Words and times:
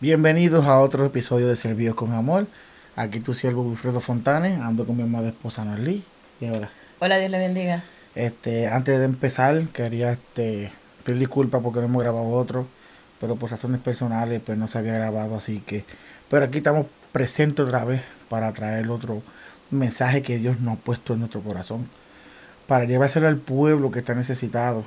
Bienvenidos 0.00 0.66
a 0.66 0.78
otro 0.80 1.06
episodio 1.06 1.48
de 1.48 1.56
Servidos 1.56 1.96
con 1.96 2.12
Amor. 2.12 2.46
Aquí 2.96 3.20
tu 3.20 3.34
siervo 3.34 3.62
Wilfredo 3.62 4.00
Fontanes, 4.00 4.60
ando 4.60 4.86
con 4.86 4.96
mi 4.96 5.02
amada 5.02 5.28
esposa 5.28 5.64
Norly. 5.64 6.02
Y 6.40 6.46
ahora, 6.46 6.70
Hola, 6.98 7.16
Dios 7.18 7.30
le 7.30 7.38
bendiga. 7.38 7.82
este, 8.14 8.68
antes 8.68 8.98
de 8.98 9.04
empezar, 9.04 9.62
quería 9.68 10.12
este, 10.12 10.70
pedir 11.04 11.20
disculpas 11.20 11.62
porque 11.62 11.80
no 11.80 11.86
hemos 11.86 12.02
grabado 12.02 12.28
otro, 12.28 12.66
pero 13.20 13.36
por 13.36 13.50
razones 13.50 13.80
personales 13.80 14.42
pues 14.44 14.58
no 14.58 14.68
se 14.68 14.78
había 14.78 14.94
grabado, 14.94 15.36
así 15.36 15.60
que... 15.60 15.84
Pero 16.30 16.44
aquí 16.44 16.58
estamos 16.58 16.86
presentes 17.12 17.64
otra 17.64 17.84
vez 17.84 18.02
para 18.28 18.52
traer 18.52 18.90
otro 18.90 19.22
mensaje 19.70 20.22
que 20.22 20.38
Dios 20.38 20.60
nos 20.60 20.74
ha 20.78 20.80
puesto 20.80 21.14
en 21.14 21.20
nuestro 21.20 21.40
corazón, 21.40 21.88
para 22.66 22.84
llevárselo 22.84 23.28
al 23.28 23.36
pueblo 23.36 23.90
que 23.90 24.00
está 24.00 24.14
necesitado. 24.14 24.84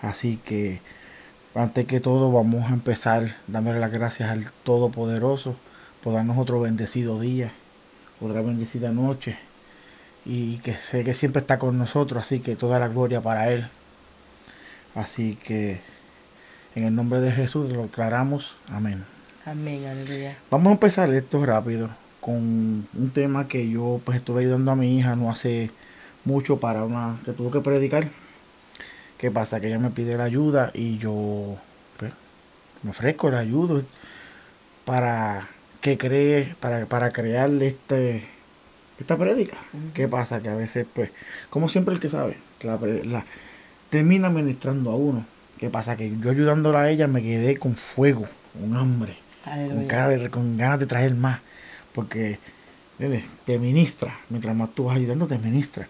Así 0.00 0.36
que 0.44 0.80
antes 1.58 1.86
que 1.86 1.98
todo 1.98 2.30
vamos 2.30 2.70
a 2.70 2.74
empezar 2.74 3.34
dándole 3.48 3.80
las 3.80 3.90
gracias 3.90 4.30
al 4.30 4.48
Todopoderoso 4.62 5.56
por 6.04 6.12
darnos 6.14 6.38
otro 6.38 6.60
bendecido 6.60 7.18
día, 7.18 7.50
otra 8.20 8.42
bendecida 8.42 8.92
noche 8.92 9.36
y 10.24 10.58
que 10.58 10.74
sé 10.74 11.02
que 11.02 11.14
siempre 11.14 11.40
está 11.40 11.58
con 11.58 11.76
nosotros, 11.76 12.22
así 12.22 12.38
que 12.38 12.54
toda 12.54 12.78
la 12.78 12.86
gloria 12.86 13.20
para 13.20 13.50
Él. 13.50 13.66
Así 14.94 15.34
que 15.34 15.80
en 16.76 16.84
el 16.84 16.94
nombre 16.94 17.20
de 17.20 17.32
Jesús 17.32 17.72
lo 17.72 17.82
declaramos, 17.82 18.54
amén. 18.68 19.04
Amén, 19.44 19.84
aleluya. 19.84 20.36
Vamos 20.52 20.68
a 20.68 20.72
empezar 20.72 21.12
esto 21.12 21.44
rápido 21.44 21.88
con 22.20 22.36
un 22.94 23.10
tema 23.12 23.48
que 23.48 23.68
yo 23.68 24.00
pues 24.04 24.18
estuve 24.18 24.42
ayudando 24.42 24.70
a 24.70 24.76
mi 24.76 24.96
hija 24.96 25.16
no 25.16 25.28
hace 25.28 25.72
mucho 26.24 26.60
para 26.60 26.84
una 26.84 27.16
que 27.24 27.32
tuvo 27.32 27.50
que 27.50 27.60
predicar. 27.60 28.06
¿Qué 29.18 29.30
pasa? 29.30 29.60
Que 29.60 29.66
ella 29.68 29.78
me 29.78 29.90
pide 29.90 30.16
la 30.16 30.24
ayuda 30.24 30.70
y 30.74 30.98
yo 30.98 31.56
pues, 31.98 32.12
me 32.82 32.90
ofrezco 32.90 33.30
la 33.30 33.40
ayuda 33.40 33.82
para 34.84 35.48
que 35.80 35.98
cree, 35.98 36.54
para, 36.60 36.86
para 36.86 37.10
crear 37.10 37.50
este 37.62 38.24
esta 38.98 39.16
prédica. 39.16 39.56
¿Qué 39.94 40.08
pasa? 40.08 40.40
Que 40.40 40.48
a 40.48 40.54
veces, 40.56 40.86
pues, 40.92 41.10
como 41.50 41.68
siempre 41.68 41.94
el 41.94 42.00
que 42.00 42.08
sabe, 42.08 42.36
la, 42.62 42.78
la- 43.04 43.24
termina 43.90 44.28
ministrando 44.28 44.90
a 44.90 44.96
uno. 44.96 45.24
¿Qué 45.58 45.70
pasa? 45.70 45.96
Que 45.96 46.12
yo 46.20 46.30
ayudándola 46.30 46.82
a 46.82 46.90
ella 46.90 47.06
me 47.06 47.22
quedé 47.22 47.56
con 47.58 47.74
fuego, 47.76 48.26
con 48.58 48.76
hambre 48.76 49.16
con, 49.44 49.52
Aleluya. 49.52 49.88
cara 49.88 50.08
de- 50.08 50.30
con 50.30 50.56
ganas 50.56 50.80
de 50.80 50.86
traer 50.86 51.14
más. 51.14 51.40
Porque 51.92 52.38
te 53.44 53.58
ministra. 53.58 54.18
Mientras 54.28 54.54
más 54.56 54.74
tú 54.74 54.84
vas 54.84 54.96
ayudando, 54.96 55.26
te 55.26 55.38
ministra. 55.38 55.86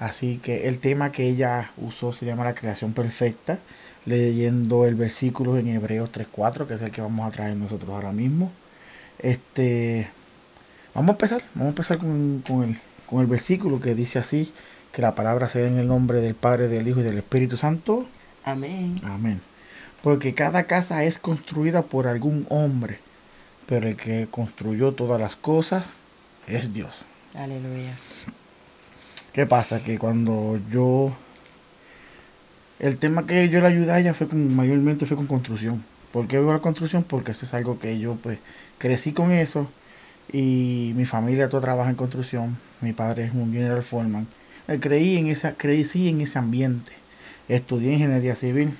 Así 0.00 0.38
que 0.38 0.66
el 0.66 0.80
tema 0.80 1.12
que 1.12 1.28
ella 1.28 1.70
usó 1.76 2.12
se 2.12 2.26
llama 2.26 2.44
la 2.44 2.54
creación 2.54 2.92
perfecta. 2.92 3.58
Leyendo 4.06 4.86
el 4.86 4.94
versículo 4.94 5.58
en 5.58 5.68
Hebreos 5.68 6.10
3.4, 6.10 6.66
que 6.66 6.74
es 6.74 6.82
el 6.82 6.90
que 6.90 7.02
vamos 7.02 7.28
a 7.28 7.36
traer 7.36 7.54
nosotros 7.54 7.90
ahora 7.90 8.12
mismo. 8.12 8.50
Este, 9.18 10.08
vamos 10.94 11.10
a 11.10 11.12
empezar. 11.12 11.42
Vamos 11.54 11.66
a 11.66 11.68
empezar 11.68 11.98
con, 11.98 12.42
con 12.46 12.64
el, 12.64 12.78
con 13.04 13.20
el 13.20 13.26
versículo 13.26 13.78
que 13.78 13.94
dice 13.94 14.18
así: 14.18 14.54
que 14.92 15.02
la 15.02 15.14
palabra 15.14 15.48
sea 15.48 15.66
en 15.66 15.78
el 15.78 15.86
nombre 15.86 16.20
del 16.20 16.34
Padre, 16.34 16.68
del 16.68 16.88
Hijo 16.88 17.00
y 17.00 17.04
del 17.04 17.18
Espíritu 17.18 17.58
Santo. 17.58 18.06
Amén. 18.44 19.00
Amén. 19.04 19.40
Porque 20.02 20.34
cada 20.34 20.64
casa 20.64 21.04
es 21.04 21.18
construida 21.18 21.82
por 21.82 22.06
algún 22.06 22.46
hombre, 22.48 22.98
pero 23.66 23.86
el 23.86 23.96
que 23.96 24.28
construyó 24.30 24.92
todas 24.92 25.20
las 25.20 25.36
cosas 25.36 25.84
es 26.46 26.72
Dios. 26.72 27.00
Aleluya. 27.34 27.92
¿Qué 29.32 29.46
pasa? 29.46 29.82
Que 29.82 29.98
cuando 29.98 30.58
yo... 30.70 31.12
El 32.78 32.96
tema 32.98 33.26
que 33.26 33.48
yo 33.48 33.60
le 33.60 33.66
ayudé 33.66 33.92
a 33.92 33.98
ella 34.00 34.14
fue 34.14 34.26
con, 34.26 34.54
mayormente 34.56 35.04
fue 35.06 35.16
con 35.16 35.26
construcción. 35.26 35.84
¿Por 36.12 36.26
qué 36.26 36.38
veo 36.38 36.52
la 36.52 36.60
construcción? 36.60 37.02
Porque 37.04 37.32
eso 37.32 37.44
es 37.44 37.52
algo 37.54 37.78
que 37.78 37.98
yo 37.98 38.16
pues 38.16 38.38
crecí 38.78 39.12
con 39.12 39.32
eso 39.32 39.68
y 40.32 40.92
mi 40.96 41.04
familia 41.04 41.48
toda 41.50 41.60
trabaja 41.62 41.90
en 41.90 41.96
construcción. 41.96 42.56
Mi 42.80 42.92
padre 42.94 43.24
es 43.26 43.34
un 43.34 43.52
general 43.52 43.82
foreman. 43.82 44.26
Eh, 44.66 44.78
Creí 44.80 45.18
en 45.18 45.26
esa, 45.26 45.52
crecí 45.52 46.08
en 46.08 46.22
ese 46.22 46.38
ambiente. 46.38 46.92
Estudié 47.48 47.92
ingeniería 47.92 48.34
civil. 48.34 48.72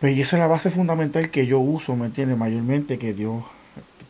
Pues 0.00 0.16
y 0.16 0.20
esa 0.20 0.36
es 0.36 0.40
la 0.40 0.46
base 0.46 0.70
fundamental 0.70 1.30
que 1.30 1.46
yo 1.46 1.58
uso, 1.58 1.96
¿me 1.96 2.06
entiendes? 2.06 2.38
Mayormente 2.38 2.98
que 2.98 3.12
Dios, 3.12 3.42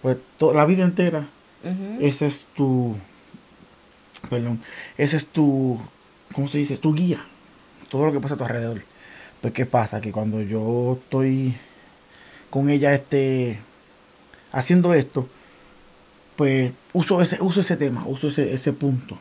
pues 0.02 0.18
to- 0.36 0.52
la 0.52 0.66
vida 0.66 0.84
entera 0.84 1.26
Ujú. 1.64 2.04
ese 2.04 2.26
es 2.26 2.44
tu 2.54 2.94
perdón 4.28 4.60
ese 4.96 5.16
es 5.16 5.26
tu 5.26 5.78
cómo 6.34 6.48
se 6.48 6.58
dice 6.58 6.76
tu 6.76 6.94
guía. 6.94 7.20
Todo 7.88 8.06
lo 8.06 8.12
que 8.12 8.20
pasa 8.20 8.34
a 8.34 8.36
tu 8.36 8.44
alrededor. 8.44 8.82
Pues 9.40 9.54
qué 9.54 9.66
pasa 9.66 10.00
que 10.00 10.12
cuando 10.12 10.42
yo 10.42 10.98
estoy 11.02 11.54
con 12.50 12.70
ella 12.70 12.94
este 12.94 13.58
haciendo 14.52 14.94
esto 14.94 15.28
pues 16.36 16.72
uso 16.92 17.20
ese 17.20 17.38
uso 17.40 17.60
ese 17.60 17.76
tema 17.76 18.04
uso 18.06 18.28
ese, 18.28 18.52
ese 18.52 18.72
punto. 18.72 19.18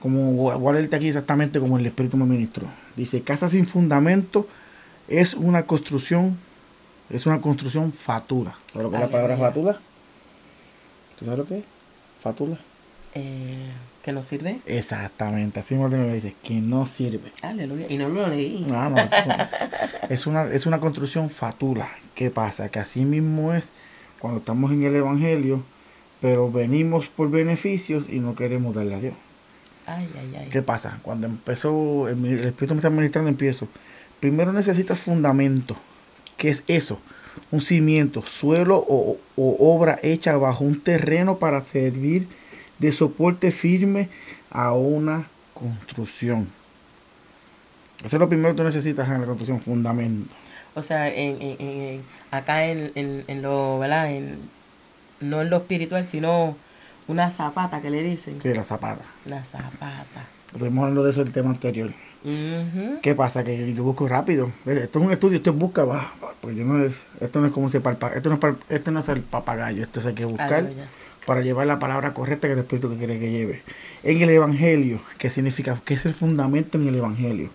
Como 0.00 0.32
voy 0.32 0.70
a 0.70 0.72
leerte 0.78 0.96
aquí 0.96 1.08
exactamente 1.08 1.60
como 1.60 1.78
el 1.78 1.86
espíritu 1.86 2.16
me 2.16 2.26
ministró. 2.26 2.68
Dice 2.96 3.22
casa 3.22 3.48
sin 3.48 3.66
fundamento 3.66 4.46
es 5.08 5.34
una 5.34 5.66
construcción 5.66 6.38
es 7.10 7.26
una 7.26 7.40
construcción 7.40 7.92
fatura 7.92 8.54
¿sabes 8.72 8.84
lo 8.84 8.90
que 8.90 8.96
es 8.96 9.02
la 9.02 9.10
palabra 9.10 9.36
fatura? 9.36 9.78
¿tú 11.18 11.24
sabes 11.26 11.38
lo 11.38 11.46
que 11.46 11.58
es? 11.58 11.64
fatula 12.22 12.58
Eh, 13.14 13.70
¿Que 14.04 14.12
nos 14.12 14.26
sirve? 14.26 14.58
Exactamente, 14.66 15.60
así 15.60 15.74
mismo 15.74 15.88
me 15.88 16.12
dice 16.12 16.34
que 16.42 16.52
no 16.56 16.84
sirve. 16.84 17.32
Aleluya. 17.40 17.86
Y 17.88 17.96
no 17.96 18.10
lo 18.10 18.28
leí. 18.28 18.66
No, 18.68 18.90
no, 18.90 18.98
es, 18.98 19.10
una, 19.24 19.48
es 20.10 20.26
una 20.26 20.44
es 20.44 20.66
una 20.66 20.78
construcción 20.78 21.30
fatula. 21.30 21.88
¿Qué 22.14 22.30
pasa? 22.30 22.68
Que 22.68 22.80
así 22.80 23.06
mismo 23.06 23.54
es 23.54 23.64
cuando 24.18 24.40
estamos 24.40 24.72
en 24.72 24.82
el 24.84 24.94
Evangelio, 24.94 25.62
pero 26.20 26.52
venimos 26.52 27.06
por 27.06 27.30
beneficios 27.30 28.04
y 28.10 28.20
no 28.20 28.34
queremos 28.34 28.74
darle 28.74 28.94
a 28.94 29.00
Dios. 29.00 29.14
Ay, 29.86 30.06
ay, 30.20 30.36
ay. 30.38 30.48
¿Qué 30.50 30.60
pasa? 30.60 30.98
Cuando 31.00 31.26
empezó, 31.26 32.06
el, 32.06 32.22
el 32.26 32.44
Espíritu 32.44 32.74
me 32.74 32.80
está 32.80 32.90
ministrando, 32.90 33.30
empiezo. 33.30 33.68
Primero 34.20 34.52
necesitas 34.52 34.98
fundamento. 34.98 35.76
¿Qué 36.36 36.50
es 36.50 36.62
eso? 36.66 36.98
Un 37.50 37.62
cimiento, 37.62 38.22
suelo 38.22 38.84
o, 38.86 39.16
o 39.36 39.74
obra 39.74 39.98
hecha 40.02 40.36
bajo 40.36 40.62
un 40.62 40.78
terreno 40.78 41.38
para 41.38 41.62
servir 41.62 42.28
de 42.78 42.92
soporte 42.92 43.50
firme 43.52 44.08
a 44.50 44.72
una 44.72 45.26
construcción. 45.54 46.48
Eso 48.04 48.16
es 48.16 48.20
lo 48.20 48.28
primero 48.28 48.50
que 48.54 48.58
tú 48.58 48.64
necesitas 48.64 49.08
en 49.08 49.20
la 49.20 49.26
construcción, 49.26 49.60
fundamento. 49.60 50.34
O 50.74 50.82
sea, 50.82 51.08
en, 51.08 51.40
en- 51.40 51.56
en- 51.60 52.02
acá 52.30 52.66
en, 52.66 52.90
en, 52.94 53.24
en 53.28 53.42
lo, 53.42 53.78
¿verdad? 53.78 54.10
En, 54.12 54.38
no 55.20 55.40
en 55.42 55.50
lo 55.50 55.58
espiritual, 55.58 56.04
sino 56.04 56.56
una 57.06 57.30
zapata 57.30 57.80
que 57.80 57.90
le 57.90 58.02
dicen. 58.02 58.40
Sí, 58.42 58.52
la 58.52 58.64
zapata. 58.64 59.02
La 59.26 59.44
zapata. 59.44 60.26
Estuvimos 60.52 60.82
hablando 60.82 61.04
de 61.04 61.10
eso 61.10 61.20
en 61.22 61.28
el 61.28 61.32
tema 61.32 61.50
anterior. 61.50 61.92
¿Qué 63.02 63.14
pasa? 63.14 63.44
Que 63.44 63.74
yo 63.74 63.84
busco 63.84 64.08
rápido. 64.08 64.50
Esto 64.66 64.98
es 64.98 65.04
un 65.04 65.12
estudio, 65.12 65.36
esto 65.36 65.50
es 65.50 65.56
busca, 65.56 65.84
va. 65.84 66.10
Porque 66.40 66.56
yo 66.56 66.64
no 66.64 66.82
es, 66.82 66.96
esto 67.20 67.40
no 67.40 67.46
es 67.46 67.52
como 67.52 67.68
se 67.68 67.80
palpa, 67.80 68.08
esto 68.14 68.30
no 68.30 68.36
es, 68.36 68.54
esto 68.70 68.90
no 68.90 69.00
es 69.00 69.08
el 69.10 69.20
papagayo, 69.22 69.82
esto 69.82 70.00
es 70.00 70.06
hay 70.06 70.14
que 70.14 70.24
buscar 70.24 70.52
Aleluya. 70.54 70.86
Para 71.26 71.40
llevar 71.40 71.66
la 71.66 71.78
palabra 71.78 72.14
correcta 72.14 72.48
que 72.48 72.54
el 72.54 72.60
Espíritu 72.60 72.90
que 72.90 72.96
quiere 72.96 73.18
que 73.18 73.30
lleve. 73.30 73.62
En 74.02 74.20
el 74.20 74.30
Evangelio, 74.30 75.00
¿qué 75.18 75.30
significa? 75.30 75.80
¿Qué 75.84 75.94
es 75.94 76.06
el 76.06 76.14
fundamento 76.14 76.78
en 76.78 76.88
el 76.88 76.96
Evangelio? 76.96 77.50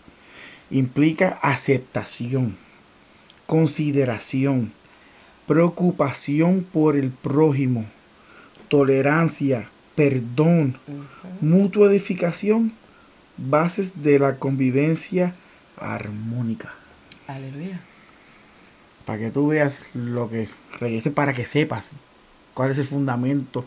Implica 0.72 1.40
aceptación, 1.42 2.58
consideración, 3.46 4.72
preocupación 5.48 6.64
por 6.64 6.96
el 6.96 7.10
prójimo, 7.10 7.86
tolerancia, 8.68 9.70
perdón, 9.96 10.78
mutua 11.42 11.90
edificación, 11.90 12.72
bases 13.38 14.04
de 14.04 14.20
la 14.20 14.36
convivencia 14.38 15.34
armónica. 15.78 16.74
Aleluya. 17.28 17.80
Para 19.06 19.20
que 19.20 19.32
tú 19.32 19.48
veas 19.48 19.74
lo 19.94 20.30
que 20.30 20.48
para 21.14 21.34
que 21.34 21.46
sepas 21.46 21.90
cuál 22.60 22.72
es 22.72 22.78
el 22.78 22.84
fundamento 22.84 23.64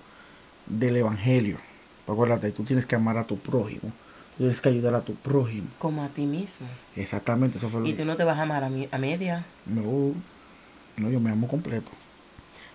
del 0.66 0.98
evangelio. 0.98 1.56
Acuérdate, 2.06 2.50
tú 2.52 2.62
tienes 2.62 2.84
que 2.84 2.94
amar 2.94 3.16
a 3.16 3.24
tu 3.24 3.38
prójimo, 3.38 3.90
tú 4.36 4.42
tienes 4.44 4.60
que 4.60 4.68
ayudar 4.68 4.94
a 4.94 5.00
tu 5.00 5.14
prójimo. 5.14 5.68
Como 5.78 6.02
a 6.04 6.08
ti 6.08 6.26
mismo. 6.26 6.66
Exactamente, 6.94 7.56
eso 7.56 7.70
fue 7.70 7.80
lo 7.80 7.86
Y 7.86 7.94
tú 7.94 8.04
no 8.04 8.16
te 8.16 8.24
vas 8.24 8.36
a 8.38 8.42
amar 8.42 8.62
a, 8.64 8.68
mi- 8.68 8.88
a 8.92 8.98
media. 8.98 9.46
No, 9.64 10.12
no, 10.98 11.08
yo 11.10 11.20
me 11.20 11.30
amo 11.30 11.48
completo. 11.48 11.90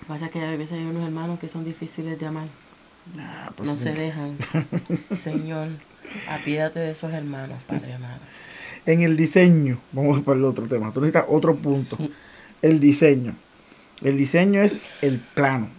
Pasa 0.08 0.30
que 0.30 0.44
a 0.44 0.50
veces 0.58 0.72
hay 0.80 0.86
unos 0.86 1.04
hermanos 1.06 1.38
que 1.40 1.50
son 1.50 1.64
difíciles 1.66 2.20
de 2.20 2.26
amar. 2.26 2.48
Ah, 3.20 3.52
pues 3.56 3.70
No 3.70 3.78
sí. 3.78 3.84
se 3.84 3.94
dejan. 3.94 4.38
Señor, 5.24 5.68
apiádate 6.28 6.80
de 6.80 6.92
esos 6.94 7.14
hermanos, 7.14 7.60
Padre 7.68 7.94
amado. 7.94 8.22
En 8.88 9.02
el 9.04 9.16
diseño, 9.18 9.78
vamos 9.92 10.22
para 10.22 10.40
el 10.40 10.46
otro 10.46 10.66
tema. 10.66 10.92
Tú 10.92 11.00
necesitas 11.02 11.26
otro 11.30 11.56
punto. 11.58 11.96
El 12.64 12.80
diseño. 12.80 13.36
El 14.04 14.18
diseño 14.18 14.62
es 14.64 14.80
el 15.04 15.20
plano. 15.20 15.77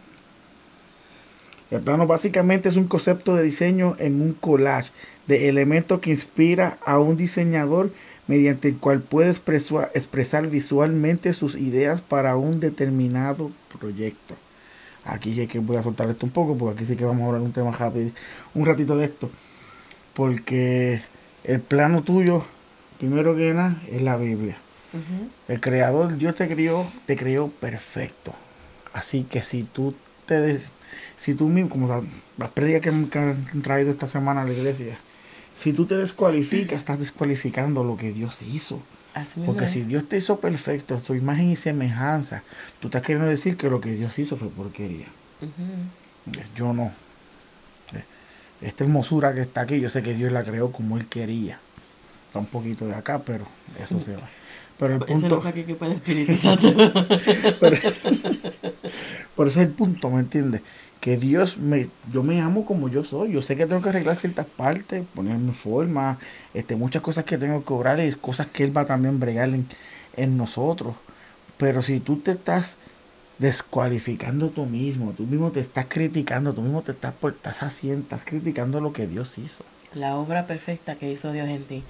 El 1.70 1.80
plano 1.80 2.06
básicamente 2.06 2.68
es 2.68 2.76
un 2.76 2.88
concepto 2.88 3.34
de 3.34 3.42
diseño 3.42 3.94
en 3.98 4.22
un 4.22 4.32
collage 4.32 4.90
de 5.26 5.48
elementos 5.48 6.00
que 6.00 6.10
inspira 6.10 6.78
a 6.84 6.98
un 6.98 7.16
diseñador 7.16 7.90
mediante 8.26 8.68
el 8.68 8.76
cual 8.76 9.00
puede 9.00 9.30
expresar 9.30 10.46
visualmente 10.48 11.34
sus 11.34 11.56
ideas 11.56 12.00
para 12.00 12.36
un 12.36 12.60
determinado 12.60 13.50
proyecto. 13.78 14.34
Aquí 15.04 15.34
sí 15.34 15.46
que 15.46 15.58
voy 15.58 15.76
a 15.76 15.82
soltar 15.82 16.08
esto 16.10 16.26
un 16.26 16.32
poco, 16.32 16.56
porque 16.56 16.78
aquí 16.78 16.86
sí 16.86 16.96
que 16.96 17.04
vamos 17.04 17.22
a 17.22 17.26
hablar 17.26 17.42
un 17.42 17.52
tema 17.52 17.70
rápido, 17.70 18.10
un 18.54 18.66
ratito 18.66 18.96
de 18.96 19.06
esto. 19.06 19.30
Porque 20.14 21.02
el 21.44 21.60
plano 21.60 22.02
tuyo, 22.02 22.44
primero 22.98 23.34
que 23.36 23.54
nada, 23.54 23.80
es 23.90 24.02
la 24.02 24.16
Biblia. 24.16 24.56
El 25.48 25.60
creador, 25.60 26.16
Dios 26.16 26.34
te 26.34 26.48
crió, 26.48 26.86
te 27.06 27.16
crió 27.16 27.48
perfecto. 27.48 28.32
Así 28.92 29.24
que 29.24 29.42
si 29.42 29.64
tú 29.64 29.94
te 30.26 30.60
si 31.20 31.34
tú 31.34 31.48
mismo, 31.48 31.70
como 31.70 32.04
las 32.36 32.50
pérdidas 32.50 32.80
que, 32.80 32.88
han 32.90 33.62
traído 33.62 33.90
esta 33.90 34.06
semana 34.06 34.42
a 34.42 34.44
la 34.44 34.52
iglesia, 34.52 34.96
si 35.58 35.72
tú 35.72 35.86
te 35.86 35.96
descualificas, 35.96 36.78
estás 36.78 36.98
descualificando 36.98 37.82
lo 37.82 37.96
que 37.96 38.12
Dios 38.12 38.40
hizo. 38.42 38.80
Porque 39.44 39.66
si 39.66 39.82
Dios 39.82 40.08
te 40.08 40.18
hizo 40.18 40.38
perfecto, 40.38 41.00
su 41.04 41.16
imagen 41.16 41.50
y 41.50 41.56
semejanza, 41.56 42.42
tú 42.78 42.86
estás 42.86 43.02
queriendo 43.02 43.28
decir 43.28 43.56
que 43.56 43.68
lo 43.68 43.80
que 43.80 43.90
Dios 43.90 44.16
hizo 44.18 44.36
fue 44.36 44.48
porquería. 44.48 45.06
Yo 46.54 46.72
no. 46.72 46.92
Esta 48.60 48.84
hermosura 48.84 49.34
que 49.34 49.42
está 49.42 49.62
aquí, 49.62 49.80
yo 49.80 49.90
sé 49.90 50.02
que 50.02 50.14
Dios 50.14 50.30
la 50.30 50.44
creó 50.44 50.70
como 50.70 50.98
Él 50.98 51.06
quería. 51.06 51.58
Está 52.26 52.38
un 52.38 52.46
poquito 52.46 52.86
de 52.86 52.94
acá, 52.94 53.20
pero 53.20 53.46
eso 53.82 54.00
se 54.00 54.14
va. 54.14 54.28
Pero 54.78 54.94
el 54.94 55.00
punto. 55.00 55.38
Eso 55.38 55.52
que 55.52 55.74
para 55.74 55.92
el 55.92 55.96
Espíritu 55.96 56.32
pero, 57.60 57.76
por 59.34 59.48
eso 59.48 59.60
es 59.60 59.66
el 59.66 59.72
punto, 59.72 60.10
¿me 60.10 60.20
entiendes? 60.20 60.62
Que 61.00 61.16
Dios 61.16 61.58
me, 61.58 61.88
yo 62.12 62.22
me 62.22 62.40
amo 62.40 62.64
como 62.64 62.88
yo 62.88 63.04
soy. 63.04 63.32
Yo 63.32 63.42
sé 63.42 63.56
que 63.56 63.66
tengo 63.66 63.82
que 63.82 63.90
arreglar 63.90 64.16
ciertas 64.16 64.46
partes, 64.46 65.04
ponerme 65.14 65.52
forma, 65.52 66.18
este, 66.54 66.76
muchas 66.76 67.02
cosas 67.02 67.24
que 67.24 67.38
tengo 67.38 67.64
que 67.64 67.72
obrar 67.72 68.00
y 68.00 68.12
cosas 68.12 68.48
que 68.48 68.64
Él 68.64 68.76
va 68.76 68.84
también 68.84 69.20
bregar 69.20 69.48
en, 69.50 69.66
en 70.16 70.36
nosotros. 70.36 70.94
Pero 71.56 71.82
si 71.82 72.00
tú 72.00 72.16
te 72.16 72.32
estás 72.32 72.74
descualificando 73.38 74.50
tú 74.50 74.66
mismo, 74.66 75.12
tú 75.12 75.24
mismo 75.24 75.50
te 75.52 75.60
estás 75.60 75.86
criticando, 75.88 76.52
tú 76.52 76.62
mismo 76.62 76.82
te 76.82 76.92
estás, 76.92 77.14
estás 77.22 77.62
haciendo, 77.62 78.02
estás 78.02 78.22
criticando 78.24 78.80
lo 78.80 78.92
que 78.92 79.06
Dios 79.06 79.38
hizo. 79.38 79.64
La 79.94 80.16
obra 80.16 80.46
perfecta 80.46 80.96
que 80.96 81.10
hizo 81.10 81.32
Dios 81.32 81.48
en 81.48 81.64
ti. 81.64 81.82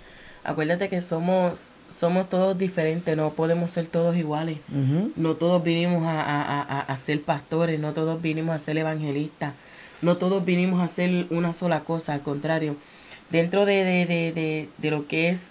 Acuérdate 0.44 0.88
que 0.88 1.02
somos 1.02 1.68
somos 1.88 2.28
todos 2.28 2.56
diferentes, 2.58 3.16
no 3.16 3.30
podemos 3.32 3.70
ser 3.70 3.86
todos 3.86 4.16
iguales. 4.16 4.58
No 5.16 5.34
todos 5.34 5.62
vinimos 5.62 6.02
a, 6.06 6.96
ser 6.98 7.22
pastores, 7.22 7.80
no 7.80 7.92
todos 7.92 8.20
vinimos 8.20 8.54
a 8.54 8.58
ser 8.58 8.78
evangelistas, 8.78 9.54
no 10.02 10.16
todos 10.16 10.44
vinimos 10.44 10.80
a 10.80 10.84
hacer 10.84 11.26
una 11.30 11.52
sola 11.52 11.80
cosa, 11.80 12.14
al 12.14 12.20
contrario. 12.20 12.76
Dentro 13.30 13.66
de, 13.66 13.84
de, 13.84 14.68
de, 14.78 14.90
lo 14.90 15.06
que 15.06 15.28
es 15.28 15.50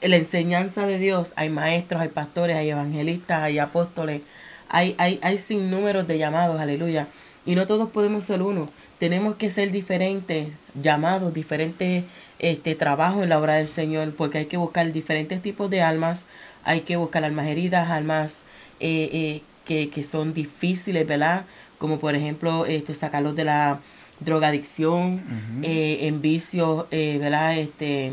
la 0.00 0.16
enseñanza 0.16 0.86
de 0.86 0.98
Dios, 0.98 1.32
hay 1.36 1.50
maestros, 1.50 2.00
hay 2.00 2.08
pastores, 2.08 2.56
hay 2.56 2.70
evangelistas, 2.70 3.42
hay 3.42 3.58
apóstoles, 3.58 4.22
hay, 4.68 4.94
hay, 4.98 5.18
hay 5.22 5.38
sin 5.38 5.70
números 5.70 6.06
de 6.06 6.18
llamados, 6.18 6.60
aleluya. 6.60 7.06
Y 7.44 7.54
no 7.54 7.66
todos 7.66 7.90
podemos 7.90 8.24
ser 8.24 8.42
uno. 8.42 8.68
Tenemos 8.98 9.34
que 9.34 9.50
ser 9.50 9.72
diferentes, 9.72 10.48
llamados, 10.80 11.34
diferentes 11.34 12.04
este 12.42 12.74
trabajo 12.74 13.22
en 13.22 13.30
la 13.30 13.38
obra 13.38 13.54
del 13.54 13.68
Señor, 13.68 14.12
porque 14.14 14.38
hay 14.38 14.46
que 14.46 14.56
buscar 14.56 14.92
diferentes 14.92 15.40
tipos 15.40 15.70
de 15.70 15.80
almas, 15.80 16.24
hay 16.64 16.80
que 16.80 16.96
buscar 16.96 17.24
almas 17.24 17.46
heridas, 17.46 17.88
almas 17.88 18.42
eh, 18.80 19.08
eh, 19.12 19.42
que, 19.64 19.88
que, 19.88 20.02
son 20.02 20.34
difíciles, 20.34 21.06
¿verdad? 21.06 21.44
Como 21.78 21.98
por 21.98 22.16
ejemplo, 22.16 22.66
este, 22.66 22.94
sacarlos 22.94 23.36
de 23.36 23.44
la 23.44 23.78
drogadicción, 24.20 25.22
eh, 25.62 26.00
en 26.02 26.20
vicios, 26.20 26.86
¿verdad? 26.90 27.56
Este, 27.58 28.12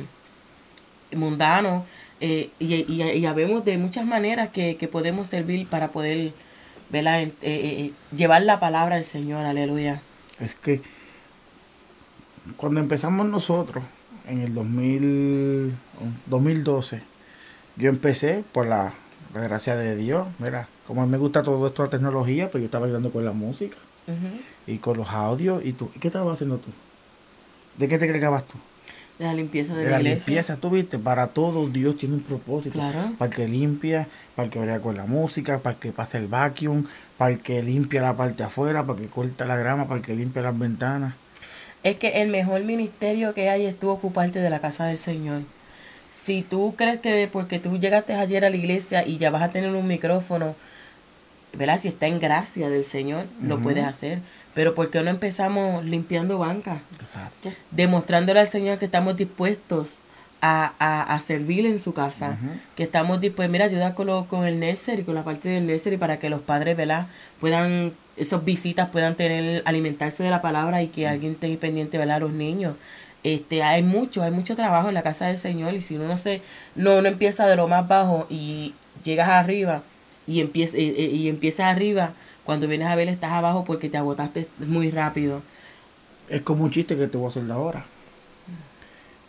mundanos. 1.12 1.86
y, 2.20 2.50
y, 2.60 3.02
y 3.02 3.26
habemos 3.26 3.66
de 3.66 3.78
muchas 3.78 4.06
maneras 4.06 4.50
que, 4.50 4.76
que 4.76 4.88
podemos 4.88 5.28
servir 5.28 5.68
para 5.68 5.88
poder 5.90 6.34
¿verdad? 6.90 7.28
llevar 8.16 8.44
la 8.44 8.60
palabra 8.60 8.96
al 8.96 9.04
Señor, 9.04 9.46
aleluya. 9.46 10.02
Es 10.40 10.54
que 10.54 10.82
cuando 12.58 12.80
empezamos 12.80 13.28
nosotros, 13.28 13.84
en 14.30 14.42
el 14.42 14.54
2000, 14.54 15.74
2012, 16.28 17.02
yo 17.78 17.90
empecé 17.90 18.44
por 18.52 18.68
la, 18.68 18.94
gracia 19.34 19.76
de 19.76 19.96
Dios. 19.96 20.28
Mira, 20.40 20.68
como 20.88 21.02
a 21.02 21.06
mí 21.06 21.12
me 21.12 21.18
gusta 21.18 21.44
todo 21.44 21.68
esto 21.68 21.84
la 21.84 21.90
tecnología, 21.90 22.50
pues 22.50 22.62
yo 22.62 22.66
estaba 22.66 22.86
ayudando 22.86 23.12
con 23.12 23.26
la 23.26 23.32
música 23.32 23.78
y 24.66 24.78
con 24.78 24.98
los 24.98 25.10
audios. 25.10 25.64
¿Y 25.66 25.74
tú? 25.74 25.92
¿Y 25.96 26.00
qué 26.00 26.08
estabas 26.08 26.36
haciendo 26.36 26.58
tú? 26.58 26.72
¿De 27.78 27.88
qué 27.88 27.98
te 27.98 28.08
cargabas 28.08 28.44
tú? 28.46 28.58
De 29.20 29.26
la 29.26 29.34
limpieza 29.34 29.76
de, 29.76 29.84
de 29.84 29.92
la, 29.92 30.00
limpieza, 30.00 30.56
tú 30.56 30.70
viste, 30.70 30.98
para 30.98 31.28
todo 31.28 31.68
Dios 31.68 31.98
tiene 31.98 32.16
un 32.16 32.22
propósito. 32.22 32.74
Claro. 32.74 33.12
Para 33.18 33.30
el 33.30 33.36
que 33.36 33.48
limpia, 33.48 34.08
para 34.36 34.46
el 34.46 34.52
que 34.52 34.60
vaya 34.60 34.80
con 34.80 34.96
la 34.96 35.06
música, 35.06 35.60
para 35.60 35.76
el 35.76 35.80
que 35.80 35.92
pase 35.92 36.18
el 36.18 36.28
vacuum, 36.28 36.86
para 37.18 37.32
el 37.32 37.40
que 37.40 37.62
limpia 37.62 38.02
la 38.02 38.16
parte 38.16 38.44
afuera, 38.44 38.84
para 38.86 38.98
el 38.98 39.06
que 39.06 39.12
corta 39.12 39.46
la 39.46 39.58
grama, 39.58 39.86
para 39.86 40.00
el 40.00 40.06
que 40.06 40.16
limpia 40.16 40.42
las 40.42 40.58
ventanas 40.58 41.16
es 41.84 41.98
que 41.98 42.22
el 42.22 42.30
mejor 42.30 42.64
ministerio 42.64 43.34
que 43.34 43.50
hay 43.50 43.66
es 43.66 43.80
tú 43.80 43.90
ocuparte 43.90 44.40
de 44.40 44.50
la 44.50 44.60
casa 44.60 44.86
del 44.86 44.98
Señor. 44.98 45.42
Si 46.12 46.42
tú 46.42 46.76
crees 46.78 47.00
que 47.00 47.30
porque 47.32 47.60
tú 47.60 47.78
llegaste 47.78 48.14
ayer 48.14 48.44
a 48.44 48.50
la 48.50 48.56
iglesia 48.56 49.06
y 49.06 49.18
ya 49.18 49.30
vas 49.30 49.44
a 49.44 49.52
tener 49.52 49.72
un 49.72 49.88
micrófono, 49.88 50.56
¿verdad? 51.54 51.80
Si 51.80 51.88
está 51.88 52.08
en 52.08 52.20
gracia 52.20 52.70
del 52.70 52.84
Señor, 52.84 53.26
lo 53.42 53.60
puedes 53.60 53.86
hacer. 53.86 54.20
Pero 54.54 54.76
¿por 54.76 54.90
qué 54.90 55.02
no 55.02 55.10
empezamos 55.10 55.86
limpiando 55.86 56.40
banca? 56.40 56.82
Exacto. 57.00 57.52
Demostrándole 57.72 58.40
al 58.40 58.48
Señor 58.48 58.80
que 58.80 58.86
estamos 58.86 59.16
dispuestos 59.16 60.00
a, 60.42 60.74
a, 60.80 61.14
a 61.14 61.20
servirle 61.20 61.70
en 61.70 61.80
su 61.80 61.94
casa. 61.94 62.38
Que 62.76 62.84
estamos 62.84 63.22
dispuestos, 63.22 63.52
mira, 63.52 63.66
ayuda 63.66 63.96
con, 63.96 64.26
con 64.26 64.46
el 64.46 64.60
nursery, 64.60 65.04
con 65.04 65.16
la 65.16 65.24
parte 65.24 65.50
del 65.50 65.68
nursery, 65.68 65.98
para 65.98 66.20
que 66.20 66.30
los 66.30 66.42
padres, 66.42 66.76
¿verdad? 66.78 67.08
Puedan 67.40 67.94
esas 68.20 68.44
visitas 68.44 68.90
puedan 68.90 69.16
tener, 69.16 69.64
alimentarse 69.66 70.24
de 70.24 70.30
la 70.30 70.42
palabra 70.42 70.84
y 70.84 70.88
que 70.88 71.08
alguien 71.08 71.34
esté 71.34 71.56
pendiente 71.58 71.98
de 71.98 72.12
a 72.12 72.20
los 72.20 72.32
niños. 72.32 72.76
Este, 73.24 73.64
hay 73.64 73.82
mucho, 73.82 74.24
hay 74.24 74.32
mucho 74.32 74.56
trabajo 74.56 74.90
en 74.90 74.94
la 74.94 75.02
casa 75.02 75.28
del 75.28 75.38
Señor 75.38 75.74
y 75.74 75.82
si 75.82 75.96
uno 75.96 76.08
no 76.08 76.18
se, 76.18 76.42
no, 76.76 77.02
no 77.02 77.08
empieza 77.08 77.48
de 77.48 77.56
lo 77.56 77.68
más 77.68 77.88
bajo 77.88 78.28
y 78.30 78.74
llegas 79.04 79.30
arriba 79.30 79.84
y 80.28 80.42
empieza, 80.42 80.78
y, 80.78 80.90
y 80.90 81.30
empiezas 81.30 81.68
arriba, 81.68 82.12
cuando 82.44 82.68
vienes 82.68 82.88
a 82.88 82.96
ver 82.96 83.08
estás 83.08 83.32
abajo 83.32 83.64
porque 83.66 83.90
te 83.90 83.98
agotaste 83.98 84.48
muy 84.60 84.92
rápido. 84.92 85.42
Es 86.30 86.42
como 86.42 86.66
un 86.66 86.72
chiste 86.72 86.96
que 86.96 87.08
te 87.08 87.18
voy 87.18 87.28
a 87.28 87.30
hacer 87.30 87.52
ahora. 87.52 87.86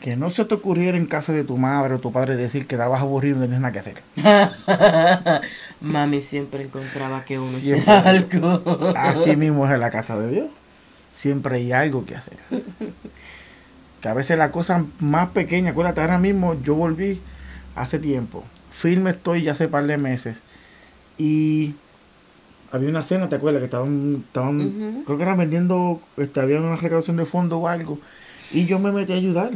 Que 0.01 0.17
no 0.17 0.31
se 0.31 0.47
te 0.47 0.55
ocurriera 0.55 0.97
en 0.97 1.07
casa 1.07 1.33
de 1.33 1.45
tu 1.45 1.59
madre 1.59 1.95
o 1.95 1.99
tu 1.99 2.11
padre 2.11 2.37
decir 2.37 2.67
que 2.67 2.75
estabas 2.75 3.03
aburrido 3.03 3.37
y 3.37 3.39
no 3.41 3.45
tienes 3.45 3.61
nada 3.61 3.73
que 3.73 3.79
hacer. 3.81 4.03
Mami 5.81 6.23
siempre 6.23 6.65
encontraba 6.65 7.25
que 7.25 7.39
uno 7.39 7.47
siempre, 7.47 7.93
algo. 7.93 8.95
Así 8.97 9.37
mismo 9.37 9.67
es 9.67 9.73
en 9.73 9.81
la 9.81 9.91
casa 9.91 10.19
de 10.19 10.31
Dios. 10.31 10.51
Siempre 11.13 11.57
hay 11.57 11.73
algo 11.73 12.07
que 12.07 12.17
hacer. 12.17 12.39
Que 14.01 14.09
a 14.09 14.15
veces 14.15 14.39
la 14.39 14.51
cosa 14.51 14.87
más 15.01 15.31
pequeña, 15.31 15.73
acuérdate, 15.73 16.01
ahora 16.01 16.19
mismo 16.19 16.57
yo 16.63 16.75
volví 16.75 17.21
hace 17.77 17.99
tiempo. 17.99 18.45
Firme 18.71 19.11
estoy 19.11 19.43
ya 19.43 19.53
hace 19.53 19.67
un 19.67 19.71
par 19.71 19.87
de 19.87 19.99
meses. 19.99 20.39
Y 21.19 21.75
había 22.73 22.89
una 22.89 23.03
cena, 23.03 23.29
¿te 23.29 23.37
acuerdas? 23.37 23.61
Que 23.61 23.67
estaban, 23.67 24.25
estaban 24.27 25.03
creo 25.05 25.17
que 25.19 25.23
eran 25.23 25.37
vendiendo, 25.37 26.01
este, 26.17 26.41
había 26.41 26.61
una 26.61 26.77
recaudación 26.77 27.19
de 27.19 27.27
fondo 27.27 27.59
o 27.59 27.69
algo. 27.69 27.99
Y 28.53 28.65
yo 28.65 28.79
me 28.79 28.93
metí 28.93 29.13
a 29.13 29.17
ayudar. 29.17 29.51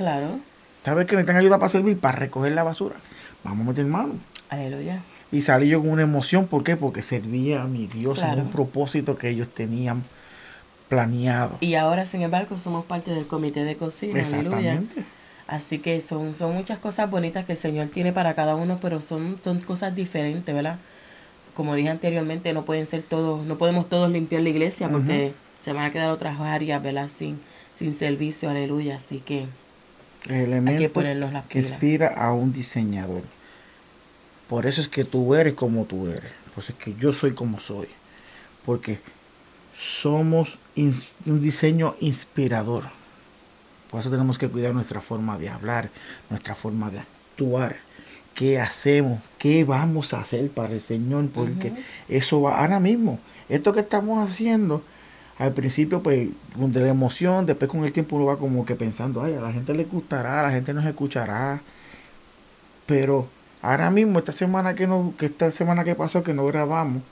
Claro. 0.00 0.40
¿Sabes 0.82 1.04
que 1.04 1.14
necesitan 1.14 1.36
ayuda 1.36 1.58
para 1.58 1.68
servir? 1.68 2.00
Para 2.00 2.16
recoger 2.16 2.52
la 2.52 2.62
basura. 2.62 2.96
Vamos 3.44 3.66
a 3.66 3.68
meter 3.68 3.84
mano. 3.84 4.14
Aleluya. 4.48 5.02
Y 5.30 5.42
salí 5.42 5.68
yo 5.68 5.80
con 5.82 5.90
una 5.90 6.00
emoción. 6.00 6.46
¿Por 6.46 6.64
qué? 6.64 6.74
Porque 6.74 7.02
servía 7.02 7.60
a 7.60 7.66
mi 7.66 7.86
Dios 7.86 8.18
en 8.22 8.40
un 8.40 8.50
propósito 8.50 9.18
que 9.18 9.28
ellos 9.28 9.48
tenían 9.48 10.02
planeado. 10.88 11.58
Y 11.60 11.74
ahora, 11.74 12.06
sin 12.06 12.22
embargo, 12.22 12.56
somos 12.56 12.86
parte 12.86 13.10
del 13.10 13.26
comité 13.26 13.62
de 13.62 13.76
cocina. 13.76 14.24
Aleluya. 14.24 14.80
Así 15.46 15.80
que 15.80 16.00
son, 16.00 16.34
son 16.34 16.54
muchas 16.54 16.78
cosas 16.78 17.10
bonitas 17.10 17.44
que 17.44 17.52
el 17.52 17.58
Señor 17.58 17.90
tiene 17.90 18.14
para 18.14 18.32
cada 18.34 18.56
uno, 18.56 18.78
pero 18.80 19.02
son, 19.02 19.38
son 19.44 19.60
cosas 19.60 19.94
diferentes, 19.94 20.54
¿verdad? 20.54 20.78
Como 21.54 21.74
dije 21.74 21.90
anteriormente, 21.90 22.54
no 22.54 22.64
pueden 22.64 22.86
ser 22.86 23.02
todos, 23.02 23.44
no 23.44 23.58
podemos 23.58 23.86
todos 23.90 24.10
limpiar 24.10 24.40
la 24.40 24.48
iglesia 24.48 24.88
porque 24.88 25.34
se 25.60 25.74
van 25.74 25.84
a 25.84 25.92
quedar 25.92 26.10
otras 26.10 26.40
áreas, 26.40 26.82
¿verdad? 26.82 27.08
Sin, 27.08 27.38
sin 27.74 27.92
servicio, 27.92 28.48
aleluya. 28.48 28.96
Así 28.96 29.18
que 29.18 29.44
elemento 30.28 31.02
que 31.48 31.58
inspira 31.58 32.08
a 32.08 32.32
un 32.32 32.52
diseñador. 32.52 33.22
Por 34.48 34.66
eso 34.66 34.80
es 34.80 34.88
que 34.88 35.04
tú 35.04 35.34
eres 35.34 35.54
como 35.54 35.84
tú 35.84 36.08
eres. 36.08 36.32
Por 36.54 36.64
eso 36.64 36.72
es 36.72 36.78
que 36.78 36.94
yo 36.94 37.12
soy 37.12 37.32
como 37.32 37.60
soy. 37.60 37.88
Porque 38.66 38.98
somos 39.78 40.58
un 40.76 41.40
diseño 41.40 41.94
inspirador. 42.00 42.84
Por 43.90 44.00
eso 44.00 44.10
tenemos 44.10 44.38
que 44.38 44.48
cuidar 44.48 44.74
nuestra 44.74 45.00
forma 45.00 45.38
de 45.38 45.48
hablar, 45.48 45.90
nuestra 46.28 46.54
forma 46.54 46.90
de 46.90 47.00
actuar. 47.00 47.76
¿Qué 48.34 48.60
hacemos? 48.60 49.20
¿Qué 49.38 49.64
vamos 49.64 50.14
a 50.14 50.20
hacer 50.20 50.48
para 50.50 50.72
el 50.72 50.80
Señor? 50.80 51.28
Porque 51.30 51.72
eso 52.08 52.42
va 52.42 52.58
ahora 52.60 52.78
mismo. 52.78 53.18
Esto 53.48 53.72
que 53.72 53.80
estamos 53.80 54.28
haciendo 54.28 54.82
al 55.40 55.54
principio, 55.54 56.02
pues, 56.02 56.28
de 56.54 56.80
la 56.80 56.88
emoción, 56.88 57.46
después 57.46 57.70
con 57.70 57.82
el 57.86 57.94
tiempo 57.94 58.16
uno 58.16 58.26
va 58.26 58.36
como 58.36 58.66
que 58.66 58.74
pensando, 58.74 59.22
ay, 59.22 59.32
a 59.32 59.40
la 59.40 59.50
gente 59.50 59.72
le 59.72 59.84
gustará, 59.84 60.40
a 60.40 60.42
la 60.42 60.50
gente 60.50 60.74
nos 60.74 60.84
escuchará. 60.84 61.62
Pero 62.84 63.26
ahora 63.62 63.90
mismo, 63.90 64.18
esta 64.18 64.32
semana 64.32 64.74
que 64.74 64.86
no, 64.86 65.14
que 65.18 65.26
esta 65.26 65.50
semana 65.50 65.82
que 65.82 65.94
pasó 65.94 66.22
que 66.22 66.34
no 66.34 66.44
grabamos, 66.44 67.02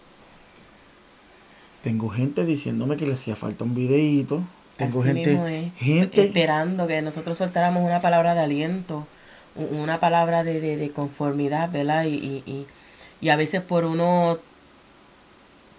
tengo 1.82 2.10
gente 2.10 2.44
diciéndome 2.44 2.98
que 2.98 3.06
le 3.06 3.14
hacía 3.14 3.34
falta 3.34 3.64
un 3.64 3.74
videíto. 3.74 4.42
Tengo 4.76 5.02
gente, 5.02 5.72
gente 5.78 6.26
esperando 6.26 6.86
que 6.86 7.00
nosotros 7.00 7.38
soltáramos 7.38 7.82
una 7.82 8.02
palabra 8.02 8.34
de 8.34 8.40
aliento, 8.40 9.06
una 9.56 10.00
palabra 10.00 10.44
de, 10.44 10.60
de, 10.60 10.90
conformidad, 10.90 11.70
¿verdad? 11.72 12.04
Y, 12.04 12.42
y, 12.44 12.66
y, 13.22 13.28
a 13.30 13.36
veces 13.36 13.62
por 13.62 13.86
uno 13.86 14.38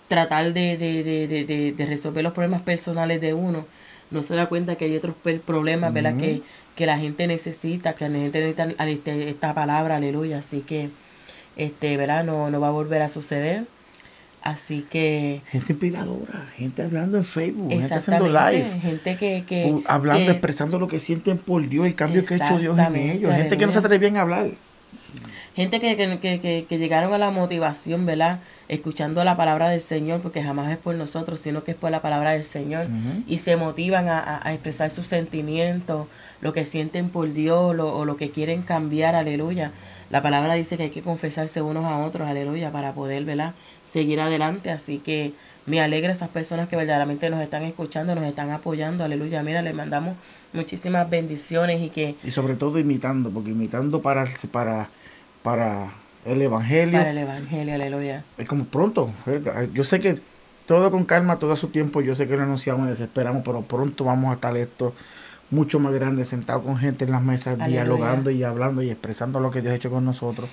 tratar 0.09 0.51
de, 0.51 0.75
de, 0.77 1.73
de, 1.77 1.85
resolver 1.85 2.23
los 2.23 2.33
problemas 2.33 2.61
personales 2.63 3.21
de 3.21 3.33
uno, 3.33 3.65
no 4.11 4.23
se 4.23 4.35
da 4.35 4.47
cuenta 4.47 4.75
que 4.75 4.85
hay 4.85 4.97
otros 4.97 5.15
problemas, 5.45 5.93
¿verdad? 5.93 6.17
que, 6.17 6.41
que 6.75 6.85
la 6.85 6.97
gente 6.97 7.27
necesita, 7.27 7.93
que 7.93 8.09
la 8.09 8.17
gente 8.17 8.39
necesita 8.39 8.85
este, 8.85 9.29
esta 9.29 9.53
palabra, 9.53 9.97
aleluya. 9.97 10.39
Así 10.39 10.61
que, 10.61 10.89
este, 11.55 11.95
¿verdad? 11.95 12.25
No, 12.25 12.49
no 12.49 12.59
va 12.59 12.69
a 12.69 12.71
volver 12.71 13.03
a 13.03 13.09
suceder. 13.09 13.65
Así 14.41 14.85
que... 14.89 15.41
Gente 15.51 15.73
inspiradora, 15.73 16.47
gente 16.55 16.81
hablando 16.81 17.17
en 17.17 17.25
Facebook, 17.25 17.69
gente 17.69 17.93
haciendo 17.93 18.27
live. 18.27 18.79
Gente 18.81 19.17
que... 19.17 19.43
que 19.45 19.83
hablando, 19.85 20.31
expresando 20.31 20.79
lo 20.79 20.87
que 20.87 20.99
sienten 20.99 21.37
por 21.37 21.67
Dios, 21.67 21.85
el 21.85 21.93
cambio 21.93 22.25
que 22.25 22.33
ha 22.33 22.37
hecho 22.37 22.57
Dios 22.57 22.79
en 22.79 22.95
ellos. 22.95 23.35
Gente 23.35 23.57
que 23.57 23.65
no 23.65 23.71
se 23.71 23.79
atrevían 23.79 24.17
a 24.17 24.21
hablar. 24.21 24.47
Gente 25.59 25.81
que, 25.81 25.97
que, 25.97 26.39
que, 26.39 26.65
que, 26.69 26.77
llegaron 26.77 27.13
a 27.13 27.17
la 27.17 27.31
motivación, 27.31 28.05
¿verdad? 28.05 28.39
Escuchando 28.69 29.21
la 29.25 29.35
palabra 29.35 29.67
del 29.67 29.81
Señor, 29.81 30.21
porque 30.21 30.41
jamás 30.41 30.71
es 30.71 30.77
por 30.77 30.95
nosotros, 30.95 31.41
sino 31.41 31.65
que 31.65 31.71
es 31.71 31.77
por 31.77 31.91
la 31.91 32.01
palabra 32.01 32.31
del 32.31 32.45
Señor. 32.45 32.87
Y 33.27 33.39
se 33.39 33.57
motivan 33.57 34.07
a, 34.07 34.39
a, 34.41 34.53
expresar 34.53 34.89
sus 34.89 35.07
sentimientos, 35.07 36.07
lo 36.39 36.53
que 36.53 36.63
sienten 36.63 37.09
por 37.09 37.33
Dios 37.33 37.75
lo, 37.75 37.93
o 37.93 38.05
lo 38.05 38.15
que 38.15 38.29
quieren 38.29 38.61
cambiar, 38.61 39.15
aleluya. 39.15 39.73
La 40.09 40.21
palabra 40.21 40.53
dice 40.53 40.77
que 40.77 40.83
hay 40.83 40.89
que 40.91 41.01
confesarse 41.01 41.61
unos 41.61 41.83
a 41.83 41.97
otros, 41.97 42.25
aleluya, 42.25 42.71
para 42.71 42.93
poder, 42.93 43.25
¿verdad? 43.25 43.53
seguir 43.91 44.19
adelante. 44.19 44.71
Así 44.71 44.99
que 44.99 45.33
me 45.65 45.81
alegra 45.81 46.11
esas 46.11 46.29
personas 46.29 46.69
que 46.69 46.75
verdaderamente 46.75 47.29
nos 47.29 47.41
están 47.41 47.63
escuchando, 47.63 48.15
nos 48.15 48.23
están 48.23 48.51
apoyando. 48.51 49.03
Aleluya. 49.03 49.43
Mira, 49.43 49.61
le 49.61 49.73
mandamos 49.73 50.15
muchísimas 50.53 51.09
bendiciones 51.09 51.81
y 51.81 51.89
que... 51.89 52.15
Y 52.23 52.31
sobre 52.31 52.55
todo 52.55 52.79
imitando, 52.79 53.29
porque 53.29 53.51
imitando 53.51 54.01
para, 54.01 54.25
para, 54.51 54.89
para 55.43 55.87
el 56.25 56.41
Evangelio. 56.41 56.97
Para 56.97 57.11
el 57.11 57.17
Evangelio, 57.17 57.75
aleluya. 57.75 58.23
Es 58.37 58.47
como 58.47 58.65
pronto. 58.65 59.09
Eh, 59.27 59.69
yo 59.73 59.83
sé 59.83 59.99
que 59.99 60.19
todo 60.65 60.91
con 60.91 61.05
calma, 61.05 61.37
todo 61.37 61.53
a 61.53 61.57
su 61.57 61.69
tiempo. 61.69 62.01
Yo 62.01 62.15
sé 62.15 62.27
que 62.27 62.37
lo 62.37 62.43
anunciamos 62.43 62.87
y 62.87 62.91
desesperamos, 62.91 63.43
pero 63.43 63.61
pronto 63.61 64.03
vamos 64.03 64.31
a 64.31 64.35
estar 64.35 64.55
esto 64.57 64.93
mucho 65.51 65.79
más 65.79 65.93
grande, 65.93 66.25
sentado 66.25 66.61
con 66.61 66.77
gente 66.77 67.05
en 67.05 67.11
las 67.11 67.23
mesas, 67.23 67.57
dialogando 67.65 68.29
y 68.29 68.43
hablando 68.43 68.81
y 68.83 68.91
expresando 68.91 69.39
lo 69.39 69.49
que 69.51 69.61
Dios 69.61 69.73
ha 69.73 69.75
hecho 69.75 69.89
con 69.89 70.05
nosotros. 70.05 70.49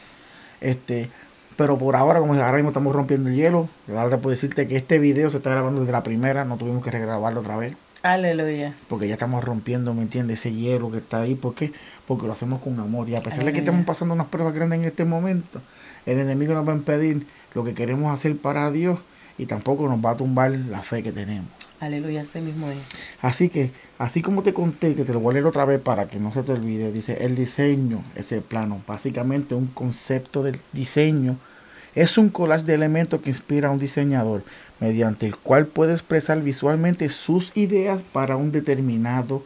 Este, 0.61 1.11
pero 1.57 1.79
por 1.79 1.97
ahora, 1.97 2.21
como 2.21 2.35
ahora 2.35 2.55
mismo 2.55 2.71
estamos 2.71 2.95
rompiendo 2.95 3.29
el 3.29 3.37
hielo, 3.37 3.69
ahora 3.89 4.11
te 4.11 4.17
puedo 4.19 4.31
decirte 4.31 4.67
que 4.67 4.77
este 4.77 4.99
video 4.99 5.29
se 5.31 5.39
está 5.39 5.51
grabando 5.51 5.81
desde 5.81 5.93
la 5.93 6.03
primera, 6.03 6.45
no 6.45 6.57
tuvimos 6.57 6.83
que 6.83 6.91
regrabarlo 6.91 7.41
otra 7.41 7.57
vez. 7.57 7.77
Aleluya. 8.07 8.73
Porque 8.89 9.09
ya 9.09 9.15
estamos 9.15 9.43
rompiendo, 9.43 9.93
¿me 9.93 10.03
entiendes? 10.03 10.39
Ese 10.39 10.55
hielo 10.55 10.93
que 10.93 10.99
está 10.99 11.23
ahí. 11.23 11.35
¿Por 11.35 11.55
qué? 11.55 11.73
Porque 12.07 12.27
lo 12.27 12.33
hacemos 12.33 12.63
con 12.63 12.79
amor. 12.79 13.09
Y 13.09 13.17
a 13.17 13.21
pesar 13.21 13.45
de 13.45 13.53
que 13.53 13.59
estamos 13.59 13.85
pasando 13.85 14.15
unas 14.15 14.29
pruebas 14.29 14.55
grandes 14.55 14.79
en 14.79 14.85
este 14.85 15.05
momento, 15.05 15.61
el 16.07 16.21
enemigo 16.21 16.55
nos 16.55 16.67
va 16.67 16.73
a 16.73 16.77
impedir 16.77 17.27
lo 17.55 17.65
que 17.65 17.75
queremos 17.75 18.15
hacer 18.15 18.37
para 18.37 18.71
Dios 18.71 19.01
y 19.39 19.47
tampoco 19.47 19.89
nos 19.89 20.05
va 20.05 20.13
a 20.13 20.17
tumbar 20.17 20.53
la 20.53 20.83
fe 20.83 21.03
que 21.03 21.11
tenemos. 21.11 21.51
Aleluya, 21.81 22.23
ese 22.23 22.41
mismo 22.41 22.71
es. 22.71 22.79
Así 23.23 23.49
que, 23.49 23.73
así 23.99 24.23
como 24.23 24.45
te 24.45 24.55
conté, 24.55 24.95
que 24.95 25.05
te 25.05 25.13
lo 25.13 25.19
voy 25.19 25.33
a 25.33 25.35
leer 25.35 25.47
otra 25.47 25.65
vez 25.65 25.81
para 25.81 26.07
que 26.07 26.21
no 26.21 26.33
se 26.33 26.45
te 26.45 26.53
olvide, 26.53 26.93
dice, 26.93 27.19
el 27.25 27.35
diseño, 27.35 28.03
ese 28.15 28.41
plano, 28.41 28.81
básicamente 28.87 29.57
un 29.57 29.67
concepto 29.67 30.45
del 30.45 30.61
diseño, 30.73 31.37
es 31.97 32.19
un 32.19 32.29
collage 32.29 32.65
de 32.65 32.75
elementos 32.75 33.21
que 33.21 33.31
inspira 33.31 33.69
a 33.69 33.73
un 33.73 33.79
diseñador, 33.79 34.43
mediante 34.81 35.27
el 35.27 35.37
cual 35.37 35.67
puede 35.67 35.93
expresar 35.93 36.41
visualmente 36.41 37.09
sus 37.09 37.57
ideas 37.57 38.03
para 38.03 38.37
un 38.37 38.53
determinado 38.53 39.43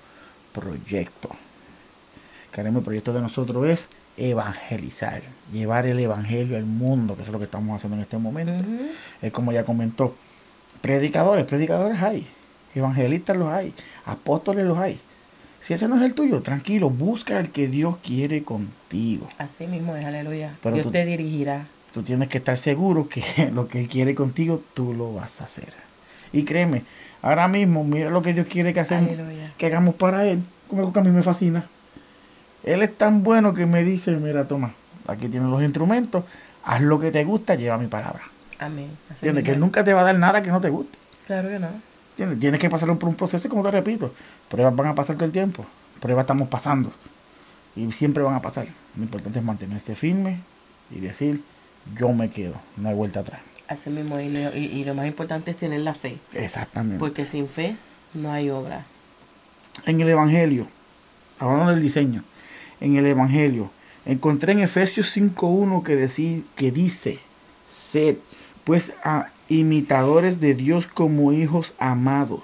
proyecto. 0.53 1.31
Queremos 2.53 2.81
el 2.81 2.85
proyecto 2.85 3.13
de 3.13 3.21
nosotros 3.21 3.69
es 3.69 3.89
evangelizar, 4.17 5.23
llevar 5.53 5.87
el 5.87 5.99
evangelio 5.99 6.57
al 6.57 6.67
mundo, 6.67 7.17
que 7.17 7.23
es 7.23 7.29
lo 7.29 7.39
que 7.39 7.45
estamos 7.45 7.77
haciendo 7.77 7.97
en 7.97 8.03
este 8.03 8.19
momento. 8.19 8.53
Es 9.23 9.33
como 9.33 9.53
ya 9.53 9.65
comentó, 9.65 10.15
Predicadores, 10.81 11.45
predicadores 11.45 12.01
hay. 12.03 12.27
Evangelistas 12.75 13.37
los 13.37 13.49
hay. 13.49 13.75
Apóstoles 14.07 14.65
los 14.65 14.79
hay. 14.79 14.99
Si 15.61 15.75
ese 15.75 15.89
no 15.89 15.97
es 15.97 16.03
el 16.03 16.15
tuyo, 16.15 16.41
tranquilo, 16.41 16.89
busca 16.89 17.39
el 17.39 17.51
que 17.51 17.69
Dios 17.69 17.97
quiere 18.03 18.43
contigo. 18.45 19.29
Así 19.37 19.67
mismo 19.67 19.95
es, 19.95 20.05
aleluya. 20.07 20.55
Dios 20.73 20.91
te 20.91 21.05
dirigirá. 21.05 21.67
Tú 21.93 22.03
tienes 22.03 22.29
que 22.29 22.39
estar 22.39 22.57
seguro 22.57 23.09
que 23.09 23.51
lo 23.55 23.69
que 23.69 23.81
Él 23.81 23.89
quiere 23.89 24.15
contigo, 24.15 24.63
tú 24.75 24.95
lo 24.95 25.15
vas 25.15 25.41
a 25.41 25.45
hacer. 25.45 25.73
Y 26.33 26.45
créeme, 26.45 26.85
ahora 27.23 27.49
mismo, 27.49 27.85
mira 27.85 28.11
lo 28.11 28.23
que 28.23 28.33
Dios 28.33 28.47
quiere 28.47 28.73
que, 28.73 28.81
hacemos, 28.81 29.11
que 29.59 29.67
hagamos 29.67 29.95
para 29.97 30.27
Él. 30.27 30.43
Como 30.69 30.93
que 30.93 31.01
a 31.01 31.03
mí 31.03 31.11
me 31.11 31.23
fascina. 31.23 31.65
Él 32.63 32.83
es 32.83 32.97
tan 32.97 33.23
bueno 33.23 33.55
que 33.55 33.67
me 33.67 33.83
dice, 33.83 34.13
mira, 34.13 34.47
toma, 34.47 34.73
aquí 35.09 35.29
tienes 35.29 35.49
los 35.49 35.63
instrumentos, 35.63 36.25
haz 36.65 36.81
lo 36.83 37.01
que 37.01 37.11
te 37.11 37.25
gusta, 37.25 37.55
lleva 37.55 37.79
mi 37.79 37.87
palabra. 37.87 38.23
Amén. 38.59 38.91
¿Entiendes? 39.09 39.45
Que 39.45 39.57
nunca 39.57 39.83
te 39.83 39.95
va 39.95 40.03
a 40.03 40.05
dar 40.05 40.19
nada 40.19 40.43
que 40.43 40.51
no 40.51 40.61
te 40.61 40.69
guste. 40.69 40.99
Claro 41.27 41.49
que 41.49 41.59
no. 41.59 41.69
Tienes 42.39 42.61
que 42.61 42.69
pasar 42.69 42.95
por 42.99 43.09
un 43.09 43.15
proceso, 43.15 43.49
como 43.49 43.63
te 43.63 43.71
repito. 43.71 44.13
Pruebas 44.49 44.77
van 44.77 44.89
a 44.89 44.95
pasar 44.95 45.17
todo 45.17 45.25
el 45.25 45.33
tiempo. 45.33 45.65
Pruebas 46.01 46.25
estamos 46.25 46.49
pasando. 46.49 46.93
Y 47.75 47.91
siempre 47.93 48.23
van 48.23 48.35
a 48.35 48.43
pasar. 48.43 48.67
Lo 48.97 49.03
importante 49.03 49.39
es 49.39 49.45
mantenerse 49.45 49.95
firme 49.95 50.41
y 50.91 51.01
decir, 51.01 51.43
yo 51.99 52.13
me 52.13 52.31
quedo. 52.31 52.55
No 52.77 52.89
hay 52.89 52.95
vuelta 52.95 53.21
atrás. 53.21 53.41
Así 53.69 53.91
mismo. 53.91 54.19
Y 54.21 54.31
lo, 54.31 54.57
y, 54.57 54.85
lo 54.85 54.95
más 54.95 55.07
importante 55.07 55.53
es 55.53 55.57
tener 55.57 55.81
la 55.81 55.95
fe. 55.95 56.19
Exactamente. 56.33 56.99
Porque 56.99 57.27
sin 57.27 57.49
fe 57.49 57.77
no 58.15 58.33
hay 58.33 58.51
obra. 58.51 58.85
En 59.87 60.01
el 60.01 60.09
Evangelio, 60.09 60.67
hablando 61.39 61.71
del 61.71 61.83
diseño, 61.83 62.25
en 62.81 62.97
el 62.97 63.07
Evangelio, 63.07 63.71
encontré 64.05 64.53
en 64.53 64.61
Efesios 64.61 65.17
5.1 65.17 65.83
que, 65.83 66.43
que 66.57 66.71
dice, 66.73 67.21
sed 67.73 68.17
pues 68.65 68.93
a 69.03 69.29
imitadores 69.49 70.41
de 70.41 70.55
Dios 70.55 70.87
como 70.87 71.33
hijos 71.33 71.75
amados. 71.79 72.43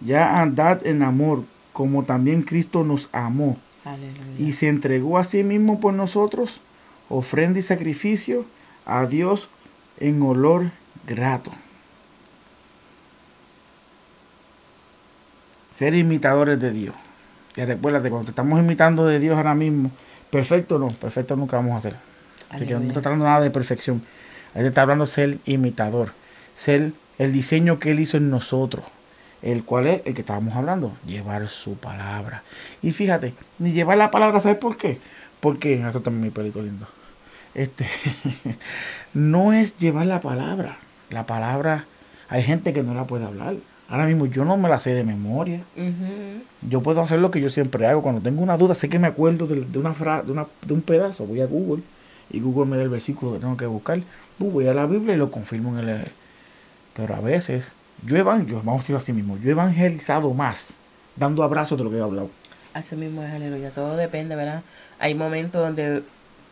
Ya 0.00 0.34
andad 0.34 0.86
en 0.86 1.02
amor, 1.02 1.44
como 1.72 2.04
también 2.04 2.42
Cristo 2.42 2.84
nos 2.84 3.08
amó. 3.12 3.56
Y 4.38 4.52
se 4.52 4.68
entregó 4.68 5.18
a 5.18 5.24
sí 5.24 5.42
mismo 5.42 5.80
por 5.80 5.94
nosotros, 5.94 6.60
ofrenda 7.12 7.58
y 7.58 7.62
sacrificio 7.62 8.46
a 8.86 9.06
Dios 9.06 9.48
en 10.00 10.20
olor 10.22 10.70
grato. 11.06 11.50
Ser 15.76 15.94
imitadores 15.94 16.58
de 16.58 16.72
Dios. 16.72 16.94
Y 17.54 17.62
recuérdate, 17.62 18.08
cuando 18.08 18.26
te 18.26 18.30
estamos 18.30 18.58
imitando 18.58 19.06
de 19.06 19.18
Dios 19.18 19.36
ahora 19.36 19.54
mismo, 19.54 19.90
perfecto 20.30 20.78
no, 20.78 20.88
perfecto 20.88 21.36
nunca 21.36 21.56
vamos 21.56 21.74
a 21.74 21.78
hacer. 21.78 21.96
Así 22.48 22.66
que 22.66 22.74
no 22.74 22.80
está 22.80 23.02
tratando 23.02 23.24
nada 23.24 23.40
de 23.40 23.50
perfección. 23.50 24.02
Él 24.54 24.66
está 24.66 24.82
hablando 24.82 25.06
ser 25.06 25.38
imitador, 25.44 26.12
ser 26.56 26.92
el 27.18 27.32
diseño 27.32 27.78
que 27.78 27.90
Él 27.90 28.00
hizo 28.00 28.16
en 28.16 28.30
nosotros, 28.30 28.84
el 29.42 29.64
cual 29.64 29.86
es 29.86 30.02
el 30.06 30.14
que 30.14 30.20
estábamos 30.22 30.56
hablando, 30.56 30.92
llevar 31.06 31.48
su 31.48 31.76
palabra. 31.76 32.42
Y 32.80 32.92
fíjate, 32.92 33.34
ni 33.58 33.72
llevar 33.72 33.98
la 33.98 34.10
palabra, 34.10 34.40
¿sabes 34.40 34.58
por 34.58 34.76
qué? 34.76 34.98
Porque, 35.40 35.74
esto 35.74 36.00
también 36.00 36.24
mi 36.24 36.30
película 36.30 36.64
lindo. 36.64 36.86
Este, 37.54 37.86
no 39.14 39.52
es 39.52 39.76
llevar 39.78 40.06
la 40.06 40.20
palabra. 40.20 40.78
La 41.10 41.26
palabra, 41.26 41.84
hay 42.28 42.42
gente 42.42 42.72
que 42.72 42.82
no 42.82 42.94
la 42.94 43.04
puede 43.04 43.24
hablar. 43.24 43.56
Ahora 43.88 44.06
mismo 44.06 44.24
yo 44.24 44.44
no 44.44 44.56
me 44.56 44.70
la 44.70 44.80
sé 44.80 44.94
de 44.94 45.04
memoria. 45.04 45.60
Yo 46.66 46.82
puedo 46.82 47.02
hacer 47.02 47.18
lo 47.18 47.30
que 47.30 47.40
yo 47.40 47.50
siempre 47.50 47.86
hago. 47.86 48.00
Cuando 48.00 48.22
tengo 48.22 48.42
una 48.42 48.56
duda, 48.56 48.74
sé 48.74 48.88
que 48.88 48.98
me 48.98 49.08
acuerdo 49.08 49.46
de, 49.46 49.78
una 49.78 49.92
frase, 49.92 50.32
de, 50.32 50.46
de 50.66 50.74
un 50.74 50.80
pedazo, 50.80 51.26
voy 51.26 51.42
a 51.42 51.46
Google 51.46 51.82
y 52.30 52.40
Google 52.40 52.64
me 52.64 52.78
da 52.78 52.84
el 52.84 52.88
versículo 52.88 53.34
que 53.34 53.40
tengo 53.40 53.56
que 53.58 53.66
buscar 53.66 54.00
voy 54.50 54.66
a 54.66 54.74
la 54.74 54.86
Biblia 54.86 55.14
y 55.14 55.18
lo 55.18 55.30
confirmo 55.30 55.78
en 55.78 55.88
el... 55.88 56.04
Pero 56.94 57.14
a 57.14 57.20
veces, 57.20 57.72
yo, 58.04 58.16
yo 58.16 58.24
vamos 58.24 58.74
a 58.74 58.76
decirlo 58.78 58.98
así 58.98 59.12
mismo, 59.12 59.38
yo 59.38 59.48
he 59.48 59.52
evangelizado 59.52 60.34
más 60.34 60.74
dando 61.16 61.42
abrazos 61.42 61.78
de 61.78 61.84
lo 61.84 61.90
que 61.90 61.96
he 61.96 62.02
hablado. 62.02 62.30
Así 62.74 62.96
mismo 62.96 63.22
es, 63.22 63.32
aleluya. 63.32 63.70
Todo 63.70 63.96
depende, 63.96 64.36
¿verdad? 64.36 64.62
Hay 64.98 65.14
momentos 65.14 65.62
donde, 65.62 66.02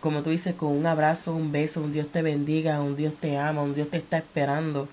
como 0.00 0.23
tú 0.23 0.30
dices, 0.30 0.54
con 0.54 0.71
un 0.71 0.87
abrazo, 0.87 1.35
un 1.35 1.52
beso, 1.52 1.83
un 1.83 1.92
Dios 1.92 2.09
te 2.09 2.23
bendiga, 2.23 2.80
un 2.80 2.97
Dios 2.97 3.14
te 3.21 3.38
ama, 3.38 3.62
un 3.62 3.75
Dios 3.75 3.88
te 3.88 3.99
está 3.99 4.19
esperando, 4.19 4.88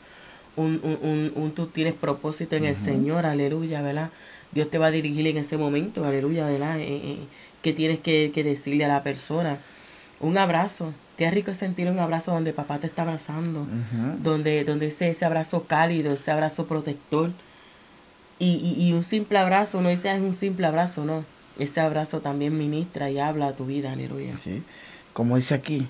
un, 0.55 0.79
un, 0.83 1.31
un, 1.35 1.51
tú 1.51 1.67
tienes 1.67 1.93
propósito 1.93 2.55
en 2.55 2.65
el 2.65 2.75
Señor, 2.75 3.25
aleluya, 3.25 3.81
¿verdad? 3.81 4.09
Dios 4.51 4.69
te 4.69 4.77
va 4.77 4.87
a 4.87 4.91
dirigir 4.91 5.27
en 5.27 5.37
ese 5.37 5.57
momento, 5.57 6.05
aleluya, 6.05 6.45
¿verdad? 6.45 6.79
Eh, 6.79 6.87
eh, 6.87 7.17
que 7.61 7.73
tienes 7.73 7.99
que, 7.99 8.31
que 8.33 8.43
decirle 8.43 8.85
a 8.85 8.87
la 8.87 9.03
persona. 9.03 9.59
Un 10.19 10.37
abrazo, 10.37 10.93
Qué 11.17 11.31
rico 11.31 11.49
es 11.49 11.57
sentir 11.57 11.89
un 11.89 11.97
abrazo 11.97 12.31
donde 12.31 12.53
papá 12.53 12.77
te 12.77 12.85
está 12.85 13.01
abrazando, 13.01 13.65
donde, 14.19 14.63
donde 14.63 14.87
ese, 14.87 15.09
ese 15.09 15.25
abrazo 15.25 15.63
cálido, 15.63 16.13
ese 16.13 16.29
abrazo 16.29 16.67
protector. 16.67 17.31
Y, 18.37 18.75
y, 18.77 18.93
un 18.93 19.03
simple 19.03 19.39
abrazo, 19.39 19.81
no 19.81 19.89
dice 19.89 20.13
es 20.13 20.21
un 20.21 20.33
simple 20.33 20.67
abrazo, 20.67 21.05
no. 21.05 21.25
Ese 21.57 21.81
abrazo 21.81 22.19
también 22.19 22.55
ministra 22.55 23.09
y 23.09 23.17
habla 23.17 23.47
a 23.47 23.53
tu 23.53 23.65
vida, 23.65 23.93
aleluya. 23.93 24.37
Sí. 24.43 24.61
Como 25.17 25.36
dice 25.36 25.55
aquí, 25.55 25.88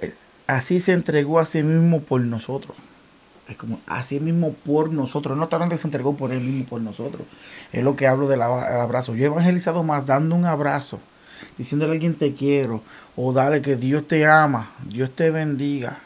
eh, 0.00 0.14
así 0.46 0.80
se 0.80 0.94
entregó 0.94 1.40
a 1.40 1.44
sí 1.44 1.62
mismo 1.62 2.00
por 2.00 2.22
nosotros. 2.22 2.74
Es 3.50 3.56
como 3.58 3.80
así 3.86 4.18
mismo 4.18 4.54
por 4.54 4.90
nosotros. 4.90 5.36
No 5.36 5.46
solamente 5.50 5.76
se 5.76 5.86
entregó 5.86 6.16
por 6.16 6.32
él 6.32 6.40
mismo, 6.40 6.64
por 6.64 6.80
nosotros. 6.80 7.26
Es 7.70 7.84
lo 7.84 7.96
que 7.96 8.06
hablo 8.06 8.28
del 8.28 8.40
abrazo. 8.40 9.14
Yo 9.14 9.24
he 9.24 9.26
evangelizado 9.26 9.82
más 9.82 10.06
dando 10.06 10.36
un 10.36 10.46
abrazo, 10.46 11.00
diciéndole 11.58 11.92
a 11.92 11.94
alguien 11.96 12.14
te 12.14 12.32
quiero, 12.32 12.82
o 13.14 13.34
dale 13.34 13.60
que 13.60 13.76
Dios 13.76 14.08
te 14.08 14.24
ama, 14.24 14.70
Dios 14.86 15.10
te 15.14 15.30
bendiga. 15.30 15.98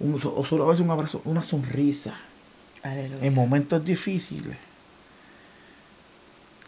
o 0.00 0.44
solo 0.44 0.64
a 0.64 0.66
veces 0.66 0.84
un 0.84 0.90
abrazo, 0.90 1.22
una 1.24 1.44
sonrisa. 1.44 2.14
En 2.82 3.34
momentos 3.34 3.84
difíciles. 3.84 4.56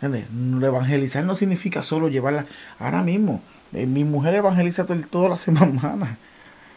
Evangelizar 0.00 1.24
no 1.24 1.34
significa 1.34 1.82
solo 1.82 2.08
llevarla. 2.08 2.46
Ahora 2.78 3.02
mismo, 3.02 3.42
eh, 3.74 3.86
mi 3.86 4.04
mujer 4.04 4.34
evangeliza 4.34 4.84
toda 4.84 5.28
la 5.28 5.38
semana 5.38 6.16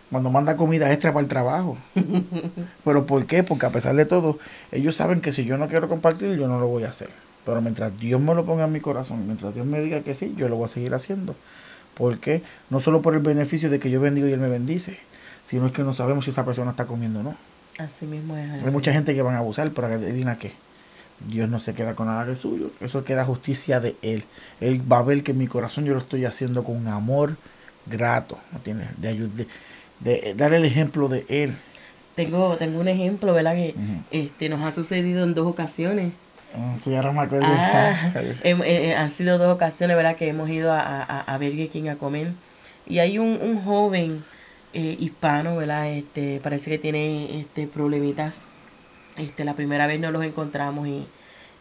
cuando 0.10 0.30
manda 0.30 0.56
comida 0.56 0.92
extra 0.92 1.12
para 1.14 1.24
el 1.24 1.30
trabajo. 1.30 1.78
Pero 2.84 3.06
¿por 3.06 3.26
qué? 3.26 3.44
Porque 3.44 3.66
a 3.66 3.72
pesar 3.72 3.96
de 3.96 4.06
todo, 4.06 4.40
ellos 4.72 4.96
saben 4.96 5.22
que 5.22 5.32
si 5.32 5.46
yo 5.46 5.58
no 5.58 5.68
quiero 5.68 5.90
compartir, 5.90 6.36
yo 6.38 6.48
no 6.48 6.60
lo 6.60 6.68
voy 6.68 6.84
a 6.84 6.90
hacer. 6.90 7.10
Pero 7.46 7.62
mientras 7.62 7.98
Dios 8.00 8.20
me 8.20 8.34
lo 8.36 8.46
ponga 8.46 8.66
en 8.66 8.72
mi 8.72 8.80
corazón, 8.80 9.26
mientras 9.26 9.54
Dios 9.54 9.66
me 9.66 9.80
diga 9.80 10.02
que 10.02 10.16
sí, 10.16 10.34
yo 10.38 10.50
lo 10.50 10.58
voy 10.58 10.66
a 10.66 10.70
seguir 10.70 10.94
haciendo. 10.94 11.36
¿Por 11.94 12.20
qué? 12.20 12.42
No 12.70 12.80
solo 12.80 13.02
por 13.02 13.14
el 13.16 13.22
beneficio 13.22 13.70
de 13.70 13.80
que 13.80 13.90
yo 13.90 14.00
bendigo 14.00 14.28
y 14.28 14.32
Él 14.32 14.40
me 14.40 14.50
bendice, 14.50 14.98
sino 15.46 15.66
es 15.66 15.72
que 15.72 15.84
no 15.84 15.94
sabemos 15.94 16.26
si 16.26 16.32
esa 16.32 16.46
persona 16.46 16.72
está 16.72 16.86
comiendo 16.86 17.22
o 17.22 17.24
no. 17.24 17.36
Así 17.80 18.06
mismo 18.06 18.36
es. 18.36 18.64
Hay 18.64 18.72
mucha 18.72 18.92
gente 18.92 19.14
que 19.14 19.22
van 19.22 19.36
a 19.36 19.40
abusar, 19.40 19.72
pero 19.72 19.88
adivina 19.88 20.38
qué. 20.38 20.52
Dios 21.20 21.50
no 21.50 21.60
se 21.60 21.74
queda 21.74 21.96
con 21.96 22.08
nada 22.08 22.26
de 22.26 22.36
suyo. 22.36 22.72
Eso 22.80 23.04
queda 23.04 23.26
justicia 23.26 23.80
de 23.80 23.96
Él. 24.02 24.24
Él 24.62 24.82
va 24.92 25.00
a 25.00 25.04
ver 25.04 25.24
que 25.24 25.34
mi 25.34 25.48
corazón 25.48 25.86
yo 25.86 25.94
lo 25.94 26.00
estoy 26.00 26.26
haciendo 26.26 26.64
con 26.64 26.88
amor 26.88 27.38
grato. 27.86 28.38
¿no 28.52 28.60
tiene? 28.60 28.88
De, 28.98 29.08
ayuda, 29.08 29.46
de, 30.00 30.34
dar 30.36 30.54
el 30.54 30.66
ejemplo 30.66 31.08
de 31.08 31.26
Él. 31.30 31.56
Tengo, 32.16 32.58
tengo 32.58 32.80
un 32.80 32.88
ejemplo, 32.88 33.34
¿verdad? 33.34 33.54
Que 33.54 33.76
este, 34.12 34.50
nos 34.50 34.62
ha 34.62 34.72
sucedido 34.72 35.24
en 35.24 35.34
dos 35.34 35.48
ocasiones. 35.48 36.14
Ah, 36.56 36.76
sí, 36.82 36.96
ahora 36.96 37.12
me 37.12 37.22
acuerdo. 37.22 37.46
Ah, 37.48 38.12
eh, 38.16 38.36
eh, 38.44 38.96
han 38.96 39.12
sido 39.12 39.38
dos 39.38 39.54
ocasiones, 39.54 39.96
¿verdad? 39.96 40.16
Que 40.16 40.30
hemos 40.30 40.50
ido 40.50 40.72
a, 40.72 40.80
a, 40.80 41.22
a 41.22 41.38
Burger 41.38 41.70
King 41.70 41.90
a 41.90 41.96
comer. 41.96 42.32
Y 42.88 43.00
hay 43.00 43.20
un, 43.20 43.38
un 43.42 43.62
joven 43.64 44.24
eh, 44.74 44.96
hispano, 45.00 45.58
¿verdad? 45.58 45.90
Este, 45.90 46.40
parece 46.42 46.70
que 46.70 46.78
tiene 46.78 47.40
este, 47.40 47.68
problemitas 47.68 48.44
este, 49.18 49.44
la 49.44 49.54
primera 49.54 49.88
vez 49.88 50.00
no 50.00 50.12
los 50.12 50.24
encontramos 50.24 50.88
y, 50.88 51.06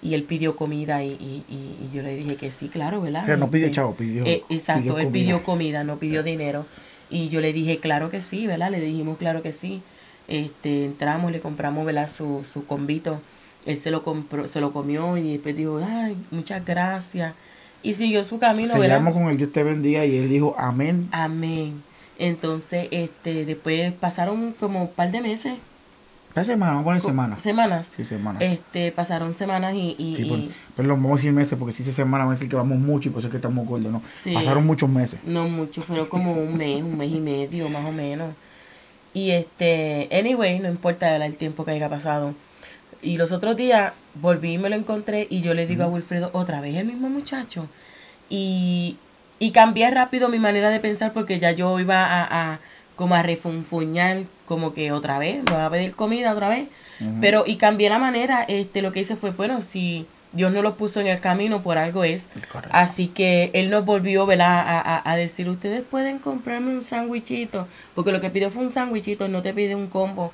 y 0.03 0.15
él 0.15 0.23
pidió 0.25 0.57
comida 0.57 1.03
y, 1.03 1.09
y, 1.09 1.45
y, 1.49 1.91
yo 1.95 2.03
le 2.03 2.15
dije 2.15 2.37
que 2.37 2.51
sí, 2.51 2.69
claro, 2.69 3.01
¿verdad? 3.01 3.23
Pero 3.27 3.39
no 3.39 3.51
pidió 3.51 3.67
este, 3.67 3.77
chavo, 3.77 3.95
pidió. 3.95 4.25
Eh, 4.25 4.43
exacto, 4.49 4.99
él 4.99 5.09
pidió 5.09 5.43
comida, 5.43 5.85
no 5.85 5.97
pidió 5.97 6.23
dinero. 6.23 6.67
Y 7.09 7.29
yo 7.29 7.41
le 7.41 7.53
dije, 7.53 7.79
claro 7.79 8.11
que 8.11 8.21
sí, 8.21 8.47
¿verdad? 8.47 8.71
Le 8.71 8.81
dijimos, 8.81 9.17
claro 9.17 9.43
que 9.43 9.53
sí. 9.53 9.81
Este, 10.29 10.85
entramos, 10.85 11.31
le 11.31 11.41
compramos, 11.41 11.87
¿verdad? 11.87 12.11
Su, 12.11 12.45
su 12.53 12.67
convito. 12.67 13.21
Él 13.65 13.77
se 13.77 13.91
lo, 13.91 14.03
compró, 14.03 14.49
se 14.49 14.61
lo 14.61 14.73
comió 14.73 15.17
y 15.17 15.33
después 15.33 15.57
dijo, 15.57 15.81
ay, 15.85 16.17
muchas 16.31 16.65
gracias. 16.65 17.35
Y 17.83 17.95
siguió 17.95 18.25
su 18.25 18.39
camino, 18.39 18.73
se 18.73 18.79
¿verdad? 18.79 19.13
con 19.13 19.29
el 19.29 19.37
Dios 19.37 19.53
te 19.53 19.63
bendiga 19.63 20.05
y 20.05 20.17
él 20.17 20.29
dijo, 20.29 20.55
amén. 20.59 21.09
Amén. 21.13 21.83
Entonces, 22.19 22.89
este, 22.91 23.45
después 23.45 23.93
pasaron 23.93 24.53
como 24.53 24.83
un 24.83 24.89
par 24.89 25.11
de 25.13 25.21
meses 25.21 25.55
semanas, 26.45 26.75
vamos 26.75 26.83
a 26.83 26.85
poner 26.85 27.03
semanas. 27.03 27.43
Semanas. 27.43 27.89
Sí, 27.97 28.05
semanas. 28.05 28.43
Este, 28.43 28.93
pasaron 28.93 29.35
semanas 29.35 29.75
y... 29.75 29.97
y, 29.99 30.17
sí, 30.17 30.51
pero 30.77 30.89
vamos 30.91 31.13
a 31.13 31.15
decir 31.17 31.33
meses, 31.33 31.59
porque 31.59 31.73
si 31.73 31.83
dice 31.83 31.95
semanas, 31.95 32.27
vamos 32.27 32.33
a 32.33 32.39
decir 32.39 32.51
que 32.51 32.57
vamos 32.57 32.79
mucho 32.79 33.09
y 33.09 33.13
por 33.13 33.21
eso 33.21 33.29
es 33.29 33.31
que 33.31 33.39
estamos 33.39 33.67
gordos, 33.67 33.91
¿no? 33.91 34.03
Pasaron 34.35 34.67
muchos 34.67 34.91
meses. 34.91 35.21
No 35.25 35.49
mucho, 35.49 35.81
fueron 35.83 36.07
como 36.07 36.33
un 36.33 36.57
mes, 36.57 36.83
un 36.83 36.99
mes 36.99 37.11
y 37.11 37.21
medio, 37.21 37.69
más 37.69 37.85
o 37.85 37.93
menos. 37.93 38.35
Y 39.15 39.31
este, 39.31 40.11
anyway, 40.13 40.59
no 40.59 40.69
importa 40.69 41.17
el 41.17 41.37
tiempo 41.37 41.65
que 41.65 41.71
haya 41.71 41.89
pasado. 41.89 42.35
Y 43.01 43.17
los 43.17 43.33
otros 43.33 43.57
días 43.57 43.95
volví 44.15 44.55
y 44.55 44.59
me 44.59 44.69
lo 44.69 44.77
encontré 44.77 45.27
y 45.31 45.41
yo 45.41 45.55
le 45.55 45.67
digo 45.67 45.85
a 45.85 45.89
Wilfredo, 45.89 46.31
otra 46.35 46.61
vez 46.61 46.77
el 46.77 46.87
mismo 46.87 47.09
muchacho. 47.09 47.67
Y, 48.29 48.97
y 49.39 49.53
cambié 49.53 49.91
rápido 49.91 50.29
mi 50.29 50.39
manera 50.39 50.69
de 50.69 50.81
pensar 50.81 51.13
porque 51.13 51.39
ya 51.39 51.53
yo 51.53 51.79
iba 51.81 52.05
a, 52.05 52.53
a 52.53 52.59
como 52.97 53.15
a 53.15 53.23
refunfuñar 53.23 54.25
como 54.47 54.73
que 54.73 54.93
otra 54.93 55.19
vez, 55.19 55.43
me 55.45 55.53
va 55.53 55.67
a 55.67 55.71
pedir 55.71 55.95
comida 55.95 56.33
otra 56.33 56.49
vez. 56.49 56.69
Pero, 57.21 57.45
y 57.47 57.57
cambié 57.57 57.91
la 57.91 57.99
manera, 57.99 58.43
este, 58.49 58.81
lo 58.81 58.91
que 58.91 59.01
hice 59.01 59.17
fue, 59.17 59.31
bueno, 59.31 59.61
si 59.61 60.07
Dios 60.33 60.53
no 60.53 60.63
lo 60.63 60.77
puso 60.77 61.01
en 61.01 61.09
el 61.09 61.21
camino, 61.21 61.63
por 61.63 61.77
algo 61.77 62.05
es. 62.05 62.29
Así 62.71 63.09
que 63.09 63.51
él 63.53 63.71
nos 63.71 63.85
volvió, 63.85 64.25
¿verdad? 64.25 64.65
A, 64.67 65.11
a, 65.11 65.17
decir, 65.17 65.49
ustedes 65.49 65.83
pueden 65.83 66.19
comprarme 66.19 66.71
un 66.71 66.83
sándwichito, 66.83 67.67
porque 67.95 68.13
lo 68.13 68.21
que 68.21 68.31
pidió 68.31 68.51
fue 68.51 68.63
un 68.63 68.71
sándwichito, 68.71 69.29
no 69.29 69.43
te 69.43 69.53
pide 69.53 69.75
un 69.75 69.89
combo. 69.89 70.33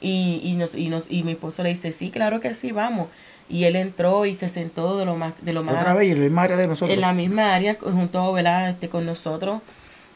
Y, 0.00 0.40
y, 0.44 0.52
nos, 0.52 0.74
y, 0.74 0.88
nos, 0.88 1.10
y 1.10 1.24
mi 1.24 1.32
esposo 1.32 1.62
le 1.62 1.70
dice, 1.70 1.92
sí, 1.92 2.10
claro 2.10 2.40
que 2.40 2.54
sí, 2.54 2.72
vamos. 2.72 3.08
Y 3.50 3.64
él 3.64 3.76
entró 3.76 4.26
y 4.26 4.34
se 4.34 4.48
sentó 4.48 4.98
de 4.98 5.04
lo 5.04 5.16
más... 5.16 5.32
De 5.40 5.52
lo 5.52 5.62
más 5.62 5.76
Otra 5.76 5.94
vez, 5.94 6.12
en 6.12 6.18
la 6.18 6.24
misma 6.24 6.42
área 6.42 6.56
de 6.56 6.68
nosotros. 6.68 6.94
En 6.94 7.00
la 7.00 7.12
misma 7.12 7.54
área, 7.54 7.76
junto, 7.80 8.32
¿verdad? 8.32 8.70
Este, 8.70 8.88
con 8.88 9.06
nosotros. 9.06 9.60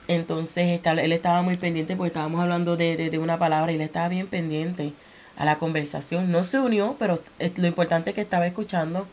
Entonces 0.08 0.80
él 0.84 1.12
estaba 1.12 1.42
muy 1.42 1.56
pendiente 1.56 1.96
porque 1.96 2.08
estábamos 2.08 2.40
hablando 2.40 2.76
de, 2.76 2.96
de, 2.96 3.18
una 3.18 3.38
palabra 3.38 3.72
y 3.72 3.76
él 3.76 3.80
estaba 3.80 4.08
bien 4.08 4.26
pendiente 4.26 4.92
a 5.36 5.44
la 5.44 5.58
conversación. 5.58 6.30
No 6.32 6.44
se 6.44 6.58
unió, 6.58 6.96
pero 6.98 7.20
lo 7.56 7.66
importante 7.66 8.10
es 8.10 8.14
que 8.14 8.22
estaba 8.22 8.46
escuchando. 8.46 9.06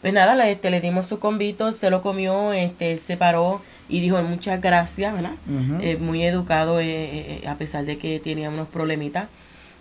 Pues 0.00 0.12
nada, 0.12 0.36
le, 0.36 0.52
este, 0.52 0.70
le 0.70 0.80
dimos 0.80 1.06
su 1.06 1.18
convito, 1.18 1.72
se 1.72 1.90
lo 1.90 2.02
comió, 2.02 2.52
este, 2.52 2.98
se 2.98 3.16
paró 3.16 3.60
y 3.88 4.00
dijo 4.00 4.22
muchas 4.22 4.60
gracias, 4.60 5.12
¿verdad? 5.12 5.32
Eh, 5.80 5.96
muy 5.98 6.22
educado, 6.22 6.78
eh, 6.78 7.40
eh, 7.42 7.48
a 7.48 7.56
pesar 7.56 7.84
de 7.84 7.98
que 7.98 8.20
tenía 8.20 8.48
unos 8.48 8.68
problemitas. 8.68 9.28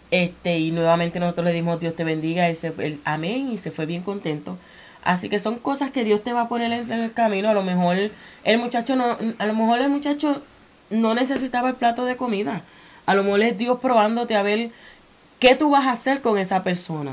Este, 0.10 0.58
y 0.58 0.72
nuevamente 0.72 1.20
nosotros 1.20 1.46
le 1.46 1.54
dimos 1.54 1.80
Dios 1.80 1.96
te 1.96 2.06
bendiga, 2.06 2.48
él 2.48 2.56
se, 2.56 2.74
amén, 3.04 3.52
y 3.52 3.58
se 3.58 3.72
fue 3.72 3.86
bien 3.86 4.02
contento. 4.02 4.58
Así 5.08 5.30
que 5.30 5.40
son 5.40 5.58
cosas 5.58 5.90
que 5.90 6.04
Dios 6.04 6.22
te 6.22 6.34
va 6.34 6.42
a 6.42 6.50
poner 6.50 6.70
en, 6.70 6.92
el 6.92 7.14
camino. 7.14 7.48
A 7.48 7.54
lo 7.54 7.64
mejor 7.64 7.96
el 8.44 8.58
muchacho 8.58 8.98
no, 8.98 9.18
a 9.38 9.46
lo 9.46 9.54
mejor 9.54 9.80
el 9.80 9.88
muchacho 9.88 10.42
no 10.90 11.16
necesitaba 11.16 11.70
el 11.70 11.76
plato 11.76 12.04
de 12.04 12.18
comida. 12.18 12.64
A 13.06 13.16
lo 13.16 13.24
mejor 13.24 13.42
es 13.42 13.58
Dios 13.58 13.80
probándote 13.80 14.36
a 14.36 14.44
ver 14.44 14.70
qué 15.40 15.56
tú 15.56 15.70
vas 15.70 15.88
a 15.88 15.94
hacer 15.94 16.20
con 16.20 16.38
esa 16.38 16.62
persona. 16.62 17.12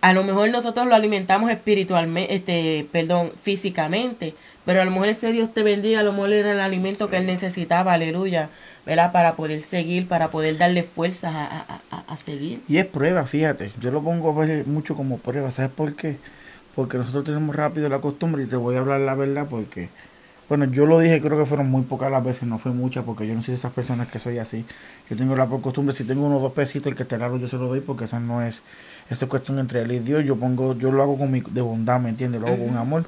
A 0.00 0.12
lo 0.12 0.22
mejor 0.22 0.48
nosotros 0.50 0.86
lo 0.86 0.94
alimentamos 0.94 1.50
espiritualmente, 1.50 2.32
este, 2.32 2.86
perdón, 2.92 3.32
físicamente, 3.42 4.36
pero 4.64 4.80
a 4.80 4.84
lo 4.84 4.92
mejor 4.92 5.08
ese 5.08 5.32
Dios 5.32 5.52
te 5.52 5.64
bendiga, 5.64 6.00
a 6.00 6.02
lo 6.04 6.12
mejor 6.12 6.32
era 6.32 6.52
el 6.52 6.60
alimento 6.60 7.10
que 7.10 7.16
él 7.16 7.26
necesitaba, 7.26 7.94
aleluya, 7.94 8.48
¿verdad? 8.86 9.10
Para 9.10 9.32
poder 9.32 9.60
seguir, 9.60 10.06
para 10.06 10.28
poder 10.28 10.56
darle 10.56 10.84
fuerzas 10.84 11.32
a, 11.34 11.80
a, 12.06 12.16
seguir. 12.16 12.60
Y 12.68 12.76
es 12.76 12.86
prueba, 12.86 13.24
fíjate, 13.24 13.72
yo 13.80 13.90
lo 13.90 14.04
pongo 14.04 14.32
mucho 14.66 14.94
como 14.94 15.18
prueba, 15.18 15.50
¿sabes 15.50 15.72
por 15.72 15.96
qué? 15.96 16.16
Porque 16.74 16.98
nosotros 16.98 17.24
tenemos 17.24 17.54
rápido 17.54 17.88
la 17.88 18.00
costumbre 18.00 18.42
y 18.42 18.46
te 18.46 18.56
voy 18.56 18.76
a 18.76 18.80
hablar 18.80 19.00
la 19.00 19.14
verdad 19.14 19.46
porque, 19.48 19.88
bueno, 20.48 20.64
yo 20.66 20.86
lo 20.86 20.98
dije, 20.98 21.20
creo 21.20 21.38
que 21.38 21.46
fueron 21.46 21.70
muy 21.70 21.82
pocas 21.82 22.10
las 22.10 22.24
veces, 22.24 22.44
no 22.44 22.58
fue 22.58 22.72
muchas 22.72 23.04
porque 23.04 23.26
yo 23.26 23.34
no 23.34 23.42
soy 23.42 23.52
de 23.52 23.58
esas 23.58 23.72
personas 23.72 24.08
que 24.08 24.18
soy 24.18 24.38
así. 24.38 24.64
Yo 25.08 25.16
tengo 25.16 25.36
la 25.36 25.46
costumbre, 25.46 25.94
si 25.94 26.04
tengo 26.04 26.26
unos 26.26 26.42
dos 26.42 26.52
pesitos, 26.52 26.88
el 26.88 26.96
que 26.96 27.04
te 27.04 27.16
raro 27.16 27.36
yo 27.36 27.48
se 27.48 27.56
lo 27.56 27.68
doy 27.68 27.80
porque 27.80 28.04
esa 28.04 28.20
no 28.20 28.42
es, 28.42 28.60
esa 29.10 29.24
es 29.24 29.28
cuestión 29.28 29.58
entre 29.58 29.82
él 29.82 29.92
y 29.92 29.98
Dios, 30.00 30.24
yo 30.24 30.36
pongo, 30.36 30.76
yo 30.76 30.90
lo 30.92 31.02
hago 31.02 31.16
con 31.16 31.30
mi, 31.30 31.40
de 31.40 31.60
bondad, 31.60 32.00
¿me 32.00 32.10
entiendes? 32.10 32.40
Lo 32.40 32.48
hago 32.48 32.66
con 32.66 32.76
amor. 32.76 33.04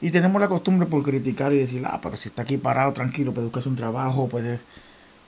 Y 0.00 0.10
tenemos 0.10 0.40
la 0.40 0.48
costumbre 0.48 0.86
por 0.86 1.02
criticar 1.02 1.52
y 1.52 1.58
decir, 1.58 1.82
ah, 1.86 1.98
pero 2.02 2.16
si 2.16 2.28
está 2.28 2.42
aquí 2.42 2.58
parado, 2.58 2.92
tranquilo, 2.92 3.32
puede 3.32 3.46
buscarse 3.46 3.68
un 3.68 3.76
trabajo, 3.76 4.28
puede... 4.28 4.60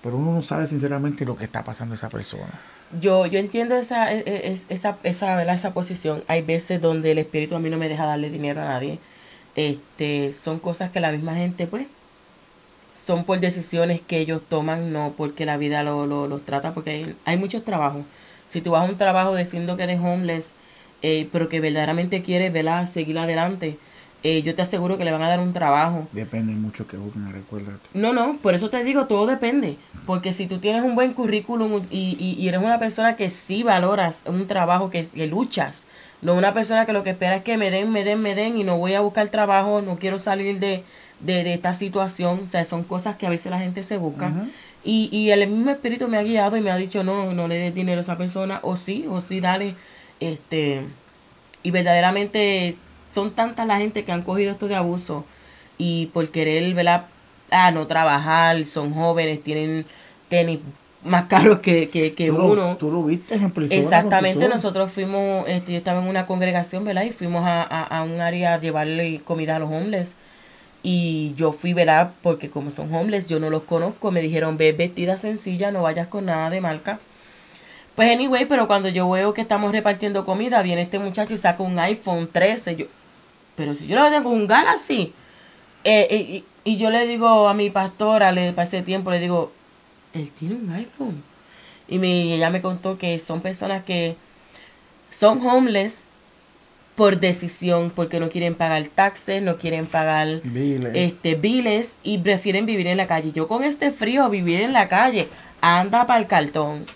Pero 0.03 0.17
uno 0.17 0.33
no 0.33 0.43
sabe 0.43 0.67
sinceramente 0.67 1.25
lo 1.25 1.37
que 1.37 1.45
está 1.45 1.65
pasando 1.65 1.95
esa 1.95 2.09
persona 2.09 2.53
yo, 3.01 3.27
yo 3.27 3.39
entiendo 3.39 3.77
esa, 3.77 4.13
e, 4.13 4.21
e, 4.27 4.59
esa, 4.69 4.99
esa, 5.03 5.43
esa 5.43 5.75
posición. 5.75 6.23
Hay 6.29 6.43
veces 6.43 6.81
donde 6.81 7.13
el 7.13 7.19
espíritu 7.19 7.57
a 7.57 7.59
mí 7.59 7.71
no 7.71 7.79
me 7.79 7.89
deja 7.89 8.07
darle 8.07 8.31
dinero 8.31 8.63
a 8.63 8.67
nadie. 8.67 8.99
Este, 9.57 10.33
son 10.33 10.59
cosas 10.61 10.91
que 10.91 11.01
la 11.01 11.13
misma 11.13 11.35
gente, 11.37 11.67
pues, 11.67 11.87
son 12.93 13.25
por 13.25 13.41
decisiones 13.41 14.01
que 14.01 14.19
ellos 14.19 14.43
toman, 14.49 14.93
no 14.93 15.15
porque 15.17 15.47
la 15.47 15.57
vida 15.57 15.83
lo, 15.83 16.07
lo, 16.07 16.29
los 16.29 16.45
trata, 16.45 16.75
porque 16.75 16.91
hay, 16.91 17.17
hay 17.25 17.37
muchos 17.37 17.65
trabajos. 17.65 18.05
Si 18.49 18.61
tú 18.61 18.73
vas 18.73 18.87
a 18.89 18.91
un 18.91 18.99
trabajo 18.99 19.35
diciendo 19.35 19.77
que 19.77 19.85
eres 19.85 20.01
homeless, 20.01 20.53
eh, 21.03 21.29
pero 21.33 21.49
que 21.49 21.61
verdaderamente 21.61 22.23
quieres, 22.23 22.53
¿verdad? 22.53 22.87
Seguir 22.87 23.19
adelante, 23.19 23.79
eh, 24.22 24.42
yo 24.42 24.55
te 24.55 24.62
aseguro 24.62 24.98
que 24.98 25.05
le 25.05 25.12
van 25.12 25.22
a 25.22 25.29
dar 25.29 25.40
un 25.40 25.52
trabajo. 25.52 26.09
Depende 26.12 26.52
mucho 26.52 26.87
que 26.87 26.96
busquen, 26.96 27.33
recuérdate. 27.33 27.88
No, 27.94 28.12
no, 28.12 28.38
por 28.38 28.55
eso 28.55 28.70
te 28.70 28.83
digo, 28.83 29.07
todo 29.07 29.26
depende. 29.26 29.76
Porque 30.05 30.33
si 30.33 30.46
tú 30.46 30.59
tienes 30.59 30.83
un 30.83 30.94
buen 30.94 31.12
currículum 31.12 31.83
y, 31.90 32.16
y, 32.18 32.48
eres 32.48 32.61
una 32.61 32.79
persona 32.79 33.16
que 33.16 33.31
sí 33.31 33.62
valoras 33.62 34.22
un 34.26 34.46
trabajo, 34.46 34.90
que, 34.90 35.05
que, 35.07 35.26
luchas, 35.26 35.87
no 36.22 36.35
una 36.35 36.55
persona 36.55 36.87
que 36.87 36.92
lo 36.92 37.05
que 37.05 37.11
espera 37.11 37.37
es 37.37 37.44
que 37.44 37.57
me 37.57 37.70
den, 37.70 37.92
me 37.92 38.05
den, 38.05 38.20
me 38.20 38.35
den 38.35 38.57
y 38.57 38.64
no 38.64 38.79
voy 38.79 38.94
a 38.94 39.00
buscar 39.00 39.29
trabajo, 39.29 39.83
no 39.83 39.98
quiero 39.98 40.18
salir 40.18 40.59
de, 40.59 40.83
de, 41.20 41.52
esta 41.52 41.74
situación. 41.74 42.40
O 42.44 42.48
sea, 42.48 42.64
son 42.64 42.85
cosas 42.85 43.16
que 43.16 43.26
a 43.26 43.31
veces 43.31 43.50
la 43.50 43.59
gente 43.59 43.83
se 43.83 43.98
busca. 43.98 44.33
y, 44.83 45.09
y 45.12 45.31
el 45.31 45.46
mismo 45.48 45.70
espíritu 45.70 46.09
me 46.09 46.16
ha 46.16 46.22
guiado 46.22 46.57
y 46.57 46.61
me 46.62 46.70
ha 46.70 46.76
dicho, 46.76 47.05
no, 47.05 47.33
no 47.33 47.48
le 47.48 47.57
des 47.57 47.74
dinero 47.74 47.98
a 47.98 48.02
esa 48.02 48.16
persona, 48.16 48.61
o 48.62 48.76
sí, 48.76 49.05
o 49.09 49.20
sí, 49.20 49.40
dale. 49.40 49.74
este 50.20 50.81
Y 51.62 51.70
verdaderamente 51.70 52.76
son 53.16 53.31
tantas 53.31 53.66
la 53.66 53.79
gente 53.79 54.05
que 54.05 54.12
han 54.12 54.20
cogido 54.20 54.52
esto 54.52 54.68
de 54.68 54.74
abuso 54.76 55.24
y 55.79 56.11
por 56.12 56.29
querer, 56.29 56.74
¿verdad? 56.74 57.07
a 57.50 57.70
no 57.70 57.87
trabajar, 57.87 58.62
son 58.66 58.92
jóvenes, 58.92 59.42
tienen 59.42 59.87
tenis 60.29 60.59
más 61.02 61.24
caros 61.29 61.61
que, 61.61 61.88
que, 61.88 62.12
que 62.12 62.26
¿Tú 62.26 62.37
uno. 62.37 62.55
Lo, 62.55 62.76
tú 62.76 62.90
lo 62.90 63.02
viste 63.05 63.37
en 63.37 63.50
persona. 63.50 63.81
Exactamente, 63.81 64.48
nosotros 64.48 64.90
fuimos, 64.90 65.48
este, 65.48 65.72
yo 65.72 65.79
estaba 65.79 66.02
en 66.02 66.09
una 66.09 66.26
congregación, 66.26 66.85
¿verdad? 66.85 67.05
Y 67.05 67.11
fuimos 67.11 67.46
a, 67.46 67.62
a, 67.62 67.83
a 67.85 68.02
un 68.02 68.20
área 68.20 68.55
a 68.55 68.61
llevarle 68.61 69.22
comida 69.24 69.57
a 69.57 69.59
los 69.61 69.70
homeless. 69.70 70.14
Y 70.83 71.33
yo 71.37 71.52
fui, 71.52 71.72
¿verdad? 71.72 72.12
Porque 72.22 72.50
como 72.50 72.70
son 72.70 72.94
homeless, 72.94 73.26
yo 73.26 73.40
no 73.40 73.48
los 73.48 73.62
conozco. 73.62 74.12
Me 74.12 74.20
dijeron, 74.20 74.59
ve 74.59 74.72
vestida 74.72 75.16
sencilla, 75.16 75.72
no 75.72 75.83
vayas 75.83 76.07
con 76.07 76.26
nada 76.26 76.50
de 76.50 76.61
marca. 76.61 77.00
Pues 77.96 78.12
anyway, 78.12 78.44
pero 78.44 78.66
cuando 78.66 78.88
yo 78.90 79.09
veo 79.09 79.33
que 79.33 79.40
estamos 79.40 79.72
repartiendo 79.72 80.26
comida, 80.26 80.61
viene 80.62 80.83
este 80.83 80.98
muchacho 80.98 81.33
y 81.35 81.38
saca 81.38 81.62
un 81.62 81.79
iPhone 81.79 82.29
13. 82.31 82.76
Yo, 82.76 82.87
pero 83.57 83.75
si 83.75 83.87
yo 83.87 83.97
lo 83.97 84.11
tengo 84.11 84.31
un 84.31 84.47
Galaxy. 84.47 85.12
Eh, 85.85 86.42
y, 86.64 86.71
y 86.71 86.77
yo 86.79 86.90
le 86.90 87.07
digo 87.07 87.49
a 87.49 87.55
mi 87.55 87.71
pastora, 87.71 88.33
le 88.33 88.53
pasé 88.53 88.83
tiempo, 88.83 89.11
le 89.11 89.21
digo, 89.21 89.53
él 90.14 90.31
tiene 90.33 90.57
un 90.57 90.71
iPhone. 90.73 91.23
Y 91.88 91.99
me, 91.99 92.35
ella 92.35 92.51
me 92.51 92.61
contó 92.61 92.99
que 92.99 93.19
son 93.21 93.40
personas 93.40 93.85
que 93.85 94.16
son 95.11 95.47
homeless 95.47 96.07
por 96.97 97.21
decisión, 97.21 97.92
porque 97.95 98.19
no 98.19 98.31
quieren 98.31 98.55
pagar 98.55 98.87
taxes, 98.87 99.42
no 99.42 99.59
quieren 99.59 99.87
pagar 99.87 100.40
Biles. 100.42 100.92
este 100.95 101.35
biles 101.35 101.97
y 102.03 102.19
prefieren 102.19 102.64
vivir 102.66 102.87
en 102.87 102.97
la 102.97 103.07
calle. 103.07 103.33
Yo 103.33 103.47
con 103.49 103.62
este 103.62 103.90
frío 103.92 104.29
vivir 104.31 104.62
en 104.62 104.73
la 104.73 104.88
calle, 104.88 105.29
anda 105.61 106.07
para 106.07 106.19
el 106.21 106.27
cartón. 106.27 106.87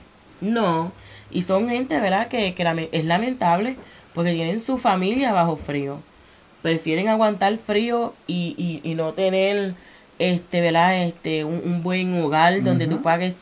No, 0.41 0.91
y 1.31 1.43
son 1.43 1.69
gente, 1.69 2.01
¿verdad? 2.01 2.29
Que, 2.29 2.55
que 2.55 2.89
es 2.93 3.05
lamentable 3.05 3.77
porque 4.15 4.33
tienen 4.33 4.59
su 4.59 4.79
familia 4.79 5.33
bajo 5.33 5.57
frío. 5.57 6.01
Prefieren 6.63 7.09
aguantar 7.09 7.57
frío 7.59 8.15
y, 8.27 8.55
y, 8.57 8.89
y 8.91 8.95
no 8.95 9.13
tener 9.13 9.75
este, 10.19 10.61
¿verdad? 10.61 11.05
Este, 11.05 11.45
un, 11.45 11.63
un 11.65 11.83
buen 11.83 12.21
hogar 12.23 12.63
donde 12.63 12.87
tú 12.87 12.95
Ujú. 12.95 13.03
pagues 13.03 13.35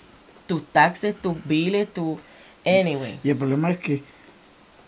tus 0.46 0.64
taxes, 0.66 1.14
tus 1.16 1.36
biles, 1.44 1.92
tu 1.92 2.18
anyway. 2.64 3.18
Y 3.24 3.30
el 3.30 3.36
problema 3.36 3.70
es 3.70 3.78
que, 3.78 4.02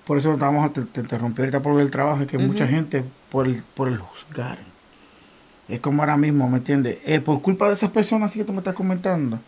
por 0.06 0.18
eso 0.18 0.32
estábamos 0.32 0.64
a 0.64 0.72
te, 0.72 0.82
te 0.82 1.00
interrumpí 1.00 1.42
ahorita 1.42 1.60
por 1.60 1.80
el 1.80 1.90
trabajo, 1.90 2.22
es 2.22 2.28
que 2.28 2.38
mucha 2.38 2.66
gente, 2.66 3.04
por 3.30 3.46
el, 3.46 3.62
por 3.74 3.88
el 3.88 3.98
juzgar, 3.98 4.58
es 5.68 5.80
como 5.80 6.02
ahora 6.02 6.16
mismo, 6.16 6.48
¿me 6.48 6.58
entiendes? 6.58 6.98
Eh, 7.04 7.20
por 7.20 7.42
culpa 7.42 7.68
de 7.68 7.74
esas 7.74 7.90
personas 7.90 8.32
que 8.32 8.44
tú 8.44 8.52
me 8.52 8.58
estás 8.58 8.74
comentando, 8.74 9.38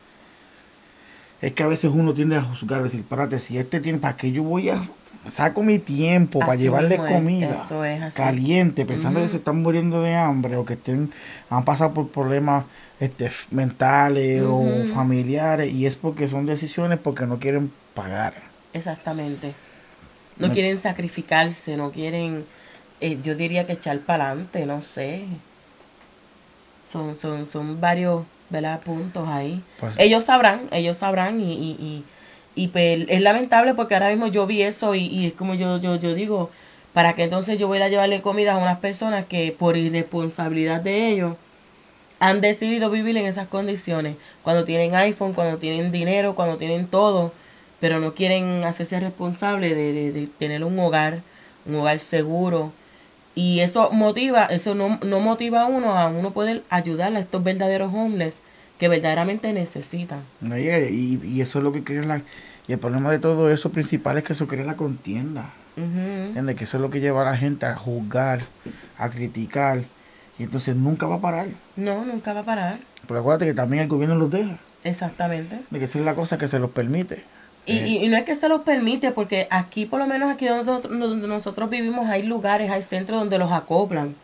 es 1.41 1.53
que 1.53 1.63
a 1.63 1.67
veces 1.67 1.91
uno 1.93 2.13
tiende 2.15 2.37
a 2.37 2.43
juzgar, 2.43 2.83
decir, 2.83 3.01
espérate, 3.01 3.41
si 3.41 3.59
este 3.59 3.81
tiene, 3.81 3.99
¿para 3.99 4.17
qué 4.17 4.31
yo 4.31 4.43
voy 4.43 4.69
a... 4.71 4.83
Saco 5.29 5.63
mi 5.63 5.79
tiempo 5.79 6.41
para 6.41 6.53
Así 6.53 6.63
llevarle 6.63 6.99
mismo 6.99 7.05
es, 7.07 7.13
comida 7.13 8.07
es 8.09 8.15
caliente, 8.15 8.85
pensando 8.85 9.21
que 9.21 9.29
se 9.29 9.37
están 9.37 9.63
muriendo 9.63 10.03
de 10.03 10.15
hambre 10.17 10.57
o 10.57 10.65
que 10.65 10.75
estén, 10.75 11.13
han 11.49 11.65
pasado 11.65 11.95
por 11.95 12.09
problemas 12.09 12.65
este, 12.99 13.31
mentales 13.51 14.43
o 14.45 14.65
familiares 14.93 15.73
y 15.73 15.87
es 15.87 15.97
porque 15.97 16.29
son 16.29 16.47
decisiones 16.47 16.99
porque 16.99 17.27
no 17.27 17.39
quieren 17.39 17.71
pagar. 17.95 18.35
Exactamente. 18.73 19.55
No 20.39 20.49
No- 20.49 20.53
quieren 20.55 20.77
sacrificarse, 20.77 21.77
no 21.77 21.91
quieren, 21.93 22.45
eh, 23.01 23.19
yo 23.23 23.35
diría 23.37 23.67
que 23.67 23.75
echar 23.75 23.99
para 24.01 24.29
adelante, 24.29 24.67
no 24.67 24.83
sé. 24.83 25.25
Son, 26.85 27.17
son, 27.17 27.47
son 27.47 27.81
varios, 27.81 28.25
¿verdad? 28.51 28.81
Puntos 28.81 29.29
ahí. 29.29 29.63
Pues- 29.79 29.95
ellos 29.99 30.25
sabrán, 30.25 30.63
ellos 30.73 30.99
sabrán 30.99 31.41
y, 31.41 31.53
y, 31.53 31.71
y, 31.81 32.05
y, 32.55 32.69
pues, 32.69 33.07
es 33.09 33.21
lamentable 33.21 33.75
porque 33.75 33.95
ahora 33.95 34.11
mismo 34.11 34.27
yo 34.29 34.47
vi 34.47 34.63
eso 34.63 34.95
y, 34.95 35.07
y 35.07 35.27
es 35.29 35.33
como 35.35 35.55
yo, 35.55 35.79
yo, 35.79 35.97
yo 35.97 36.15
digo, 36.15 36.51
para 36.93 37.15
que 37.15 37.25
entonces 37.25 37.59
yo 37.59 37.69
voy 37.69 37.79
a 37.79 37.89
llevarle 37.89 38.23
comida 38.23 38.55
a 38.55 38.59
unas 38.59 38.79
personas 38.79 39.27
que 39.27 39.55
por 39.59 39.77
irresponsabilidad 39.77 40.81
de 40.83 41.09
ellos 41.09 41.37
han 42.21 42.41
decidido 42.41 42.91
vivir 42.91 43.17
en 43.17 43.27
esas 43.27 43.49
condiciones. 43.49 44.17
Cuando 44.43 44.65
tienen 44.65 44.95
iPhone, 44.95 45.33
cuando 45.35 45.59
tienen 45.59 45.91
dinero, 45.93 46.35
cuando 46.35 46.57
tienen 46.57 46.87
todo, 46.87 47.33
pero 47.81 47.99
no 48.01 48.15
quieren 48.15 48.65
hacerse 48.65 49.01
responsables 49.01 49.75
de, 49.75 49.93
de, 49.93 50.13
de 50.13 50.27
tener 50.29 50.65
un 50.65 50.79
hogar, 50.79 51.21
un 51.67 51.77
hogar 51.77 51.99
seguro. 51.99 52.73
Y 53.35 53.61
eso 53.61 53.91
motiva, 53.93 54.47
eso 54.47 54.75
no, 54.75 54.99
no 55.03 55.21
motiva 55.21 55.63
a 55.63 55.67
uno 55.67 55.97
a 55.99 56.09
uno 56.09 56.33
poder 56.33 56.63
ayudar 56.71 57.15
a 57.17 57.21
estos 57.21 57.43
verdaderos 57.43 57.93
homeless 57.95 58.41
que 58.83 58.89
verdaderamente 58.89 59.53
necesitan. 59.53 60.19
No, 60.41 60.59
Y, 60.59 61.21
y- 61.23 61.41
eso 61.41 61.59
es 61.59 61.63
lo 61.65 61.71
que 61.71 61.85
crea 61.85 62.03
la... 62.03 62.21
Y 62.67 62.73
el 62.73 62.81
problema 62.81 63.13
de 63.13 63.21
todo 63.21 63.49
eso 63.49 63.71
principal 63.71 64.19
es 64.19 64.25
que 64.25 64.33
eso 64.33 64.49
crea 64.49 64.65
la 64.65 64.75
contienda. 64.75 65.51
¿Entiendes? 65.77 66.57
Que 66.57 66.65
eso 66.65 66.79
es 66.79 66.81
lo 66.81 66.91
que 66.91 66.99
lleva 66.99 67.23
a 67.23 67.31
la 67.31 67.37
gente 67.37 67.65
a 67.65 67.77
juzgar, 67.77 68.41
a 68.99 69.09
criticar. 69.09 69.83
Y 70.37 70.43
entonces 70.43 70.75
nunca 70.75 71.07
va 71.07 71.15
a 71.17 71.21
parar. 71.21 71.47
No, 71.77 72.05
nunca 72.05 72.33
va 72.33 72.41
a 72.41 72.45
parar. 72.45 72.79
Porque 73.07 73.21
acuérdate 73.21 73.45
que 73.47 73.55
también 73.55 73.85
el 73.85 73.89
gobierno 73.89 74.17
los 74.17 74.33
deja. 74.33 74.59
Exactamente. 74.83 75.61
De 75.71 75.79
que 75.79 75.85
esa 75.85 76.01
es 76.01 76.05
la 76.05 76.17
cosa 76.17 76.37
que 76.37 76.49
se 76.49 76.59
los 76.59 76.71
permite. 76.71 77.23
Y, 77.67 77.79
Eh, 77.79 77.87
y, 77.89 78.05
y 78.05 78.09
no 78.09 78.17
es 78.17 78.25
que 78.25 78.35
se 78.35 78.49
los 78.49 78.63
permite, 78.63 79.13
porque 79.13 79.47
aquí, 79.49 79.87
por 79.87 80.01
lo 80.01 80.09
menos 80.09 80.29
aquí 80.29 80.47
donde 80.47 80.65
nosotros, 80.65 80.99
donde 80.99 81.29
nosotros 81.29 81.71
vivimos, 81.71 82.09
hay 82.09 82.25
lugares, 82.25 82.69
hay 82.69 82.83
centros 82.83 83.21
donde 83.21 83.39
los 83.39 83.53
acoplan, 83.53 84.17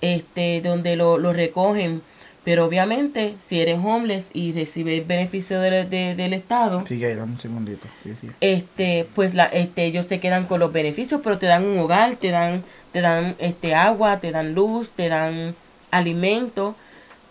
este, 0.00 0.62
donde 0.62 0.96
lo, 0.96 1.18
lo 1.18 1.34
recogen. 1.34 2.00
Pero 2.46 2.64
obviamente, 2.64 3.34
si 3.42 3.60
eres 3.60 3.80
homeless 3.84 4.28
y 4.32 4.52
recibes 4.52 5.04
beneficio 5.04 5.60
del, 5.60 5.90
de- 5.90 6.14
del 6.14 6.32
Estado, 6.32 6.86
Sigue 6.86 7.06
ahí, 7.06 7.14
dame 7.16 7.32
un 7.32 7.40
segundito. 7.40 7.88
Sí, 8.04 8.12
sí. 8.20 8.28
este, 8.40 9.04
pues 9.16 9.34
la, 9.34 9.46
este, 9.46 9.84
ellos 9.84 10.06
se 10.06 10.20
quedan 10.20 10.46
con 10.46 10.60
los 10.60 10.72
beneficios, 10.72 11.20
pero 11.24 11.38
te 11.38 11.46
dan 11.46 11.64
un 11.64 11.76
hogar, 11.80 12.14
te 12.14 12.30
dan, 12.30 12.62
te 12.92 13.00
dan 13.00 13.34
este 13.40 13.74
agua, 13.74 14.20
te 14.20 14.30
dan 14.30 14.54
luz, 14.54 14.92
te 14.92 15.08
dan 15.08 15.56
alimento. 15.90 16.76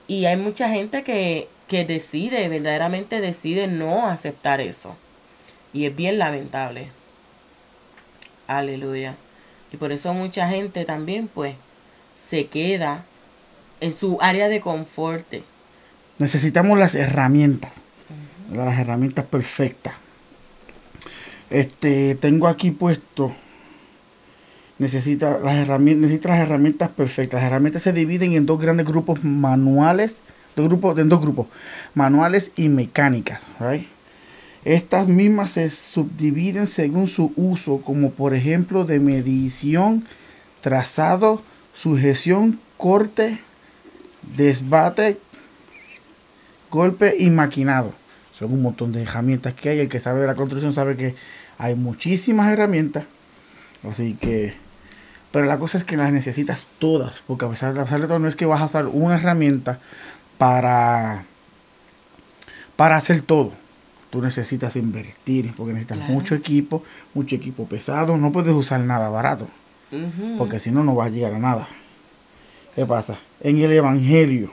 Y 0.09 0.25
hay 0.25 0.35
mucha 0.35 0.67
gente 0.69 1.03
que, 1.03 1.47
que 1.69 1.85
decide, 1.85 2.49
verdaderamente 2.49 3.21
decide 3.21 3.67
no 3.67 4.07
aceptar 4.07 4.59
eso. 4.59 4.97
Y 5.73 5.85
es 5.85 5.95
bien 5.95 6.17
lamentable. 6.19 6.89
Aleluya. 8.47 9.15
Y 9.71 9.77
por 9.77 9.93
eso 9.93 10.13
mucha 10.13 10.49
gente 10.49 10.83
también, 10.83 11.29
pues, 11.29 11.55
se 12.17 12.47
queda 12.47 13.05
en 13.85 13.93
su 13.93 14.17
área 14.19 14.49
de 14.49 14.61
confort. 14.61 15.31
Necesitamos 16.17 16.79
las 16.79 16.95
herramientas. 16.95 17.71
Las 18.51 18.79
herramientas 18.79 19.25
perfectas. 19.25 19.93
Este, 21.51 22.15
tengo 22.15 22.47
aquí 22.47 22.71
puesto. 22.71 23.31
Necesita 24.79 25.37
las 25.37 25.55
herramientas, 25.55 26.01
necesita 26.01 26.29
las 26.29 26.39
herramientas 26.39 26.89
perfectas. 26.89 27.41
Las 27.41 27.47
herramientas 27.47 27.83
se 27.83 27.93
dividen 27.93 28.33
en 28.33 28.47
dos 28.47 28.59
grandes 28.59 28.87
grupos 28.87 29.23
manuales, 29.23 30.15
dos 30.55 30.67
grupos, 30.67 30.97
en 30.97 31.07
dos 31.07 31.21
grupos, 31.21 31.45
manuales 31.93 32.51
y 32.55 32.69
mecánicas. 32.69 33.41
right? 33.59 33.87
Estas 34.63 35.07
mismas 35.07 35.51
se 35.51 35.69
subdividen 35.69 36.65
según 36.65 37.05
su 37.05 37.33
uso, 37.35 37.81
como 37.81 38.09
por 38.09 38.33
ejemplo 38.33 38.83
de 38.83 38.99
medición, 38.99 40.05
trazado, 40.61 41.43
sujeción, 41.75 42.59
corte, 42.77 43.39
desbate, 44.35 45.17
golpe 46.71 47.15
y 47.17 47.29
maquinado. 47.29 47.93
Son 48.33 48.51
un 48.51 48.61
montón 48.61 48.91
de 48.91 49.03
herramientas 49.03 49.53
que 49.53 49.69
hay. 49.69 49.79
El 49.79 49.89
que 49.89 49.99
sabe 49.99 50.21
de 50.21 50.27
la 50.27 50.35
construcción 50.35 50.73
sabe 50.73 50.97
que 50.97 51.15
hay 51.57 51.75
muchísimas 51.75 52.51
herramientas. 52.51 53.05
Así 53.89 54.15
que, 54.19 54.53
pero 55.31 55.45
la 55.45 55.57
cosa 55.57 55.77
es 55.77 55.83
que 55.83 55.95
las 55.97 56.11
necesitas 56.11 56.65
todas, 56.79 57.13
porque 57.27 57.45
a 57.45 57.49
pesar 57.49 57.73
de, 57.73 57.81
a 57.81 57.83
pesar 57.85 58.01
de 58.01 58.07
todo 58.07 58.19
no 58.19 58.27
es 58.27 58.35
que 58.35 58.45
vas 58.45 58.61
a 58.61 58.65
usar 58.65 58.87
una 58.87 59.15
herramienta 59.15 59.79
para, 60.37 61.23
para 62.75 62.97
hacer 62.97 63.21
todo. 63.21 63.51
Tú 64.09 64.21
necesitas 64.21 64.75
invertir, 64.75 65.53
porque 65.55 65.73
necesitas 65.73 65.97
Claro. 65.99 66.13
mucho 66.13 66.35
equipo, 66.35 66.83
mucho 67.13 67.35
equipo 67.35 67.65
pesado. 67.67 68.17
No 68.17 68.31
puedes 68.31 68.53
usar 68.53 68.79
nada 68.81 69.09
barato, 69.09 69.47
porque 70.37 70.59
si 70.59 70.71
no, 70.71 70.83
no 70.83 70.95
vas 70.95 71.07
a 71.07 71.11
llegar 71.11 71.33
a 71.33 71.39
nada. 71.39 71.67
¿Qué 72.75 72.85
pasa? 72.85 73.17
En 73.41 73.59
el 73.59 73.71
Evangelio, 73.71 74.51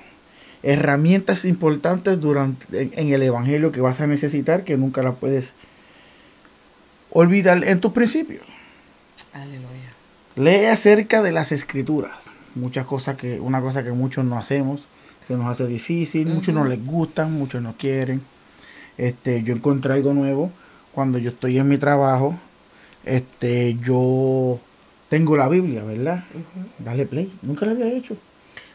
herramientas 0.62 1.44
importantes 1.44 2.20
durante 2.20 2.82
en, 2.82 2.92
en 2.94 3.12
el 3.12 3.22
Evangelio 3.22 3.72
que 3.72 3.80
vas 3.80 4.00
a 4.00 4.06
necesitar, 4.06 4.64
que 4.64 4.76
nunca 4.76 5.02
las 5.02 5.16
puedes 5.16 5.52
olvidar 7.10 7.62
en 7.64 7.80
tus 7.80 7.92
principios. 7.92 8.42
Aleluya. 9.32 9.92
Lee 10.36 10.66
acerca 10.66 11.22
de 11.22 11.32
las 11.32 11.52
escrituras. 11.52 12.12
Muchas 12.54 12.86
cosas 12.86 13.16
que, 13.16 13.40
una 13.40 13.60
cosa 13.60 13.82
que 13.82 13.92
muchos 13.92 14.24
no 14.24 14.38
hacemos, 14.38 14.86
se 15.26 15.36
nos 15.36 15.46
hace 15.46 15.66
difícil, 15.66 16.26
muchos 16.26 16.54
no 16.54 16.64
les 16.64 16.84
gustan, 16.84 17.32
muchos 17.32 17.62
no 17.62 17.74
quieren. 17.76 18.22
Este, 18.98 19.42
yo 19.42 19.54
encontré 19.54 19.94
algo 19.94 20.12
nuevo 20.12 20.50
cuando 20.92 21.18
yo 21.18 21.30
estoy 21.30 21.58
en 21.58 21.68
mi 21.68 21.78
trabajo. 21.78 22.38
Este, 23.04 23.76
yo 23.82 24.58
tengo 25.08 25.36
la 25.36 25.48
Biblia, 25.48 25.82
¿verdad? 25.84 26.24
Dale 26.78 27.06
play. 27.06 27.32
Nunca 27.42 27.66
lo 27.66 27.72
había 27.72 27.86
hecho. 27.86 28.16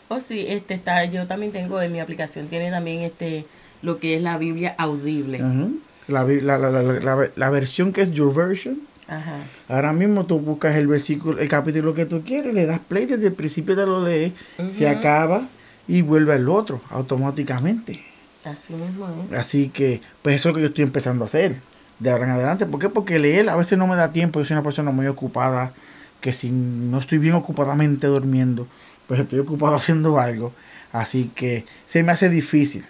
Oh, 0.10 0.22
sí, 0.22 0.46
este 0.48 0.74
está, 0.74 1.04
yo 1.06 1.28
también 1.28 1.52
tengo 1.52 1.82
en 1.82 1.91
mi 1.91 2.00
aplicación, 2.00 2.48
tiene 2.48 2.72
también 2.72 3.02
este, 3.02 3.46
lo 3.82 4.00
que 4.00 4.15
es 4.15 4.22
la 4.22 4.38
Biblia 4.38 4.74
audible. 4.78 5.43
Ujú. 5.43 5.80
la, 6.08 6.24
la, 6.24 6.58
la, 6.58 7.30
la, 7.36 7.50
versión 7.50 7.91
que 7.91 8.02
es 8.02 8.12
Your 8.12 8.34
Version. 8.34 8.80
Ajá. 9.08 9.39
Ahora 9.67 9.93
mismo 9.93 10.26
tú 10.26 10.39
buscas 10.39 10.76
el 10.76 10.88
versículo, 10.88 11.39
el 11.39 11.50
capítulo 11.50 11.93
que 11.93 12.06
tú 12.06 12.24
quieres, 12.26 12.54
le 12.54 12.65
das 12.65 12.80
play 12.80 13.06
desde 13.06 13.28
el 13.28 13.34
principio 13.34 13.76
te 13.76 13.86
lo 13.86 14.04
lees, 14.04 14.34
se 14.72 14.88
acaba 14.88 15.48
y 15.88 16.02
vuelve 16.02 16.34
al 16.34 16.48
otro 16.50 16.82
automáticamente. 16.89 18.04
Así 18.43 18.74
mismo 18.74 19.08
Así 19.36 19.70
que, 19.70 20.02
pues 20.22 20.38
eso 20.38 20.50
es 20.50 20.54
lo 20.54 20.56
que 20.56 20.62
yo 20.62 20.67
estoy 20.67 20.84
empezando 20.84 21.26
a 21.26 21.28
hacer 21.28 21.56
de 22.00 22.12
ahora 22.12 22.26
en 22.26 22.32
adelante. 22.32 22.65
¿Por 22.65 22.80
qué? 22.80 22.89
Porque 22.89 23.20
leer 23.20 23.50
a 23.50 23.56
veces 23.56 23.78
no 23.78 23.88
me 23.88 23.96
da 23.96 24.12
tiempo. 24.12 24.39
Yo 24.39 24.46
soy 24.46 24.56
una 24.56 24.63
persona 24.63 24.91
muy 24.91 25.08
ocupada, 25.08 25.74
que 26.22 26.34
si 26.34 26.50
no 26.50 27.00
estoy 27.00 27.17
bien 27.17 27.36
ocupadamente 27.36 28.08
durmiendo, 28.08 28.67
pues 29.08 29.20
estoy 29.20 29.39
ocupado 29.39 29.76
haciendo 29.78 30.20
algo. 30.20 30.54
Así 30.91 31.32
que 31.36 31.65
se 31.86 32.04
me 32.04 32.12
hace 32.12 32.30
difícil. 32.30 32.86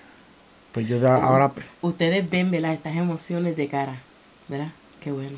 Pues 0.71 0.87
yo 0.87 0.97
ahora... 1.09 1.51
Ustedes 1.81 2.29
ven, 2.29 2.51
¿verdad? 2.51 2.73
Estas 2.73 2.95
emociones 2.95 3.55
de 3.57 3.67
cara, 3.67 3.97
¿verdad? 4.47 4.71
Qué 5.01 5.11
bueno. 5.11 5.37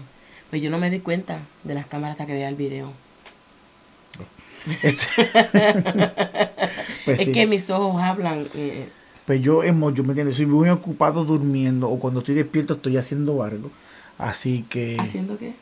Pues 0.50 0.62
yo 0.62 0.70
no 0.70 0.78
me 0.78 0.89
di 0.89 1.00
cuenta 1.00 1.39
de 1.63 1.76
las 1.76 1.88
cámaras 1.88 2.13
hasta 2.13 2.26
que 2.26 2.34
veía 2.34 2.50
el 2.50 2.56
video. 2.56 2.92
Este 4.84 5.06
pues 7.06 7.22
es 7.22 7.30
que 7.30 7.48
mis 7.48 7.70
ojos 7.70 8.02
hablan. 8.02 8.48
Eh, 8.56 8.89
pues 9.26 9.42
yo, 9.42 9.63
yo 9.63 9.74
me 10.04 10.10
entiendo, 10.10 10.34
soy 10.34 10.48
muy 10.48 10.70
ocupado 10.70 11.24
durmiendo 11.24 11.89
o 11.89 12.00
cuando 12.00 12.20
estoy 12.20 12.36
despierto 12.36 12.74
estoy 12.74 12.98
haciendo 12.98 13.44
algo. 13.44 13.72
Así 14.18 14.65
que... 14.68 14.98
¿Haciendo 15.00 15.38
qué? 15.38 15.54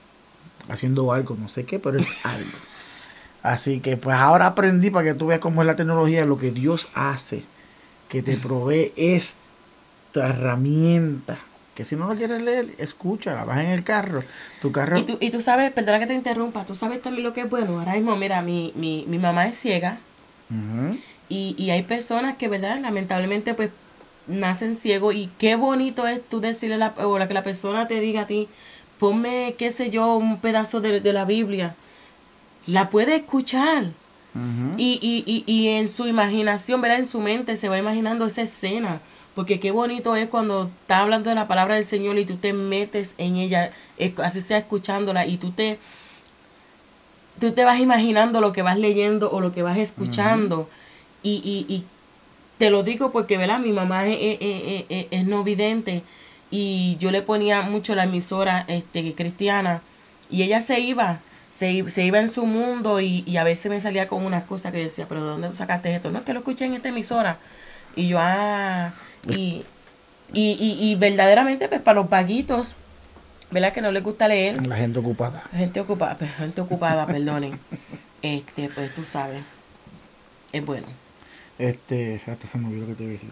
Haciendo 0.70 1.12
algo, 1.14 1.38
no 1.40 1.48
sé 1.48 1.66
qué, 1.66 1.78
pero 1.78 2.00
es 2.00 2.08
algo. 2.24 2.58
Así 3.44 3.80
que 3.80 3.98
pues 3.98 4.18
ahora 4.18 4.48
aprendí 4.48 4.90
para 4.90 5.06
que 5.06 5.14
tú 5.14 5.28
veas 5.28 5.40
cómo 5.40 5.62
es 5.62 5.68
la 5.68 5.76
tecnología, 5.76 6.26
lo 6.26 6.38
que 6.38 6.52
Dios 6.52 6.90
hace, 6.94 7.44
que 8.10 8.22
te 8.22 8.38
provee 8.38 8.92
esta 8.96 10.28
herramienta. 10.28 11.38
Que 11.76 11.86
si 11.86 11.96
no 11.96 12.08
lo 12.08 12.16
quieres 12.16 12.42
leer, 12.42 12.74
escúchala, 12.80 13.44
vas 13.44 13.60
en 13.60 13.68
el 13.68 13.84
carro, 13.84 14.24
tu 14.62 14.72
carro... 14.72 14.98
Y 14.98 15.04
tú, 15.04 15.18
y 15.20 15.30
tú 15.30 15.42
sabes, 15.42 15.72
perdona 15.72 16.00
que 16.00 16.08
te 16.08 16.16
interrumpa, 16.16 16.66
tú 16.66 16.76
sabes 16.76 17.02
también 17.02 17.24
lo 17.24 17.34
que 17.34 17.42
es 17.42 17.50
bueno. 17.50 17.78
Ahora 17.78 17.94
mismo, 17.94 18.16
mira, 18.16 18.42
mi, 18.42 18.74
mi, 18.76 19.06
mi 19.08 19.20
mamá 19.20 19.48
es 19.48 19.60
ciega. 19.60 20.00
Y, 21.30 21.56
y 21.58 21.70
hay 21.70 21.84
personas 21.84 22.38
que, 22.38 22.48
¿verdad? 22.48 22.80
Lamentablemente, 22.80 23.54
pues 23.54 23.70
nacen 24.28 24.76
ciegos 24.76 25.16
y 25.16 25.30
qué 25.38 25.56
bonito 25.56 26.08
es 26.08 26.22
tú 26.28 26.40
decirle 26.40 26.76
a 26.76 26.78
la, 26.78 26.94
o 26.98 27.28
que 27.28 27.34
la 27.34 27.44
persona 27.44 27.88
te 27.88 28.00
diga 28.00 28.22
a 28.22 28.28
ti, 28.28 28.48
ponme, 29.00 29.56
qué 29.58 29.72
sé 29.72 29.90
yo, 29.90 30.16
un 30.16 30.38
pedazo 30.40 30.82
de, 30.82 31.02
la 31.14 31.26
Biblia. 31.26 31.76
La 32.68 32.90
puede 32.90 33.16
escuchar. 33.16 33.86
y, 34.78 35.00
y, 35.02 35.24
y, 35.26 35.52
y 35.52 35.70
en 35.70 35.90
su 35.90 36.06
imaginación, 36.06 36.80
¿verdad? 36.80 37.00
En 37.00 37.08
su 37.08 37.20
mente 37.20 37.58
se 37.58 37.70
va 37.70 37.80
imaginando 37.80 38.28
esa 38.28 38.44
escena. 38.44 39.02
Porque 39.34 39.60
qué 39.60 39.72
bonito 39.72 40.16
es 40.16 40.30
cuando 40.30 40.70
está 40.82 41.00
hablando 41.00 41.30
de 41.30 41.36
la 41.36 41.48
palabra 41.48 41.76
del 41.76 41.86
Señor 41.86 42.18
y 42.18 42.26
tú 42.26 42.38
te 42.38 42.54
metes 42.54 43.16
en 43.18 43.36
ella, 43.38 43.72
así 44.24 44.42
sea 44.42 44.58
escuchándola, 44.58 45.28
y 45.28 45.38
tú 45.38 45.52
te, 45.52 45.78
tú 47.40 47.52
te 47.52 47.64
vas 47.64 47.80
imaginando 47.80 48.42
lo 48.42 48.52
que 48.52 48.64
vas 48.64 48.78
leyendo 48.78 49.32
o 49.32 49.40
lo 49.40 49.54
que 49.54 49.62
vas 49.62 49.78
escuchando. 49.78 50.68
Y, 51.22 51.42
y, 51.44 51.72
y 51.72 51.84
te 52.58 52.72
lo 52.72 52.82
digo 52.84 53.12
porque, 53.12 53.38
¿verdad? 53.38 53.60
Mi 53.60 53.72
mamá 53.72 54.08
es, 54.08 54.18
es, 55.12 55.26
no 55.28 55.44
vidente 55.44 56.02
y 56.50 56.98
yo 57.00 57.12
le 57.12 57.22
ponía 57.22 57.62
mucho 57.62 57.94
la 57.94 58.06
emisora 58.06 58.66
este, 58.68 59.14
cristiana 59.14 59.82
y 60.32 60.44
ella 60.44 60.62
se 60.62 60.80
iba, 60.80 61.20
se, 61.58 61.90
se 61.90 62.04
iba 62.04 62.20
en 62.20 62.30
su 62.30 62.46
mundo 62.46 63.00
y, 63.00 63.24
y, 63.26 63.38
a 63.38 63.44
veces 63.44 63.72
me 63.72 63.82
salía 63.82 64.08
con 64.08 64.24
unas 64.24 64.44
cosas 64.44 64.72
que 64.72 64.78
decía, 64.78 65.08
pero 65.10 65.24
¿de 65.24 65.30
dónde 65.32 65.52
sacaste 65.54 65.94
esto? 65.94 66.12
No, 66.12 66.20
es 66.20 66.26
que 66.26 66.34
lo 66.34 66.40
escuché 66.40 66.66
en 66.66 66.76
esta 66.76 66.90
emisora. 66.90 67.38
Y 67.96 68.10
yo, 68.10 68.20
ah, 68.22 68.92
y, 69.28 69.64
y, 70.34 70.52
y, 70.52 70.78
y 70.80 70.96
verdaderamente, 70.96 71.68
pues 71.68 71.82
para 71.82 72.00
los 72.00 72.10
vaguitos, 72.10 72.76
¿verdad? 73.50 73.74
Que 73.74 73.82
no 73.82 73.92
les 73.92 74.04
gusta 74.04 74.28
leer. 74.28 74.68
La 74.68 74.76
gente 74.76 75.00
ocupada. 75.00 75.44
La 75.52 75.58
gente 75.58 75.80
ocupada, 75.80 76.16
pues, 76.16 76.32
gente 76.36 76.62
ocupada, 76.62 77.08
perdonen. 77.08 77.60
Este, 78.24 78.68
pues 78.70 78.96
tú 78.96 79.04
sabes, 79.04 79.44
es 80.52 80.66
bueno. 80.66 80.88
Este, 81.60 82.20
hasta 82.26 82.48
se 82.48 82.58
me 82.58 82.68
olvidó 82.68 82.88
que 82.88 82.96
te 82.96 83.04
iba 83.04 83.12
a 83.12 83.14
decir. 83.14 83.30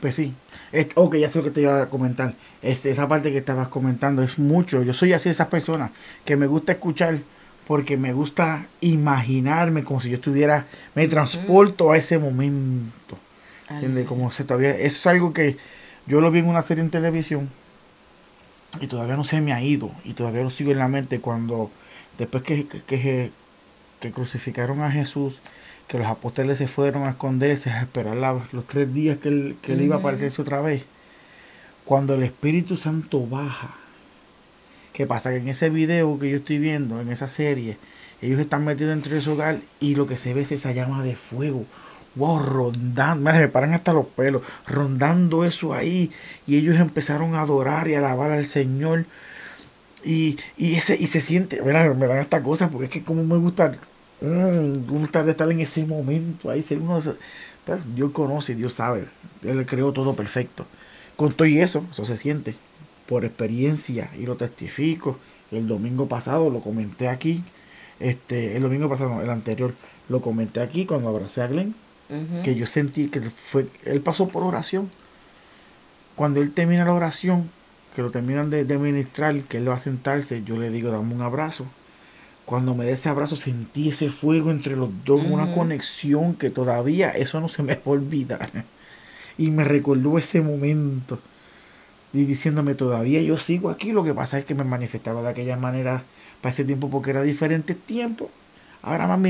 Pues 0.00 0.14
sí, 0.14 0.34
ok, 0.94 1.16
ya 1.16 1.30
sé 1.30 1.38
lo 1.38 1.44
que 1.44 1.50
te 1.50 1.60
iba 1.62 1.82
a 1.82 1.90
comentar. 1.90 2.34
Este, 2.62 2.90
esa 2.90 3.06
parte 3.08 3.30
que 3.32 3.38
estabas 3.38 3.68
comentando 3.68 4.22
es 4.22 4.38
mucho. 4.38 4.82
Yo 4.82 4.94
soy 4.94 5.12
así 5.12 5.28
de 5.28 5.32
esas 5.32 5.48
personas 5.48 5.90
que 6.24 6.36
me 6.36 6.46
gusta 6.46 6.72
escuchar 6.72 7.18
porque 7.66 7.96
me 7.96 8.12
gusta 8.12 8.66
imaginarme 8.80 9.84
como 9.84 10.00
si 10.00 10.10
yo 10.10 10.16
estuviera, 10.16 10.66
me 10.94 11.06
transporto 11.06 11.92
a 11.92 11.96
ese 11.96 12.18
momento. 12.18 13.18
¿Entiendes? 13.68 14.06
Como 14.06 14.32
se 14.32 14.44
todavía, 14.44 14.70
eso 14.70 14.98
es 14.98 15.06
algo 15.06 15.32
que 15.32 15.56
yo 16.06 16.20
lo 16.20 16.30
vi 16.30 16.40
en 16.40 16.48
una 16.48 16.62
serie 16.62 16.82
en 16.82 16.90
televisión 16.90 17.48
y 18.80 18.86
todavía 18.88 19.16
no 19.16 19.22
se 19.22 19.40
me 19.40 19.52
ha 19.52 19.62
ido 19.62 19.92
y 20.04 20.14
todavía 20.14 20.42
lo 20.42 20.50
sigo 20.50 20.72
en 20.72 20.78
la 20.78 20.88
mente 20.88 21.20
cuando 21.20 21.70
después 22.18 22.42
que, 22.42 22.66
que, 22.66 23.30
que 24.00 24.10
crucificaron 24.10 24.82
a 24.82 24.90
Jesús 24.90 25.38
que 25.90 25.98
los 25.98 26.06
apóstoles 26.06 26.56
se 26.56 26.68
fueron 26.68 27.02
a 27.02 27.10
esconderse, 27.10 27.68
a 27.68 27.80
esperar 27.80 28.16
los 28.16 28.64
tres 28.68 28.94
días 28.94 29.18
que 29.18 29.28
él, 29.28 29.56
que 29.60 29.74
iba 29.74 29.96
a 29.96 29.98
aparecerse 29.98 30.40
otra 30.40 30.60
vez. 30.60 30.84
Cuando 31.84 32.14
el 32.14 32.22
Espíritu 32.22 32.76
Santo 32.76 33.26
baja, 33.26 33.74
¿qué 34.92 35.04
pasa? 35.04 35.30
Que 35.30 35.38
en 35.38 35.48
ese 35.48 35.68
video 35.68 36.16
que 36.20 36.30
yo 36.30 36.36
estoy 36.36 36.58
viendo, 36.58 37.00
en 37.00 37.10
esa 37.10 37.26
serie, 37.26 37.76
ellos 38.22 38.38
están 38.38 38.64
metidos 38.64 38.92
entre 38.92 39.18
ese 39.18 39.30
hogar 39.30 39.58
y 39.80 39.96
lo 39.96 40.06
que 40.06 40.16
se 40.16 40.32
ve 40.32 40.42
es 40.42 40.52
esa 40.52 40.70
llama 40.70 41.02
de 41.02 41.16
fuego. 41.16 41.64
Wow, 42.14 42.38
rondando, 42.38 43.32
me 43.32 43.48
paran 43.48 43.74
hasta 43.74 43.92
los 43.92 44.06
pelos, 44.06 44.42
rondando 44.68 45.44
eso 45.44 45.74
ahí. 45.74 46.12
Y 46.46 46.56
ellos 46.56 46.78
empezaron 46.78 47.34
a 47.34 47.40
adorar 47.40 47.88
y 47.88 47.96
a 47.96 47.98
alabar 47.98 48.30
al 48.30 48.46
Señor. 48.46 49.06
Y, 50.04 50.38
y, 50.56 50.76
ese, 50.76 50.96
y 50.96 51.08
se 51.08 51.20
siente, 51.20 51.60
mira, 51.62 51.92
me 51.94 52.06
dan 52.06 52.18
esta 52.18 52.44
cosa 52.44 52.68
porque 52.68 52.84
es 52.84 52.90
que 52.92 53.02
como 53.02 53.24
me 53.24 53.38
gusta 53.38 53.72
Mm, 54.20 55.04
está 55.04 55.28
estar 55.28 55.50
en 55.50 55.60
ese 55.60 55.84
momento 55.86 56.50
ahí. 56.50 56.64
Uno, 56.70 57.00
pero 57.64 57.80
Dios 57.94 58.10
conoce, 58.12 58.54
Dios 58.54 58.74
sabe. 58.74 59.06
Él 59.42 59.64
creó 59.66 59.92
todo 59.92 60.14
perfecto. 60.14 60.66
Con 61.16 61.32
todo 61.32 61.46
y 61.46 61.60
eso, 61.60 61.84
eso 61.90 62.04
se 62.04 62.16
siente 62.16 62.54
por 63.06 63.24
experiencia 63.24 64.10
y 64.18 64.26
lo 64.26 64.36
testifico. 64.36 65.18
El 65.50 65.66
domingo 65.66 66.06
pasado 66.06 66.50
lo 66.50 66.60
comenté 66.60 67.08
aquí. 67.08 67.42
Este, 67.98 68.56
el 68.56 68.62
domingo 68.62 68.88
pasado, 68.88 69.20
el 69.20 69.30
anterior, 69.30 69.74
lo 70.08 70.20
comenté 70.20 70.60
aquí 70.60 70.86
cuando 70.86 71.08
abracé 71.08 71.42
a 71.42 71.46
Glenn. 71.46 71.74
Que 72.42 72.56
yo 72.56 72.66
sentí 72.66 73.06
que 73.06 73.20
fue, 73.20 73.68
él 73.84 74.00
pasó 74.00 74.26
por 74.26 74.42
oración. 74.42 74.90
Cuando 76.16 76.42
él 76.42 76.50
termina 76.50 76.84
la 76.84 76.92
oración, 76.92 77.48
que 77.94 78.02
lo 78.02 78.10
terminan 78.10 78.50
de, 78.50 78.64
de 78.64 78.78
ministrar, 78.78 79.40
que 79.42 79.58
él 79.58 79.68
va 79.68 79.76
a 79.76 79.78
sentarse, 79.78 80.42
yo 80.42 80.56
le 80.56 80.70
digo, 80.70 80.90
dame 80.90 81.14
un 81.14 81.22
abrazo 81.22 81.66
cuando 82.50 82.74
me 82.74 82.84
dé 82.84 82.94
ese 82.94 83.08
abrazo 83.08 83.36
sentí 83.36 83.90
ese 83.90 84.08
fuego 84.08 84.50
entre 84.50 84.74
los 84.74 84.90
dos, 85.04 85.24
una 85.24 85.52
conexión 85.54 86.34
que 86.34 86.50
todavía 86.50 87.10
eso 87.10 87.40
no 87.40 87.48
se 87.48 87.62
me 87.62 87.76
va 87.76 87.80
a 87.86 87.90
olvidar. 87.90 88.50
Y 89.38 89.52
me 89.52 89.62
recordó 89.62 90.18
ese 90.18 90.40
momento. 90.40 91.20
Y 92.12 92.24
diciéndome 92.24 92.74
todavía 92.74 93.22
yo 93.22 93.38
sigo 93.38 93.70
aquí, 93.70 93.92
lo 93.92 94.02
que 94.02 94.14
pasa 94.14 94.36
es 94.40 94.46
que 94.46 94.56
me 94.56 94.64
manifestaba 94.64 95.22
de 95.22 95.28
aquella 95.28 95.56
manera 95.56 96.02
para 96.40 96.52
ese 96.52 96.64
tiempo 96.64 96.90
porque 96.90 97.10
era 97.10 97.22
diferente 97.22 97.76
tiempo. 97.76 98.28
Ahora 98.82 99.06
más 99.06 99.20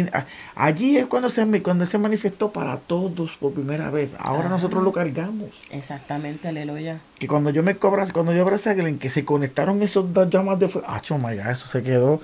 allí 0.54 0.96
es 0.96 1.04
cuando 1.04 1.28
se 1.28 1.44
cuando 1.60 1.84
se 1.84 1.98
manifestó 1.98 2.52
para 2.52 2.78
todos 2.78 3.36
por 3.36 3.52
primera 3.52 3.90
vez. 3.90 4.14
Ahora 4.18 4.48
nosotros 4.48 4.82
lo 4.82 4.92
cargamos. 4.92 5.50
Exactamente, 5.70 6.48
aleluya. 6.48 7.00
Que 7.18 7.28
cuando 7.28 7.50
yo 7.50 7.62
me 7.62 7.76
cobra, 7.76 8.10
cuando 8.14 8.32
yo 8.32 8.40
abracé 8.40 8.70
a 8.70 8.72
alguien 8.72 8.98
que 8.98 9.10
se 9.10 9.26
conectaron 9.26 9.82
esos 9.82 10.10
dos 10.14 10.30
llamas 10.30 10.58
de 10.58 10.68
fuego, 10.68 10.86
ah, 10.88 11.02
oh 11.10 11.18
my 11.18 11.36
God, 11.36 11.48
eso 11.48 11.66
se 11.66 11.82
quedó 11.82 12.22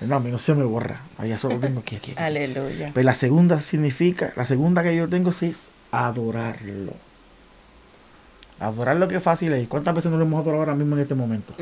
no, 0.00 0.16
a 0.16 0.20
mí 0.20 0.30
no 0.30 0.38
se 0.38 0.54
me 0.54 0.64
borra. 0.64 1.00
Allá 1.18 1.38
solo 1.38 1.58
tengo 1.58 1.80
aquí, 1.80 1.96
aquí, 1.96 2.14
Aleluya. 2.16 2.76
Pero 2.78 2.92
pues 2.94 3.04
la 3.04 3.14
segunda 3.14 3.60
significa, 3.60 4.32
la 4.36 4.46
segunda 4.46 4.82
que 4.82 4.94
yo 4.94 5.08
tengo 5.08 5.30
es 5.30 5.68
adorarlo. 5.90 6.92
Adorarlo 8.60 9.08
que 9.08 9.20
fácil 9.20 9.52
es. 9.52 9.66
¿Cuántas 9.68 9.94
veces 9.94 10.10
no 10.10 10.16
lo 10.16 10.24
hemos 10.24 10.42
adorado 10.42 10.62
ahora 10.62 10.74
mismo 10.74 10.96
en 10.96 11.02
este 11.02 11.14
momento? 11.14 11.54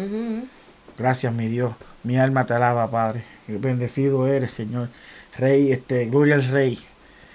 Gracias, 0.98 1.32
mi 1.32 1.48
Dios. 1.48 1.74
Mi 2.04 2.18
alma 2.18 2.44
te 2.44 2.54
alaba, 2.54 2.90
Padre. 2.90 3.24
Bendecido 3.48 4.26
eres, 4.26 4.52
Señor. 4.52 4.88
Rey, 5.36 5.72
este, 5.72 6.06
gloria 6.06 6.34
al 6.34 6.44
Rey. 6.44 6.78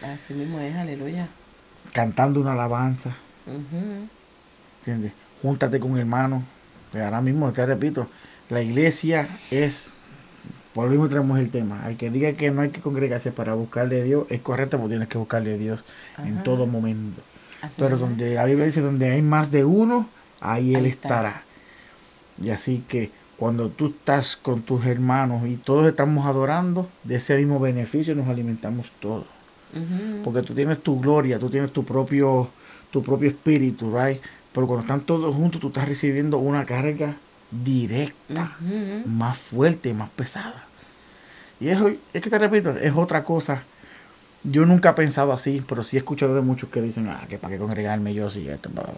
Así 0.03 0.33
mismo 0.33 0.59
es, 0.59 0.75
aleluya. 0.75 1.27
Cantando 1.93 2.41
una 2.41 2.53
alabanza. 2.53 3.15
¿Entiendes? 4.79 5.13
Júntate 5.41 5.79
con 5.79 5.97
hermanos. 5.97 6.43
Ahora 6.93 7.21
mismo, 7.21 7.51
te 7.51 7.65
repito, 7.65 8.07
la 8.49 8.61
iglesia 8.61 9.27
es 9.51 9.89
por 10.73 10.85
lo 10.85 10.91
mismo 10.91 11.09
traemos 11.09 11.39
el 11.39 11.49
tema. 11.49 11.83
Al 11.83 11.97
que 11.97 12.09
diga 12.09 12.33
que 12.33 12.51
no 12.51 12.61
hay 12.61 12.69
que 12.69 12.81
congregarse 12.81 13.31
para 13.31 13.53
buscarle 13.53 14.01
a 14.01 14.03
Dios, 14.03 14.25
es 14.29 14.41
correcto 14.41 14.77
porque 14.77 14.93
tienes 14.93 15.07
que 15.07 15.17
buscarle 15.17 15.53
a 15.53 15.57
Dios 15.57 15.83
en 16.19 16.43
todo 16.43 16.65
momento. 16.65 17.21
Pero 17.77 17.97
donde 17.97 18.35
la 18.35 18.45
Biblia 18.45 18.65
dice 18.65 18.81
donde 18.81 19.09
hay 19.09 19.21
más 19.21 19.51
de 19.51 19.65
uno, 19.65 20.07
ahí, 20.39 20.75
Él 20.75 20.85
estará. 20.85 21.43
Y 22.41 22.49
así 22.49 22.83
que 22.87 23.11
cuando 23.37 23.69
tú 23.69 23.87
estás 23.87 24.35
con 24.35 24.61
tus 24.61 24.85
hermanos 24.85 25.47
y 25.47 25.57
todos 25.57 25.87
estamos 25.87 26.25
adorando, 26.25 26.89
de 27.03 27.15
ese 27.15 27.37
mismo 27.37 27.59
beneficio 27.59 28.15
nos 28.15 28.27
alimentamos 28.27 28.91
todos. 28.99 29.25
Porque 30.23 30.41
tú 30.41 30.53
tienes 30.53 30.79
tu 30.83 30.99
gloria, 30.99 31.39
tú 31.39 31.49
tienes 31.49 31.71
tu 31.71 31.85
propio, 31.85 32.49
tu 32.91 33.01
propio 33.01 33.29
espíritu, 33.29 33.97
right? 33.97 34.21
Pero 34.51 34.67
cuando 34.67 34.81
están 34.81 35.01
todos 35.01 35.33
juntos, 35.33 35.61
tú 35.61 35.67
estás 35.67 35.87
recibiendo 35.87 36.39
una 36.39 36.65
carga 36.65 37.15
directa, 37.51 38.57
más 39.05 39.37
fuerte, 39.37 39.93
más 39.93 40.09
pesada. 40.09 40.65
Y 41.59 41.69
eso, 41.69 41.91
es 42.13 42.21
que 42.21 42.29
te 42.29 42.39
repito, 42.39 42.71
es 42.71 42.93
otra 42.95 43.23
cosa 43.23 43.63
yo 44.43 44.65
nunca 44.65 44.91
he 44.91 44.93
pensado 44.93 45.33
así, 45.33 45.63
pero 45.67 45.83
sí 45.83 45.97
he 45.97 45.99
escuchado 45.99 46.33
de 46.35 46.41
muchos 46.41 46.69
que 46.69 46.81
dicen, 46.81 47.07
ah, 47.09 47.25
que 47.29 47.37
para 47.37 47.53
qué 47.53 47.59
congregarme 47.59 48.13
yo 48.13 48.29
sí, 48.29 48.47
esto, 48.47 48.69
bla, 48.69 48.83
bla. 48.83 48.93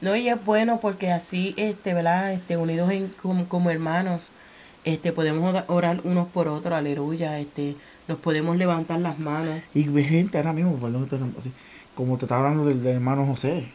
No, 0.00 0.16
y 0.16 0.28
es 0.28 0.44
bueno 0.44 0.80
porque 0.80 1.12
así, 1.12 1.54
este, 1.56 1.94
¿verdad? 1.94 2.32
Este, 2.32 2.56
unidos 2.56 2.90
en, 2.90 3.08
como, 3.22 3.46
como 3.46 3.70
hermanos, 3.70 4.30
este, 4.84 5.12
podemos 5.12 5.48
ora- 5.48 5.64
orar 5.68 6.00
unos 6.04 6.26
por 6.28 6.48
otros, 6.48 6.74
aleluya, 6.74 7.38
este, 7.38 7.76
nos 8.08 8.18
podemos 8.18 8.56
levantar 8.56 8.98
las 9.00 9.18
manos. 9.18 9.60
Y 9.74 9.84
ve 9.88 10.02
gente 10.02 10.38
ahora 10.38 10.52
mismo, 10.52 10.76
perdón, 10.78 11.06
así, 11.38 11.52
como 11.94 12.16
te 12.16 12.24
estaba 12.24 12.40
hablando 12.40 12.64
del, 12.64 12.82
del 12.82 12.94
hermano 12.94 13.26
José, 13.26 13.68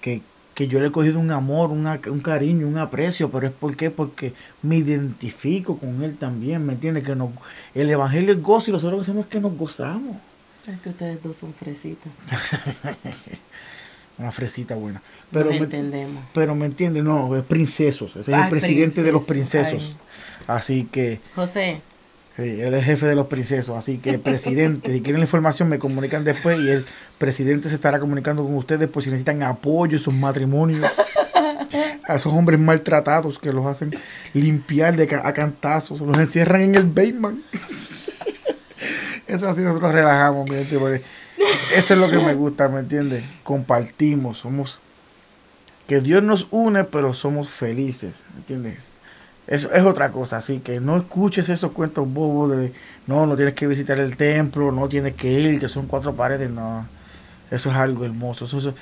que, 0.00 0.22
que 0.58 0.66
yo 0.66 0.80
le 0.80 0.88
he 0.88 0.90
cogido 0.90 1.20
un 1.20 1.30
amor, 1.30 1.70
una- 1.70 2.00
un 2.10 2.18
cariño, 2.18 2.66
un 2.66 2.78
aprecio, 2.78 3.30
pero 3.30 3.46
es 3.46 3.52
por 3.52 3.76
qué, 3.76 3.92
porque 3.92 4.32
me 4.60 4.74
identifico 4.78 5.78
con 5.78 6.02
él 6.02 6.16
también, 6.16 6.66
¿me 6.66 6.72
entiendes? 6.72 7.04
Que 7.04 7.14
nos, 7.14 7.30
el 7.76 7.88
evangelio 7.88 8.32
es 8.34 8.42
gozo 8.42 8.70
y 8.70 8.72
nosotros 8.72 8.98
lo 8.98 9.04
que 9.04 9.10
hacemos 9.12 9.26
es 9.26 9.30
que 9.30 9.38
nos 9.40 9.56
gozamos. 9.56 10.16
Es 10.66 10.80
que 10.80 10.88
ustedes 10.88 11.22
dos 11.22 11.36
son 11.36 11.54
fresitas. 11.54 12.10
Una 14.18 14.32
fresita 14.32 14.74
buena. 14.74 15.00
Pero 15.30 15.44
Nos 15.50 15.60
me, 15.60 15.64
entendemos. 15.66 16.24
pero 16.34 16.56
me 16.56 16.66
entiendes, 16.66 17.04
no, 17.04 17.36
es 17.36 17.44
princesos, 17.44 18.16
ese 18.16 18.32
es 18.32 18.36
el 18.38 18.48
presidente 18.48 19.04
de 19.04 19.12
los 19.12 19.22
princeso, 19.22 19.70
princesos. 19.70 19.96
Así 20.48 20.88
que... 20.90 21.20
José, 21.36 21.80
Sí, 22.38 22.60
él 22.60 22.72
es 22.72 22.84
jefe 22.84 23.04
de 23.06 23.16
los 23.16 23.26
princesos, 23.26 23.76
así 23.76 23.98
que 23.98 24.16
presidente, 24.16 24.92
si 24.92 25.00
quieren 25.00 25.18
la 25.18 25.24
información 25.24 25.68
me 25.68 25.80
comunican 25.80 26.22
después 26.22 26.56
y 26.60 26.68
el 26.68 26.86
presidente 27.18 27.68
se 27.68 27.74
estará 27.74 27.98
comunicando 27.98 28.44
con 28.44 28.54
ustedes 28.54 28.88
por 28.88 29.02
si 29.02 29.10
necesitan 29.10 29.42
apoyo 29.42 29.96
en 29.96 30.02
sus 30.04 30.14
matrimonios. 30.14 30.88
A 32.04 32.14
esos 32.14 32.32
hombres 32.32 32.60
maltratados 32.60 33.40
que 33.40 33.52
los 33.52 33.66
hacen 33.66 33.92
limpiar 34.34 34.94
de 34.94 35.12
a 35.16 35.32
cantazos, 35.32 36.00
los 36.00 36.16
encierran 36.16 36.60
en 36.60 36.76
el 36.76 36.84
basement. 36.84 37.40
Eso 39.26 39.48
así 39.48 39.62
nosotros 39.62 39.92
relajamos, 39.92 40.48
mi 40.48 40.58
gente, 40.58 40.78
porque 40.78 41.02
eso 41.74 41.94
es 41.94 42.00
lo 42.00 42.08
que 42.08 42.18
me 42.18 42.34
gusta, 42.34 42.68
¿me 42.68 42.78
entiendes? 42.78 43.24
Compartimos, 43.42 44.38
somos... 44.38 44.78
Que 45.88 46.00
Dios 46.00 46.22
nos 46.22 46.46
une, 46.52 46.84
pero 46.84 47.14
somos 47.14 47.48
felices, 47.48 48.14
¿me 48.32 48.40
entiendes? 48.40 48.87
Eso 49.48 49.72
es 49.72 49.82
otra 49.84 50.10
cosa, 50.12 50.36
así 50.38 50.60
que 50.60 50.78
no 50.80 50.96
escuches 50.98 51.48
esos 51.48 51.72
cuentos 51.72 52.06
bobos 52.12 52.50
de 52.56 52.72
no, 53.06 53.26
no 53.26 53.36
tienes 53.36 53.54
que 53.54 53.66
visitar 53.66 53.98
el 53.98 54.16
templo, 54.16 54.70
no 54.72 54.88
tienes 54.88 55.14
que 55.16 55.32
ir, 55.32 55.58
que 55.60 55.68
son 55.68 55.86
cuatro 55.88 56.14
paredes, 56.14 56.50
no. 56.50 56.86
Eso 57.50 57.70
es 57.70 57.76
algo 57.76 58.04
hermoso, 58.04 58.44
eso, 58.44 58.58
eso, 58.58 58.74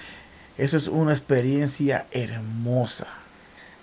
eso 0.58 0.76
es 0.76 0.88
una 0.88 1.12
experiencia 1.12 2.06
hermosa. 2.10 3.06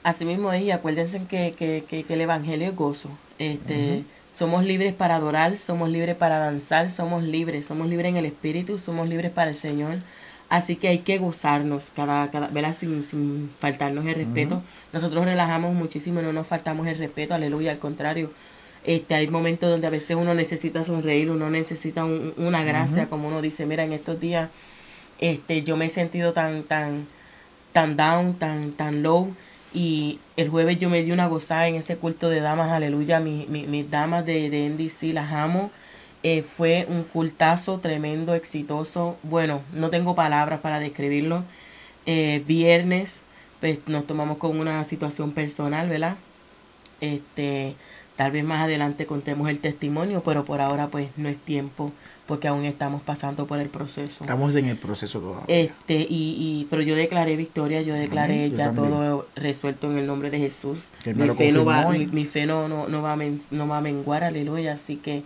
así 0.04 0.26
mismo 0.26 0.52
es, 0.54 0.62
y 0.64 0.72
acuérdense 0.72 1.26
que, 1.28 1.54
que, 1.58 1.86
que, 1.90 2.04
que 2.04 2.14
el 2.14 2.22
evangelio 2.22 2.68
es 2.70 2.76
gozo. 2.76 3.10
Este, 3.40 4.06
Somos 4.32 4.66
libres 4.66 4.94
para 4.96 5.16
adorar, 5.16 5.58
somos 5.58 5.90
libres 5.90 6.16
para 6.16 6.40
danzar, 6.40 6.90
somos 6.90 7.24
libres, 7.24 7.66
somos 7.68 7.88
libres 7.88 8.10
en 8.10 8.18
el 8.18 8.26
espíritu, 8.26 8.80
somos 8.80 9.08
libres 9.08 9.32
para 9.32 9.52
el 9.52 9.56
Señor. 9.58 10.00
Así 10.56 10.76
que 10.76 10.88
hay 10.88 11.00
que 11.00 11.18
gozarnos, 11.18 11.92
cada, 11.96 12.30
cada, 12.30 12.48
¿verdad? 12.50 12.74
Sin, 12.76 13.04
sin 13.04 13.50
faltarnos 13.60 14.06
el 14.06 14.16
respeto. 14.16 14.62
Nosotros 14.94 15.26
relajamos 15.26 15.74
muchísimo, 15.74 16.22
no 16.22 16.32
nos 16.32 16.46
faltamos 16.46 16.86
el 16.88 16.98
respeto, 16.98 17.34
aleluya, 17.34 17.72
al 17.72 17.80
contrario. 17.80 18.32
Este, 18.86 19.16
hay 19.16 19.28
momentos 19.30 19.70
donde 19.72 19.88
a 19.88 19.90
veces 19.90 20.16
uno 20.16 20.34
necesita 20.36 20.84
sonreír, 20.84 21.32
uno 21.32 21.50
necesita 21.50 22.04
un- 22.06 22.34
una 22.38 22.64
gracia, 22.64 23.04
como 23.10 23.30
uno 23.30 23.42
dice, 23.42 23.66
mira, 23.66 23.84
en 23.84 23.94
estos 23.94 24.20
días 24.20 24.50
este, 25.20 25.64
yo 25.64 25.78
me 25.78 25.86
he 25.86 25.90
sentido 25.90 26.34
tan, 26.34 26.64
tan, 26.64 27.08
tan 27.72 27.96
down, 27.98 28.34
tan, 28.36 28.72
tan 28.74 29.02
low. 29.04 29.34
Y 29.74 30.20
el 30.38 30.50
jueves 30.50 30.78
yo 30.78 30.90
me 30.90 31.02
di 31.02 31.12
una 31.12 31.28
gozada 31.28 31.68
en 31.68 31.76
ese 31.76 31.96
culto 31.98 32.30
de 32.30 32.42
damas, 32.42 32.72
aleluya. 32.72 33.20
Mi- 33.20 33.48
mi- 33.50 33.66
mis 33.66 33.90
damas 33.90 34.26
de, 34.26 34.50
de 34.52 34.66
NDC 34.68 35.14
las 35.14 35.32
amo. 35.34 35.72
Eh, 36.24 36.42
fue 36.42 36.86
un 36.90 37.04
cultazo 37.04 37.80
tremendo, 37.80 38.34
exitoso. 38.34 39.18
Bueno, 39.24 39.62
no 39.74 39.90
tengo 39.90 40.16
palabras 40.16 40.62
para 40.62 40.80
describirlo. 40.80 41.44
Eh, 42.06 42.42
viernes, 42.48 43.22
pues 43.60 43.80
nos 43.88 44.08
tomamos 44.08 44.38
con 44.38 44.58
una 44.60 44.84
situación 44.86 45.32
personal, 45.32 45.90
¿verdad? 45.90 46.16
Este, 47.02 47.76
tal 48.16 48.32
vez 48.32 48.44
más 48.44 48.62
adelante 48.64 49.06
contemos 49.06 49.50
el 49.50 49.60
testimonio, 49.60 50.22
pero 50.24 50.46
por 50.46 50.62
ahora 50.62 50.88
pues 50.88 51.08
no 51.18 51.28
es 51.30 51.38
tiempo 51.38 51.92
porque 52.26 52.48
aún 52.48 52.64
estamos 52.64 53.02
pasando 53.02 53.46
por 53.46 53.60
el 53.60 53.68
proceso. 53.68 54.24
Estamos 54.24 54.56
en 54.56 54.70
el 54.70 54.78
proceso 54.78 55.20
todavía. 55.20 55.44
Este, 55.54 55.96
y, 56.10 56.36
y, 56.40 56.68
pero 56.70 56.82
yo 56.82 56.96
declaré 56.96 57.36
victoria, 57.36 57.82
yo 57.82 57.96
declaré 57.96 58.50
ya 58.52 58.72
todo 58.72 59.28
resuelto 59.36 59.92
en 59.92 59.98
el 59.98 60.08
nombre 60.08 60.30
de 60.30 60.40
Jesús. 60.40 60.88
Mi 61.06 61.28
fe, 61.36 61.52
no 61.52 61.66
va, 61.66 61.82
mi, 61.92 62.06
mi 62.06 62.26
fe 62.26 62.46
no, 62.46 62.70
no, 62.70 62.88
no, 62.88 63.02
va 63.02 63.12
a 63.14 63.16
men- 63.18 63.38
no 63.52 63.68
va 63.68 63.80
a 63.80 63.82
menguar, 63.82 64.24
aleluya. 64.24 64.72
Así 64.74 64.96
que 64.96 65.24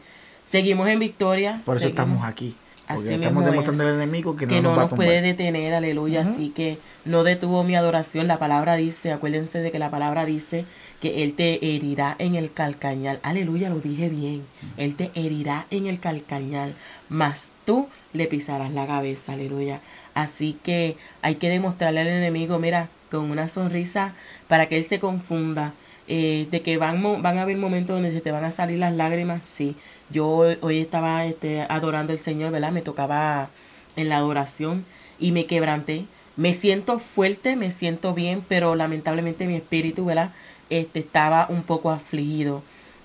seguimos 0.47 0.87
en 0.89 0.99
victoria. 0.99 1.61
Por 1.65 1.75
eso 1.77 1.83
seguimos- 1.87 1.89
estamos 2.15 2.25
aquí. 2.25 2.55
Porque 2.87 3.03
Así 3.03 3.13
estamos 3.15 3.43
demostrando 3.43 3.83
es. 3.83 3.89
al 3.89 3.95
enemigo 3.95 4.37
que 4.37 4.45
no 4.45 4.49
que 4.49 4.61
no 4.61 4.73
nos 4.73 4.85
va 4.85 4.89
puede 4.89 5.21
detener, 5.21 5.73
aleluya. 5.73 6.21
Así 6.21 6.51
que 6.55 6.77
no 7.03 7.25
detuvo 7.25 7.65
mi 7.65 7.75
adoración. 7.75 8.27
La 8.27 8.39
palabra 8.39 8.77
dice, 8.77 9.11
acuérdense 9.11 9.59
de 9.59 9.71
que 9.71 9.79
la 9.79 9.89
palabra 9.91 10.25
dice 10.25 10.63
que 11.01 11.23
Él 11.23 11.33
te 11.33 11.75
herirá 11.75 12.15
en 12.17 12.35
el 12.35 12.49
calcañal. 12.53 13.19
Aleluya, 13.23 13.69
lo 13.69 13.79
dije 13.81 14.07
bien. 14.07 14.41
Él 14.77 14.95
te 14.95 15.11
herirá 15.15 15.65
en 15.69 15.85
el 15.87 15.99
calcañal, 15.99 16.75
mas 17.09 17.51
tú 17.65 17.89
le 18.13 18.25
pisarás 18.27 18.71
la 18.71 18.87
cabeza, 18.87 19.33
aleluya. 19.33 19.81
Así 20.13 20.57
que 20.63 20.95
hay 21.21 21.35
que 21.35 21.49
demostrarle 21.49 21.99
al 21.99 22.07
enemigo, 22.07 22.57
mira, 22.57 22.87
con 23.11 23.29
una 23.31 23.49
sonrisa 23.49 24.13
para 24.47 24.67
que 24.67 24.77
Él 24.77 24.85
se 24.85 24.99
confunda. 24.99 25.73
eh, 26.09 26.47
de 26.51 26.61
que 26.61 26.77
van, 26.77 27.03
van 27.21 27.37
a 27.37 27.41
haber 27.41 27.57
momentos 27.57 27.93
donde 27.97 28.13
se 28.13 28.21
te 28.21 28.31
van 28.31 28.45
a 28.45 28.51
salir 28.51 28.79
las 28.79 28.95
lágrimas, 28.95 29.41
sí. 29.45 29.75
Yo 30.09 30.27
hoy, 30.61 30.77
estaba 30.79 31.25
este, 31.25 31.61
adorando 31.61 32.13
al 32.13 32.19
Señor, 32.19 32.51
¿verdad? 32.51 32.71
Me 32.71 32.81
tocaba 32.81 33.49
en 33.95 34.09
la 34.09 34.17
adoración 34.17 34.85
y 35.19 35.31
me 35.31 35.45
quebranté. 35.45 36.05
Me 36.37 36.53
siento 36.53 36.99
fuerte, 36.99 37.55
me 37.55 37.71
siento 37.71 38.13
bien, 38.13 38.43
pero 38.47 38.75
lamentablemente 38.75 39.47
mi 39.47 39.55
espíritu, 39.55 40.05
¿verdad? 40.05 40.31
Este, 40.69 40.99
estaba 40.99 41.47
un 41.49 41.63
poco 41.63 41.89
afligido. 41.91 42.61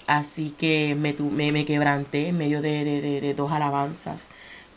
Así 0.06 0.54
que 0.58 0.94
me, 0.98 1.14
me, 1.14 1.50
me 1.52 1.64
quebranté 1.64 2.28
en 2.28 2.38
medio 2.38 2.60
de, 2.60 2.84
de- 2.84 3.00
de- 3.00 3.20
de 3.20 3.34
dos 3.34 3.50
alabanzas. 3.52 4.28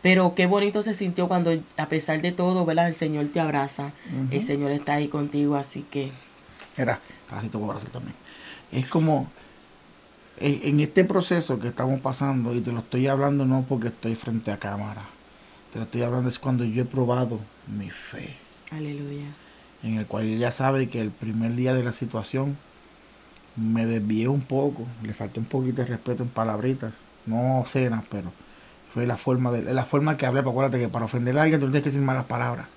Pero 0.01 0.35
qué 0.35 0.45
bonito 0.45 0.83
se 0.83 0.93
sintió 0.93 1.27
cuando, 1.27 1.51
a 1.77 1.85
pesar 1.87 2.21
de 2.21 2.31
todo, 2.31 2.63
¿verdad? 2.63 2.87
El 2.87 2.95
Señor 2.95 3.27
te 3.33 3.39
abraza. 3.39 3.91
El 4.31 4.41
Señor 4.43 4.71
está 4.71 4.93
ahí 4.93 5.07
contigo, 5.07 5.55
así 5.55 5.83
que... 5.91 6.11
Mira, 6.77 6.99
así 7.31 7.49
te 7.49 7.57
voy 7.57 7.67
a 7.67 7.71
abrazar 7.71 7.89
también. 7.89 8.15
Es 8.71 8.85
como 8.85 9.27
en 10.39 10.61
en 10.63 10.79
este 10.79 11.05
proceso 11.05 11.59
que 11.59 11.69
estamos 11.69 11.99
pasando, 12.01 12.53
y 12.55 12.61
te 12.61 12.71
lo 12.71 12.79
estoy 12.79 13.07
hablando 13.07 13.45
no 13.45 13.65
porque 13.67 13.87
estoy 13.87 14.15
frente 14.15 14.51
a 14.51 14.57
cámara, 14.57 15.03
te 15.71 15.79
lo 15.79 15.85
estoy 15.85 16.01
hablando 16.03 16.29
es 16.29 16.39
cuando 16.39 16.63
yo 16.63 16.83
he 16.83 16.85
probado 16.85 17.39
mi 17.67 17.89
fe, 17.89 18.35
Aleluya. 18.71 19.27
en 19.83 19.95
el 19.95 20.05
cual 20.05 20.25
ella 20.25 20.51
sabe 20.51 20.87
que 20.87 21.01
el 21.01 21.11
primer 21.11 21.55
día 21.55 21.73
de 21.73 21.83
la 21.83 21.93
situación 21.93 22.57
me 23.55 23.85
desvié 23.85 24.27
un 24.27 24.41
poco, 24.41 24.85
le 25.03 25.13
falté 25.13 25.39
un 25.39 25.45
poquito 25.45 25.81
de 25.81 25.87
respeto 25.87 26.23
en 26.23 26.29
palabritas, 26.29 26.93
no 27.25 27.63
cenas, 27.67 28.03
pero 28.09 28.31
fue 28.93 29.05
la 29.05 29.17
forma 29.17 29.51
de 29.51 29.73
la 29.73 29.85
forma 29.85 30.17
que 30.17 30.25
hablé, 30.25 30.41
acuérdate 30.41 30.79
que 30.79 30.89
para 30.89 31.05
ofender 31.05 31.37
a 31.37 31.43
alguien 31.43 31.59
tú 31.59 31.67
tienes 31.67 31.83
que 31.83 31.89
decir 31.89 32.01
malas 32.01 32.25
palabras. 32.25 32.67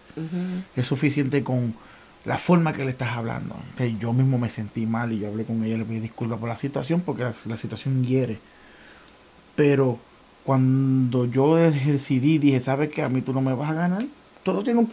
Es 0.75 0.87
suficiente 0.87 1.45
con 1.45 1.75
la 2.29 2.37
forma 2.37 2.75
que 2.75 2.85
le 2.85 2.91
estás 2.91 3.17
hablando. 3.17 3.57
Yo 3.99 4.13
mismo 4.13 4.37
me 4.37 4.51
sentí 4.51 4.85
mal 4.85 5.11
y 5.15 5.21
yo 5.21 5.29
hablé 5.29 5.45
con 5.45 5.65
ella, 5.65 5.79
le 5.79 5.87
pedí 5.87 6.01
disculpas 6.01 6.39
por 6.39 6.51
la 6.51 6.57
situación 6.57 7.01
porque 7.01 7.23
la, 7.23 7.33
la 7.47 7.57
situación 7.57 8.05
hiere. 8.05 8.37
Pero 9.57 9.99
cuando 10.45 11.25
yo 11.25 11.57
decidí, 11.57 12.37
dije, 12.37 12.61
¿sabes 12.61 12.91
qué? 12.91 13.03
A 13.03 13.09
mí 13.09 13.23
tú 13.23 13.33
no 13.33 13.41
me 13.41 13.55
vas 13.55 13.71
a 13.71 13.75
ganar. 13.75 14.03
Todo 14.43 14.63
tiene 14.63 14.81
un... 14.81 14.93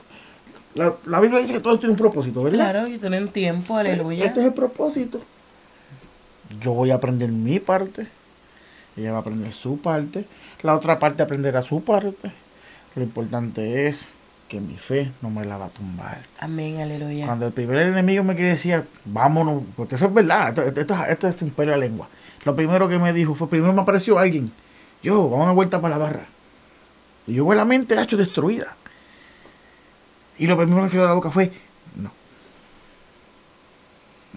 La, 0.75 0.95
la 1.05 1.19
Biblia 1.19 1.41
dice 1.41 1.51
que 1.51 1.59
todo 1.59 1.77
tiene 1.77 1.91
un 1.91 1.97
propósito, 1.97 2.41
¿verdad? 2.41 2.71
Claro, 2.71 2.87
y 2.87 2.97
tienen 2.97 3.27
tiempo, 3.27 3.75
aleluya. 3.75 4.27
Este 4.27 4.39
es 4.39 4.45
el 4.45 4.53
propósito. 4.53 5.19
Yo 6.61 6.71
voy 6.71 6.91
a 6.91 6.95
aprender 6.95 7.29
mi 7.29 7.59
parte. 7.59 8.07
Ella 8.95 9.11
va 9.11 9.17
a 9.17 9.21
aprender 9.21 9.51
su 9.51 9.77
parte. 9.77 10.25
La 10.63 10.73
otra 10.73 10.99
parte 10.99 11.21
aprenderá 11.21 11.61
su 11.61 11.83
parte. 11.83 12.31
Lo 12.95 13.03
importante 13.03 13.87
es 13.87 14.07
que 14.47 14.59
mi 14.59 14.75
fe 14.77 15.11
no 15.21 15.29
me 15.29 15.43
la 15.45 15.57
va 15.57 15.65
a 15.65 15.69
tumbar. 15.69 16.19
Amén, 16.39 16.79
aleluya. 16.79 17.25
Cuando 17.25 17.47
el 17.47 17.53
primer 17.53 17.77
enemigo 17.79 18.23
me 18.23 18.35
decía, 18.35 18.85
vámonos, 19.05 19.63
porque 19.75 19.95
eso 19.95 20.05
es 20.05 20.13
verdad, 20.13 20.49
esto, 20.49 20.61
esto- 20.63 20.81
esto- 20.81 21.05
esto 21.05 21.27
es 21.27 21.41
un 21.41 21.49
pelo 21.51 21.71
de 21.71 21.77
lengua. 21.79 22.07
Lo 22.43 22.55
primero 22.55 22.87
que 22.87 22.99
me 22.99 23.11
dijo 23.11 23.33
fue, 23.33 23.49
primero 23.49 23.73
me 23.73 23.81
apareció 23.81 24.19
alguien, 24.19 24.51
yo, 25.01 25.27
vamos 25.29 25.47
a 25.47 25.51
vuelta 25.51 25.81
para 25.81 25.97
la 25.97 26.03
barra. 26.03 26.25
Y 27.27 27.33
yo 27.33 27.45
con 27.45 27.57
la 27.57 27.65
mente 27.65 27.99
hecho 27.99 28.17
destruida. 28.17 28.75
Y 30.37 30.45
lo 30.45 30.55
primero 30.57 30.83
que 30.83 30.89
salió 30.89 31.01
de 31.03 31.07
la 31.07 31.13
boca 31.15 31.31
fue, 31.31 31.51
no. 31.95 32.11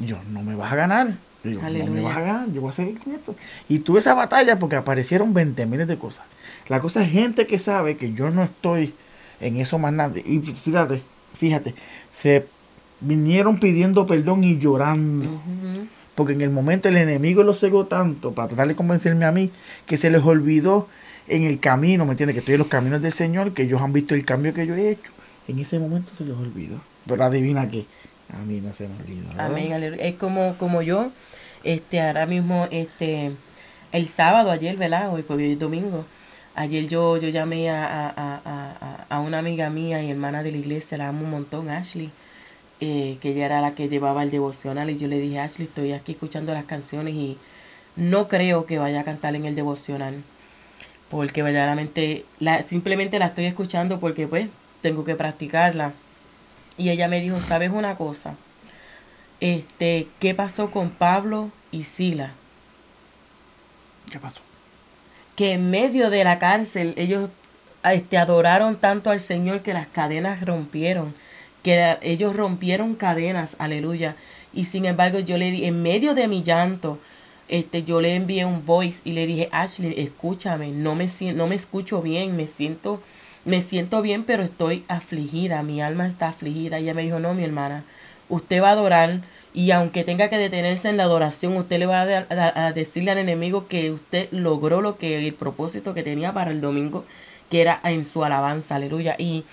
Y 0.01 0.07
yo, 0.07 0.17
no 0.31 0.43
me 0.43 0.55
vas 0.55 0.73
a 0.73 0.77
ganar. 0.77 1.09
Y 1.45 1.51
yo, 1.51 1.57
no 1.57 1.61
me 1.63 1.67
Aleluya. 1.67 2.03
vas 2.03 2.17
a 2.17 2.21
ganar, 2.21 2.51
yo 2.53 2.61
voy 2.61 2.71
a 2.71 2.73
seguir 2.73 2.99
con 3.01 3.13
esto. 3.15 3.35
Y 3.69 3.81
tuve 3.81 3.99
esa 4.01 4.15
batalla 4.15 4.59
porque 4.59 4.77
aparecieron 4.77 5.35
20 5.35 5.67
miles 5.67 5.89
de 5.89 5.99
cosas. 5.99 6.25
La 6.69 6.81
cosa 6.81 7.03
es 7.03 7.11
gente 7.11 7.47
que 7.47 7.59
sabe 7.59 7.97
que 7.97 8.13
yo 8.15 8.31
no 8.31 8.43
estoy 8.45 8.95
en 9.41 9.57
eso 9.59 9.79
más 9.79 9.93
nada. 9.93 10.19
Y 10.19 10.41
fíjate, 10.41 11.03
fíjate, 11.35 11.75
se 12.13 12.47
vinieron 13.01 13.59
pidiendo 13.59 14.07
perdón 14.07 14.45
y 14.45 14.59
llorando. 14.59 15.41
Porque 16.15 16.33
en 16.33 16.41
el 16.41 16.51
momento 16.51 16.89
el 16.89 16.97
enemigo 16.97 17.45
los 17.45 17.61
cegó 17.61 17.87
tanto 17.87 18.33
para 18.33 18.49
tratar 18.49 18.69
de 18.69 18.75
convencerme 18.75 19.25
a 19.25 19.31
mí 19.31 19.51
que 19.87 19.97
se 19.97 20.11
les 20.11 20.23
olvidó 20.23 20.89
en 21.29 21.45
el 21.45 21.61
camino, 21.61 22.05
¿me 22.05 22.13
entiendes? 22.13 22.35
Que 22.35 22.41
estoy 22.41 22.55
en 22.55 22.61
los 22.61 22.69
caminos 22.69 23.03
del 23.03 23.13
Señor, 23.13 23.53
que 23.53 23.63
ellos 23.63 23.81
han 23.81 23.93
visto 23.93 24.15
el 24.15 24.25
cambio 24.25 24.53
que 24.53 24.67
yo 24.67 24.75
he 24.75 24.91
hecho. 24.91 25.13
En 25.47 25.59
ese 25.59 25.79
momento 25.79 26.11
se 26.17 26.25
les 26.25 26.37
olvidó. 26.37 26.81
Pero 27.07 27.25
adivina 27.25 27.71
qué, 27.71 27.87
a 28.33 28.39
mí 28.45 28.61
no 28.61 28.73
se 28.73 28.89
me 28.89 28.97
olvidó. 28.97 29.29
Amén. 29.39 29.73
Es 30.01 30.17
como, 30.17 30.57
como 30.59 30.83
yo, 30.83 31.11
este, 31.63 32.01
ahora 32.01 32.27
mismo, 32.27 32.67
este, 32.71 33.31
el 33.93 34.09
sábado, 34.09 34.51
ayer, 34.51 34.77
¿verdad? 34.77 35.13
Hoy, 35.13 35.23
pues 35.23 35.39
hoy 35.39 35.53
es 35.53 35.59
domingo. 35.59 36.05
Ayer 36.59 36.89
yo, 36.89 37.17
yo 37.19 37.29
llamé 37.29 37.71
a, 37.71 37.87
a, 37.87 38.41
a, 38.45 39.07
a, 39.09 39.21
una 39.21 39.39
amiga 39.39 39.71
mía 39.71 40.03
y 40.03 40.11
hermana 40.11 40.43
de 40.43 40.51
la 40.51 40.57
iglesia, 40.57 40.99
la 40.99 41.07
amo 41.07 41.23
un 41.23 41.31
montón, 41.31 41.71
Ashley, 41.71 42.11
eh, 42.81 43.17
que 43.21 43.29
ella 43.29 43.47
era 43.47 43.61
la 43.61 43.77
que 43.77 43.89
llevaba 43.89 44.25
el 44.25 44.33
devocional. 44.33 44.91
Y 44.91 44.99
yo 44.99 45.07
le 45.07 45.21
dije, 45.21 45.39
Ashley, 45.39 45.69
estoy 45.69 45.93
aquí 45.93 46.13
escuchando 46.13 46.53
las 46.53 46.65
canciones 46.65 47.15
y 47.15 47.39
no 47.95 48.27
creo 48.27 48.67
que 48.67 48.81
vaya 48.81 49.03
a 49.03 49.05
cantar 49.05 49.37
en 49.37 49.45
el 49.45 49.55
devocional. 49.55 50.17
Porque 51.09 51.45
verdaderamente, 51.45 52.25
la, 52.41 52.61
simplemente 52.63 53.21
la 53.21 53.27
estoy 53.27 53.45
escuchando 53.45 54.01
porque 54.01 54.27
pues 54.27 54.49
tengo 54.81 55.05
que 55.05 55.15
practicarla. 55.15 55.93
Y 56.77 56.91
ella 56.91 57.07
me 57.07 57.21
dijo, 57.21 57.41
¿sabes 57.41 57.71
una 57.71 57.95
cosa? 57.95 58.35
Este, 59.39 60.09
¿qué 60.19 60.35
pasó 60.35 60.73
con 60.73 60.91
Pablo 60.91 61.51
y 61.71 61.85
Sila? 61.85 62.33
¿Qué 64.11 64.19
pasó? 64.19 64.48
Que 65.39 65.53
en 65.53 65.71
medio 65.71 66.11
de 66.11 66.25
la 66.25 66.41
cárcel 66.41 66.95
ellos 66.97 67.31
este, 67.85 68.19
adoraron 68.19 68.75
tanto 68.75 69.11
al 69.11 69.21
Señor 69.21 69.61
que 69.61 69.73
las 69.73 69.87
cadenas 69.87 70.45
rompieron, 70.45 71.15
que 71.63 71.97
ellos 72.03 72.35
rompieron 72.35 72.97
cadenas, 72.97 73.55
aleluya. 73.61 74.17
Y 74.53 74.65
sin 74.65 74.85
embargo 74.85 75.21
yo 75.21 75.39
le 75.39 75.53
di, 75.53 75.65
en 75.65 75.81
medio 75.81 76.15
de 76.15 76.27
mi 76.27 76.43
llanto, 76.43 76.99
este, 77.49 77.85
yo 77.85 78.01
le 78.01 78.17
envié 78.17 78.45
un 78.47 78.67
voice 78.67 79.01
y 79.05 79.13
le 79.13 79.29
dije, 79.29 79.49
Ashley, 79.53 79.95
escúchame, 79.97 80.73
no 80.73 80.97
me, 80.97 81.07
no 81.35 81.47
me 81.47 81.55
escucho 81.55 82.03
bien, 82.03 82.37
me 82.37 82.49
siento, 82.49 83.01
me 83.45 83.63
siento 83.63 84.03
bien, 84.03 84.25
pero 84.25 84.43
estoy 84.43 84.85
afligida, 84.89 85.63
mi 85.63 85.81
alma 85.81 86.09
está 86.09 86.29
afligida. 86.29 86.79
Ella 86.79 86.95
me 86.95 87.03
dijo, 87.03 87.21
no, 87.21 87.33
mi 87.33 87.45
hermana, 87.45 87.85
usted 88.29 88.61
va 88.61 88.71
a 88.71 88.73
adorar 88.73 89.21
y 89.55 89.71
aunque 89.71 90.05
tenga 90.05 90.29
que 90.29 90.39
detenerse 90.39 90.89
en 90.89 90.97
la 90.97 91.05
adoración, 91.05 91.57
usted 91.57 91.79
le 91.79 91.87
va 91.87 92.03
a, 92.03 92.73
decirle 92.73 93.11
al 93.11 93.19
enemigo 93.19 93.67
que 93.69 93.91
usted 93.91 94.29
logró 94.31 94.81
lo 94.81 94.99
que 94.99 95.27
el 95.27 95.35
propósito 95.35 95.95
que 95.95 96.03
tenía 96.03 96.33
para 96.33 96.51
el 96.51 96.61
domingo, 96.61 97.05
que 97.51 97.61
era 97.61 97.81
en 97.85 98.05
su 98.05 98.25
alabanza, 98.25 98.77
aleluya. 98.77 99.17
Y 99.19 99.45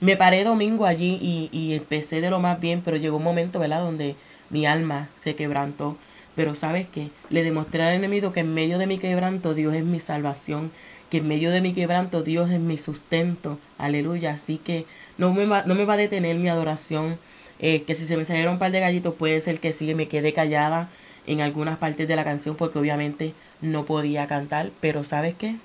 me 0.00 0.16
paré 0.16 0.44
domingo 0.44 0.86
allí 0.86 1.18
y, 1.22 1.48
y 1.52 1.74
empecé 1.74 2.20
de 2.20 2.30
lo 2.30 2.40
más 2.40 2.60
bien, 2.60 2.82
pero 2.84 2.96
llegó 2.96 3.16
un 3.18 3.24
momento, 3.24 3.58
¿verdad?, 3.58 3.80
donde 3.80 4.16
mi 4.50 4.66
alma 4.66 5.08
se 5.22 5.34
quebrantó 5.34 5.96
pero 6.36 6.54
sabes 6.54 6.88
que 6.88 7.10
le 7.30 7.44
demostré 7.44 7.82
al 7.82 7.94
enemigo 7.94 8.32
que 8.32 8.40
en 8.40 8.54
medio 8.54 8.78
de 8.78 8.86
mi 8.86 8.98
quebranto 8.98 9.54
Dios 9.54 9.74
es 9.74 9.84
mi 9.84 10.00
salvación, 10.00 10.72
que 11.10 11.18
en 11.18 11.28
medio 11.28 11.50
de 11.50 11.60
mi 11.60 11.74
quebranto 11.74 12.22
Dios 12.22 12.50
es 12.50 12.60
mi 12.60 12.76
sustento. 12.76 13.58
Aleluya. 13.78 14.32
Así 14.32 14.58
que 14.58 14.84
no 15.16 15.32
me 15.32 15.46
va, 15.46 15.62
no 15.64 15.74
me 15.74 15.84
va 15.84 15.94
a 15.94 15.98
detener 15.98 16.36
mi 16.36 16.48
adoración. 16.48 17.18
Eh, 17.60 17.82
que 17.82 17.94
si 17.94 18.06
se 18.06 18.16
me 18.16 18.24
salieron 18.24 18.54
un 18.54 18.58
par 18.58 18.72
de 18.72 18.80
gallitos 18.80 19.14
puede 19.14 19.40
ser 19.40 19.60
que 19.60 19.72
sí 19.72 19.94
me 19.94 20.08
quede 20.08 20.32
callada 20.32 20.88
en 21.26 21.40
algunas 21.40 21.78
partes 21.78 22.08
de 22.08 22.16
la 22.16 22.24
canción 22.24 22.56
porque 22.56 22.78
obviamente 22.78 23.32
no 23.60 23.84
podía 23.84 24.26
cantar. 24.26 24.70
Pero 24.80 25.04
¿sabes 25.04 25.34
qué? 25.34 25.56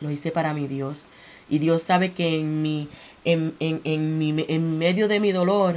Lo 0.00 0.10
hice 0.10 0.30
para 0.30 0.54
mi 0.54 0.66
Dios. 0.66 1.08
Y 1.48 1.58
Dios 1.58 1.82
sabe 1.82 2.12
que 2.12 2.38
en 2.38 2.62
mi, 2.62 2.88
en, 3.24 3.54
en, 3.60 3.80
en, 3.84 4.18
mi, 4.18 4.44
en 4.48 4.78
medio 4.78 5.08
de 5.08 5.20
mi 5.20 5.32
dolor 5.32 5.76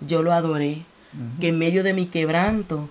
yo 0.00 0.22
lo 0.22 0.32
adoré. 0.32 0.82
Que 1.40 1.48
en 1.48 1.58
medio 1.58 1.84
de 1.84 1.92
mi 1.94 2.06
quebranto 2.06 2.88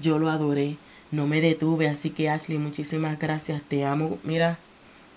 yo 0.00 0.18
lo 0.20 0.30
adoré, 0.30 0.76
no 1.10 1.26
me 1.26 1.40
detuve, 1.40 1.88
así 1.88 2.10
que 2.10 2.30
Ashley, 2.30 2.56
muchísimas 2.56 3.18
gracias, 3.18 3.62
te 3.62 3.84
amo, 3.84 4.18
mira, 4.22 4.58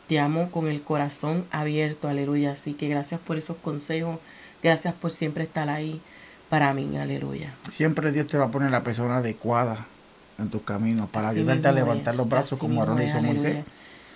te 0.07 0.19
amo 0.19 0.49
con 0.51 0.67
el 0.67 0.81
corazón 0.81 1.45
abierto, 1.51 2.07
aleluya, 2.07 2.51
así 2.51 2.73
que 2.73 2.87
gracias 2.87 3.21
por 3.21 3.37
esos 3.37 3.57
consejos, 3.57 4.19
gracias 4.65 4.95
por 4.95 5.11
siempre 5.11 5.43
estar 5.43 5.69
ahí 5.69 6.01
para 6.49 6.73
mí, 6.73 6.97
aleluya. 6.97 7.53
Siempre 7.71 8.11
Dios 8.11 8.25
te 8.27 8.37
va 8.37 8.45
a 8.45 8.47
poner 8.49 8.71
la 8.71 8.81
persona 8.81 9.17
adecuada 9.17 9.85
en 10.39 10.49
tus 10.49 10.63
caminos 10.63 11.07
para 11.09 11.29
ayudarte 11.29 11.67
a 11.67 11.71
levantar 11.71 12.15
los 12.15 12.27
brazos 12.27 12.57
como 12.57 12.81
Aaron 12.81 13.01
hizo 13.01 13.21
Moisés. 13.21 13.63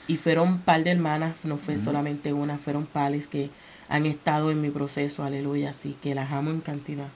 Y 0.07 0.17
fueron 0.17 0.47
un 0.47 0.59
par 0.59 0.83
de 0.83 0.89
hermanas, 0.89 1.35
no 1.43 1.57
fue 1.57 1.77
solamente 1.77 2.33
una, 2.33 2.57
fueron 2.57 2.87
pales 2.87 3.27
que 3.27 3.51
han 3.89 4.07
estado 4.07 4.49
en 4.49 4.59
mi 4.59 4.71
proceso, 4.71 5.23
aleluya, 5.23 5.69
así 5.69 5.95
que 6.01 6.15
las 6.15 6.31
amo 6.31 6.49
en 6.49 6.61
cantidad. 6.61 7.07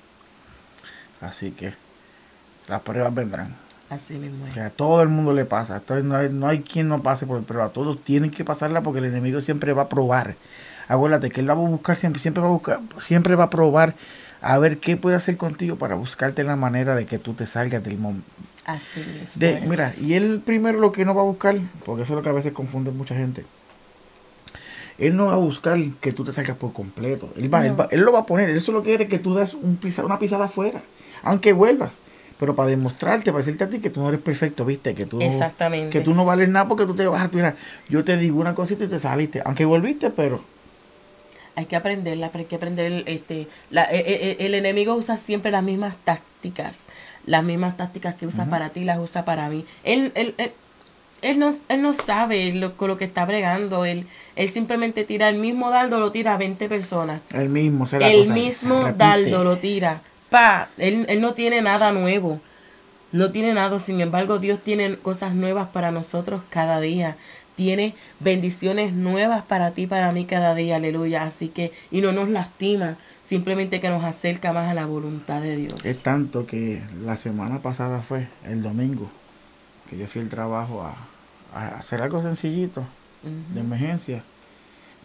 Así 1.19 1.51
que 1.51 1.73
las 2.67 2.81
pruebas 2.81 3.15
vendrán. 3.15 3.55
Así 3.89 4.15
mismo 4.15 4.45
Que 4.53 4.61
a 4.61 4.69
todo 4.69 5.01
el 5.01 5.09
mundo 5.09 5.33
le 5.33 5.45
pasa. 5.45 5.77
Entonces 5.77 6.05
no 6.05 6.15
hay, 6.15 6.29
no 6.29 6.47
hay 6.47 6.61
quien 6.61 6.87
no 6.87 7.01
pase 7.01 7.25
por 7.25 7.43
pero 7.43 7.63
a 7.63 7.69
todos 7.69 8.03
tienen 8.03 8.29
que 8.29 8.45
pasarla 8.45 8.81
porque 8.81 8.99
el 8.99 9.05
enemigo 9.05 9.41
siempre 9.41 9.73
va 9.73 9.83
a 9.83 9.89
probar. 9.89 10.35
Acuérdate 10.87 11.29
que 11.29 11.41
él 11.41 11.49
va 11.49 11.53
a 11.53 11.57
buscar 11.57 11.95
siempre, 11.97 12.21
siempre 12.21 12.41
va 12.41 12.49
a 12.49 12.51
buscar, 12.51 12.79
siempre 12.99 13.35
va 13.35 13.45
a 13.45 13.49
probar 13.49 13.95
a 14.41 14.57
ver 14.57 14.77
qué 14.79 14.97
puede 14.97 15.15
hacer 15.15 15.37
contigo 15.37 15.77
para 15.77 15.95
buscarte 15.95 16.43
la 16.43 16.55
manera 16.55 16.95
de 16.95 17.05
que 17.05 17.19
tú 17.19 17.33
te 17.33 17.47
salgas 17.47 17.83
del 17.83 17.97
momento. 17.97 18.27
Así 18.65 19.01
es. 19.21 19.37
De, 19.37 19.61
Mira, 19.61 19.91
y 20.01 20.13
él 20.13 20.41
primero 20.45 20.79
lo 20.79 20.91
que 20.91 21.05
no 21.05 21.15
va 21.15 21.21
a 21.21 21.25
buscar, 21.25 21.55
porque 21.85 22.03
eso 22.03 22.13
es 22.13 22.17
lo 22.17 22.23
que 22.23 22.29
a 22.29 22.33
veces 22.33 22.53
confunde 22.53 22.91
mucha 22.91 23.15
gente. 23.15 23.45
Él 24.97 25.15
no 25.15 25.27
va 25.27 25.33
a 25.33 25.37
buscar 25.37 25.79
que 25.99 26.11
tú 26.11 26.23
te 26.23 26.31
salgas 26.31 26.55
por 26.57 26.71
completo. 26.71 27.33
Él, 27.35 27.51
va, 27.53 27.65
él, 27.65 28.01
lo 28.01 28.11
va 28.11 28.19
a 28.19 28.25
poner. 28.25 28.49
Él 28.49 28.61
solo 28.61 28.83
quiere 28.83 29.07
que 29.07 29.17
tú 29.17 29.33
des 29.33 29.53
un 29.53 29.79
una 30.03 30.19
pisada 30.19 30.45
afuera. 30.45 30.81
Aunque 31.23 31.53
vuelvas 31.53 31.93
pero 32.43 32.57
para 32.57 32.69
demostrarte, 32.69 33.31
para 33.31 33.37
decirte 33.37 33.63
a 33.63 33.69
ti 33.69 33.79
que 33.79 33.89
tú 33.89 34.01
no 34.01 34.09
eres 34.09 34.19
perfecto, 34.19 34.65
viste, 34.65 34.93
que 34.93 35.05
tú, 35.05 35.21
Exactamente. 35.21 35.89
que 35.91 36.03
tú 36.03 36.13
no 36.13 36.25
vales 36.25 36.49
nada 36.49 36.67
porque 36.67 36.85
tú 36.85 36.93
te 36.93 37.05
vas 37.07 37.23
a 37.23 37.29
tirar. 37.29 37.55
Yo 37.87 38.03
te 38.03 38.17
digo 38.17 38.37
una 38.41 38.53
cosita 38.53 38.83
y 38.83 38.87
te 38.87 38.99
saliste, 38.99 39.41
aunque 39.45 39.63
volviste, 39.63 40.09
pero... 40.09 40.41
Hay 41.55 41.65
que 41.65 41.75
aprenderla, 41.75 42.31
hay 42.33 42.45
que 42.45 42.55
aprender, 42.55 43.03
este, 43.05 43.47
la, 43.69 43.83
e, 43.83 43.99
e, 43.99 44.31
e, 44.39 44.45
el, 44.45 44.55
enemigo 44.55 44.95
usa 44.95 45.17
siempre 45.17 45.51
las 45.51 45.63
mismas 45.63 45.95
tácticas, 46.03 46.83
las 47.25 47.43
mismas 47.43 47.77
tácticas 47.77 48.15
que 48.15 48.25
usa 48.25 48.45
para 48.45 48.69
ti, 48.69 48.83
las 48.83 48.97
usa 48.97 49.23
para 49.23 49.49
mí. 49.49 49.63
Él, 49.83 50.11
él, 50.15 50.33
él, 50.37 50.51
él 51.21 51.39
no, 51.39 51.51
él 51.69 51.81
no 51.81 51.93
sabe 51.93 52.53
lo, 52.53 52.75
con 52.75 52.87
lo 52.87 52.97
que 52.97 53.05
está 53.05 53.25
bregando. 53.25 53.85
Él, 53.85 54.07
él 54.35 54.49
simplemente 54.49 55.03
tira 55.03 55.29
el 55.29 55.37
mismo 55.37 55.69
dardo, 55.69 55.99
lo 55.99 56.11
tira 56.11 56.33
a 56.33 56.37
20 56.37 56.67
personas. 56.69 57.21
El 57.33 57.49
mismo, 57.49 57.85
se 57.85 57.97
El 57.97 58.31
mismo 58.31 58.91
dardo 58.93 59.43
lo 59.43 59.57
tira 59.57 60.01
él, 60.77 61.05
él 61.07 61.21
no 61.21 61.33
tiene 61.33 61.61
nada 61.61 61.91
nuevo. 61.91 62.39
No 63.11 63.31
tiene 63.31 63.53
nada, 63.53 63.79
sin 63.79 64.01
embargo, 64.01 64.39
Dios 64.39 64.59
tiene 64.59 64.95
cosas 64.95 65.35
nuevas 65.35 65.67
para 65.69 65.91
nosotros 65.91 66.41
cada 66.49 66.79
día. 66.79 67.15
Tiene 67.55 67.95
bendiciones 68.19 68.93
nuevas 68.93 69.43
para 69.43 69.71
ti, 69.71 69.85
para 69.87 70.11
mí 70.11 70.25
cada 70.25 70.55
día, 70.55 70.77
aleluya. 70.77 71.23
Así 71.23 71.49
que, 71.49 71.71
y 71.91 72.01
no 72.01 72.11
nos 72.11 72.29
lastima, 72.29 72.97
simplemente 73.23 73.79
que 73.79 73.89
nos 73.89 74.03
acerca 74.03 74.53
más 74.53 74.69
a 74.69 74.73
la 74.73 74.85
voluntad 74.85 75.41
de 75.41 75.55
Dios. 75.55 75.85
Es 75.85 76.01
tanto 76.03 76.47
que 76.47 76.81
la 77.03 77.17
semana 77.17 77.59
pasada 77.59 78.01
fue, 78.01 78.27
el 78.45 78.63
domingo, 78.63 79.09
que 79.89 79.97
yo 79.97 80.07
fui 80.07 80.21
al 80.21 80.29
trabajo 80.29 80.83
a, 80.83 80.95
hacer 81.77 82.01
algo 82.01 82.21
sencillito, 82.21 82.83
de 83.53 83.59
emergencia. 83.59 84.23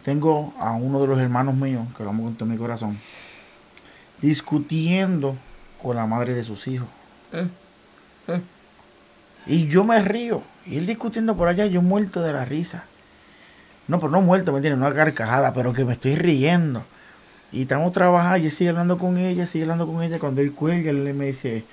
Tengo 0.03 0.53
a 0.59 0.71
uno 0.71 0.99
de 1.01 1.07
los 1.07 1.19
hermanos 1.19 1.55
míos, 1.55 1.85
que 1.95 2.03
lo 2.03 2.09
amo 2.09 2.23
con 2.23 2.35
todo 2.35 2.49
mi 2.49 2.57
corazón, 2.57 2.97
discutiendo 4.21 5.35
con 5.81 5.95
la 5.95 6.05
madre 6.05 6.33
de 6.33 6.43
sus 6.43 6.67
hijos. 6.67 6.87
Mm. 7.31 8.31
Mm. 8.31 8.41
Y 9.47 9.67
yo 9.67 9.83
me 9.83 10.01
río. 10.01 10.43
Y 10.65 10.77
él 10.77 10.85
discutiendo 10.85 11.35
por 11.35 11.47
allá, 11.47 11.65
yo 11.65 11.81
muerto 11.81 12.21
de 12.21 12.33
la 12.33 12.45
risa. 12.45 12.83
No, 13.87 13.99
pero 13.99 14.11
no 14.11 14.21
muerto, 14.21 14.51
¿me 14.51 14.59
entiendes? 14.59 14.79
No 14.79 14.93
carcajada, 14.93 15.53
pero 15.53 15.73
que 15.73 15.83
me 15.83 15.93
estoy 15.93 16.15
riendo. 16.15 16.83
Y 17.51 17.63
estamos 17.63 17.91
trabajando, 17.91 18.45
y 18.45 18.51
sigue 18.51 18.69
hablando 18.69 18.99
con 18.99 19.17
ella, 19.17 19.47
sigue 19.47 19.63
hablando 19.63 19.87
con 19.87 20.03
ella. 20.03 20.19
Cuando 20.19 20.41
él 20.41 20.53
cuelga, 20.53 20.91
él 20.91 21.11
me 21.15 21.27
dice, 21.27 21.63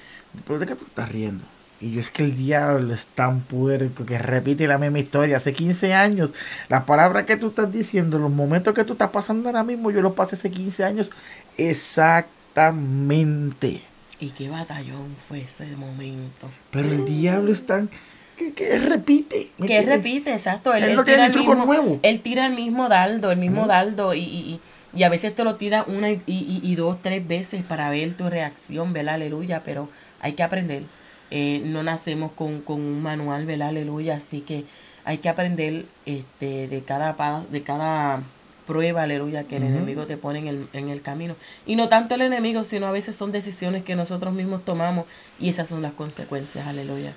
¿pero 0.47 0.59
de 0.59 0.67
qué 0.67 0.75
tú 0.75 0.87
estás 0.87 1.11
riendo? 1.11 1.45
Y 1.79 1.93
yo 1.93 2.01
es 2.01 2.11
que 2.11 2.25
el 2.25 2.35
diablo 2.35 2.95
es 2.95 3.09
tan 3.09 3.41
puerco 3.41 4.07
que 4.07 4.17
repite 4.17 4.67
la 4.67 4.79
misma 4.79 4.99
historia. 4.99 5.37
Hace 5.37 5.53
15 5.53 5.93
años, 5.93 6.31
las 6.71 6.85
palabras 6.85 7.27
que 7.27 7.37
tú 7.37 7.49
estás 7.49 7.71
diciendo, 7.71 8.19
los 8.19 8.31
momentos 8.31 8.73
que 8.73 8.85
tú 8.85 8.95
estás 8.95 9.11
pasando 9.11 9.51
ahora 9.51 9.63
mismo, 9.63 9.91
yo 9.91 10.01
los 10.01 10.15
pasé 10.15 10.37
hace 10.37 10.51
15 10.51 10.85
años 10.85 11.11
Exactamente. 11.59 13.83
¿Y 14.19 14.31
qué 14.31 14.49
batallón 14.49 15.15
fue 15.29 15.43
ese 15.43 15.67
momento? 15.77 16.49
Pero 16.71 16.91
el 16.91 17.05
diablo 17.05 17.53
es 17.53 17.67
tan... 17.67 17.91
Que, 18.37 18.79
repite. 18.79 19.49
Que 19.67 19.83
repite, 19.83 20.33
exacto. 20.33 20.75
Él, 20.75 20.95
no 20.95 21.05
tiene 21.05 21.31
truco 21.31 21.55
mismo, 21.55 21.65
nuevo. 21.65 22.01
Él 22.03 22.21
tira 22.21 22.47
el 22.47 22.55
mismo 22.55 22.89
dardo, 22.89 23.31
el 23.33 23.39
mismo 23.39 23.67
dardo 23.67 24.15
y, 24.15 24.61
y, 24.95 25.03
a 25.03 25.09
veces 25.09 25.35
te 25.35 25.43
lo 25.43 25.57
tira 25.57 25.85
una 25.87 26.11
y, 26.11 26.23
y, 26.27 26.75
dos, 26.75 27.01
tres 27.01 27.27
veces 27.27 27.65
para 27.65 27.89
ver 27.89 28.15
tu 28.15 28.29
reacción, 28.29 28.93
¿verdad? 28.93 29.15
Aleluya, 29.15 29.63
pero 29.65 29.89
hay 30.21 30.33
que 30.33 30.43
aprender. 30.43 30.83
Eh, 31.31 31.63
no 31.65 31.83
nacemos 31.83 32.31
con, 32.33 32.61
con 32.61 32.81
un 32.81 33.03
manual, 33.03 33.47
¿verdad? 33.47 33.69
Aleluya, 33.69 34.17
así 34.17 34.43
que 34.43 34.65
hay 35.07 35.19
que 35.19 35.31
aprender 35.31 35.87
este, 36.05 36.69
de 36.69 36.83
cada 36.83 37.43
de 37.51 37.63
cada 37.63 38.23
prueba, 38.67 39.05
aleluya, 39.05 39.45
que 39.45 39.57
el 39.57 39.63
enemigo 39.63 40.07
te 40.07 40.17
pone 40.17 40.41
en 40.41 40.49
el, 40.49 40.69
en 40.73 40.89
el 40.89 41.03
camino. 41.03 41.35
Y 41.67 41.77
no 41.77 41.89
tanto 41.89 42.15
el 42.15 42.23
enemigo, 42.23 42.65
sino 42.65 42.87
a 42.87 42.93
veces 42.93 43.17
son 43.17 43.33
decisiones 43.33 43.85
que 43.85 43.97
nosotros 43.97 44.35
mismos 44.35 44.65
tomamos 44.65 45.07
y 45.39 45.49
esas 45.49 45.69
son 45.69 45.83
las 45.83 45.93
consecuencias, 45.93 46.67
aleluya. 46.67 47.13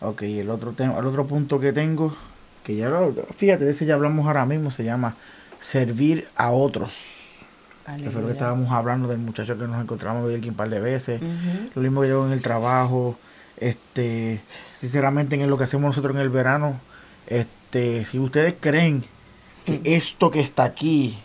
Ok, 0.00 0.22
el 0.22 0.50
otro, 0.50 0.72
tema, 0.72 0.98
el 0.98 1.06
otro 1.06 1.26
punto 1.26 1.60
que 1.60 1.72
tengo 1.72 2.14
que 2.64 2.76
ya 2.76 2.88
lo, 2.88 3.12
fíjate, 3.36 3.64
de 3.64 3.72
ese 3.72 3.86
ya 3.86 3.94
hablamos 3.94 4.26
ahora 4.26 4.46
mismo, 4.46 4.70
se 4.70 4.84
llama 4.84 5.16
servir 5.60 6.28
a 6.36 6.50
otros. 6.50 6.92
Que 7.98 8.10
fue 8.10 8.20
lo 8.20 8.28
que 8.28 8.34
estábamos 8.34 8.70
hablando 8.70 9.08
del 9.08 9.18
muchacho 9.18 9.58
que 9.58 9.66
nos 9.66 9.82
encontramos 9.82 10.32
aquí 10.32 10.48
un 10.48 10.54
par 10.54 10.68
de 10.68 10.78
veces. 10.78 11.20
Lo 11.74 11.82
mismo 11.82 12.02
que 12.02 12.08
yo 12.08 12.24
en 12.24 12.32
el 12.32 12.40
trabajo. 12.40 13.18
Este, 13.56 14.40
sinceramente, 14.78 15.34
en 15.34 15.50
lo 15.50 15.58
que 15.58 15.64
hacemos 15.64 15.88
nosotros 15.88 16.14
en 16.14 16.22
el 16.22 16.28
verano, 16.28 16.80
este, 17.26 18.04
si 18.04 18.20
ustedes 18.20 18.54
creen 18.58 19.04
que 19.64 19.80
esto 19.84 20.30
que 20.30 20.40
está 20.40 20.64
aquí 20.64 21.18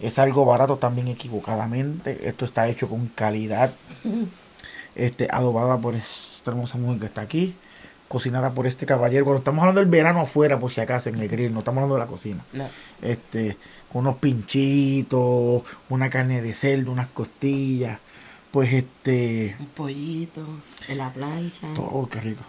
es 0.00 0.18
algo 0.18 0.44
barato 0.44 0.76
también 0.76 1.08
equivocadamente. 1.08 2.28
Esto 2.28 2.44
está 2.44 2.68
hecho 2.68 2.88
con 2.88 3.08
calidad, 3.08 3.72
este, 4.94 5.28
adobada 5.30 5.78
por 5.78 5.94
esta 5.94 6.50
hermosa 6.50 6.78
mujer 6.78 7.00
que 7.00 7.06
está 7.06 7.20
aquí, 7.22 7.54
cocinada 8.08 8.52
por 8.52 8.66
este 8.66 8.86
caballero. 8.86 9.24
Cuando 9.24 9.38
estamos 9.38 9.62
hablando 9.62 9.80
del 9.80 9.90
verano 9.90 10.20
afuera, 10.20 10.58
por 10.58 10.72
si 10.72 10.80
acaso, 10.80 11.08
en 11.08 11.20
el 11.20 11.28
grill, 11.28 11.52
no 11.52 11.60
estamos 11.60 11.78
hablando 11.78 11.94
de 11.96 12.00
la 12.00 12.06
cocina. 12.06 12.44
Este, 13.02 13.56
unos 13.92 14.16
pinchitos, 14.16 15.62
una 15.88 16.10
carne 16.10 16.42
de 16.42 16.54
cerdo, 16.54 16.92
unas 16.92 17.08
costillas, 17.08 17.98
pues 18.50 18.72
este... 18.72 19.56
Un 19.58 19.66
pollito, 19.66 20.46
en 20.88 20.98
la 20.98 21.12
plancha. 21.12 21.66
Todo, 21.74 22.08
qué 22.08 22.20
rico. 22.20 22.42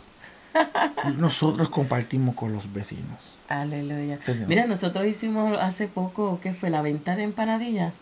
nosotros 1.18 1.70
compartimos 1.70 2.36
con 2.36 2.54
los 2.54 2.72
vecinos. 2.72 3.35
Aleluya. 3.48 4.20
Mira, 4.48 4.66
nosotros 4.66 5.06
hicimos 5.06 5.58
hace 5.60 5.88
poco, 5.88 6.40
que 6.42 6.54
fue 6.54 6.70
la 6.70 6.82
venta 6.82 7.16
de 7.16 7.24
empanadillas. 7.24 7.94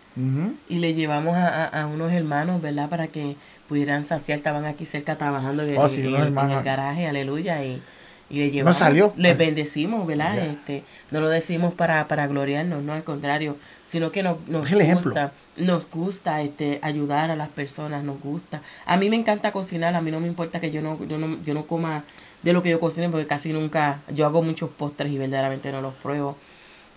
Y 0.70 0.76
le 0.76 0.94
llevamos 0.94 1.36
a, 1.36 1.88
unos 1.92 2.12
hermanos, 2.12 2.62
¿verdad? 2.62 2.90
Para 2.90 3.08
que 3.08 3.36
pudieran 3.68 4.04
saciar. 4.04 4.38
Estaban 4.38 4.66
aquí 4.66 4.86
cerca 4.86 5.18
trabajando 5.18 5.64
en, 5.64 5.78
oh, 5.78 5.86
el, 5.88 6.34
garaje, 6.64 7.08
aleluya. 7.08 7.64
Y, 7.64 7.82
y 8.30 8.38
le 8.38 8.52
llevamos. 8.52 8.80
No 8.80 8.86
salió. 8.86 9.14
Les 9.18 9.38
bendecimos, 9.38 10.06
¿verdad? 10.06 10.38
Este, 10.38 10.84
no 11.12 11.20
lo 11.20 11.30
decimos 11.30 11.74
para, 11.74 12.08
para 12.08 12.28
gloriarnos, 12.28 12.84
no 12.84 12.94
al 12.94 13.04
contrario. 13.04 13.58
Sino 13.88 14.12
que 14.12 14.24
nos, 14.24 14.48
nos 14.48 14.70
gusta. 14.70 15.32
Nos 15.56 15.90
gusta 15.90 16.42
este, 16.42 16.80
ayudar 16.82 17.30
a 17.30 17.36
las 17.36 17.50
personas, 17.50 18.04
nos 18.04 18.20
gusta. 18.20 18.62
A 18.86 18.98
mí 18.98 19.10
me 19.10 19.16
encanta 19.16 19.52
cocinar, 19.52 19.94
a 19.94 20.02
mí 20.02 20.10
no 20.10 20.20
me 20.20 20.28
importa 20.28 20.60
que 20.60 20.72
yo 20.72 20.82
no, 20.82 21.04
yo 21.06 21.20
no, 21.20 21.38
yo 21.44 21.54
no 21.54 21.68
coma 21.68 22.04
de 22.44 22.54
lo 22.54 22.62
que 22.62 22.70
yo 22.70 22.80
cocino, 22.80 23.10
porque 23.10 23.26
casi 23.26 23.52
nunca, 23.52 24.00
yo 24.14 24.26
hago 24.26 24.42
muchos 24.42 24.70
postres 24.70 25.12
y 25.12 25.18
verdaderamente 25.18 25.72
no 25.72 25.82
los 25.82 25.94
pruebo. 25.96 26.38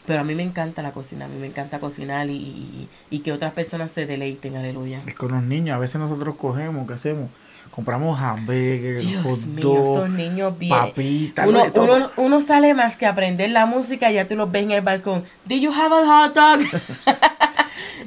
Pero 0.06 0.20
a 0.20 0.24
mí 0.24 0.34
me 0.34 0.42
encanta 0.42 0.82
la 0.82 0.92
cocina, 0.92 1.24
a 1.24 1.28
mí 1.28 1.36
me 1.38 1.48
encanta 1.48 1.80
cocinar 1.80 2.28
y, 2.30 2.88
que 3.24 3.32
otras 3.32 3.52
personas 3.52 3.90
se 3.90 4.06
deleiten, 4.06 4.56
aleluya. 4.56 5.00
Es 5.06 5.14
con 5.14 5.32
los 5.32 5.42
niños, 5.42 5.74
a 5.74 5.78
veces 5.78 6.00
nosotros 6.00 6.36
cogemos, 6.36 6.86
¿qué 6.86 6.94
hacemos? 6.94 7.30
Compramos 7.72 8.18
hamburgues, 8.20 9.02
Dios 9.02 9.46
mío, 9.46 9.84
son 9.84 10.16
niños 10.16 10.56
bien. 10.56 10.70
Papitas, 10.70 11.46
uno, 11.46 11.64
uno, 11.74 12.10
uno, 12.16 12.40
sale 12.40 12.72
más 12.74 12.96
que 12.96 13.06
aprender 13.06 13.50
la 13.50 13.66
música, 13.66 14.10
ya 14.10 14.28
tú 14.28 14.36
los 14.36 14.50
ves 14.50 14.62
en 14.62 14.70
el 14.70 14.80
balcón. 14.82 15.24
¿Do 15.44 15.56
you 15.56 15.72
have 15.72 15.94
a 15.94 16.06
hot 16.06 16.34
dog? 16.34 16.60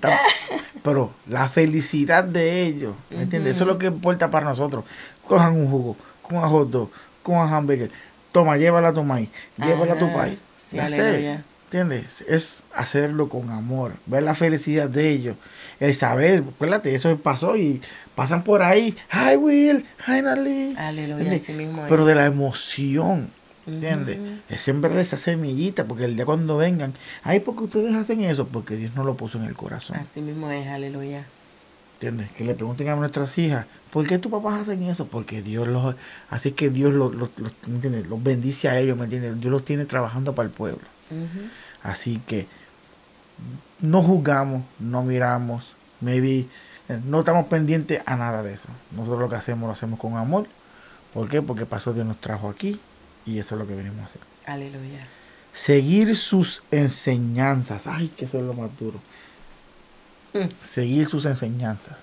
Pero 0.84 1.12
la 1.28 1.50
felicidad 1.50 2.24
de 2.24 2.64
ellos, 2.64 2.96
¿me 3.10 3.24
entiendes? 3.24 3.56
Eso 3.56 3.66
es 3.66 3.68
lo 3.68 3.78
que 3.78 3.88
importa 3.88 4.32
para 4.32 4.46
nosotros. 4.46 4.86
Cojan 5.28 5.54
un 5.54 5.70
jugo, 5.70 5.98
cojan 6.22 6.50
hot 6.50 6.70
dog, 6.70 6.90
con 7.24 7.38
hamburger. 7.38 7.92
Toma, 8.32 8.58
llévala 8.58 8.90
a 8.90 8.94
tu 8.94 9.04
maíz, 9.04 9.30
llévala 9.58 9.94
a 9.94 10.00
tu 10.00 10.12
país. 10.14 10.38
¿Entiendes? 11.72 12.22
Es 12.28 12.64
hacerlo 12.74 13.30
con 13.30 13.52
amor, 13.52 13.94
ver 14.08 14.24
la 14.24 14.34
felicidad 14.34 14.90
de 14.90 15.10
ellos, 15.10 15.36
el 15.80 15.94
saber, 15.94 16.44
acuérdate, 16.56 16.96
eso 16.96 17.16
pasó 17.18 17.58
y 17.58 17.80
pasan 18.16 18.44
por 18.44 18.64
ahí, 18.64 18.96
hi 19.14 19.36
Will, 19.36 19.86
hi 20.08 20.22
Nali. 20.24 20.74
Aleluya, 20.76 21.40
Pero 21.88 22.06
de 22.06 22.16
la 22.16 22.26
emoción, 22.26 23.30
¿entiendes? 23.68 24.18
Es 24.50 24.62
siempre 24.62 25.00
esa 25.00 25.18
semillita, 25.18 25.86
porque 25.86 26.06
el 26.06 26.16
día 26.16 26.26
cuando 26.26 26.58
vengan, 26.58 26.96
ay, 27.24 27.40
porque 27.40 27.66
ustedes 27.66 27.94
hacen 27.94 28.24
eso? 28.24 28.48
Porque 28.48 28.76
Dios 28.76 28.96
no 28.96 29.04
lo 29.04 29.16
puso 29.16 29.38
en 29.38 29.44
el 29.44 29.56
corazón. 29.56 29.98
Así 29.98 30.22
mismo 30.22 30.50
es, 30.50 30.68
aleluya. 30.68 31.24
¿Entiendes? 32.00 32.32
Que 32.32 32.46
le 32.46 32.54
pregunten 32.54 32.88
a 32.88 32.96
nuestras 32.96 33.38
hijas, 33.38 33.66
¿por 33.92 34.08
qué 34.08 34.18
tus 34.18 34.32
papás 34.32 34.62
hacen 34.62 34.84
eso? 34.84 35.06
Porque 35.08 35.42
Dios 35.42 35.68
los... 35.68 35.96
Así 36.30 36.54
que 36.54 36.70
Dios 36.70 36.94
los, 36.94 37.14
los, 37.14 37.30
los, 37.38 38.24
bendice 38.24 38.70
a 38.70 38.80
ellos, 38.80 38.98
¿me 38.98 39.04
entiendes? 39.04 39.38
Dios 39.42 39.52
los 39.52 39.66
tiene 39.66 39.84
trabajando 39.84 40.34
para 40.34 40.48
el 40.48 40.54
pueblo. 40.54 40.80
Así 41.84 42.22
que 42.26 42.48
no 43.82 44.02
juzgamos, 44.02 44.64
no 44.80 45.04
miramos, 45.04 45.74
maybe 46.00 46.46
eh, 46.88 47.02
no 47.06 47.20
estamos 47.20 47.48
pendientes 47.48 48.02
a 48.06 48.16
nada 48.16 48.44
de 48.44 48.54
eso. 48.54 48.70
Nosotros 48.96 49.20
lo 49.20 49.28
que 49.28 49.36
hacemos 49.36 49.68
lo 49.68 49.74
hacemos 49.74 50.00
con 50.00 50.16
amor. 50.16 50.48
¿Por 51.14 51.28
qué? 51.28 51.42
Porque 51.42 51.66
pasó 51.66 51.92
Dios 51.92 52.08
nos 52.08 52.22
trajo 52.22 52.50
aquí 52.50 52.80
y 53.26 53.40
eso 53.40 53.56
es 53.56 53.60
lo 53.60 53.68
que 53.68 53.76
venimos 53.76 54.00
a 54.00 54.06
hacer. 54.06 54.22
Aleluya. 54.46 55.06
Seguir 55.52 56.16
sus 56.16 56.64
enseñanzas. 56.72 57.88
Ay, 57.88 58.08
que 58.08 58.24
eso 58.24 58.40
es 58.40 58.46
lo 58.46 58.54
más 58.54 58.70
duro 58.80 59.02
seguir 60.66 61.08
sus 61.08 61.26
enseñanzas. 61.26 61.98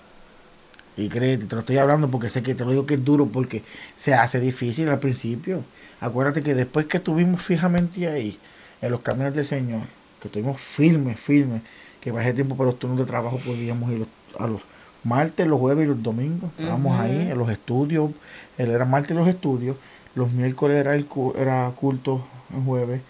Y 0.97 1.09
créete, 1.09 1.45
te 1.45 1.55
lo 1.55 1.61
estoy 1.61 1.77
hablando 1.77 2.11
porque 2.11 2.31
sé 2.31 2.43
que 2.43 2.55
te 2.55 2.65
lo 2.65 2.71
digo 2.71 2.87
que 2.87 2.95
es 2.95 3.05
duro 3.05 3.27
porque 3.27 3.63
se 3.97 4.15
hace 4.15 4.41
difícil 4.41 4.89
al 4.89 4.99
principio. 4.99 5.63
Acuérdate 6.01 6.43
que 6.43 6.55
después 6.55 6.87
que 6.87 6.97
estuvimos 6.97 7.43
fijamente 7.43 8.09
ahí, 8.09 8.39
en 8.81 8.91
los 8.91 9.01
caminos 9.01 9.35
del 9.35 9.45
Señor, 9.45 9.83
que 10.21 10.29
estuvimos 10.29 10.61
firmes, 10.61 11.19
firmes, 11.21 11.63
que 12.01 12.11
bajé 12.11 12.33
tiempo 12.33 12.57
para 12.57 12.71
los 12.71 12.79
turnos 12.79 12.99
de 12.99 13.05
trabajo 13.05 13.39
podíamos 13.45 13.91
ir 13.91 14.07
a 14.39 14.47
los 14.47 14.61
martes, 15.05 15.47
los 15.47 15.61
jueves 15.61 15.85
y 15.85 15.89
los 15.89 16.03
domingos. 16.03 16.51
Estábamos 16.59 16.99
ahí 16.99 17.31
en 17.31 17.39
los 17.39 17.51
estudios, 17.51 18.11
él 18.59 18.71
era 18.71 18.85
martes 18.85 19.17
los 19.17 19.29
estudios, 19.29 19.77
los 20.15 20.33
miércoles 20.33 20.79
era, 20.79 20.95
el, 20.95 21.07
era 21.39 21.71
culto 21.77 22.27
el 22.55 22.65
jueves 22.65 23.01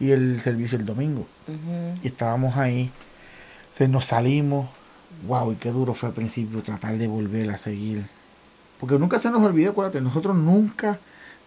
y 0.00 0.10
el 0.10 0.40
servicio 0.40 0.78
el 0.78 0.84
domingo. 0.84 1.26
Y 2.02 2.08
estábamos 2.08 2.56
ahí 2.56 2.90
nos 3.88 4.06
salimos, 4.06 4.68
wow, 5.26 5.52
y 5.52 5.56
qué 5.56 5.70
duro 5.70 5.94
fue 5.94 6.08
al 6.08 6.14
principio 6.14 6.62
tratar 6.62 6.96
de 6.96 7.06
volver 7.06 7.50
a 7.50 7.58
seguir. 7.58 8.06
Porque 8.80 8.98
nunca 8.98 9.18
se 9.18 9.30
nos 9.30 9.42
olvidó, 9.42 9.70
acuérdate, 9.70 10.00
nosotros 10.00 10.36
nunca 10.36 10.98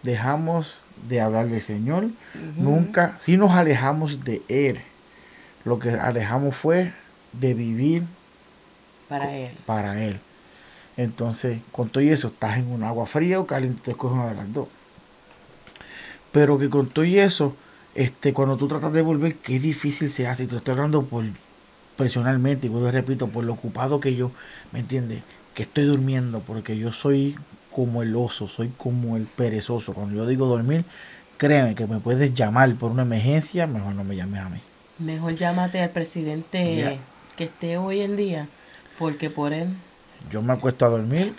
dejamos 0.02 0.80
de 1.08 1.20
hablar 1.20 1.48
del 1.48 1.62
Señor, 1.62 2.08
nunca, 2.56 3.18
si 3.20 3.36
nos 3.36 3.52
alejamos 3.52 4.24
de 4.24 4.42
Él, 4.48 4.80
lo 5.64 5.78
que 5.78 5.90
alejamos 5.90 6.56
fue 6.56 6.92
de 7.32 7.54
vivir 7.54 8.04
para 9.08 9.36
Él. 9.36 9.50
Para 9.66 10.02
Él. 10.02 10.20
Entonces, 10.96 11.60
con 11.72 11.88
todo 11.88 12.02
eso, 12.02 12.28
estás 12.28 12.58
en 12.58 12.70
un 12.70 12.82
agua 12.82 13.06
fría 13.06 13.40
o 13.40 13.46
caliente, 13.46 13.82
te 13.84 13.90
escoges 13.92 14.16
una 14.16 14.28
de 14.28 14.34
las 14.34 14.52
dos. 14.52 14.68
Pero 16.32 16.58
que 16.58 16.70
con 16.70 16.88
todo 16.88 17.04
eso, 17.04 17.56
este, 17.94 18.32
cuando 18.32 18.56
tú 18.56 18.68
tratas 18.68 18.92
de 18.92 19.02
volver, 19.02 19.36
qué 19.36 19.58
difícil 19.58 20.10
se 20.10 20.26
hace. 20.26 20.44
Y 20.44 20.46
te 20.46 20.56
estoy 20.56 20.72
hablando 20.72 21.02
por 21.04 21.24
personalmente, 22.00 22.66
y 22.66 22.70
vuelvo 22.70 22.90
repito, 22.90 23.28
por 23.28 23.44
lo 23.44 23.52
ocupado 23.52 24.00
que 24.00 24.14
yo, 24.14 24.32
¿me 24.72 24.80
entiendes? 24.80 25.22
Que 25.54 25.64
estoy 25.64 25.84
durmiendo, 25.84 26.40
porque 26.40 26.78
yo 26.78 26.94
soy 26.94 27.36
como 27.70 28.02
el 28.02 28.16
oso, 28.16 28.48
soy 28.48 28.70
como 28.74 29.18
el 29.18 29.24
perezoso. 29.24 29.92
Cuando 29.92 30.16
yo 30.16 30.26
digo 30.26 30.46
dormir, 30.46 30.84
créeme 31.36 31.74
que 31.74 31.86
me 31.86 32.00
puedes 32.00 32.32
llamar 32.34 32.74
por 32.76 32.90
una 32.90 33.02
emergencia, 33.02 33.66
mejor 33.66 33.94
no 33.94 34.02
me 34.02 34.16
llames 34.16 34.40
a 34.40 34.48
mí. 34.48 34.60
Mejor 34.98 35.34
llámate 35.34 35.82
al 35.82 35.90
presidente 35.90 36.98
que 37.36 37.44
esté 37.44 37.76
hoy 37.76 38.00
en 38.00 38.16
día, 38.16 38.48
porque 38.98 39.28
por 39.28 39.52
él... 39.52 39.68
Yo 40.30 40.40
me 40.40 40.54
acuesto 40.54 40.86
a 40.86 40.88
dormir. 40.88 41.34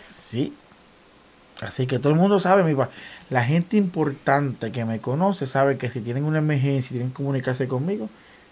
Sí. 0.00 0.54
Así 1.60 1.86
que 1.86 1.98
todo 1.98 2.12
el 2.12 2.18
mundo 2.18 2.40
sabe, 2.40 2.64
mi 2.64 2.74
La 3.28 3.44
gente 3.44 3.76
importante 3.76 4.72
que 4.72 4.86
me 4.86 4.98
conoce 5.00 5.46
sabe 5.46 5.76
que 5.76 5.90
si 5.90 6.00
tienen 6.00 6.24
una 6.24 6.38
emergencia, 6.38 6.90
tienen 6.90 7.10
que 7.10 7.16
comunicarse 7.16 7.68
conmigo, 7.68 8.08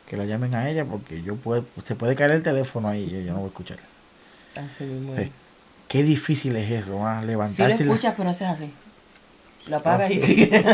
que 0.06 0.16
la 0.16 0.24
llamen 0.24 0.54
a 0.54 0.68
ella 0.68 0.84
porque 0.84 1.22
yo 1.22 1.36
puedo, 1.36 1.64
se 1.84 1.94
puede 1.94 2.14
caer 2.14 2.32
el 2.32 2.42
teléfono 2.42 2.88
ahí 2.88 3.04
y 3.04 3.24
yo, 3.24 3.32
no 3.32 3.38
voy 3.38 3.44
a 3.44 3.48
escuchar. 3.48 3.78
Así 4.56 4.84
mismo. 4.84 5.14
qué 5.88 6.02
difícil 6.02 6.56
es 6.56 6.70
eso, 6.70 6.98
levantarse. 7.24 7.76
Si 7.76 7.84
lo 7.84 7.94
escuchas, 7.94 8.14
pero 8.16 8.30
haces 8.30 8.48
así. 8.48 8.70
Lo 9.66 9.76
apagas 9.76 10.10
y 10.10 10.20
sigue. 10.20 10.50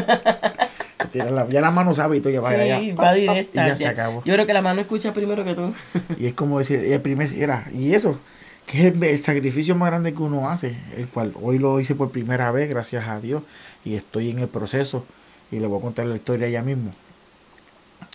ya 1.12 1.60
la 1.60 1.70
mano 1.70 1.94
sabe 1.94 2.18
y 2.18 2.20
tú 2.20 2.30
ya 2.30 2.40
va, 2.40 2.50
sí, 2.50 2.92
va 2.92 3.14
directa. 3.14 3.64
Y 3.64 3.68
ya, 3.68 3.76
se 3.76 3.86
acabó. 3.86 4.22
Yo 4.24 4.34
creo 4.34 4.46
que 4.46 4.52
la 4.52 4.62
mano 4.62 4.80
escucha 4.80 5.12
primero 5.12 5.44
que 5.44 5.54
tú. 5.54 5.72
y 6.18 6.26
es 6.26 6.34
como 6.34 6.58
decir, 6.58 6.78
el 6.80 7.00
primer, 7.00 7.32
era, 7.34 7.66
y 7.72 7.94
eso, 7.94 8.18
que 8.66 8.88
es 8.88 8.94
el, 8.94 9.18
sacrificio 9.18 9.74
más 9.74 9.90
grande 9.90 10.12
que 10.12 10.22
uno 10.22 10.50
hace, 10.50 10.76
el 10.96 11.08
cual 11.08 11.32
hoy 11.40 11.58
lo 11.58 11.80
hice 11.80 11.94
por 11.94 12.10
primera 12.10 12.50
vez, 12.50 12.68
gracias 12.68 13.06
a 13.08 13.20
Dios, 13.20 13.42
y 13.84 13.94
estoy 13.94 14.30
en 14.30 14.40
el 14.40 14.48
proceso, 14.48 15.06
y 15.50 15.60
le 15.60 15.66
voy 15.66 15.78
a 15.78 15.82
contar 15.82 16.06
la 16.06 16.16
historia 16.16 16.48
ya 16.48 16.62
mismo. 16.62 16.92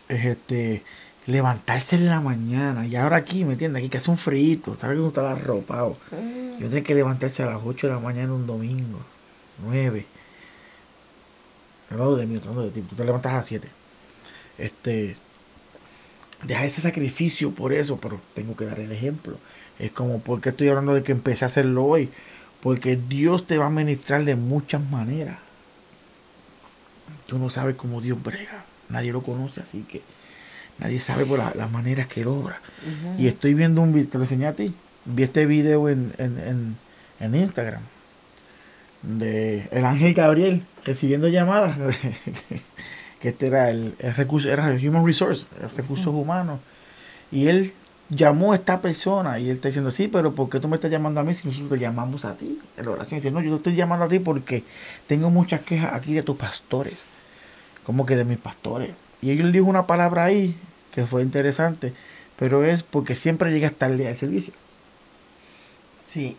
Es 0.07 0.25
este 0.25 0.83
levantarse 1.27 1.95
en 1.95 2.07
la 2.07 2.21
mañana. 2.21 2.85
Y 2.85 2.95
ahora 2.95 3.17
aquí, 3.17 3.45
¿me 3.45 3.53
entiendes? 3.53 3.81
Aquí 3.81 3.89
que 3.89 3.97
hace 3.97 4.11
un 4.11 4.17
frío, 4.17 4.59
¿sabes 4.79 4.97
cómo 4.97 5.09
está 5.09 5.31
arropado? 5.31 5.97
Mm. 6.11 6.59
Yo 6.59 6.69
tengo 6.69 6.83
que 6.83 6.95
levantarse 6.95 7.43
a 7.43 7.47
las 7.47 7.61
8 7.63 7.87
de 7.87 7.93
la 7.93 7.99
mañana 7.99 8.33
un 8.33 8.47
domingo, 8.47 8.99
9. 9.63 10.05
Hablando 11.91 12.15
de 12.17 12.25
mí, 12.25 12.37
hablando 12.37 12.63
de 12.63 12.71
ti, 12.71 12.81
tú 12.81 12.95
te 12.95 13.03
levantas 13.03 13.33
a 13.33 13.37
las 13.37 13.47
7. 13.47 13.67
Este, 14.57 15.17
deja 16.43 16.65
ese 16.65 16.81
sacrificio 16.81 17.51
por 17.51 17.73
eso, 17.73 17.97
pero 17.99 18.19
tengo 18.33 18.55
que 18.55 18.65
dar 18.65 18.79
el 18.79 18.91
ejemplo. 18.91 19.37
Es 19.79 19.91
como, 19.91 20.19
¿por 20.19 20.41
qué 20.41 20.49
estoy 20.49 20.69
hablando 20.69 20.93
de 20.93 21.03
que 21.03 21.11
empecé 21.11 21.45
a 21.45 21.47
hacerlo 21.47 21.85
hoy? 21.85 22.09
Porque 22.61 22.95
Dios 22.95 23.45
te 23.45 23.57
va 23.57 23.67
a 23.67 23.69
ministrar 23.69 24.23
de 24.23 24.35
muchas 24.35 24.81
maneras. 24.89 25.39
Tú 27.27 27.37
no 27.37 27.49
sabes 27.49 27.75
cómo 27.75 28.01
Dios 28.01 28.21
brega. 28.21 28.65
nadie 28.89 29.11
lo 29.11 29.21
conoce, 29.21 29.61
así 29.61 29.83
que 29.89 30.01
nadie 30.79 30.99
sabe 30.99 31.25
por 31.25 31.39
las 31.39 31.71
maneras 31.71 32.07
que 32.07 32.21
él 32.21 32.27
obra. 32.27 32.59
Y 33.17 33.27
estoy 33.27 33.53
viendo 33.53 33.81
un 33.81 33.93
video, 33.93 34.09
te 34.09 34.17
lo 34.17 34.23
enseñé 34.23 34.47
a 34.47 34.53
ti, 34.53 34.73
vi 35.05 35.23
este 35.23 35.45
video 35.45 35.89
en, 35.89 36.13
en, 36.17 36.77
en, 37.19 37.35
Instagram 37.35 37.81
de 39.01 39.67
el 39.71 39.85
ángel 39.85 40.13
Gabriel 40.13 40.63
recibiendo 40.83 41.27
llamadas 41.27 41.77
que 43.21 43.29
este 43.29 43.47
era 43.47 43.69
el, 43.69 43.95
recurso 44.15 44.49
era 44.49 44.73
el 44.73 44.87
human 44.87 45.05
resource 45.05 45.45
recursos 45.75 46.07
humanos 46.07 46.59
y 47.31 47.47
él 47.47 47.73
llamó 48.09 48.53
a 48.53 48.55
esta 48.55 48.81
persona 48.81 49.39
y 49.39 49.49
él 49.49 49.55
está 49.55 49.69
diciendo, 49.69 49.91
sí, 49.91 50.07
pero 50.07 50.33
¿por 50.33 50.49
qué 50.49 50.59
tú 50.59 50.67
me 50.67 50.75
estás 50.75 50.91
llamando 50.91 51.19
a 51.19 51.23
mí 51.23 51.33
si 51.33 51.47
nosotros 51.47 51.71
te 51.71 51.79
llamamos 51.79 52.25
a 52.25 52.35
ti? 52.35 52.59
En 52.77 52.85
la 52.85 52.91
oración 52.91 53.19
dice, 53.19 53.31
no, 53.31 53.41
yo 53.41 53.51
te 53.51 53.57
estoy 53.57 53.75
llamando 53.75 54.05
a 54.05 54.07
ti 54.07 54.19
porque 54.19 54.63
tengo 55.07 55.29
muchas 55.29 55.61
quejas 55.61 55.93
aquí 55.93 56.13
de 56.13 56.23
tus 56.23 56.37
pastores, 56.37 56.93
como 57.83 58.05
que 58.05 58.15
de 58.15 58.25
mis 58.25 58.37
pastores. 58.37 58.91
Y 59.31 59.39
él 59.39 59.51
dijo 59.51 59.65
una 59.65 59.87
palabra 59.87 60.25
ahí 60.25 60.55
que 60.93 61.05
fue 61.05 61.21
interesante, 61.21 61.93
pero 62.37 62.63
es 62.63 62.83
porque 62.83 63.15
siempre 63.15 63.51
llegas 63.51 63.73
tarde 63.73 64.07
al 64.07 64.15
servicio. 64.15 64.53
Sí. 66.05 66.37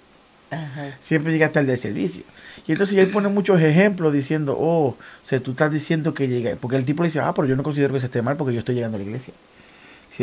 Siempre 1.01 1.32
llegas 1.32 1.53
tarde 1.53 1.72
al 1.72 1.78
servicio. 1.78 2.22
Y 2.66 2.72
entonces 2.72 2.97
él 2.99 3.11
pone 3.11 3.28
muchos 3.28 3.61
ejemplos 3.61 4.12
diciendo, 4.12 4.57
oh, 4.59 4.89
o 4.89 4.97
sea, 5.28 5.41
tú 5.41 5.51
estás 5.51 5.72
diciendo 5.72 6.14
que 6.14 6.28
llega, 6.28 6.57
porque 6.57 6.76
el 6.76 6.84
tipo 6.84 7.03
le 7.03 7.09
dice, 7.09 7.20
ah, 7.20 7.32
pero 7.34 7.49
yo 7.49 7.57
no 7.57 7.62
considero 7.62 7.93
que 7.93 8.01
se 8.01 8.07
esté 8.07 8.22
mal 8.22 8.37
porque 8.37 8.55
yo 8.55 8.61
estoy 8.61 8.76
llegando 8.76 8.97
a 8.97 9.01
la 9.01 9.05
iglesia 9.05 9.34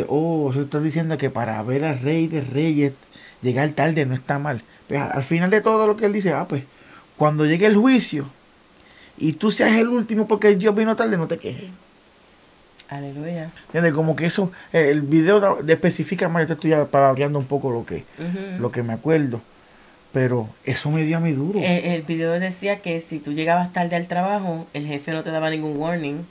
oh, 0.08 0.50
se 0.52 0.62
está 0.62 0.80
diciendo 0.80 1.16
que 1.18 1.30
para 1.30 1.62
ver 1.62 1.84
al 1.84 2.00
rey 2.00 2.26
de 2.26 2.40
reyes 2.40 2.92
llegar 3.42 3.68
tarde 3.70 4.04
no 4.06 4.14
está 4.14 4.38
mal. 4.38 4.62
Pues 4.88 5.00
al 5.00 5.22
final 5.22 5.50
de 5.50 5.60
todo 5.60 5.86
lo 5.86 5.96
que 5.96 6.06
él 6.06 6.12
dice, 6.12 6.32
ah, 6.32 6.46
pues 6.48 6.64
cuando 7.16 7.46
llegue 7.46 7.66
el 7.66 7.76
juicio 7.76 8.26
y 9.16 9.34
tú 9.34 9.50
seas 9.50 9.78
el 9.78 9.88
último 9.88 10.26
porque 10.26 10.56
Dios 10.56 10.74
vino 10.74 10.96
tarde, 10.96 11.16
no 11.16 11.28
te 11.28 11.38
quejes. 11.38 11.70
Aleluya. 12.88 13.50
Como 13.94 14.16
que 14.16 14.26
eso, 14.26 14.52
eh, 14.72 14.88
el 14.90 15.02
video 15.02 15.62
de 15.62 15.72
especifica 15.72 16.28
más, 16.28 16.42
yo 16.42 16.46
te 16.56 16.68
estoy 16.68 16.86
palabreando 16.90 17.38
un 17.38 17.46
poco 17.46 17.70
lo 17.70 17.84
que, 17.84 18.04
lo 18.58 18.70
que 18.70 18.82
me 18.82 18.92
acuerdo. 18.92 19.40
Pero 20.12 20.48
eso 20.64 20.92
me 20.92 21.02
dio 21.02 21.16
a 21.16 21.20
mí 21.20 21.32
duro. 21.32 21.58
Eh, 21.58 21.94
el, 21.96 22.02
video 22.02 22.38
decía 22.38 22.76
que 22.76 23.00
si 23.00 23.18
tú 23.18 23.32
llegabas 23.32 23.72
tarde 23.72 23.96
al 23.96 24.06
trabajo, 24.06 24.66
el 24.72 24.86
jefe 24.86 25.10
no 25.10 25.24
te 25.24 25.30
daba 25.30 25.50
ningún 25.50 25.76
warning. 25.76 26.24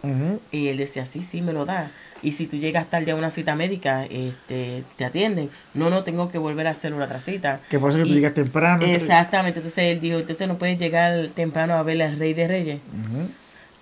Y 0.52 0.70
él 0.70 0.78
decía, 0.78 1.06
sí, 1.06 1.22
sí, 1.22 1.42
me 1.42 1.52
lo 1.52 1.66
da 1.66 1.92
y 2.24 2.32
si 2.32 2.48
tú 2.48 2.56
llegas 2.56 2.90
tarde 2.90 3.12
a 3.12 3.16
una 3.16 3.30
cita 3.30 3.54
médica, 3.54 4.06
este, 4.06 4.84
te 4.96 5.06
atienden. 5.06 5.50
No, 5.74 5.90
no 5.90 6.04
tengo 6.04 6.32
que 6.32 6.38
volver 6.38 6.68
a 6.68 6.72
hacer 6.72 6.94
una 6.94 7.06
otra 7.06 7.20
cita. 7.20 7.60
Que 7.70 7.78
por 7.78 7.90
eso 7.90 8.00
que 8.00 8.06
tú 8.06 8.14
llegas 8.14 8.34
temprano. 8.34 8.84
Exactamente, 8.86 9.60
entonces 9.60 9.84
él 9.84 10.00
dijo, 10.00 10.18
entonces 10.18 10.48
no 10.48 10.58
puedes 10.58 10.80
llegar 10.80 11.28
temprano 11.36 11.74
a 11.76 11.84
ver 11.84 12.02
al 12.02 12.18
rey 12.18 12.34
de 12.34 12.48
reyes. 12.48 12.80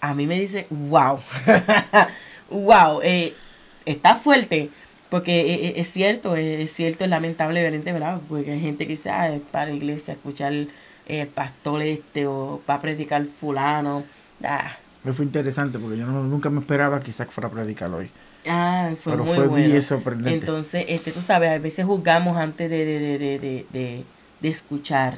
A 0.02 0.16
mí 0.16 0.26
me 0.26 0.40
dice, 0.40 0.66
wow, 0.72 1.20
wow, 2.52 3.02
eh, 3.04 3.34
está 3.86 4.16
fuerte. 4.16 4.70
Porque 5.10 5.42
eh, 5.42 5.68
eh, 5.68 5.74
es, 5.76 5.92
cierto, 5.92 6.38
es, 6.38 6.72
cierto, 6.72 7.04
es 7.04 7.10
lamentable, 7.10 7.70
¿verdad? 7.70 8.22
Porque 8.30 8.52
hay 8.52 8.62
gente 8.62 8.86
que 8.86 8.94
dice, 8.94 9.10
ah, 9.10 9.30
es 9.30 9.42
para 9.42 9.66
la 9.66 9.74
iglesia 9.74 10.14
escuchar 10.14 10.54
el 10.54 11.28
pastor 11.28 11.82
este 11.82 12.28
o 12.28 12.62
para 12.66 12.80
predicar 12.80 13.26
fulano. 13.26 14.06
Ah. 14.42 14.72
Me 15.04 15.12
fue 15.12 15.26
interesante 15.26 15.80
porque 15.80 15.98
yo 15.98 16.06
nunca 16.06 16.50
me 16.50 16.62
esperaba 16.62 17.02
que 17.02 17.10
Isaac 17.10 17.30
fuera 17.30 17.50
a 17.50 17.52
predicar 17.52 17.92
hoy. 17.92 18.10
Ah, 18.48 18.92
fue 19.02 19.18
muy 19.18 19.48
bueno. 19.48 19.82
sorprendente. 19.82 20.40
Entonces, 20.40 20.86
este, 20.88 21.12
tú 21.12 21.22
sabes, 21.22 21.52
a 21.52 21.58
veces 21.58 21.86
juzgamos 21.86 22.38
antes 22.38 22.70
de, 22.70 22.86
de, 22.86 23.20
de, 23.20 23.66
de, 23.72 24.06
de 24.40 24.50
escuchar 24.50 25.18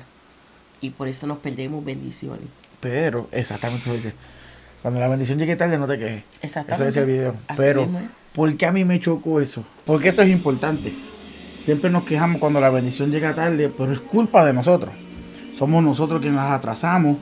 y 0.82 0.90
por 0.90 1.08
eso 1.08 1.28
nos 1.28 1.38
perdemos 1.38 1.86
bendiciones. 1.86 2.48
Pero, 2.80 3.30
exactamente, 3.32 4.14
cuando 4.84 5.00
la 5.00 5.08
bendición 5.08 5.40
llegue 5.40 5.56
tarde 5.56 5.80
no 5.80 5.88
te 5.88 5.98
quejes. 5.98 6.24
Exactamente. 6.44 6.90
Ese 6.90 6.90
es 6.90 6.98
el 6.98 7.06
video. 7.06 7.36
Pero, 7.58 7.88
¿por 8.36 8.56
qué 8.56 8.68
a 8.68 8.72
mí 8.72 8.86
me 8.86 9.00
chocó 9.00 9.42
eso? 9.42 9.64
Porque 9.86 10.10
eso 10.10 10.22
es 10.22 10.30
importante. 10.30 10.94
Siempre 11.66 11.90
nos 11.90 12.04
quejamos 12.04 12.40
cuando 12.40 12.62
la 12.62 12.70
bendición 12.70 13.10
llega 13.10 13.34
tarde, 13.34 13.72
pero 13.76 13.94
es 13.94 14.00
culpa 14.00 14.46
de 14.46 14.54
nosotros. 14.54 14.94
Somos 15.58 15.84
nosotros 15.84 16.22
quienes 16.22 16.38
las 16.38 16.52
atrasamos 16.52 17.18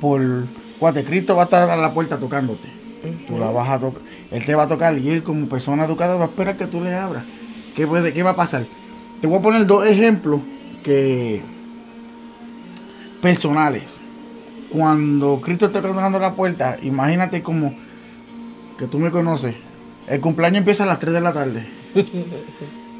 por... 0.00 0.20
Cuate, 0.78 1.02
Cristo 1.02 1.34
va 1.34 1.42
a 1.42 1.44
estar 1.46 1.68
a 1.68 1.76
la 1.76 1.92
puerta 1.92 2.18
tocándote. 2.18 2.68
Tú 3.26 3.38
la 3.38 3.50
vas 3.50 3.68
a 3.68 3.78
tocar 3.80 4.02
él 4.30 4.44
te 4.44 4.54
va 4.54 4.64
a 4.64 4.68
tocar 4.68 4.98
y 4.98 5.08
él 5.08 5.22
como 5.22 5.48
persona 5.48 5.84
educada 5.84 6.14
va 6.16 6.26
a 6.26 6.28
esperar 6.28 6.56
que 6.56 6.66
tú 6.66 6.82
le 6.82 6.94
abras. 6.94 7.24
¿Qué, 7.74 7.86
puede, 7.86 8.12
qué 8.12 8.22
va 8.22 8.30
a 8.30 8.36
pasar? 8.36 8.66
Te 9.20 9.26
voy 9.26 9.38
a 9.38 9.42
poner 9.42 9.66
dos 9.66 9.86
ejemplos 9.86 10.40
que 10.82 11.40
personales. 13.22 13.97
Cuando 14.70 15.40
Cristo 15.40 15.66
está 15.66 15.80
tocando 15.80 16.18
la 16.18 16.34
puerta, 16.34 16.76
imagínate 16.82 17.42
como 17.42 17.74
que 18.78 18.86
tú 18.86 18.98
me 18.98 19.10
conoces. 19.10 19.54
El 20.06 20.20
cumpleaños 20.20 20.58
empieza 20.58 20.84
a 20.84 20.86
las 20.86 20.98
3 20.98 21.14
de 21.14 21.20
la 21.20 21.32
tarde. 21.32 21.66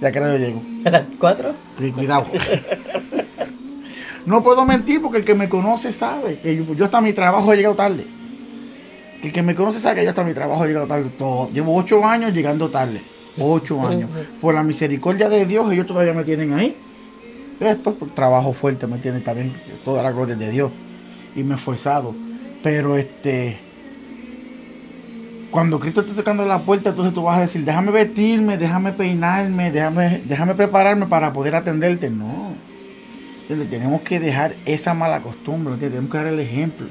Ya 0.01 0.13
que 0.13 0.21
yo 0.21 0.37
llego. 0.37 0.63
¿A 0.85 0.91
las 0.91 1.03
4? 1.19 1.55
Cuidado. 1.93 2.27
no 4.27 4.45
puedo 4.45 4.65
mentir 4.65 5.03
porque 5.03 5.19
el 5.19 5.25
que 5.25 5.35
me 5.35 5.49
conoce 5.49 5.93
sabe 5.93 6.39
que 6.39 6.57
yo, 6.57 6.73
yo 6.75 6.85
hasta 6.85 7.01
mi 7.01 7.13
trabajo 7.13 7.53
he 7.53 7.57
llegado 7.57 7.75
tarde. 7.75 8.07
El 9.23 9.33
que 9.33 9.43
me 9.43 9.57
conoce 9.57 9.81
sabe 9.81 9.97
que 9.97 10.05
yo 10.05 10.11
hasta 10.11 10.23
mi 10.23 10.35
trabajo 10.35 10.65
he 10.65 10.69
llegado 10.69 10.87
tarde. 10.87 11.11
Todo. 11.19 11.51
Llevo 11.51 11.75
ocho 11.75 12.05
años 12.05 12.33
llegando 12.33 12.71
tarde. 12.71 13.03
Ocho 13.41 13.85
años. 13.87 14.09
Por 14.41 14.55
la 14.55 14.63
misericordia 14.63 15.29
de 15.29 15.47
Dios, 15.47 15.71
ellos 15.73 15.87
todavía 15.87 16.15
me 16.15 16.23
tienen 16.23 16.53
ahí. 16.53 16.77
Después, 17.59 17.97
por 17.97 18.11
trabajo 18.13 18.53
fuerte, 18.53 18.87
me 18.87 18.99
tienen 18.99 19.23
también. 19.23 19.53
Toda 19.85 20.03
la 20.03 20.13
gloria 20.13 20.37
de 20.37 20.51
Dios. 20.51 20.71
Y 21.35 21.43
me 21.43 21.55
he 21.55 21.57
esforzado. 21.57 22.15
Pero 22.63 22.97
este. 22.97 23.59
Cuando 25.51 25.81
Cristo 25.81 26.03
está 26.03 26.15
tocando 26.15 26.45
la 26.45 26.61
puerta, 26.61 26.91
entonces 26.91 27.15
tú 27.15 27.23
vas 27.23 27.39
a 27.39 27.43
decir, 27.43 27.65
déjame 27.65 27.91
vestirme, 27.91 28.59
déjame 28.59 28.93
peinarme, 28.93 29.71
déjame, 29.71 30.23
déjame 30.27 30.55
prepararme 30.55 31.07
para 31.07 31.33
poder 31.33 31.55
atenderte. 31.55 32.11
No. 32.11 32.53
Entonces, 33.43 33.71
tenemos 33.71 34.03
que 34.03 34.21
dejar 34.21 34.57
esa 34.67 34.93
mala 34.93 35.23
costumbre, 35.23 35.77
tenemos 35.79 36.11
que 36.11 36.19
dar 36.19 36.27
el 36.27 36.39
ejemplo. 36.39 36.87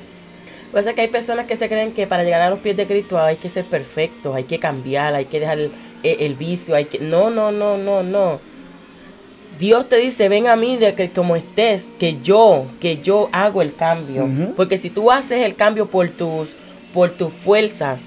Pasa 0.72 0.94
que 0.94 1.02
hay 1.02 1.08
personas 1.08 1.46
que 1.46 1.56
se 1.56 1.70
creen 1.70 1.94
que 1.94 2.08
para 2.08 2.24
llegar 2.24 2.42
a 2.42 2.50
los 2.50 2.60
pies 2.60 2.76
de 2.76 2.88
Cristo 2.88 3.20
hay 3.20 3.38
que 3.38 3.50
ser 3.50 3.66
perfectos, 3.66 4.36
hay 4.36 4.44
que 4.46 4.60
cambiar, 4.60 5.14
hay 5.14 5.26
que 5.26 5.40
dejar 5.40 5.60
el, 6.04 6.36
vicio, 6.36 6.76
hay 6.76 6.86
que... 6.86 7.00
No, 7.00 7.30
no, 7.30 7.52
no, 7.52 7.78
no, 7.78 8.04
no. 8.04 8.40
Dios 9.60 9.90
te 9.90 9.98
dice, 9.98 10.30
ven 10.30 10.48
a 10.48 10.56
mí 10.56 10.78
de 10.78 10.94
que 10.94 11.10
como 11.10 11.36
estés, 11.36 11.94
que 12.00 12.18
yo, 12.22 12.66
que 12.80 13.02
yo 13.02 13.30
hago 13.32 13.62
el 13.62 13.74
cambio. 13.76 14.28
Porque 14.56 14.78
si 14.78 14.90
tú 14.90 15.12
haces 15.12 15.46
el 15.46 15.56
cambio 15.56 15.88
por 15.88 16.10
tus, 16.10 16.56
por 16.94 17.12
tus 17.12 17.34
fuerzas, 17.34 18.02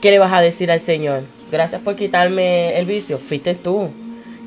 ¿qué 0.00 0.10
le 0.10 0.18
vas 0.18 0.32
a 0.32 0.40
decir 0.40 0.70
al 0.70 0.80
Señor? 0.80 1.22
Gracias 1.50 1.82
por 1.82 1.96
quitarme 1.96 2.78
el 2.78 2.86
vicio. 2.86 3.18
Fuiste 3.18 3.54
tú. 3.54 3.88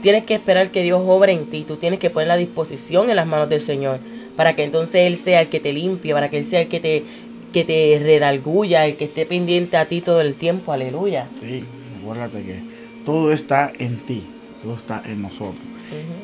Tienes 0.01 0.23
que 0.23 0.33
esperar 0.33 0.69
que 0.69 0.83
Dios 0.83 1.01
obre 1.05 1.31
en 1.31 1.45
ti. 1.45 1.63
Tú 1.67 1.77
tienes 1.77 1.99
que 1.99 2.09
poner 2.09 2.27
la 2.27 2.37
disposición 2.37 3.09
en 3.09 3.15
las 3.15 3.27
manos 3.27 3.49
del 3.49 3.61
Señor 3.61 3.99
para 4.35 4.55
que 4.55 4.63
entonces 4.63 5.07
Él 5.07 5.17
sea 5.17 5.41
el 5.41 5.47
que 5.47 5.59
te 5.59 5.73
limpie, 5.73 6.13
para 6.13 6.29
que 6.29 6.37
Él 6.37 6.43
sea 6.43 6.61
el 6.61 6.67
que 6.67 6.79
te, 6.79 7.03
que 7.51 7.63
te 7.63 7.99
redalgulla, 8.01 8.85
el 8.85 8.95
que 8.95 9.05
esté 9.05 9.25
pendiente 9.25 9.77
a 9.77 9.87
ti 9.87 10.01
todo 10.01 10.21
el 10.21 10.35
tiempo, 10.35 10.71
aleluya. 10.71 11.27
Sí, 11.39 11.63
acuérdate 12.01 12.43
que 12.43 12.59
todo 13.05 13.31
está 13.31 13.71
en 13.77 13.97
ti, 13.97 14.23
todo 14.61 14.75
está 14.75 15.03
en 15.05 15.21
nosotros. 15.21 15.72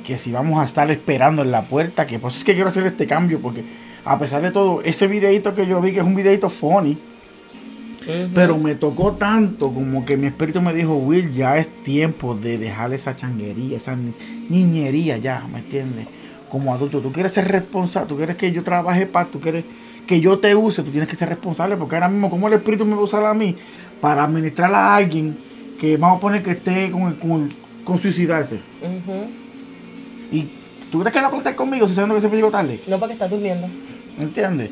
Que 0.05 0.17
si 0.17 0.31
vamos 0.31 0.59
a 0.59 0.65
estar 0.65 0.89
esperando 0.89 1.41
en 1.41 1.51
la 1.51 1.63
puerta, 1.63 2.07
que 2.07 2.19
pues 2.19 2.37
es 2.37 2.43
que 2.43 2.53
quiero 2.53 2.69
hacer 2.69 2.85
este 2.85 3.07
cambio, 3.07 3.39
porque 3.39 3.63
a 4.05 4.17
pesar 4.17 4.41
de 4.41 4.51
todo, 4.51 4.81
ese 4.83 5.07
videito 5.07 5.53
que 5.53 5.67
yo 5.67 5.81
vi, 5.81 5.91
que 5.91 5.99
es 5.99 6.05
un 6.05 6.15
videito 6.15 6.49
funny, 6.49 6.97
pero 8.33 8.57
me 8.57 8.73
tocó 8.75 9.13
tanto 9.13 9.71
como 9.71 10.05
que 10.05 10.17
mi 10.17 10.27
espíritu 10.27 10.61
me 10.61 10.73
dijo, 10.73 10.95
Will, 10.95 11.33
ya 11.33 11.57
es 11.57 11.67
tiempo 11.83 12.33
de 12.33 12.57
dejar 12.57 12.91
esa 12.93 13.15
changuería, 13.15 13.77
esa 13.77 13.95
niñería 14.49 15.17
ya, 15.17 15.45
¿me 15.51 15.59
entiendes? 15.59 16.07
como 16.49 16.73
adulto. 16.73 16.99
Tú 16.99 17.11
quieres 17.11 17.31
ser 17.31 17.47
responsable, 17.47 18.09
tú 18.09 18.17
quieres 18.17 18.35
que 18.35 18.51
yo 18.51 18.63
trabaje 18.63 19.05
para, 19.05 19.29
tú 19.29 19.39
quieres 19.39 19.63
que 20.05 20.19
yo 20.19 20.39
te 20.39 20.55
use, 20.55 20.83
tú 20.83 20.91
tienes 20.91 21.07
que 21.07 21.15
ser 21.15 21.29
responsable, 21.29 21.77
porque 21.77 21.95
ahora 21.95 22.09
mismo, 22.09 22.29
como 22.29 22.47
el 22.47 22.55
Espíritu 22.55 22.85
me 22.85 22.95
va 22.95 23.01
a 23.01 23.03
usar 23.03 23.23
a 23.23 23.33
mí 23.33 23.55
para 24.01 24.23
administrar 24.23 24.73
a 24.73 24.95
alguien 24.95 25.37
que 25.79 25.95
vamos 25.97 26.17
a 26.17 26.19
poner 26.19 26.43
que 26.43 26.51
esté 26.51 26.91
con, 26.91 27.49
con, 27.85 27.99
suicidarse. 27.99 28.59
Y 30.31 30.47
tú 30.91 30.99
crees 30.99 31.13
que 31.13 31.21
va 31.21 31.27
a 31.27 31.31
contar 31.31 31.55
conmigo 31.55 31.87
si 31.87 31.95
sabes 31.95 32.13
que 32.15 32.21
se 32.21 32.29
me 32.29 32.35
llegó 32.35 32.51
tarde. 32.51 32.81
No, 32.87 32.99
porque 32.99 33.13
está 33.13 33.27
durmiendo. 33.27 33.67
¿Entiendes? 34.19 34.69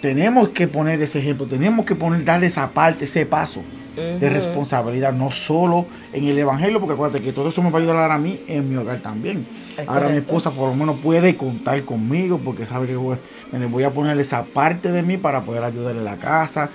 Tenemos 0.00 0.50
que 0.50 0.68
poner 0.68 1.00
ese 1.02 1.18
ejemplo, 1.18 1.46
tenemos 1.46 1.84
que 1.84 1.94
poner, 1.94 2.24
darle 2.24 2.46
esa 2.46 2.68
parte, 2.70 3.06
ese 3.06 3.26
paso 3.26 3.62
de 3.96 4.28
responsabilidad, 4.28 5.12
no 5.12 5.30
solo 5.30 5.86
en 6.12 6.24
el 6.28 6.38
Evangelio, 6.38 6.78
porque 6.80 6.92
acuérdate 6.92 7.22
que 7.22 7.32
todo 7.32 7.48
eso 7.48 7.62
me 7.62 7.70
va 7.70 7.78
a 7.78 7.82
ayudar 7.82 8.10
a 8.10 8.18
mí 8.18 8.40
en 8.46 8.68
mi 8.68 8.76
hogar 8.76 8.98
también. 8.98 9.46
Ahora 9.86 10.08
mi 10.08 10.18
esposa 10.18 10.50
por 10.50 10.68
lo 10.68 10.74
menos 10.74 10.98
puede 11.00 11.36
contar 11.36 11.82
conmigo 11.82 12.38
porque 12.38 12.66
sabe 12.66 12.86
que 12.86 12.96
voy, 12.96 13.84
a 13.84 13.90
poner 13.90 14.18
esa 14.20 14.44
parte 14.44 14.92
de 14.92 15.02
mí 15.02 15.16
para 15.16 15.42
poder 15.42 15.64
ayudarle 15.64 16.00
en 16.00 16.04
la 16.04 16.16
casa, 16.16 16.68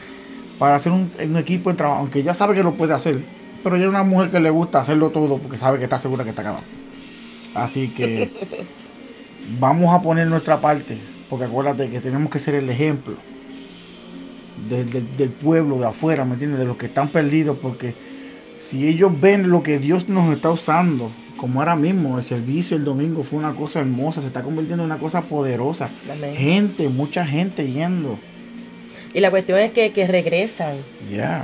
para 0.58 0.76
hacer 0.76 0.92
un, 0.92 1.12
equipo 1.38 1.70
en 1.70 1.78
trabajo, 1.78 2.00
aunque 2.00 2.20
ella 2.20 2.34
sabe 2.34 2.56
que 2.56 2.64
lo 2.64 2.74
puede 2.74 2.94
hacer, 2.94 3.24
pero 3.64 3.76
ella 3.76 3.86
es 3.86 3.90
una 3.90 4.04
mujer 4.04 4.32
que 4.32 4.40
le 4.40 4.50
gusta 4.50 4.82
hacerlo 4.82 5.12
todo 5.12 5.38
porque 5.38 5.58
sabe 5.58 5.78
que 5.78 5.84
está 5.84 6.00
segura 6.00 6.24
que 6.24 6.32
está 6.32 6.42
acabando. 6.42 6.81
Así 7.54 7.90
que 7.90 8.32
vamos 9.60 9.94
a 9.94 10.02
poner 10.02 10.28
nuestra 10.28 10.62
parte, 10.62 10.98
porque 11.30 11.46
acuérdate 11.46 11.90
que 11.90 12.00
tenemos 12.00 12.32
que 12.32 12.40
ser 12.40 12.56
el 12.56 12.70
ejemplo 12.70 13.16
del 14.70 15.30
pueblo, 15.30 15.80
de 15.80 15.88
afuera, 15.88 16.24
¿me 16.24 16.34
entiendes? 16.34 16.60
De 16.60 16.66
los 16.66 16.78
que 16.78 16.86
están 16.86 17.10
perdidos, 17.10 17.58
porque 17.62 17.96
si 18.60 18.88
ellos 18.88 19.12
ven 19.20 19.50
lo 19.50 19.64
que 19.64 19.80
Dios 19.80 20.08
nos 20.08 20.34
está 20.34 20.52
usando, 20.52 21.12
como 21.36 21.60
ahora 21.60 21.76
mismo, 21.76 22.20
el 22.20 22.24
servicio 22.24 22.78
el 22.78 22.84
domingo 22.84 23.24
fue 23.24 23.40
una 23.40 23.56
cosa 23.56 23.80
hermosa, 23.80 24.22
se 24.22 24.28
está 24.28 24.44
convirtiendo 24.44 24.84
en 24.84 24.92
una 24.92 25.00
cosa 25.00 25.24
poderosa. 25.24 25.90
Gente, 26.38 26.88
mucha 26.88 27.26
gente 27.26 27.72
yendo. 27.72 28.20
Y 29.14 29.20
la 29.20 29.32
cuestión 29.32 29.60
es 29.60 29.72
que, 29.72 29.92
que 29.92 30.08
regresan. 30.08 30.76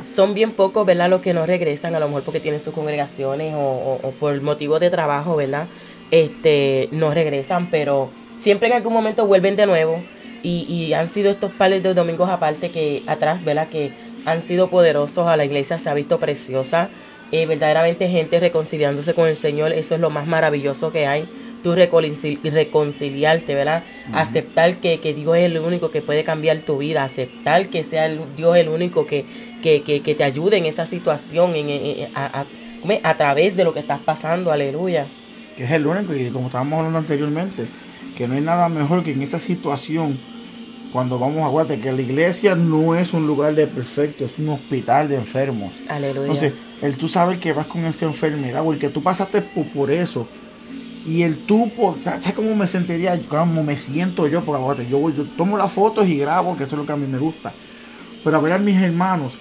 Son 0.07 0.33
bien 0.33 0.51
pocos, 0.51 0.85
¿verdad? 0.85 1.09
Los 1.09 1.21
que 1.21 1.33
no 1.33 1.45
regresan, 1.45 1.95
a 1.95 1.99
lo 1.99 2.07
mejor 2.07 2.23
porque 2.23 2.39
tienen 2.39 2.59
sus 2.59 2.73
congregaciones 2.73 3.53
o, 3.55 3.99
o, 4.01 4.11
por 4.11 4.39
motivos 4.41 4.79
de 4.79 4.89
trabajo, 4.89 5.35
¿verdad? 5.35 5.67
Este, 6.11 6.89
no 6.91 7.13
regresan, 7.13 7.69
pero 7.69 8.09
siempre 8.39 8.69
en 8.69 8.75
algún 8.75 8.93
momento 8.93 9.25
vuelven 9.25 9.55
de 9.55 9.65
nuevo. 9.65 10.01
Y, 10.43 10.65
y 10.69 10.93
han 10.93 11.07
sido 11.07 11.31
estos 11.31 11.51
pares 11.51 11.83
de 11.83 11.93
domingos 11.93 12.29
aparte 12.29 12.69
que 12.69 13.03
atrás, 13.07 13.43
¿verdad? 13.43 13.67
Que 13.69 13.91
han 14.25 14.41
sido 14.41 14.69
poderosos. 14.69 15.27
A 15.27 15.35
la 15.37 15.45
iglesia 15.45 15.79
se 15.79 15.89
ha 15.89 15.93
visto 15.93 16.19
preciosa. 16.19 16.89
Eh, 17.31 17.45
verdaderamente 17.45 18.07
gente 18.07 18.39
reconciliándose 18.39 19.13
con 19.13 19.27
el 19.27 19.37
Señor. 19.37 19.73
Eso 19.73 19.95
es 19.95 20.01
lo 20.01 20.09
más 20.09 20.27
maravilloso 20.27 20.91
que 20.91 21.07
hay 21.07 21.27
tú 21.63 21.75
reconciliarte, 21.75 23.55
¿verdad? 23.55 23.83
Aceptar 24.13 24.77
que, 24.77 24.99
que, 24.99 25.13
Dios 25.13 25.37
es 25.37 25.45
el 25.45 25.57
único 25.59 25.91
que 25.91 26.01
puede 26.01 26.23
cambiar 26.23 26.59
tu 26.59 26.77
vida, 26.77 27.03
aceptar 27.03 27.67
que 27.67 27.83
sea 27.83 28.05
el, 28.05 28.21
Dios 28.35 28.55
el 28.57 28.69
único 28.69 29.05
que, 29.05 29.25
que, 29.61 29.81
que, 29.81 30.15
te 30.15 30.23
ayude 30.23 30.57
en 30.57 30.65
esa 30.65 30.85
situación, 30.85 31.55
en, 31.55 32.07
a, 32.15 32.45
a, 33.03 33.17
través 33.17 33.55
de 33.55 33.63
lo 33.63 33.73
que 33.73 33.79
estás 33.79 33.99
pasando, 33.99 34.51
aleluya. 34.51 35.07
Que 35.57 35.63
es 35.63 35.71
el 35.71 35.87
único, 35.87 36.15
y 36.15 36.29
como 36.29 36.45
estábamos 36.45 36.77
hablando 36.77 36.99
anteriormente, 36.99 37.67
que 38.15 38.27
no 38.27 38.35
hay 38.35 38.41
nada 38.41 38.69
mejor 38.69 39.03
que 39.03 39.11
en 39.11 39.23
esa 39.23 39.39
situación, 39.39 40.19
cuando 40.93 41.17
vamos 41.17 41.43
a 41.43 41.47
guate, 41.47 41.79
que 41.79 41.91
la 41.91 42.01
iglesia 42.01 42.55
no 42.55 42.95
es 42.95 43.11
un 43.13 43.25
lugar 43.25 43.55
de 43.55 43.65
perfecto, 43.67 44.23
es 44.23 44.37
un 44.37 44.49
hospital 44.49 45.09
de 45.09 45.15
enfermos. 45.15 45.75
Aleluya. 45.89 46.21
Entonces, 46.21 46.53
el 46.81 46.95
tú 46.95 47.07
sabes 47.07 47.39
que 47.39 47.53
vas 47.53 47.65
con 47.65 47.83
esa 47.85 48.05
enfermedad, 48.05 48.63
o 48.63 48.71
el 48.71 48.77
que 48.77 48.89
tú 48.89 49.01
pasaste 49.01 49.41
por, 49.41 49.65
por 49.65 49.91
eso, 49.91 50.27
y 51.07 51.23
el 51.23 51.37
tú, 51.37 51.71
¿sabes 52.01 52.33
cómo 52.33 52.53
me 52.55 52.67
sentiría? 52.67 53.19
Cómo 53.27 53.63
me 53.63 53.77
siento 53.77 54.27
yo? 54.27 54.43
Porque 54.43 54.87
yo, 54.87 55.09
yo 55.09 55.23
tomo 55.37 55.57
las 55.57 55.71
fotos 55.71 56.07
y 56.07 56.17
grabo, 56.17 56.55
que 56.55 56.65
eso 56.65 56.75
es 56.75 56.79
lo 56.79 56.85
que 56.85 56.91
a 56.91 56.97
mí 56.97 57.07
me 57.07 57.17
gusta. 57.17 57.51
Pero 58.23 58.37
a 58.37 58.41
ver 58.41 58.53
a 58.53 58.59
mis 58.59 58.79
hermanos 58.79 59.39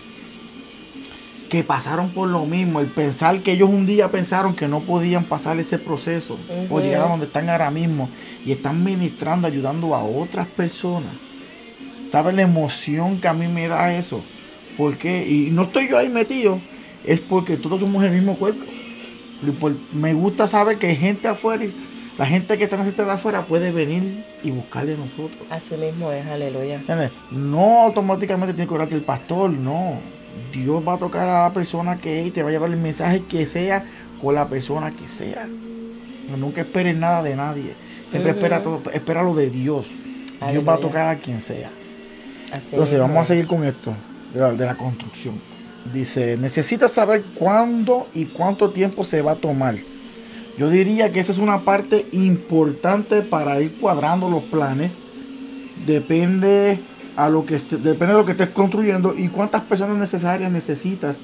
que 1.48 1.62
pasaron 1.64 2.10
por 2.10 2.28
lo 2.28 2.44
mismo, 2.44 2.80
el 2.80 2.88
pensar 2.88 3.40
que 3.40 3.52
ellos 3.52 3.70
un 3.70 3.86
día 3.86 4.10
pensaron 4.10 4.54
que 4.54 4.68
no 4.68 4.80
podían 4.80 5.24
pasar 5.24 5.58
ese 5.58 5.78
proceso 5.78 6.38
o 6.70 6.80
llegar 6.80 7.02
a 7.02 7.08
donde 7.08 7.26
están 7.26 7.48
ahora 7.48 7.70
mismo 7.70 8.08
y 8.44 8.52
están 8.52 8.82
ministrando, 8.82 9.46
ayudando 9.46 9.94
a 9.94 10.02
otras 10.02 10.46
personas. 10.48 11.12
¿Sabes 12.10 12.34
la 12.34 12.42
emoción 12.42 13.20
que 13.20 13.28
a 13.28 13.32
mí 13.32 13.48
me 13.48 13.68
da 13.68 13.94
eso? 13.96 14.22
Porque, 14.76 15.26
y 15.28 15.50
no 15.50 15.62
estoy 15.62 15.88
yo 15.88 15.98
ahí 15.98 16.08
metido, 16.08 16.60
es 17.04 17.20
porque 17.20 17.56
todos 17.56 17.80
somos 17.80 18.02
el 18.04 18.10
mismo 18.10 18.36
cuerpo. 18.36 18.64
Me 19.92 20.14
gusta 20.14 20.48
saber 20.48 20.78
que 20.78 20.88
hay 20.88 20.96
gente 20.96 21.28
afuera 21.28 21.64
y 21.64 21.74
la 22.18 22.26
gente 22.26 22.56
que 22.56 22.64
está 22.64 22.76
en 22.76 22.96
de 22.96 23.10
afuera 23.10 23.46
puede 23.46 23.70
venir 23.70 24.24
y 24.42 24.50
buscar 24.50 24.86
de 24.86 24.96
nosotros. 24.96 25.38
Así 25.50 25.76
mismo 25.76 26.10
es, 26.12 26.24
aleluya. 26.26 26.82
No 27.30 27.82
automáticamente 27.82 28.54
tiene 28.54 28.66
que 28.66 28.74
orarte 28.74 28.94
el 28.94 29.02
pastor, 29.02 29.50
no. 29.50 30.00
Dios 30.52 30.86
va 30.86 30.94
a 30.94 30.98
tocar 30.98 31.28
a 31.28 31.44
la 31.44 31.52
persona 31.52 31.98
que 31.98 32.20
es 32.20 32.26
y 32.28 32.30
te 32.30 32.42
va 32.42 32.48
a 32.48 32.52
llevar 32.52 32.70
el 32.70 32.76
mensaje 32.76 33.22
que 33.28 33.46
sea 33.46 33.84
con 34.20 34.34
la 34.34 34.48
persona 34.48 34.92
que 34.92 35.08
sea. 35.08 35.46
Nunca 36.36 36.62
esperes 36.62 36.96
nada 36.96 37.22
de 37.22 37.36
nadie. 37.36 37.74
Siempre 38.10 38.32
espera 38.32 38.62
todo, 38.62 38.82
espera 38.92 39.22
lo 39.22 39.34
de 39.34 39.50
Dios. 39.50 39.90
Dios 40.50 40.66
va 40.66 40.74
a 40.74 40.78
tocar 40.78 41.08
a 41.08 41.16
quien 41.16 41.40
sea. 41.40 41.70
Entonces, 42.52 42.98
vamos 42.98 43.18
a 43.18 43.26
seguir 43.26 43.46
con 43.46 43.64
esto, 43.64 43.94
de 44.32 44.66
la 44.66 44.76
construcción. 44.76 45.40
Dice, 45.92 46.36
necesitas 46.36 46.92
saber 46.92 47.22
cuándo 47.34 48.08
y 48.14 48.26
cuánto 48.26 48.70
tiempo 48.70 49.04
se 49.04 49.22
va 49.22 49.32
a 49.32 49.36
tomar. 49.36 49.76
Yo 50.58 50.70
diría 50.70 51.12
que 51.12 51.20
esa 51.20 51.32
es 51.32 51.38
una 51.38 51.60
parte 51.60 52.06
importante 52.12 53.22
para 53.22 53.60
ir 53.60 53.76
cuadrando 53.78 54.30
los 54.30 54.42
planes. 54.44 54.92
Depende 55.86 56.80
a 57.16 57.28
lo 57.28 57.46
que 57.46 57.58
depende 57.58 58.08
de 58.08 58.12
lo 58.12 58.24
que 58.24 58.32
estés 58.32 58.50
construyendo 58.50 59.14
y 59.16 59.28
cuántas 59.28 59.62
personas 59.62 59.96
necesarias 59.96 60.52
necesitas. 60.52 61.16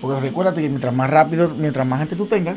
Porque 0.00 0.20
recuérdate 0.20 0.62
que 0.62 0.68
mientras 0.68 0.94
más 0.94 1.10
rápido, 1.10 1.52
mientras 1.56 1.86
más 1.86 2.00
gente 2.00 2.16
tú 2.16 2.26
tengas, 2.26 2.56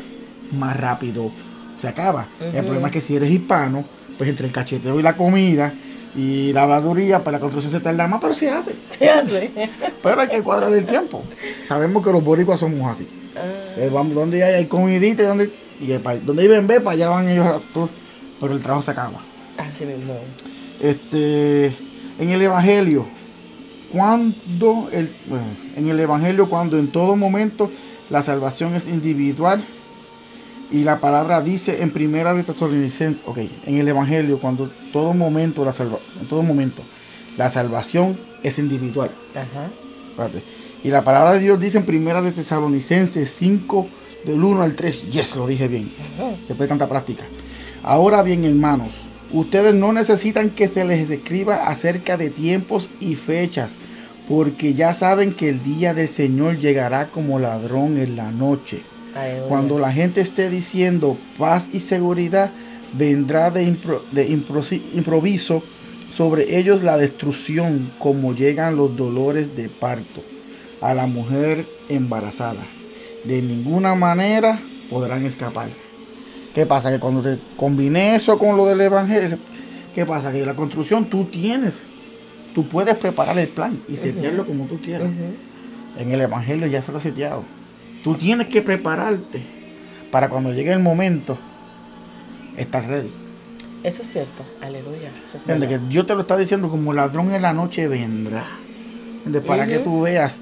más 0.52 0.76
rápido 0.76 1.30
se 1.76 1.88
acaba. 1.88 2.26
El 2.40 2.64
problema 2.64 2.88
es 2.88 2.92
que 2.92 3.00
si 3.00 3.16
eres 3.16 3.30
hispano, 3.30 3.84
pues 4.16 4.30
entre 4.30 4.46
el 4.46 4.52
cacheteo 4.52 4.98
y 4.98 5.02
la 5.02 5.16
comida 5.16 5.74
y 6.14 6.52
la 6.52 6.62
habladuría 6.62 7.22
para 7.22 7.36
la 7.36 7.40
construcción 7.40 7.72
se 7.72 7.80
tarda 7.80 8.06
más, 8.06 8.20
pero 8.20 8.32
se 8.32 8.50
hace. 8.50 8.74
Se 8.86 9.08
hace. 9.08 9.50
pero 10.02 10.20
hay 10.20 10.28
que 10.28 10.42
cuadrar 10.42 10.72
el 10.72 10.86
tiempo. 10.86 11.22
Sabemos 11.68 12.04
que 12.04 12.10
los 12.10 12.24
boricuas 12.24 12.60
somos 12.60 12.90
así. 12.90 13.06
Ah. 13.36 13.74
Eh, 13.76 13.90
vamos, 13.92 14.14
donde 14.14 14.42
hay, 14.42 14.54
hay 14.54 14.64
comidita, 14.66 15.24
donde, 15.24 15.50
y 15.78 15.88
donde 15.88 16.42
hay 16.42 16.48
bebé, 16.48 16.80
para 16.80 16.94
allá 16.94 17.08
van 17.10 17.28
ellos. 17.28 17.62
pero 18.40 18.54
el 18.54 18.62
trabajo 18.62 18.82
se 18.82 18.92
acaba. 18.92 19.20
Así 19.58 19.84
mismo. 19.84 20.14
Este, 20.80 21.76
en 22.18 22.30
el 22.30 22.42
Evangelio, 22.42 23.06
cuando 23.92 24.88
el, 24.92 25.14
en 25.76 25.88
el 25.88 26.00
Evangelio, 26.00 26.48
cuando 26.48 26.78
en 26.78 26.88
todo 26.88 27.16
momento 27.16 27.70
la 28.10 28.22
salvación 28.22 28.74
es 28.74 28.86
individual, 28.86 29.64
y 30.70 30.82
la 30.82 30.98
palabra 30.98 31.40
dice 31.40 31.82
en 31.82 31.92
primera 31.92 32.34
de 32.34 32.42
Tesalonicenses, 32.42 33.22
ok, 33.26 33.38
en 33.66 33.78
el 33.78 33.86
Evangelio, 33.86 34.40
cuando 34.40 34.70
todo 34.92 35.14
momento, 35.14 35.64
la 35.64 35.72
salva, 35.72 35.98
en 36.20 36.26
todo 36.26 36.42
momento, 36.42 36.82
la 37.36 37.50
salvación 37.50 38.18
es 38.42 38.58
individual. 38.58 39.10
Ajá. 39.34 39.70
Y 40.82 40.88
la 40.88 41.04
palabra 41.04 41.34
de 41.34 41.40
Dios 41.40 41.60
dice 41.60 41.78
en 41.78 41.84
primera 41.84 42.20
de 42.22 42.32
Tesalonicenses 42.32 43.30
5, 43.30 43.86
del 44.24 44.42
1 44.42 44.62
al 44.62 44.74
3. 44.74 45.10
Yes, 45.10 45.36
lo 45.36 45.46
dije 45.46 45.68
bien. 45.68 45.92
Después 46.48 46.58
de 46.58 46.68
tanta 46.68 46.88
práctica. 46.88 47.24
Ahora 47.82 48.22
bien, 48.22 48.44
hermanos, 48.44 48.94
ustedes 49.32 49.74
no 49.74 49.92
necesitan 49.92 50.50
que 50.50 50.68
se 50.68 50.84
les 50.84 51.08
escriba 51.10 51.68
acerca 51.68 52.16
de 52.16 52.30
tiempos 52.30 52.90
y 53.00 53.14
fechas, 53.14 53.72
porque 54.28 54.74
ya 54.74 54.94
saben 54.94 55.32
que 55.32 55.48
el 55.48 55.62
día 55.62 55.94
del 55.94 56.08
Señor 56.08 56.58
llegará 56.58 57.08
como 57.08 57.38
ladrón 57.38 57.98
en 57.98 58.16
la 58.16 58.30
noche. 58.30 58.82
Cuando 59.48 59.78
la 59.78 59.92
gente 59.92 60.20
esté 60.20 60.50
diciendo 60.50 61.16
paz 61.38 61.68
y 61.72 61.80
seguridad, 61.80 62.50
vendrá 62.92 63.50
de, 63.50 63.62
improviso 64.94 65.62
sobre 66.14 66.58
ellos 66.58 66.82
la 66.82 66.98
destrucción, 66.98 67.92
como 67.98 68.34
llegan 68.34 68.76
los 68.76 68.94
dolores 68.96 69.56
de 69.56 69.68
parto 69.68 70.22
a 70.80 70.94
la 70.94 71.06
mujer 71.06 71.66
embarazada. 71.88 72.66
De 73.24 73.40
ninguna 73.40 73.94
manera 73.94 74.60
podrán 74.90 75.24
escapar. 75.24 75.68
¿Qué 76.56 76.64
pasa? 76.64 76.90
Que 76.90 76.98
cuando 76.98 77.20
te 77.20 77.38
combine 77.54 78.16
eso 78.16 78.38
con 78.38 78.56
lo 78.56 78.64
del 78.64 78.80
evangelio, 78.80 79.36
¿qué 79.94 80.06
pasa? 80.06 80.32
Que 80.32 80.46
la 80.46 80.54
construcción 80.54 81.04
tú 81.04 81.24
tienes, 81.26 81.80
tú 82.54 82.66
puedes 82.66 82.94
preparar 82.94 83.38
el 83.38 83.48
plan 83.48 83.78
y 83.86 83.98
setearlo 83.98 84.46
como 84.46 84.64
tú 84.64 84.80
quieras. 84.80 85.10
En 85.98 86.12
el 86.12 86.18
evangelio 86.18 86.66
ya 86.66 86.78
está 86.78 86.98
seteado. 86.98 87.44
Tú 88.02 88.14
tienes 88.14 88.46
que 88.46 88.62
prepararte 88.62 89.42
para 90.10 90.30
cuando 90.30 90.50
llegue 90.50 90.72
el 90.72 90.78
momento 90.78 91.36
estar 92.56 92.88
ready. 92.88 93.12
Eso 93.84 94.00
es 94.00 94.08
cierto, 94.10 94.42
aleluya. 94.62 95.10
que 95.68 95.78
Dios 95.90 96.06
te 96.06 96.14
lo 96.14 96.22
está 96.22 96.38
diciendo 96.38 96.70
como 96.70 96.94
ladrón 96.94 97.34
en 97.34 97.42
la 97.42 97.52
noche 97.52 97.86
vendrá. 97.86 98.46
Para 99.46 99.66
que 99.66 99.80
tú 99.80 100.00
veas 100.00 100.36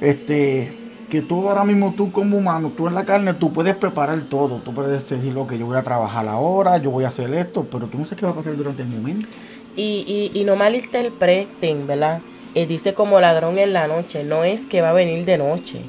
este 0.00 0.72
que 1.12 1.20
tú 1.20 1.46
ahora 1.46 1.62
mismo, 1.62 1.92
tú 1.94 2.10
como 2.10 2.38
humano, 2.38 2.72
tú 2.74 2.88
en 2.88 2.94
la 2.94 3.04
carne, 3.04 3.34
tú 3.34 3.52
puedes 3.52 3.76
preparar 3.76 4.18
todo. 4.30 4.62
Tú 4.64 4.72
puedes 4.72 5.06
decir, 5.06 5.30
lo 5.34 5.46
que 5.46 5.58
yo 5.58 5.66
voy 5.66 5.76
a 5.76 5.82
trabajar 5.82 6.26
ahora, 6.26 6.78
yo 6.78 6.90
voy 6.90 7.04
a 7.04 7.08
hacer 7.08 7.34
esto, 7.34 7.66
pero 7.70 7.86
tú 7.86 7.98
no 7.98 8.04
sabes 8.04 8.18
qué 8.18 8.24
va 8.24 8.32
a 8.32 8.34
pasar 8.34 8.56
durante 8.56 8.80
el 8.80 8.88
momento. 8.88 9.28
Y, 9.76 10.30
y, 10.34 10.40
y 10.40 10.44
no 10.44 10.56
malinterpreten, 10.56 11.86
¿verdad? 11.86 12.22
Eh, 12.54 12.66
dice 12.66 12.94
como 12.94 13.20
ladrón 13.20 13.58
en 13.58 13.74
la 13.74 13.88
noche, 13.88 14.24
no 14.24 14.42
es 14.42 14.64
que 14.64 14.80
va 14.80 14.88
a 14.88 14.92
venir 14.94 15.26
de 15.26 15.36
noche 15.36 15.82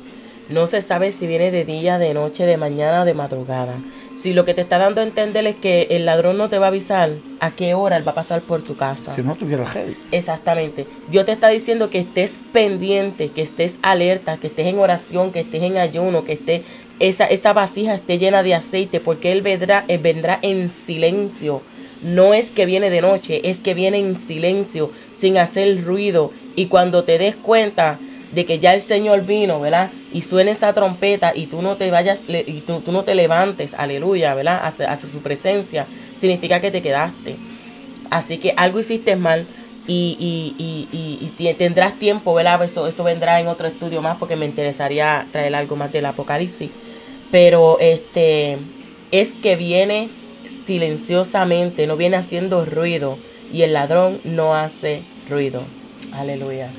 no 0.54 0.68
se 0.68 0.82
sabe 0.82 1.12
si 1.12 1.28
viene 1.28 1.52
de 1.52 1.66
día, 1.66 1.98
de 1.98 2.14
noche, 2.14 2.46
de 2.46 2.58
mañana, 2.58 3.06
de 3.06 3.14
madrugada. 3.14 3.74
Si 4.14 4.34
lo 4.34 4.46
que 4.46 4.54
te 4.54 4.62
está 4.62 4.78
dando 4.78 5.02
a 5.02 5.04
entender 5.04 5.46
es 5.48 5.56
que 5.56 5.88
el 5.90 6.06
ladrón 6.06 6.38
no 6.38 6.48
te 6.48 6.60
va 6.60 6.68
a 6.68 6.70
avisar 6.70 7.10
a 7.40 7.52
qué 7.52 7.74
hora 7.74 7.98
él 7.98 8.08
va 8.08 8.12
a 8.12 8.16
pasar 8.16 8.42
por 8.42 8.62
tu 8.62 8.76
casa. 8.76 9.16
Si 9.16 9.24
no 9.24 9.36
tuviera 9.36 9.66
ready. 9.66 9.96
Exactamente. 10.12 10.86
Dios 11.10 11.26
te 11.26 11.32
está 11.32 11.48
diciendo 11.48 11.90
que 11.90 12.00
estés 12.00 12.40
pendiente, 12.54 13.30
que 13.30 13.42
estés 13.42 13.80
alerta, 13.82 14.38
que 14.38 14.48
estés 14.48 14.68
en 14.68 14.78
oración, 14.78 15.32
que 15.32 15.40
estés 15.40 15.64
en 15.64 15.78
ayuno, 15.78 16.24
que 16.24 16.34
esté 16.34 16.64
esa, 17.00 17.26
esa 17.26 17.54
vasija 17.54 17.96
esté 17.96 18.20
llena 18.20 18.44
de 18.44 18.54
aceite, 18.54 19.00
porque 19.00 19.32
Él 19.32 19.42
vendrá, 19.42 19.84
él 19.88 20.00
vendrá 20.00 20.40
en 20.42 20.70
silencio. 20.70 21.62
No 22.04 22.34
es 22.34 22.52
que 22.52 22.66
viene 22.66 22.90
de 22.90 23.02
noche, 23.02 23.50
es 23.50 23.60
que 23.60 23.74
viene 23.74 23.98
en 23.98 24.16
silencio, 24.16 24.92
sin 25.14 25.38
hacer 25.38 25.84
ruido. 25.84 26.32
Y 26.56 26.68
cuando 26.68 27.04
te 27.04 27.18
des 27.18 27.36
cuenta, 27.36 27.98
de 28.34 28.46
que 28.46 28.60
ya 28.60 28.74
el 28.74 28.82
Señor 28.82 29.26
vino, 29.26 29.60
¿verdad? 29.60 29.92
Y 30.12 30.22
suene 30.22 30.52
esa 30.52 30.74
trompeta 30.74 31.34
y 31.36 31.48
tú 31.48 31.62
no 31.62 31.78
te 31.78 31.92
vayas, 31.92 32.26
y 32.28 32.62
tú, 32.62 32.82
no 32.88 33.04
te 33.04 33.16
levantes, 33.16 33.74
aleluya, 33.74 34.34
¿verdad? 34.34 34.62
Hacia, 34.64 34.96
su 34.98 35.20
presencia, 35.22 35.86
significa 36.16 36.60
que 36.60 36.72
te 36.72 36.82
quedaste. 36.82 37.36
Así 38.10 38.38
que 38.38 38.54
algo 38.58 38.80
hiciste 38.80 39.16
mal, 39.16 39.46
y, 39.86 40.16
y, 40.18 40.88
y, 40.94 41.34
y, 41.38 41.54
tendrás 41.56 42.00
tiempo, 42.00 42.34
¿verdad? 42.34 42.64
Eso, 42.64 42.88
eso 42.88 43.04
vendrá 43.04 43.40
en 43.42 43.48
otro 43.48 43.68
estudio 43.68 44.02
más 44.02 44.18
porque 44.18 44.38
me 44.38 44.46
interesaría 44.46 45.28
traer 45.32 45.54
algo 45.56 45.76
más 45.76 45.92
del 45.92 46.06
Apocalipsis. 46.06 46.70
Pero 47.32 47.80
este 47.80 48.58
es 49.12 49.34
que 49.34 49.56
viene 49.58 50.10
silenciosamente, 50.66 51.86
no 51.86 51.98
viene 51.98 52.16
haciendo 52.16 52.64
ruido 52.64 53.18
y 53.52 53.64
el 53.64 53.74
ladrón 53.74 54.22
no 54.24 54.56
hace 54.56 55.02
ruido. 55.30 55.64
Aleluya. 56.14 56.70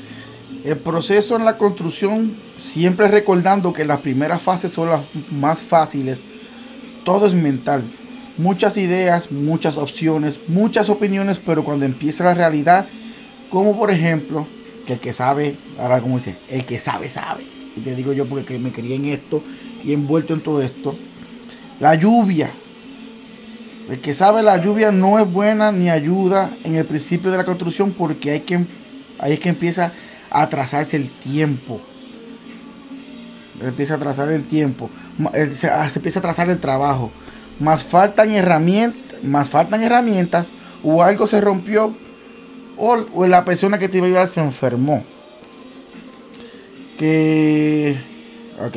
El 0.65 0.79
proceso 0.79 1.37
en 1.37 1.45
la 1.45 1.59
construcción, 1.59 2.35
siempre 2.59 3.09
recordando 3.09 3.73
que 3.73 3.85
las 3.85 4.01
primeras 4.01 4.41
fases 4.41 4.73
son 4.73 4.89
las 4.89 5.03
más 5.31 5.63
fáciles, 5.63 6.21
todo 7.05 7.27
es 7.27 7.35
mental 7.35 7.85
muchas 8.37 8.77
ideas, 8.77 9.31
muchas 9.31 9.77
opciones, 9.77 10.35
muchas 10.49 10.89
opiniones, 10.89 11.41
pero 11.45 11.65
cuando 11.65 11.85
empieza 11.85 12.25
la 12.25 12.35
realidad, 12.35 12.87
como 13.51 13.77
por 13.77 13.91
ejemplo, 13.91 14.47
que 14.87 14.95
el 14.95 15.01
que 15.01 15.13
sabe, 15.13 15.57
ahora 15.79 16.01
como 16.01 16.19
dice, 16.19 16.37
el 16.49 16.65
que 16.65 16.79
sabe, 16.79 17.09
sabe. 17.09 17.45
Y 17.77 17.81
te 17.81 17.95
digo 17.95 18.13
yo 18.13 18.27
porque 18.27 18.59
me 18.59 18.73
crié 18.73 18.97
en 18.97 19.07
esto 19.07 19.43
y 19.85 19.93
envuelto 19.93 20.35
en 20.35 20.41
todo 20.41 20.63
esto. 20.63 20.97
La 21.81 21.95
lluvia. 21.95 22.51
El 23.89 24.01
que 24.01 24.15
sabe 24.15 24.43
la 24.43 24.57
lluvia 24.57 24.91
no 24.91 25.19
es 25.19 25.31
buena 25.31 25.71
ni 25.71 25.91
ayuda 25.91 26.51
en 26.65 26.77
el 26.77 26.87
principio 26.87 27.31
de 27.31 27.37
la 27.37 27.45
construcción 27.45 27.93
porque 27.93 28.31
hay 28.31 28.41
que, 28.41 28.65
ahí 29.19 29.37
que 29.37 29.51
empieza 29.51 29.93
atrasarse 30.43 30.97
el 30.97 31.11
tiempo. 31.11 31.81
Empieza 33.63 33.95
a 33.95 33.97
atrasar 33.97 34.31
el 34.31 34.45
tiempo. 34.45 34.91
Se 35.57 35.99
empieza 35.99 36.19
a 36.19 36.21
atrasar 36.21 36.51
el 36.51 36.59
trabajo 36.59 37.11
más 37.59 37.85
faltan 37.85 38.31
herramientas, 38.31 39.23
más 39.23 39.51
faltan 39.51 39.83
herramientas, 39.83 40.47
o 40.83 41.03
algo 41.03 41.27
se 41.27 41.41
rompió, 41.41 41.95
o, 42.77 43.27
la 43.27 43.45
persona 43.45 43.79
que 43.79 43.89
te 43.89 43.99
iba 43.99 44.07
a 44.07 44.09
ayudar 44.09 44.29
se 44.29 44.41
enfermó. 44.41 45.05
Que, 46.99 47.97
ok, 48.61 48.73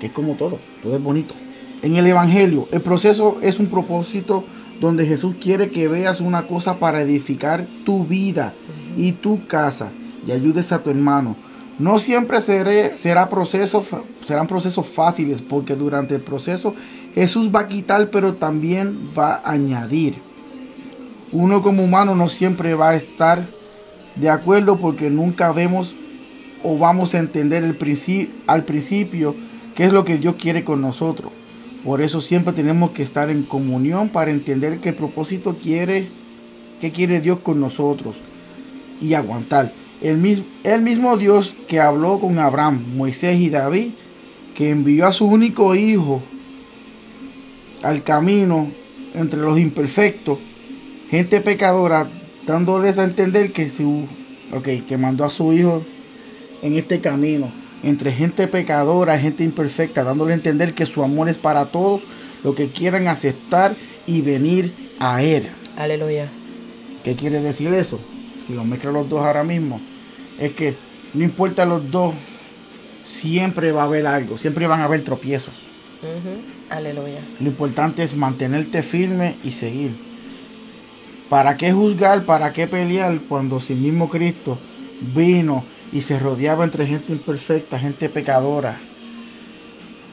que 0.00 0.06
es 0.06 0.12
como 0.12 0.34
todo, 0.34 0.58
todo 0.82 0.96
es 0.96 1.02
bonito. 1.02 1.34
En 1.82 1.96
el 1.96 2.06
Evangelio, 2.06 2.68
el 2.72 2.80
proceso 2.80 3.38
es 3.42 3.58
un 3.58 3.66
propósito 3.66 4.44
donde 4.80 5.06
Jesús 5.06 5.36
quiere 5.40 5.70
que 5.70 5.88
veas 5.88 6.20
una 6.20 6.46
cosa 6.46 6.78
para 6.78 7.02
edificar 7.02 7.66
tu 7.84 8.04
vida 8.04 8.54
y 8.96 9.12
tu 9.12 9.46
casa 9.46 9.90
y 10.26 10.32
ayudes 10.32 10.72
a 10.72 10.82
tu 10.82 10.90
hermano. 10.90 11.36
No 11.78 11.98
siempre 11.98 12.40
será 12.40 13.28
proceso, 13.28 13.84
serán 14.26 14.46
procesos 14.46 14.86
fáciles 14.86 15.42
porque 15.42 15.74
durante 15.74 16.14
el 16.14 16.20
proceso 16.20 16.74
Jesús 17.14 17.50
va 17.54 17.60
a 17.60 17.68
quitar 17.68 18.10
pero 18.10 18.34
también 18.34 19.10
va 19.16 19.34
a 19.44 19.52
añadir. 19.52 20.14
Uno 21.32 21.62
como 21.62 21.82
humano 21.82 22.14
no 22.14 22.28
siempre 22.28 22.74
va 22.74 22.90
a 22.90 22.94
estar 22.94 23.46
de 24.14 24.30
acuerdo 24.30 24.76
porque 24.76 25.10
nunca 25.10 25.50
vemos 25.50 25.96
o 26.62 26.78
vamos 26.78 27.14
a 27.14 27.18
entender 27.18 27.64
el 27.64 27.76
al 28.46 28.64
principio 28.64 29.34
qué 29.74 29.84
es 29.84 29.92
lo 29.92 30.04
que 30.04 30.18
Dios 30.18 30.36
quiere 30.38 30.62
con 30.62 30.80
nosotros. 30.80 31.32
Por 31.84 32.00
eso 32.00 32.20
siempre 32.20 32.52
tenemos 32.52 32.92
que 32.92 33.02
estar 33.02 33.30
en 33.30 33.42
comunión 33.42 34.08
para 34.08 34.30
entender 34.30 34.78
qué 34.78 34.92
propósito 34.92 35.58
quiere, 35.60 36.08
qué 36.80 36.92
quiere 36.92 37.20
Dios 37.20 37.40
con 37.40 37.60
nosotros 37.60 38.14
y 39.04 39.14
aguantar. 39.14 39.72
El 40.00 40.16
mismo, 40.16 40.44
el 40.64 40.80
mismo 40.80 41.16
Dios 41.16 41.54
que 41.68 41.78
habló 41.78 42.18
con 42.20 42.38
Abraham, 42.38 42.84
Moisés 42.96 43.38
y 43.38 43.50
David, 43.50 43.90
que 44.54 44.70
envió 44.70 45.06
a 45.06 45.12
su 45.12 45.26
único 45.26 45.74
hijo 45.74 46.22
al 47.82 48.02
camino 48.02 48.70
entre 49.14 49.40
los 49.40 49.58
imperfectos, 49.58 50.38
gente 51.10 51.40
pecadora, 51.40 52.08
dándoles 52.46 52.98
a 52.98 53.04
entender 53.04 53.52
que 53.52 53.68
su, 53.68 54.06
okay, 54.52 54.80
que 54.80 54.96
mandó 54.96 55.24
a 55.24 55.30
su 55.30 55.52
hijo 55.52 55.84
en 56.62 56.76
este 56.76 57.00
camino, 57.00 57.52
entre 57.82 58.10
gente 58.12 58.48
pecadora, 58.48 59.18
gente 59.18 59.44
imperfecta, 59.44 60.02
dándole 60.02 60.32
a 60.32 60.36
entender 60.36 60.72
que 60.72 60.86
su 60.86 61.02
amor 61.02 61.28
es 61.28 61.36
para 61.36 61.66
todos 61.66 62.00
los 62.42 62.54
que 62.54 62.68
quieran 62.68 63.08
aceptar 63.08 63.76
y 64.06 64.22
venir 64.22 64.72
a 64.98 65.22
él. 65.22 65.50
Aleluya. 65.76 66.28
¿Qué 67.04 67.16
quiere 67.16 67.40
decir 67.40 67.72
eso? 67.74 68.00
Si 68.46 68.54
lo 68.54 68.64
mezclan 68.64 68.94
los 68.94 69.08
dos 69.08 69.20
ahora 69.20 69.44
mismo, 69.44 69.80
es 70.38 70.52
que 70.52 70.76
no 71.12 71.22
importa 71.24 71.64
los 71.64 71.90
dos, 71.90 72.14
siempre 73.04 73.72
va 73.72 73.82
a 73.82 73.84
haber 73.84 74.06
algo, 74.06 74.38
siempre 74.38 74.66
van 74.66 74.80
a 74.80 74.84
haber 74.84 75.02
tropiezos. 75.02 75.66
Aleluya. 76.70 77.20
Lo 77.40 77.48
importante 77.48 78.02
es 78.02 78.14
mantenerte 78.16 78.82
firme 78.82 79.36
y 79.44 79.52
seguir. 79.52 79.92
¿Para 81.28 81.56
qué 81.56 81.72
juzgar? 81.72 82.24
¿Para 82.24 82.52
qué 82.52 82.66
pelear 82.66 83.20
cuando 83.28 83.60
si 83.60 83.74
mismo 83.74 84.08
Cristo 84.08 84.58
vino 85.14 85.64
y 85.92 86.02
se 86.02 86.18
rodeaba 86.18 86.64
entre 86.64 86.86
gente 86.86 87.12
imperfecta, 87.12 87.78
gente 87.78 88.08
pecadora? 88.08 88.78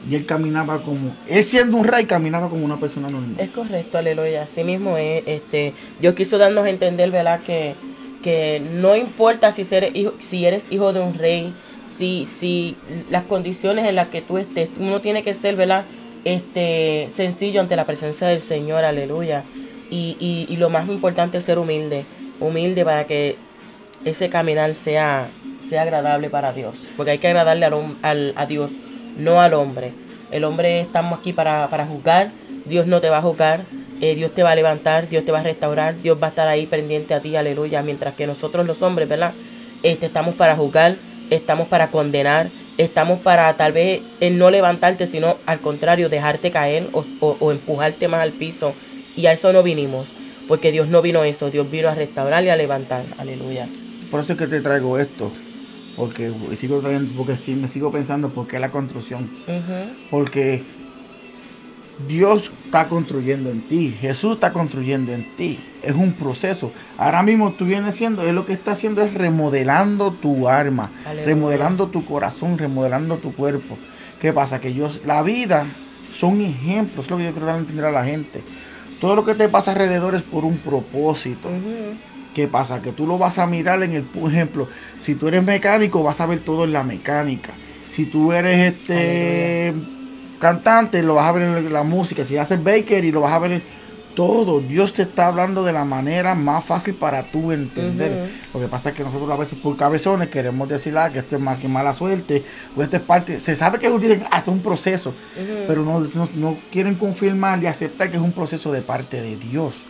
Y 0.08 0.16
él 0.16 0.26
caminaba 0.26 0.82
como, 0.82 1.14
él 1.28 1.44
siendo 1.44 1.76
un 1.76 1.86
rey, 1.86 2.06
caminaba 2.06 2.48
como 2.48 2.64
una 2.64 2.80
persona 2.80 3.08
normal. 3.08 3.36
Es 3.38 3.50
correcto, 3.50 3.98
aleluya. 3.98 4.42
Así 4.44 4.64
mismo 4.64 4.96
es, 4.96 5.22
este, 5.26 5.74
Dios 6.00 6.14
quiso 6.14 6.38
darnos 6.38 6.64
a 6.64 6.70
entender, 6.70 7.10
¿verdad? 7.10 7.40
Que 7.42 7.74
que 8.22 8.60
no 8.60 8.96
importa 8.96 9.52
si 9.52 9.62
eres 9.74 9.94
hijo, 9.94 10.14
si 10.20 10.46
eres 10.46 10.66
hijo 10.70 10.92
de 10.92 11.00
un 11.00 11.14
rey, 11.14 11.52
si, 11.86 12.26
si 12.26 12.76
las 13.10 13.24
condiciones 13.24 13.86
en 13.86 13.96
las 13.96 14.08
que 14.08 14.22
tú 14.22 14.38
estés, 14.38 14.70
uno 14.78 15.00
tiene 15.00 15.22
que 15.22 15.34
ser, 15.34 15.56
¿verdad? 15.56 15.84
Este, 16.24 17.08
sencillo 17.12 17.60
ante 17.60 17.76
la 17.76 17.84
presencia 17.84 18.26
del 18.26 18.42
Señor, 18.42 18.84
aleluya. 18.84 19.44
Y, 19.90 20.16
y, 20.48 20.56
lo 20.56 20.70
más 20.70 20.88
importante 20.88 21.36
es 21.36 21.44
ser 21.44 21.58
humilde, 21.58 22.06
humilde 22.40 22.82
para 22.82 23.04
que 23.04 23.36
ese 24.06 24.30
caminar 24.30 24.74
sea, 24.74 25.28
sea 25.68 25.82
agradable 25.82 26.30
para 26.30 26.54
Dios, 26.54 26.92
porque 26.96 27.10
hay 27.10 27.18
que 27.18 27.26
agradarle 27.28 27.66
al, 27.66 28.32
a 28.34 28.46
Dios, 28.46 28.72
no 29.18 29.42
al 29.42 29.52
hombre. 29.52 29.92
El 30.30 30.44
hombre 30.44 30.80
estamos 30.80 31.18
aquí 31.18 31.34
para, 31.34 31.68
para 31.68 31.84
juzgar, 31.84 32.30
Dios 32.64 32.86
no 32.86 33.02
te 33.02 33.10
va 33.10 33.18
a 33.18 33.22
juzgar, 33.22 33.64
eh, 34.02 34.16
Dios 34.16 34.32
te 34.32 34.42
va 34.42 34.50
a 34.50 34.54
levantar, 34.56 35.08
Dios 35.08 35.24
te 35.24 35.30
va 35.30 35.38
a 35.38 35.42
restaurar, 35.44 35.94
Dios 36.02 36.18
va 36.20 36.26
a 36.26 36.30
estar 36.30 36.48
ahí 36.48 36.66
pendiente 36.66 37.14
a 37.14 37.20
ti, 37.20 37.36
aleluya, 37.36 37.82
mientras 37.82 38.14
que 38.14 38.26
nosotros 38.26 38.66
los 38.66 38.82
hombres, 38.82 39.08
¿verdad? 39.08 39.32
Este, 39.84 40.06
estamos 40.06 40.34
para 40.34 40.56
juzgar, 40.56 40.96
estamos 41.30 41.68
para 41.68 41.92
condenar, 41.92 42.50
estamos 42.78 43.20
para 43.20 43.56
tal 43.56 43.70
vez 43.70 44.02
no 44.32 44.50
levantarte, 44.50 45.06
sino 45.06 45.36
al 45.46 45.60
contrario, 45.60 46.08
dejarte 46.08 46.50
caer 46.50 46.88
o, 46.92 47.52
empujarte 47.52 48.08
más 48.08 48.22
al 48.22 48.32
piso. 48.32 48.74
Y 49.14 49.26
a 49.26 49.32
eso 49.32 49.52
no 49.52 49.62
vinimos, 49.62 50.08
porque 50.48 50.72
Dios 50.72 50.88
no 50.88 51.00
vino 51.00 51.20
a 51.20 51.28
eso, 51.28 51.52
Dios 51.52 51.70
vino 51.70 51.88
a 51.88 51.94
restaurar 51.94 52.42
y 52.42 52.48
a 52.48 52.56
levantar, 52.56 53.04
aleluya. 53.18 53.68
Por 54.10 54.20
eso 54.20 54.32
es 54.32 54.38
que 54.38 54.48
te 54.48 54.60
traigo 54.60 54.98
esto, 54.98 55.30
porque 55.94 56.32
sigo 56.58 56.82
porque 57.16 57.36
sí, 57.36 57.54
me 57.54 57.68
sigo 57.68 57.92
pensando 57.92 58.30
por 58.30 58.48
qué 58.48 58.58
la 58.58 58.72
construcción. 58.72 59.30
Porque 60.10 60.64
Dios 62.08 62.52
está 62.64 62.88
construyendo 62.88 63.50
en 63.50 63.62
ti, 63.62 63.96
Jesús 64.00 64.34
está 64.34 64.52
construyendo 64.52 65.12
en 65.12 65.34
ti. 65.36 65.60
Es 65.82 65.94
un 65.94 66.12
proceso. 66.12 66.72
Ahora 66.96 67.22
mismo 67.22 67.52
tú 67.52 67.64
vienes 67.64 67.94
siendo, 67.94 68.22
es 68.22 68.34
lo 68.34 68.46
que 68.46 68.52
está 68.52 68.72
haciendo 68.72 69.02
es 69.02 69.14
remodelando 69.14 70.12
tu 70.12 70.48
alma, 70.48 70.90
remodelando 71.24 71.88
tu 71.88 72.04
corazón, 72.04 72.56
remodelando 72.56 73.16
tu 73.18 73.34
cuerpo. 73.34 73.76
¿Qué 74.20 74.32
pasa? 74.32 74.60
Que 74.60 74.72
yo, 74.72 74.88
la 75.04 75.22
vida 75.22 75.66
son 76.10 76.40
ejemplos, 76.40 77.06
es 77.06 77.10
lo 77.10 77.16
que 77.16 77.24
yo 77.24 77.32
quiero 77.32 77.46
dar 77.46 77.56
a 77.56 77.58
entender 77.58 77.84
a 77.84 77.90
la 77.90 78.04
gente. 78.04 78.42
Todo 79.00 79.16
lo 79.16 79.24
que 79.24 79.34
te 79.34 79.48
pasa 79.48 79.72
alrededor 79.72 80.14
es 80.14 80.22
por 80.22 80.44
un 80.44 80.58
propósito. 80.58 81.48
¿Qué 82.32 82.46
pasa? 82.46 82.80
Que 82.80 82.92
tú 82.92 83.06
lo 83.06 83.18
vas 83.18 83.38
a 83.38 83.46
mirar 83.46 83.82
en 83.82 83.92
el 83.92 84.06
ejemplo. 84.26 84.68
Si 85.00 85.16
tú 85.16 85.28
eres 85.28 85.44
mecánico, 85.44 86.02
vas 86.02 86.20
a 86.20 86.26
ver 86.26 86.40
todo 86.40 86.64
en 86.64 86.72
la 86.72 86.84
mecánica. 86.84 87.52
Si 87.88 88.06
tú 88.06 88.32
eres 88.32 88.72
este 88.72 89.74
cantante, 90.42 91.04
lo 91.04 91.14
vas 91.14 91.26
a 91.26 91.32
ver 91.32 91.44
en 91.44 91.72
la 91.72 91.84
música. 91.84 92.24
Si 92.24 92.36
haces 92.36 92.62
baker 92.62 93.04
y 93.04 93.12
lo 93.12 93.20
vas 93.20 93.32
a 93.32 93.38
ver 93.38 93.52
en 93.52 93.62
todo. 94.16 94.58
Dios 94.60 94.92
te 94.92 95.02
está 95.02 95.28
hablando 95.28 95.62
de 95.62 95.72
la 95.72 95.84
manera 95.84 96.34
más 96.34 96.64
fácil 96.64 96.96
para 96.96 97.22
tú 97.22 97.52
entender. 97.52 98.28
Lo 98.52 98.58
que 98.58 98.66
pasa 98.66 98.88
es 98.88 98.96
que 98.96 99.04
nosotros 99.04 99.30
a 99.30 99.36
veces 99.36 99.56
por 99.56 99.76
cabezones 99.76 100.28
queremos 100.28 100.68
decir 100.68 100.98
ah, 100.98 101.10
que 101.10 101.20
esto 101.20 101.36
es 101.36 101.40
más 101.40 101.60
que 101.60 101.68
mala 101.68 101.94
suerte. 101.94 102.42
O 102.76 102.82
esto 102.82 102.96
es 102.96 103.02
parte. 103.02 103.38
Se 103.38 103.54
sabe 103.54 103.78
que 103.78 103.88
dicen, 103.98 104.24
ah, 104.32 104.38
esto 104.38 104.50
es 104.50 104.56
un 104.56 104.62
proceso. 104.64 105.14
Pero 105.68 105.84
no, 105.84 106.04
no, 106.34 106.58
quieren 106.72 106.96
confirmar 106.96 107.62
y 107.62 107.68
aceptar 107.68 108.10
que 108.10 108.16
es 108.16 108.22
un 108.22 108.32
proceso 108.32 108.72
de 108.72 108.82
parte 108.82 109.22
de 109.22 109.36
Dios. 109.36 109.84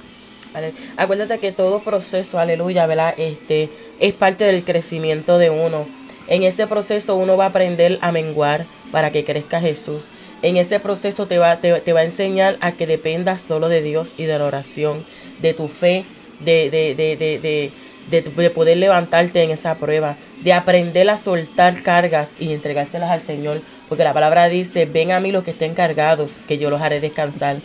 Acuérdate 0.99 1.39
que 1.39 1.51
todo 1.51 1.81
proceso, 1.81 2.39
aleluya, 2.39 2.85
¿verdad? 2.85 3.15
Este 3.17 3.71
es 4.01 4.13
parte 4.13 4.45
del 4.45 4.65
crecimiento 4.65 5.39
de 5.39 5.49
uno. 5.49 5.87
En 6.29 6.43
ese 6.43 6.67
proceso 6.67 7.17
uno 7.17 7.39
va 7.39 7.47
a 7.47 7.49
aprender 7.49 7.99
a 8.03 8.13
menguar 8.13 8.67
para 8.91 9.11
que 9.11 9.25
crezca 9.25 9.59
Jesús 9.59 10.03
en 10.43 10.57
ese 10.57 10.81
proceso 10.81 11.27
te 11.27 11.39
va, 11.39 11.61
te, 11.61 11.93
va 11.93 12.01
a 12.01 12.05
enseñar 12.05 12.59
a 12.61 12.73
que 12.73 12.87
dependas 12.87 13.41
solo 13.41 13.69
de 13.69 13.81
Dios 13.81 14.15
y 14.19 14.25
de 14.25 14.39
la 14.39 14.45
oración, 14.45 15.05
de 15.41 15.55
tu 15.55 15.69
fe, 15.69 16.05
de, 16.41 16.71
de, 16.71 16.95
de, 16.95 17.73
de, 18.11 18.51
poder 18.51 18.77
levantarte 18.77 19.43
en 19.43 19.51
esa 19.51 19.77
prueba, 19.77 20.17
de 20.43 20.53
aprender 20.53 21.09
a 21.09 21.17
soltar 21.17 21.83
cargas 21.83 22.37
y 22.41 22.53
entregárselas 22.53 23.11
al 23.11 23.21
Señor, 23.21 23.63
porque 23.89 24.05
la 24.05 24.13
palabra 24.13 24.49
dice, 24.49 24.87
ven 24.87 25.13
a 25.13 25.21
mí 25.21 25.31
los 25.31 25.45
que 25.45 25.53
estén 25.53 25.75
cargados, 25.75 26.33
que 26.49 26.59
yo 26.59 26.71
los 26.71 26.83
haré 26.83 27.01
descansar. 27.01 27.59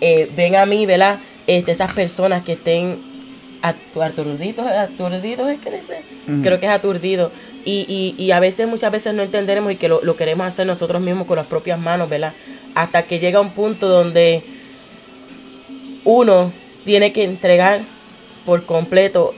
Eh, 0.00 0.30
ven 0.36 0.56
a 0.56 0.64
mí, 0.66 0.86
¿verdad? 0.86 1.18
Este, 1.46 1.72
esas 1.72 1.92
personas 1.92 2.44
que 2.44 2.52
estén 2.52 3.09
aturdidos, 3.62 4.66
aturdidos 4.66 5.50
es 5.50 5.60
que 5.60 5.70
dice, 5.70 6.02
creo 6.42 6.60
que 6.60 6.66
es 6.66 6.72
aturdido. 6.72 7.30
Y, 7.64 7.84
y, 7.88 8.22
y, 8.22 8.30
a 8.30 8.40
veces, 8.40 8.66
muchas 8.66 8.90
veces 8.90 9.14
no 9.14 9.22
entenderemos 9.22 9.72
y 9.72 9.76
que 9.76 9.88
lo, 9.88 10.00
lo, 10.02 10.16
queremos 10.16 10.46
hacer 10.46 10.66
nosotros 10.66 11.02
mismos 11.02 11.26
con 11.26 11.36
las 11.36 11.46
propias 11.46 11.78
manos, 11.78 12.08
¿verdad? 12.08 12.32
Hasta 12.74 13.02
que 13.02 13.18
llega 13.18 13.40
un 13.40 13.50
punto 13.50 13.86
donde 13.86 14.42
uno 16.04 16.52
tiene 16.84 17.12
que 17.12 17.24
entregar 17.24 17.82
por 18.46 18.64
completo 18.64 19.34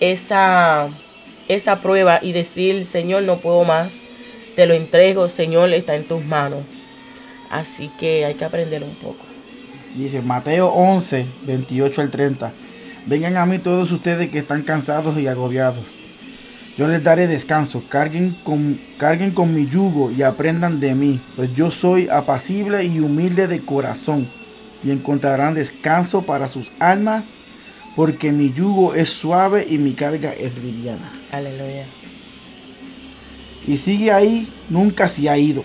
esa, 0.00 0.88
esa 1.48 1.80
prueba 1.80 2.20
y 2.22 2.32
decir, 2.32 2.86
Señor, 2.86 3.24
no 3.24 3.38
puedo 3.38 3.64
más, 3.64 4.00
te 4.56 4.66
lo 4.66 4.74
entrego, 4.74 5.28
Señor, 5.28 5.72
está 5.72 5.94
en 5.94 6.04
tus 6.04 6.24
manos. 6.24 6.60
Así 7.50 7.90
que 7.98 8.24
hay 8.24 8.34
que 8.34 8.44
aprender 8.44 8.82
un 8.82 8.94
poco. 8.94 9.24
Dice 9.94 10.22
Mateo 10.22 10.68
11, 10.68 11.26
28 11.42 12.00
al 12.00 12.10
30. 12.10 12.52
Vengan 13.06 13.36
a 13.36 13.46
mí 13.46 13.58
todos 13.58 13.90
ustedes 13.92 14.30
que 14.30 14.38
están 14.38 14.62
cansados 14.62 15.18
y 15.18 15.26
agobiados. 15.26 15.84
Yo 16.76 16.88
les 16.88 17.02
daré 17.02 17.26
descanso. 17.26 17.82
Carguen 17.88 18.36
con, 18.44 18.80
carguen 18.98 19.32
con 19.32 19.54
mi 19.54 19.66
yugo 19.66 20.10
y 20.10 20.22
aprendan 20.22 20.80
de 20.80 20.94
mí, 20.94 21.20
pues 21.36 21.54
yo 21.54 21.70
soy 21.70 22.08
apacible 22.08 22.84
y 22.84 23.00
humilde 23.00 23.46
de 23.46 23.60
corazón. 23.60 24.28
Y 24.82 24.90
encontrarán 24.90 25.54
descanso 25.54 26.22
para 26.22 26.48
sus 26.48 26.70
almas, 26.78 27.24
porque 27.96 28.32
mi 28.32 28.52
yugo 28.52 28.94
es 28.94 29.10
suave 29.10 29.66
y 29.68 29.78
mi 29.78 29.92
carga 29.92 30.32
es 30.32 30.56
liviana. 30.62 31.12
Aleluya. 31.32 31.84
Y 33.66 33.76
sigue 33.76 34.10
ahí, 34.10 34.48
nunca 34.70 35.08
se 35.08 35.28
ha 35.28 35.36
ido 35.36 35.64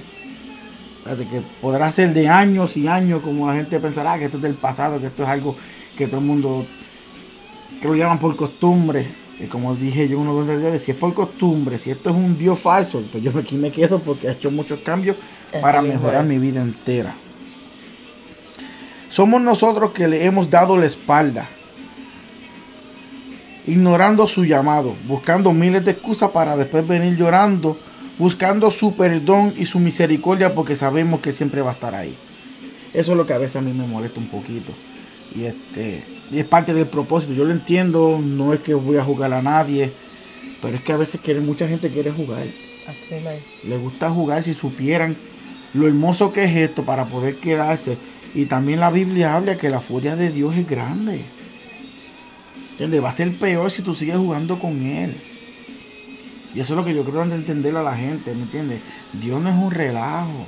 que 1.14 1.42
podrá 1.62 1.92
ser 1.92 2.14
de 2.14 2.28
años 2.28 2.76
y 2.78 2.88
años, 2.88 3.22
como 3.22 3.48
la 3.48 3.56
gente 3.56 3.80
pensará 3.80 4.18
que 4.18 4.26
esto 4.26 4.38
es 4.38 4.44
del 4.44 4.56
pasado, 4.56 5.00
que 5.00 5.08
esto 5.08 5.24
es 5.24 5.30
algo 5.30 5.56
que 5.96 6.08
todo 6.08 6.20
el 6.20 6.26
mundo 6.26 6.66
que 7.82 7.88
lo 7.88 7.96
llaman 7.96 8.20
por 8.20 8.36
costumbre. 8.36 9.08
Y 9.40 9.46
como 9.46 9.76
dije 9.76 10.08
yo 10.08 10.20
uno 10.20 10.44
de 10.46 10.58
los 10.58 10.82
si 10.82 10.92
es 10.92 10.98
por 10.98 11.14
costumbre, 11.14 11.78
si 11.78 11.92
esto 11.92 12.10
es 12.10 12.16
un 12.16 12.38
Dios 12.38 12.60
falso, 12.60 13.04
pues 13.12 13.24
yo 13.24 13.32
aquí 13.38 13.58
me 13.58 13.72
quedo 13.72 14.00
porque 14.00 14.28
he 14.28 14.32
hecho 14.32 14.50
muchos 14.50 14.80
cambios 14.80 15.18
para 15.62 15.82
mejorar 15.82 16.24
mi 16.24 16.38
vida 16.38 16.62
entera. 16.62 17.16
Somos 19.10 19.42
nosotros 19.42 19.92
que 19.92 20.08
le 20.08 20.26
hemos 20.26 20.50
dado 20.50 20.78
la 20.78 20.86
espalda, 20.86 21.50
ignorando 23.66 24.28
su 24.28 24.46
llamado, 24.46 24.96
buscando 25.08 25.52
miles 25.54 25.84
de 25.84 25.92
excusas 25.92 26.32
para 26.32 26.56
después 26.56 26.88
venir 26.88 27.18
llorando 27.18 27.78
buscando 28.18 28.72
su 28.72 28.96
perdón 28.96 29.54
y 29.58 29.66
su 29.66 29.80
misericordia 29.80 30.54
porque 30.54 30.76
sabemos 30.76 31.20
que 31.20 31.34
siempre 31.34 31.62
va 31.62 31.72
a 31.72 31.74
estar 31.74 31.96
ahí. 31.96 32.16
Eso 32.94 33.12
es 33.12 33.18
lo 33.18 33.26
que 33.26 33.34
a 33.34 33.38
veces 33.38 33.58
a 33.58 33.62
mí 33.62 33.74
me 33.74 33.86
molesta 33.86 34.20
un 34.20 34.28
poquito. 34.28 34.72
Y 35.34 35.46
este 35.46 36.04
y 36.32 36.40
es 36.40 36.46
parte 36.46 36.74
del 36.74 36.88
propósito. 36.88 37.34
Yo 37.34 37.46
lo 37.46 37.52
entiendo, 37.52 38.20
no 38.22 38.54
es 38.54 38.60
que 38.60 38.74
voy 38.74 38.98
a 38.98 39.04
jugar 39.04 39.34
a 39.34 39.42
nadie, 39.42 39.92
pero 40.62 40.76
es 40.76 40.84
que 40.84 40.92
a 40.92 40.98
veces 40.98 41.22
quiere, 41.22 41.40
mucha 41.40 41.68
gente 41.68 41.92
quiere 41.92 42.12
jugar. 42.12 42.46
Así 42.88 43.16
Le 43.68 43.78
gusta 43.78 44.10
jugar 44.10 44.44
si 44.44 44.54
supieran 44.54 45.16
lo 45.74 45.88
hermoso 45.88 46.32
que 46.32 46.44
es 46.44 46.56
esto 46.56 46.84
para 46.84 47.06
poder 47.06 47.38
quedarse. 47.38 47.98
Y 48.34 48.46
también 48.46 48.80
la 48.80 48.92
Biblia 48.92 49.36
habla 49.36 49.58
que 49.58 49.70
la 49.70 49.80
furia 49.80 50.16
de 50.16 50.32
Dios 50.32 50.56
es 50.56 50.68
grande. 50.68 51.22
¿Entiendes? 52.72 53.04
Va 53.04 53.10
a 53.10 53.14
ser 53.14 53.34
peor 53.38 53.72
si 53.72 53.82
tú 53.82 53.94
sigues 53.94 54.18
jugando 54.18 54.60
con 54.60 54.86
Él. 54.86 55.16
Y 56.54 56.60
eso 56.60 56.74
es 56.74 56.78
lo 56.78 56.86
que 56.86 56.94
yo 56.94 57.04
creo 57.04 57.26
de 57.26 57.36
entender 57.36 57.76
a 57.76 57.84
la 57.84 57.96
gente, 57.96 58.34
¿me 58.34 58.44
entiendes? 58.44 58.82
Dios 59.14 59.42
no 59.42 59.50
es 59.50 59.56
un 59.56 59.72
relajo. 59.72 60.46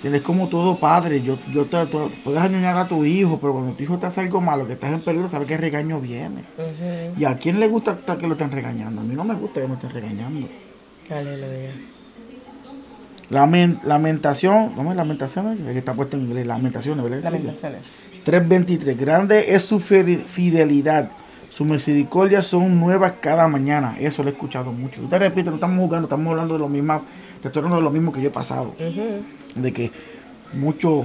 Tienes 0.00 0.22
como 0.22 0.48
todo 0.48 0.78
padre, 0.78 1.22
yo, 1.22 1.38
yo 1.52 1.66
te, 1.66 1.84
puedes 1.86 2.40
añoñar 2.40 2.76
a 2.78 2.86
tu 2.86 3.04
hijo, 3.04 3.38
pero 3.38 3.52
cuando 3.52 3.72
tu 3.72 3.82
hijo 3.82 3.98
te 3.98 4.06
hace 4.06 4.20
algo 4.22 4.40
malo, 4.40 4.66
que 4.66 4.72
estás 4.72 4.92
en 4.92 5.00
peligro, 5.00 5.28
sabes 5.28 5.46
que 5.46 5.54
el 5.54 5.60
regaño 5.60 6.00
viene. 6.00 6.44
¿Y 7.18 7.24
a 7.24 7.36
quién 7.36 7.60
le 7.60 7.68
gusta 7.68 7.96
que 8.18 8.26
lo 8.26 8.32
estén 8.32 8.50
regañando? 8.50 9.02
A 9.02 9.04
mí 9.04 9.14
no 9.14 9.24
me 9.24 9.34
gusta 9.34 9.60
que 9.60 9.68
me 9.68 9.74
estén 9.74 9.90
regañando. 9.90 10.48
Aleluya. 11.10 11.72
Lament, 13.28 13.84
lamentación, 13.84 14.70
¿cómo 14.70 14.90
es 14.90 14.96
lamentación? 14.96 15.58
Que 15.58 15.78
está 15.78 15.92
puesto 15.92 16.16
en 16.16 16.22
inglés, 16.22 16.46
lamentaciones, 16.46 17.04
¿verdad? 17.04 17.22
Lamentaciones. 17.24 17.80
3.23. 18.24 18.96
Grande 18.96 19.54
es 19.54 19.64
su 19.64 19.78
fidelidad 19.80 21.10
sus 21.50 21.66
misericordias 21.66 22.46
son 22.46 22.78
nuevas 22.78 23.14
cada 23.20 23.48
mañana. 23.48 23.96
Eso 23.98 24.22
lo 24.22 24.30
he 24.30 24.32
escuchado 24.32 24.72
mucho. 24.72 25.02
Usted 25.02 25.18
repite, 25.18 25.50
no 25.50 25.56
estamos 25.56 25.84
jugando, 25.84 26.06
estamos 26.06 26.30
hablando 26.30 26.54
de 26.54 26.60
lo 26.60 26.68
mismo. 26.68 27.02
Te 27.40 27.48
estoy 27.48 27.60
hablando 27.60 27.76
de 27.76 27.82
lo 27.82 27.90
mismo 27.90 28.12
que 28.12 28.20
yo 28.20 28.28
he 28.28 28.32
pasado. 28.32 28.74
De 29.54 29.72
que 29.72 29.90
mucho, 30.52 31.04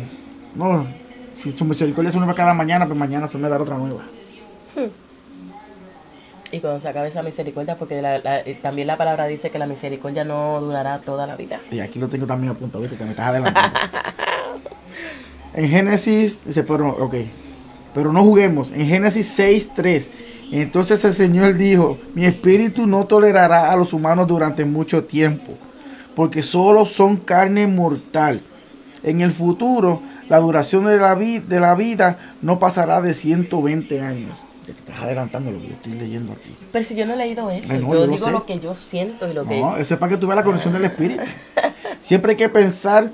no, 0.56 0.86
si 1.42 1.52
su 1.52 1.66
misericordia 1.66 2.12
son 2.12 2.22
nuevas 2.22 2.36
cada 2.36 2.54
mañana, 2.54 2.86
pues 2.86 2.98
mañana 2.98 3.28
se 3.28 3.38
me 3.38 3.50
dará 3.50 3.64
otra 3.64 3.78
nueva. 3.78 4.04
Hmm. 4.76 4.90
Y 6.52 6.60
cuando 6.60 6.80
se 6.80 6.88
acabe 6.88 7.08
esa 7.08 7.24
misericordia, 7.24 7.78
porque 7.78 8.02
eh, 8.04 8.60
también 8.62 8.88
la 8.88 8.98
palabra 8.98 9.28
dice 9.28 9.50
que 9.50 9.60
la 9.60 9.68
misericordia 9.68 10.24
no 10.24 10.62
durará 10.62 11.00
toda 11.00 11.26
la 11.26 11.36
vida. 11.36 11.60
Y 11.72 11.80
aquí 11.80 12.00
lo 12.00 12.08
tengo 12.08 12.26
también 12.26 12.52
apuntado, 12.52 12.82
viste, 12.82 12.98
que 12.98 13.04
me 13.04 13.12
estás 13.12 13.28
adelantando. 13.28 13.80
en 15.54 15.70
Génesis, 15.70 16.46
dice, 16.46 16.64
pero, 16.64 16.90
ok, 16.90 17.16
pero 17.94 18.14
no 18.14 18.24
juguemos. 18.24 18.72
En 18.72 18.88
Génesis 18.88 19.28
6, 19.36 19.72
3 19.76 20.10
entonces 20.52 21.04
el 21.04 21.14
Señor 21.14 21.56
dijo, 21.56 21.98
mi 22.14 22.26
espíritu 22.26 22.86
no 22.86 23.06
tolerará 23.06 23.72
a 23.72 23.76
los 23.76 23.94
humanos 23.94 24.28
durante 24.28 24.64
mucho 24.66 25.04
tiempo, 25.06 25.54
porque 26.16 26.44
solo 26.44 26.86
son 26.86 27.18
carne 27.18 27.68
mortal. 27.68 28.42
En 29.04 29.22
el 29.22 29.32
futuro, 29.32 30.02
la 30.30 30.40
duración 30.40 30.86
de 30.86 30.98
la, 30.98 31.16
de 31.16 31.60
la 31.60 31.76
vida 31.76 32.18
no 32.42 32.58
pasará 32.58 33.02
de 33.02 33.14
120 33.14 34.02
años. 34.02 34.32
Te 34.66 34.72
estás 34.72 35.00
adelantando 35.00 35.52
lo 35.52 35.60
que 35.60 35.68
yo 35.68 35.74
estoy 35.74 35.94
leyendo 35.94 36.32
aquí. 36.32 36.56
Pero 36.72 36.86
si 36.86 36.96
yo 36.96 37.06
no 37.06 37.14
he 37.14 37.18
leído 37.18 37.52
eso, 37.52 37.72
yo, 37.72 38.08
digo 38.08 38.32
lo, 38.32 38.46
que 38.48 38.60
yo 38.60 38.74
siento 38.74 39.30
y 39.30 39.34
lo 39.34 39.46
que... 39.46 39.60
No, 39.60 39.78
eso 39.78 39.94
es 39.94 40.00
para 40.00 40.12
que 40.12 40.18
tú 40.18 40.26
veas 40.26 40.38
la 40.38 40.44
conexión 40.44 40.74
del 40.74 40.86
espíritu. 40.86 41.22
Siempre 42.00 42.32
hay 42.32 42.38
que 42.38 42.50
pensar 42.50 43.12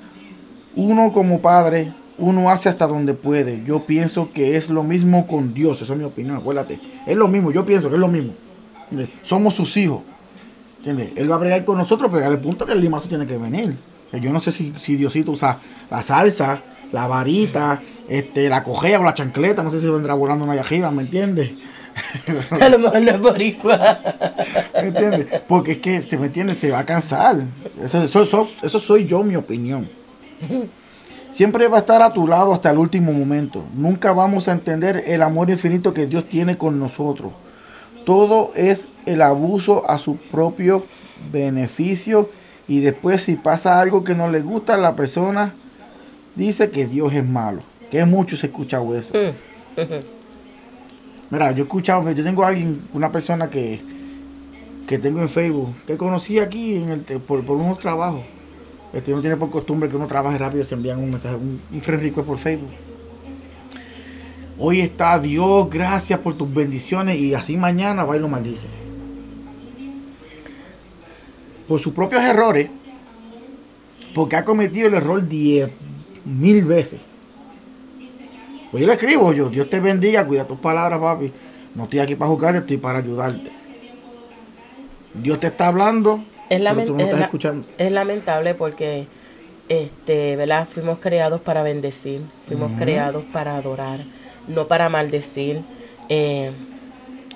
uno 0.74 1.12
como 1.12 1.42
padre, 1.42 1.92
uno 2.16 2.48
hace 2.48 2.70
hasta 2.70 2.86
donde 2.86 3.12
puede. 3.12 3.62
Yo 3.66 3.84
pienso 3.84 4.32
que 4.32 4.56
es 4.56 4.70
lo 4.70 4.82
mismo 4.82 5.26
con 5.26 5.52
Dios, 5.52 5.82
esa 5.82 5.92
es 5.92 5.98
mi 5.98 6.04
opinión, 6.06 6.36
acuérdate. 6.36 6.80
Es 7.06 7.16
lo 7.16 7.28
mismo, 7.28 7.52
yo 7.52 7.66
pienso 7.66 7.90
que 7.90 7.96
es 7.96 8.00
lo 8.00 8.08
mismo. 8.08 8.32
Somos 9.22 9.54
sus 9.54 9.76
hijos. 9.76 10.00
Él 10.84 11.30
va 11.30 11.36
a 11.36 11.38
bregar 11.38 11.64
con 11.64 11.78
nosotros, 11.78 12.10
pero 12.12 12.26
al 12.26 12.38
punto 12.40 12.66
que 12.66 12.72
el 12.72 12.80
limazo 12.80 13.08
tiene 13.08 13.26
que 13.26 13.38
venir. 13.38 13.74
Yo 14.20 14.32
no 14.32 14.40
sé 14.40 14.52
si, 14.52 14.74
si 14.78 14.96
Diosito 14.96 15.30
usa 15.30 15.58
la 15.90 16.02
salsa, 16.02 16.60
la 16.92 17.06
varita, 17.06 17.80
este, 18.08 18.48
la 18.48 18.62
cojea 18.62 19.00
o 19.00 19.04
la 19.04 19.14
chancleta, 19.14 19.62
no 19.62 19.70
sé 19.70 19.80
si 19.80 19.86
vendrá 19.88 20.14
volando 20.14 20.44
una 20.44 20.54
arriba, 20.54 20.90
¿me 20.90 21.02
entiendes? 21.02 21.52
A 22.60 22.68
lo 22.68 22.78
mejor 22.78 23.00
no 23.02 23.10
es 23.10 23.20
boricua. 23.20 23.98
¿Me 24.74 24.88
entiendes? 24.88 25.26
Porque 25.48 25.72
es 25.72 25.78
que, 25.78 26.02
se 26.02 26.18
me 26.18 26.26
entiende, 26.26 26.54
se 26.54 26.70
va 26.70 26.80
a 26.80 26.86
cansar. 26.86 27.36
Eso, 27.82 28.04
eso, 28.04 28.48
eso 28.62 28.78
soy 28.78 29.06
yo, 29.06 29.22
mi 29.22 29.36
opinión. 29.36 29.88
Siempre 31.32 31.68
va 31.68 31.78
a 31.78 31.80
estar 31.80 32.02
a 32.02 32.12
tu 32.12 32.26
lado 32.26 32.52
hasta 32.52 32.70
el 32.70 32.78
último 32.78 33.12
momento. 33.12 33.64
Nunca 33.74 34.12
vamos 34.12 34.48
a 34.48 34.52
entender 34.52 35.04
el 35.06 35.22
amor 35.22 35.48
infinito 35.48 35.94
que 35.94 36.06
Dios 36.06 36.28
tiene 36.28 36.58
con 36.58 36.78
nosotros. 36.78 37.32
Todo 38.04 38.52
es 38.54 38.88
el 39.06 39.22
abuso 39.22 39.88
a 39.90 39.98
su 39.98 40.16
propio 40.16 40.84
beneficio 41.30 42.30
y 42.68 42.80
después 42.80 43.22
si 43.22 43.36
pasa 43.36 43.80
algo 43.80 44.04
que 44.04 44.14
no 44.14 44.30
le 44.30 44.40
gusta 44.40 44.74
a 44.74 44.78
la 44.78 44.94
persona, 44.94 45.54
dice 46.34 46.70
que 46.70 46.86
Dios 46.86 47.12
es 47.12 47.26
malo. 47.26 47.60
Que 47.90 48.04
mucho 48.04 48.36
se 48.36 48.46
escucha 48.46 48.80
eso. 48.96 49.12
Mm. 49.14 49.82
Mira, 51.30 51.52
yo 51.52 51.58
he 51.58 51.62
escuchado, 51.62 52.10
yo 52.10 52.24
tengo 52.24 52.44
a 52.44 52.48
alguien, 52.48 52.80
una 52.94 53.10
persona 53.12 53.50
que, 53.50 53.80
que 54.86 54.98
tengo 54.98 55.20
en 55.20 55.28
Facebook, 55.28 55.74
que 55.86 55.96
conocí 55.96 56.38
aquí 56.38 56.76
en 56.76 56.90
el, 56.90 57.00
por, 57.00 57.44
por 57.44 57.56
unos 57.56 57.78
trabajos. 57.78 58.22
Este, 58.92 59.12
uno 59.12 59.22
tiene 59.22 59.36
por 59.36 59.50
costumbre 59.50 59.88
que 59.88 59.96
uno 59.96 60.06
trabaje 60.06 60.36
rápido 60.36 60.64
se 60.64 60.74
envían 60.74 60.98
un 60.98 61.10
mensaje, 61.10 61.34
un, 61.34 61.60
un 61.70 62.24
por 62.24 62.38
Facebook. 62.38 62.70
Hoy 64.58 64.80
está 64.80 65.18
Dios, 65.18 65.68
gracias 65.70 66.20
por 66.20 66.36
tus 66.36 66.52
bendiciones 66.52 67.18
y 67.18 67.34
así 67.34 67.56
mañana 67.56 68.04
va 68.04 68.16
y 68.16 68.20
lo 68.20 68.28
maldice. 68.28 68.66
Por 71.68 71.80
sus 71.80 71.92
propios 71.92 72.22
errores, 72.22 72.68
porque 74.14 74.36
ha 74.36 74.44
cometido 74.44 74.88
el 74.88 74.94
error 74.94 75.26
diez 75.26 75.70
mil 76.24 76.64
veces. 76.64 77.00
Pues 78.70 78.80
yo 78.80 78.86
le 78.86 78.94
escribo 78.94 79.32
yo, 79.32 79.48
Dios 79.50 79.68
te 79.68 79.80
bendiga, 79.80 80.26
cuida 80.26 80.46
tus 80.46 80.58
palabras, 80.58 80.98
papi. 81.00 81.32
No 81.74 81.84
estoy 81.84 82.00
aquí 82.00 82.16
para 82.16 82.30
jugar, 82.30 82.56
estoy 82.56 82.76
para 82.78 82.98
ayudarte. 82.98 83.50
Dios 85.14 85.40
te 85.40 85.48
está 85.48 85.68
hablando, 85.68 86.22
es, 86.48 86.60
lamentable 87.92 88.54
porque 88.54 89.06
este, 89.68 90.36
¿verdad? 90.36 90.68
fuimos 90.70 90.98
creados 90.98 91.40
para 91.40 91.62
bendecir, 91.62 92.20
fuimos 92.46 92.72
creados 92.78 93.24
para 93.32 93.56
adorar, 93.56 94.00
no 94.48 94.66
para 94.68 94.88
maldecir, 94.90 95.62
eh, 96.08 96.50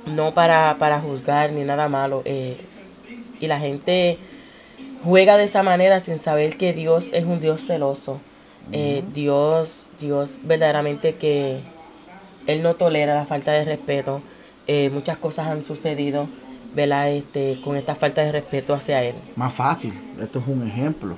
no 0.07 0.35
para, 0.35 0.77
para 0.79 1.01
juzgar 1.01 1.53
ni 1.53 1.65
nada 1.65 1.89
malo. 1.89 2.23
Eh, 2.25 2.57
y 3.41 3.47
la 3.47 3.59
gente 3.61 4.19
juega 5.05 5.37
de 5.37 5.45
esa 5.45 5.63
manera 5.63 6.01
sin 6.01 6.19
saber 6.19 6.57
que 6.57 6.73
Dios 6.73 7.11
es 7.13 7.25
un 7.25 7.41
Dios 7.41 7.63
celoso. 7.67 8.21
Eh, 8.73 9.05
Dios, 9.15 9.91
Dios 10.01 10.37
verdaderamente 10.43 11.15
que, 11.15 11.61
él 12.47 12.63
no 12.63 12.75
tolera 12.75 13.15
la 13.15 13.27
falta 13.27 13.53
de 13.53 13.65
respeto. 13.65 14.21
Eh, 14.67 14.91
muchas 14.93 15.19
cosas 15.19 15.49
han 15.49 15.63
sucedido, 15.63 16.29
¿verdad? 16.75 17.11
Este, 17.11 17.61
con 17.63 17.77
esta 17.77 17.95
falta 17.95 18.23
de 18.23 18.33
respeto 18.33 18.75
hacia 18.75 19.03
él. 19.03 19.15
Más 19.37 19.53
fácil, 19.53 19.93
esto 20.21 20.39
es 20.39 20.47
un 20.47 20.67
ejemplo, 20.67 21.17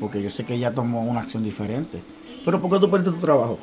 porque 0.00 0.22
yo 0.22 0.30
sé 0.30 0.44
que 0.44 0.54
ella 0.54 0.72
tomó 0.72 1.02
una 1.02 1.20
acción 1.20 1.44
diferente. 1.44 2.00
Pero 2.44 2.60
¿por 2.60 2.70
qué 2.70 2.78
tú 2.78 2.90
perdiste 2.90 3.12
tu 3.12 3.20
trabajo? 3.20 3.58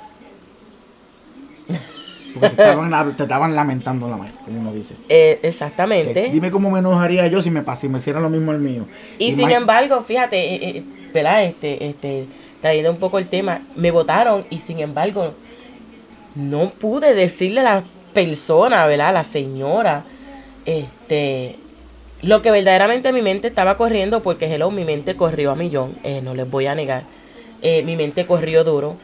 Porque 2.34 2.50
te 2.50 2.62
estaban, 2.62 3.16
te 3.16 3.24
estaban 3.24 3.56
lamentando 3.56 4.10
la 4.10 4.18
madre, 4.18 4.34
como 4.44 4.60
uno 4.60 4.74
dice. 4.74 4.96
Eh, 5.10 5.40
exactamente. 5.44 6.26
Eh, 6.26 6.30
dime 6.32 6.50
cómo 6.50 6.72
me 6.72 6.80
enojaría 6.80 7.28
yo 7.28 7.42
si 7.42 7.52
me, 7.52 7.64
si 7.76 7.90
me 7.90 8.00
hiciera 8.00 8.20
lo 8.20 8.30
mismo 8.30 8.52
el 8.52 8.60
mío. 8.60 8.86
Y, 9.20 9.34
sin 9.34 9.52
embargo, 9.52 10.02
fíjate, 10.02 10.38
eh, 10.38 10.60
eh, 10.78 10.84
¿verdad? 11.14 11.44
Este, 11.44 11.86
este, 11.90 12.26
trayendo 12.62 12.92
un 12.92 12.98
poco 12.98 13.20
el 13.20 13.28
tema, 13.28 13.62
me 13.76 13.92
votaron 13.92 14.46
y 14.50 14.60
sin 14.60 14.80
embargo 14.80 15.34
no 16.36 16.70
pude 16.70 17.14
decirle 17.14 17.62
a 17.62 17.64
la 17.64 17.84
persona, 18.14 18.86
¿verdad? 18.88 19.10
A 19.10 19.14
la 19.14 19.24
señora, 19.24 20.04
este, 20.66 21.58
lo 22.22 22.42
que 22.42 22.50
verdaderamente 22.50 23.14
mi 23.14 23.22
mente 23.22 23.48
estaba 23.48 23.78
corriendo, 23.78 24.24
porque 24.24 24.52
hello, 24.52 24.72
mi 24.72 24.86
mente 24.86 25.16
corrió 25.16 25.52
a 25.52 25.56
millón, 25.56 25.96
no 26.24 26.34
les 26.34 26.50
voy 26.50 26.66
a 26.66 26.74
negar, 26.74 27.04
mi 27.62 27.96
mente 27.96 28.26
corrió 28.26 28.64
duro 28.64 28.96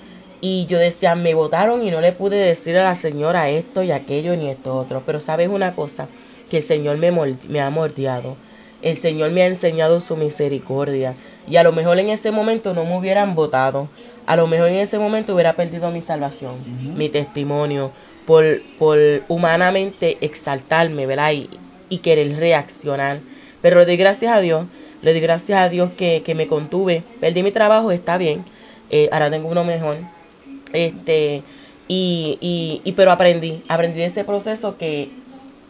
y 0.42 0.66
yo 0.68 0.78
decía, 0.78 1.16
me 1.16 1.34
votaron 1.34 1.86
y 1.86 1.92
no 1.92 2.00
le 2.00 2.14
pude 2.14 2.38
decir 2.38 2.78
a 2.78 2.84
la 2.84 2.96
señora 2.96 3.50
esto 3.50 3.84
y 3.84 3.92
aquello 3.92 4.36
ni 4.38 4.50
esto 4.50 4.76
otro. 4.76 5.04
Pero 5.06 5.20
sabes 5.20 5.50
una 5.50 5.74
cosa, 5.74 6.08
que 6.50 6.58
el 6.58 6.64
Señor 6.64 6.98
me, 6.98 7.12
me 7.48 7.62
ha 7.62 7.70
mordiado. 7.70 8.38
El 8.82 8.96
Señor 8.96 9.32
me 9.32 9.44
ha 9.44 9.48
enseñado 9.48 10.00
su 10.00 10.16
misericordia. 10.16 11.16
Y 11.50 11.58
a 11.58 11.64
lo 11.64 11.74
mejor 11.74 12.00
en 12.00 12.10
ese 12.10 12.32
momento 12.32 12.74
no 12.74 12.86
me 12.86 12.98
hubieran 12.98 13.36
votado. 13.36 13.90
A 14.26 14.38
lo 14.38 14.48
mejor 14.48 14.70
en 14.70 14.76
ese 14.76 14.98
momento 14.98 15.34
hubiera 15.34 15.54
perdido 15.54 15.92
mi 15.92 16.02
salvación, 16.02 16.56
mi 16.96 17.10
testimonio, 17.10 17.92
por, 18.26 18.62
por 18.78 19.00
humanamente 19.28 20.18
exaltarme, 20.22 21.06
¿verdad? 21.06 21.32
Y, 21.32 21.50
y, 21.90 21.98
querer 21.98 22.38
reaccionar. 22.38 23.20
Pero 23.62 23.80
le 23.80 23.88
doy 23.88 23.98
gracias 23.98 24.32
a 24.32 24.40
Dios, 24.40 24.68
le 25.02 25.12
doy 25.12 25.20
gracias 25.20 25.60
a 25.60 25.68
Dios 25.68 25.90
que, 25.98 26.22
que 26.24 26.36
me 26.36 26.46
contuve. 26.46 27.02
Perdí 27.20 27.42
mi 27.42 27.52
trabajo, 27.52 27.92
está 27.92 28.18
bien. 28.20 28.46
Eh, 28.92 29.10
ahora 29.12 29.32
tengo 29.32 29.50
uno 29.50 29.64
mejor 29.64 29.98
este, 30.74 31.44
y, 31.88 32.38
y, 32.42 32.82
y, 32.84 32.92
pero 32.94 33.12
aprendí, 33.12 33.64
aprendí 33.68 34.00
de 34.00 34.06
ese 34.06 34.24
proceso 34.24 34.78
que 34.78 35.10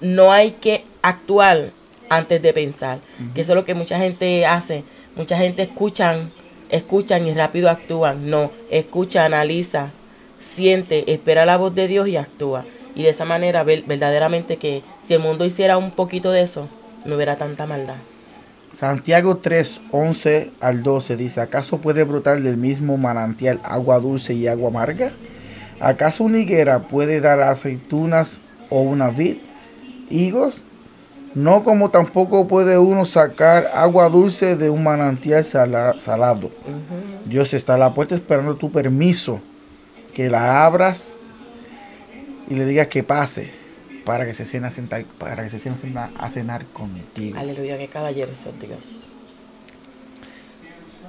no 0.02 0.32
hay 0.32 0.52
que 0.52 0.84
actuar 1.02 1.72
antes 2.10 2.42
de 2.42 2.54
pensar, 2.54 3.00
que 3.36 3.42
eso 3.42 3.54
es 3.54 3.56
lo 3.56 3.66
que 3.66 3.74
mucha 3.76 4.00
gente 4.00 4.46
hace. 4.46 4.84
Mucha 5.16 5.38
gente 5.38 5.64
escuchan, 5.64 6.32
escuchan 6.70 7.28
y 7.28 7.34
rápido 7.34 7.70
actúan. 7.70 8.30
No, 8.30 8.52
escucha, 8.70 9.26
analiza, 9.26 9.92
siente, 10.40 11.12
espera 11.12 11.46
la 11.46 11.58
voz 11.58 11.76
de 11.76 11.88
Dios 11.88 12.08
y 12.08 12.18
actúa. 12.18 12.66
Y 12.96 13.04
de 13.04 13.10
esa 13.10 13.26
manera, 13.26 13.64
verdaderamente 13.64 14.58
que 14.58 14.82
si 15.04 15.14
el 15.14 15.20
mundo 15.20 15.46
hiciera 15.46 15.78
un 15.78 15.92
poquito 15.92 16.32
de 16.32 16.42
eso, 16.42 16.68
no 17.06 17.16
hubiera 17.16 17.38
tanta 17.38 17.66
maldad. 17.66 17.98
Santiago 18.80 19.40
3, 19.40 19.82
11 19.92 20.52
al 20.62 20.84
12 20.84 21.18
dice, 21.18 21.42
¿acaso 21.42 21.80
puede 21.80 22.06
brotar 22.06 22.42
del 22.42 22.56
mismo 22.56 22.96
manantial 22.96 23.60
agua 23.66 24.00
dulce 24.00 24.34
y 24.34 24.48
agua 24.48 24.70
amarga? 24.70 25.12
¿Acaso 25.82 26.24
una 26.24 26.38
higuera 26.38 26.80
puede 26.80 27.20
dar 27.20 27.42
aceitunas 27.42 28.38
o 28.70 28.80
una 28.80 29.10
vid, 29.10 29.36
higos? 30.10 30.62
No 31.36 31.66
como 31.66 31.90
tampoco 31.90 32.48
puede 32.48 32.78
uno 32.78 33.04
sacar 33.04 33.70
agua 33.76 34.08
dulce 34.08 34.56
de 34.56 34.70
un 34.70 34.82
manantial 34.82 35.44
salado. 35.44 36.50
Dios 37.26 37.54
está 37.54 37.74
a 37.74 37.78
la 37.78 37.94
puerta 37.94 38.16
esperando 38.16 38.56
tu 38.56 38.72
permiso, 38.72 39.42
que 40.14 40.30
la 40.30 40.66
abras 40.66 41.04
y 42.50 42.56
le 42.56 42.66
digas 42.66 42.88
que 42.88 43.04
pase 43.04 43.59
para 44.10 44.26
que 44.26 44.34
se 44.34 44.44
sienten 44.44 44.70
a 44.70 44.72
sentar, 44.72 45.06
para 45.20 45.44
que 45.44 45.52
se 45.52 45.60
sienten 45.60 45.96
a 45.96 46.30
cenar 46.32 46.66
contigo. 46.74 47.38
Aleluya, 47.38 47.78
que 47.78 47.88
caballero 47.88 48.32
son 48.36 48.60
Dios. 48.60 49.08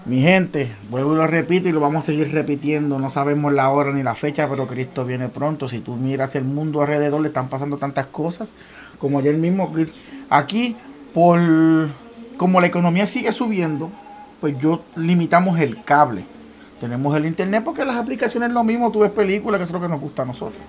Mi 0.04 0.20
gente, 0.20 0.70
vuelvo 0.90 1.14
y 1.14 1.16
lo 1.16 1.26
repito 1.26 1.70
y 1.70 1.72
lo 1.72 1.80
vamos 1.80 2.02
a 2.02 2.06
seguir 2.06 2.30
repitiendo. 2.30 2.98
No 2.98 3.08
sabemos 3.08 3.54
la 3.54 3.70
hora 3.70 3.90
ni 3.92 4.02
la 4.02 4.14
fecha, 4.14 4.46
pero 4.50 4.66
Cristo 4.66 5.06
viene 5.06 5.30
pronto. 5.30 5.66
Si 5.66 5.78
tú 5.78 5.96
miras 5.96 6.34
el 6.34 6.44
mundo 6.44 6.82
alrededor, 6.82 7.22
le 7.22 7.28
están 7.28 7.48
pasando 7.48 7.78
tantas 7.78 8.04
cosas. 8.08 8.50
Como 8.98 9.18
ayer 9.18 9.34
mismo, 9.34 9.72
aquí, 10.28 10.76
por 11.14 11.40
como 12.36 12.60
la 12.60 12.66
economía 12.66 13.06
sigue 13.06 13.32
subiendo, 13.32 13.90
pues 14.42 14.58
yo 14.60 14.84
limitamos 14.96 15.58
el 15.58 15.82
cable. 15.84 16.26
Tenemos 16.78 17.16
el 17.16 17.24
internet 17.24 17.62
porque 17.64 17.82
las 17.82 17.96
aplicaciones 17.96 18.50
es 18.50 18.52
lo 18.52 18.62
mismo. 18.62 18.92
Tú 18.92 18.98
ves 18.98 19.10
películas, 19.10 19.58
que 19.58 19.64
es 19.64 19.72
lo 19.72 19.80
que 19.80 19.88
nos 19.88 20.02
gusta 20.02 20.20
a 20.24 20.26
nosotros. 20.26 20.62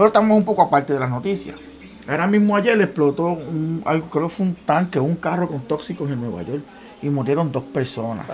Pero 0.00 0.08
estamos 0.08 0.34
un 0.34 0.44
poco 0.44 0.62
aparte 0.62 0.94
de 0.94 0.98
las 0.98 1.10
noticias. 1.10 1.56
Ahora 2.08 2.26
mismo 2.26 2.56
ayer 2.56 2.80
explotó 2.80 3.32
un, 3.32 3.82
creo 4.10 4.28
que 4.28 4.34
fue 4.34 4.46
un 4.46 4.54
tanque, 4.54 4.98
un 4.98 5.16
carro 5.16 5.46
con 5.46 5.60
tóxicos 5.60 6.10
en 6.10 6.22
Nueva 6.22 6.42
York 6.42 6.62
y 7.02 7.10
murieron 7.10 7.52
dos 7.52 7.64
personas. 7.64 8.24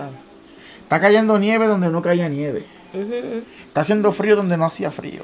Está 0.79 1.01
cayendo 1.01 1.37
nieve 1.37 1.67
donde 1.67 1.89
no 1.89 2.01
caía 2.01 2.29
nieve. 2.29 2.65
Está 3.65 3.81
haciendo 3.81 4.13
frío 4.13 4.37
donde 4.37 4.55
no 4.55 4.63
hacía 4.63 4.91
frío. 4.91 5.23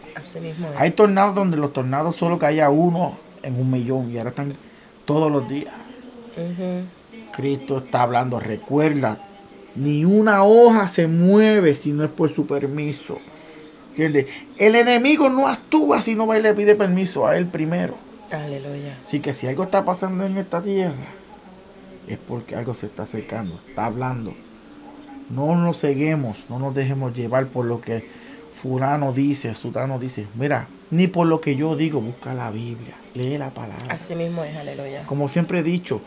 Hay 0.78 0.92
tornados 0.92 1.34
donde 1.34 1.56
los 1.56 1.72
tornados 1.72 2.18
solo 2.18 2.38
caía 2.38 2.70
uno 2.70 3.18
en 3.42 3.58
un 3.58 3.72
millón 3.72 4.12
y 4.12 4.18
ahora 4.18 4.32
están 4.32 4.54
todos 5.06 5.32
los 5.32 5.48
días. 5.48 5.74
Cristo 7.32 7.78
está 7.78 8.02
hablando, 8.02 8.42
recuerda, 8.42 9.18
ni 9.76 10.04
una 10.04 10.44
hoja 10.44 10.90
se 10.90 11.08
mueve 11.08 11.74
si 11.74 11.92
no 11.94 12.04
es 12.04 12.10
por 12.10 12.36
su 12.36 12.46
permiso. 12.46 13.20
El 13.96 14.76
enemigo 14.76 15.30
no 15.30 15.48
actúa 15.48 16.02
si 16.02 16.16
no 16.16 16.28
va 16.28 16.38
y 16.38 16.42
le 16.42 16.54
pide 16.54 16.76
permiso 16.76 17.28
a 17.28 17.38
él 17.38 17.48
primero. 17.48 17.96
Aleluya. 18.32 18.98
Así 19.06 19.20
que 19.20 19.34
si 19.34 19.48
algo 19.48 19.64
está 19.64 19.86
pasando 19.86 20.26
en 20.26 20.38
esta 20.38 20.62
tierra, 20.62 21.08
es 22.08 22.18
porque 22.18 22.56
algo 22.56 22.74
se 22.74 22.88
está 22.88 23.04
acercando, 23.04 23.60
está 23.68 23.86
hablando. 23.86 24.34
No 25.30 25.56
nos 25.56 25.78
seguimos, 25.78 26.46
no 26.50 26.60
nos 26.60 26.74
dejemos 26.74 27.16
llevar 27.16 27.48
por 27.48 27.66
lo 27.66 27.80
que 27.80 28.08
fulano 28.56 29.14
dice, 29.14 29.54
sutano 29.54 30.00
dice. 30.00 30.26
Mira, 30.36 30.68
ni 30.90 31.08
por 31.08 31.28
lo 31.28 31.42
que 31.42 31.56
yo 31.56 31.76
digo, 31.76 32.02
busca 32.02 32.34
la 32.34 32.50
Biblia, 32.50 32.96
lee 33.14 33.38
la 33.38 33.52
palabra. 33.52 33.86
Así 33.90 34.16
mismo 34.16 34.44
es, 34.44 34.56
aleluya. 34.56 35.06
Como 35.06 35.30
siempre 35.30 35.60
he 35.60 35.64
dicho, 35.64 36.02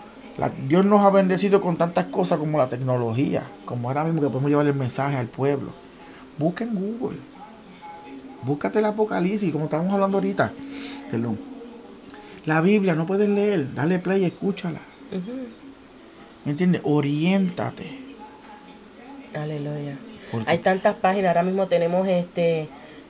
Dios 0.68 0.84
nos 0.84 1.00
ha 1.02 1.10
bendecido 1.10 1.60
con 1.60 1.76
tantas 1.76 2.06
cosas 2.06 2.38
como 2.38 2.58
la 2.58 2.68
tecnología, 2.68 3.44
como 3.64 3.88
ahora 3.88 4.04
mismo 4.04 4.20
que 4.20 4.28
podemos 4.28 4.50
llevar 4.50 4.66
el 4.66 4.74
mensaje 4.74 5.16
al 5.16 5.26
pueblo. 5.26 5.70
Busca 6.38 6.64
en 6.64 6.74
Google 6.74 7.16
Búscate 8.42 8.78
el 8.78 8.84
Apocalipsis, 8.84 9.52
como 9.52 9.64
estamos 9.64 9.92
hablando 9.92 10.18
ahorita. 10.18 10.52
La 12.44 12.60
Biblia, 12.60 12.94
no 12.94 13.06
puedes 13.06 13.28
leer. 13.28 13.74
Dale 13.74 13.98
play 13.98 14.22
y 14.22 14.26
escúchala. 14.26 14.80
¿Me 16.44 16.52
entiendes? 16.52 16.80
Oriéntate. 16.84 17.98
Aleluya. 19.34 19.96
Hay 20.46 20.58
tantas 20.58 20.94
páginas. 20.96 21.28
Ahora 21.28 21.42
mismo 21.42 21.66
tenemos 21.66 22.06
este. 22.06 22.68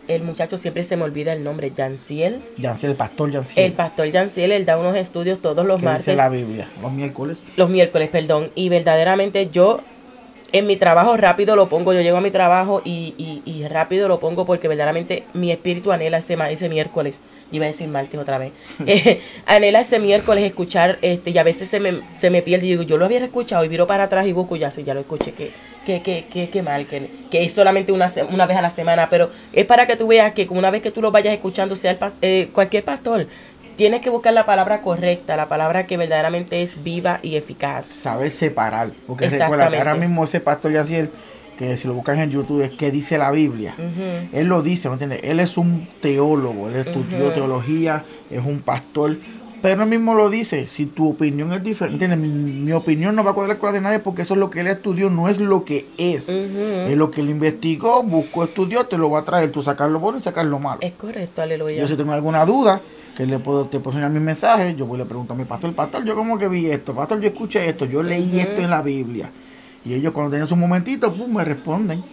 El 0.08 0.22
muchacho 0.22 0.56
siempre 0.56 0.84
se 0.84 0.96
me 0.96 1.02
olvida 1.02 1.32
el 1.32 1.42
nombre, 1.42 1.72
Janciel. 1.76 2.40
Janciel, 2.60 2.92
el 2.92 2.96
pastor 2.96 3.32
Janciel. 3.32 3.66
El 3.66 3.72
pastor 3.72 4.10
Janciel, 4.12 4.52
él 4.52 4.64
da 4.64 4.78
unos 4.78 4.94
estudios 4.94 5.40
todos 5.40 5.66
los 5.66 5.82
martes. 5.82 6.06
Dice 6.06 6.16
la 6.16 6.28
Biblia, 6.28 6.68
los 6.80 6.92
miércoles. 6.92 7.38
Los 7.56 7.68
miércoles, 7.68 8.08
perdón. 8.08 8.50
Y 8.54 8.68
verdaderamente 8.68 9.50
yo 9.50 9.80
en 10.52 10.66
mi 10.66 10.76
trabajo 10.76 11.16
rápido 11.16 11.56
lo 11.56 11.68
pongo, 11.68 11.92
yo 11.92 12.00
llego 12.00 12.16
a 12.16 12.20
mi 12.20 12.30
trabajo 12.30 12.82
y, 12.84 13.42
y, 13.44 13.66
rápido 13.68 14.08
lo 14.08 14.20
pongo 14.20 14.46
porque 14.46 14.68
verdaderamente 14.68 15.24
mi 15.34 15.50
espíritu 15.50 15.92
anhela 15.92 16.18
ese, 16.18 16.36
ese 16.50 16.68
miércoles, 16.68 17.22
iba 17.50 17.64
a 17.64 17.68
decir 17.68 17.88
martes 17.88 18.18
otra 18.20 18.38
vez, 18.38 18.52
eh, 18.86 19.20
anhela 19.46 19.80
ese 19.80 19.98
miércoles 19.98 20.44
escuchar, 20.44 20.98
este 21.02 21.30
y 21.30 21.38
a 21.38 21.42
veces 21.42 21.68
se 21.68 21.80
me, 21.80 22.00
se 22.14 22.30
me 22.30 22.42
pierde. 22.42 22.66
Y 22.66 22.70
digo, 22.70 22.82
yo 22.82 22.96
lo 22.96 23.04
había 23.04 23.24
escuchado 23.24 23.64
y 23.64 23.68
viro 23.68 23.86
para 23.86 24.04
atrás 24.04 24.26
y 24.26 24.32
busco 24.32 24.56
ya, 24.56 24.70
sí, 24.70 24.84
ya 24.84 24.94
lo 24.94 25.00
escuché, 25.00 25.32
que, 25.32 25.50
que, 25.84 26.02
que, 26.02 26.26
que, 26.32 26.48
que 26.48 26.62
mal, 26.62 26.86
que, 26.86 27.10
que, 27.30 27.44
es 27.44 27.52
solamente 27.52 27.92
una, 27.92 28.10
una 28.30 28.46
vez 28.46 28.56
a 28.56 28.62
la 28.62 28.70
semana, 28.70 29.08
pero 29.10 29.30
es 29.52 29.64
para 29.64 29.86
que 29.86 29.96
tú 29.96 30.06
veas 30.06 30.32
que 30.32 30.46
una 30.50 30.70
vez 30.70 30.82
que 30.82 30.90
tú 30.90 31.02
lo 31.02 31.10
vayas 31.10 31.34
escuchando, 31.34 31.76
sea 31.76 31.90
el, 31.90 31.98
eh, 32.22 32.48
cualquier 32.52 32.84
pastor, 32.84 33.26
tienes 33.76 34.00
que 34.00 34.10
buscar 34.10 34.32
la 34.32 34.46
palabra 34.46 34.80
correcta, 34.80 35.36
la 35.36 35.48
palabra 35.48 35.86
que 35.86 35.96
verdaderamente 35.96 36.62
es 36.62 36.82
viva 36.82 37.20
y 37.22 37.36
eficaz. 37.36 37.86
Saber 37.86 38.30
separar. 38.30 38.90
Porque 39.06 39.28
recuerda 39.28 39.70
que 39.70 39.78
ahora 39.78 39.94
mismo 39.94 40.24
ese 40.24 40.40
pastor 40.40 40.72
Yaciel, 40.72 41.10
que 41.58 41.76
si 41.76 41.86
lo 41.86 41.94
buscas 41.94 42.18
en 42.18 42.30
YouTube, 42.30 42.62
es 42.62 42.72
que 42.72 42.90
dice 42.90 43.18
la 43.18 43.30
Biblia. 43.30 43.74
Él 44.32 44.48
lo 44.48 44.62
dice, 44.62 44.88
¿me 44.88 44.94
entiendes? 44.94 45.20
Él 45.22 45.40
es 45.40 45.56
un 45.56 45.88
teólogo, 46.00 46.68
él 46.68 46.76
estudió 46.76 47.32
teología, 47.32 48.04
es 48.30 48.44
un 48.44 48.60
pastor. 48.60 49.16
Pero 49.62 49.82
él 49.82 49.88
mismo 49.88 50.14
lo 50.14 50.28
dice, 50.28 50.66
si 50.66 50.86
tu 50.86 51.10
opinión 51.10 51.52
es 51.52 51.62
diferente, 51.62 52.06
Mi, 52.08 52.72
opinión 52.72 53.16
no 53.16 53.24
va 53.24 53.30
a 53.30 53.34
cuadrar 53.34 53.58
con 53.58 53.68
la 53.68 53.72
de 53.72 53.80
nadie 53.80 53.98
porque 53.98 54.22
eso 54.22 54.34
es 54.34 54.40
lo 54.40 54.50
que 54.50 54.60
él 54.60 54.66
estudió, 54.66 55.10
no 55.10 55.28
es 55.28 55.40
lo 55.40 55.64
que 55.64 55.86
es. 55.96 56.28
Es 56.28 56.96
lo 56.96 57.10
que 57.10 57.20
él 57.22 57.30
investigó, 57.30 58.02
buscó, 58.02 58.44
estudió, 58.44 58.86
te 58.86 58.98
lo 58.98 59.10
va 59.10 59.20
a 59.20 59.24
traer, 59.24 59.50
tú 59.50 59.62
sacar 59.62 59.90
lo 59.90 59.98
bueno 59.98 60.18
y 60.18 60.22
sacar 60.22 60.44
lo 60.44 60.58
malo. 60.58 60.80
Es 60.82 60.92
correcto, 60.92 61.42
aleluya. 61.42 61.76
Yo 61.76 61.86
si 61.86 61.96
tengo 61.96 62.12
alguna 62.12 62.44
duda, 62.44 62.80
que 63.16 63.24
le 63.24 63.38
puedo, 63.38 63.64
te 63.64 63.80
puedo 63.80 63.96
enseñar 63.96 64.10
mi 64.10 64.20
mensaje, 64.20 64.74
yo 64.76 64.84
voy 64.84 64.96
y 64.96 64.98
le 64.98 65.06
pregunto 65.06 65.32
a 65.32 65.36
mi 65.36 65.44
pastor, 65.44 65.72
pastor, 65.72 66.04
yo 66.04 66.14
como 66.14 66.38
que 66.38 66.48
vi 66.48 66.66
esto, 66.66 66.94
pastor, 66.94 67.18
yo 67.18 67.28
escuché 67.28 67.66
esto, 67.66 67.86
yo 67.86 68.02
leí 68.02 68.38
esto 68.38 68.60
en 68.60 68.68
la 68.68 68.82
Biblia. 68.82 69.30
Y 69.86 69.94
ellos 69.94 70.12
cuando 70.12 70.30
tienen 70.30 70.46
su 70.46 70.56
momentito, 70.56 71.14
pum, 71.14 71.34
me 71.34 71.44
responden. 71.44 72.04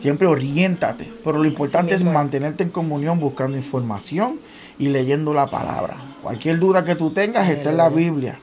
Siempre 0.00 0.26
oriéntate. 0.26 1.10
Pero 1.24 1.38
lo 1.38 1.46
importante 1.46 1.94
es 1.94 2.04
mantenerte 2.04 2.62
en 2.62 2.70
comunión 2.70 3.18
buscando 3.18 3.56
información 3.56 4.38
y 4.78 4.88
leyendo 4.88 5.32
la 5.32 5.46
palabra. 5.46 5.96
Cualquier 6.22 6.58
duda 6.58 6.84
que 6.84 6.94
tú 6.94 7.10
tengas 7.10 7.48
está 7.48 7.70
en 7.70 7.78
la 7.78 7.88
Biblia. 7.88 8.38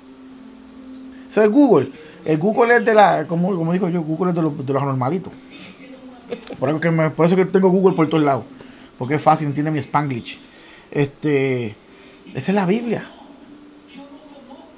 Eso 1.30 1.44
es 1.44 1.50
Google. 1.50 1.92
El 2.24 2.38
Google 2.38 2.78
es 2.78 2.86
de 2.86 2.94
la, 2.94 3.26
como, 3.28 3.56
como 3.56 3.74
digo 3.74 3.90
yo, 3.90 4.02
Google 4.02 4.32
es 4.32 4.36
de 4.36 4.42
los, 4.42 4.66
de 4.66 4.74
los 4.74 4.84
normalitos. 4.84 5.34
Por 6.58 6.70
eso, 6.70 6.80
que 6.80 6.92
por 6.92 7.26
eso 7.28 7.36
que 7.36 7.46
tengo 7.46 7.70
Google 7.70 7.96
por 7.96 8.08
todos 8.10 8.24
lados. 8.24 8.46
Porque 8.98 9.16
es 9.16 9.22
fácil, 9.22 9.48
entiende 9.48 9.70
mi 9.70 9.80
Spanglish. 9.80 10.40
Este, 10.96 11.76
esa 12.34 12.52
es 12.52 12.56
la 12.56 12.66
Biblia. 12.66 13.04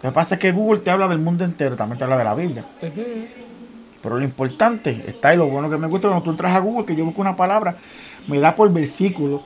Lo 0.04 0.10
que 0.10 0.12
pasa 0.12 0.36
es 0.36 0.42
que 0.42 0.52
Google 0.52 0.82
te 0.82 0.92
habla 0.92 1.08
del 1.08 1.20
mundo 1.20 1.46
entero, 1.46 1.76
también 1.76 1.98
te 1.98 2.04
habla 2.04 2.18
de 2.18 2.24
la 2.24 2.36
Biblia. 2.36 2.66
Pero 4.02 4.18
lo 4.18 4.24
importante 4.24 5.04
está 5.08 5.30
ahí. 5.30 5.38
Lo 5.38 5.48
bueno 5.48 5.70
que 5.70 5.78
me 5.78 5.88
gusta 5.88 6.08
cuando 6.08 6.24
tú 6.24 6.32
entras 6.32 6.56
a 6.56 6.60
Google, 6.60 6.86
que 6.86 6.96
yo 6.96 7.06
busco 7.06 7.22
una 7.22 7.36
palabra, 7.36 7.78
me 8.28 8.40
da 8.40 8.56
por 8.56 8.72
versículo 8.74 9.44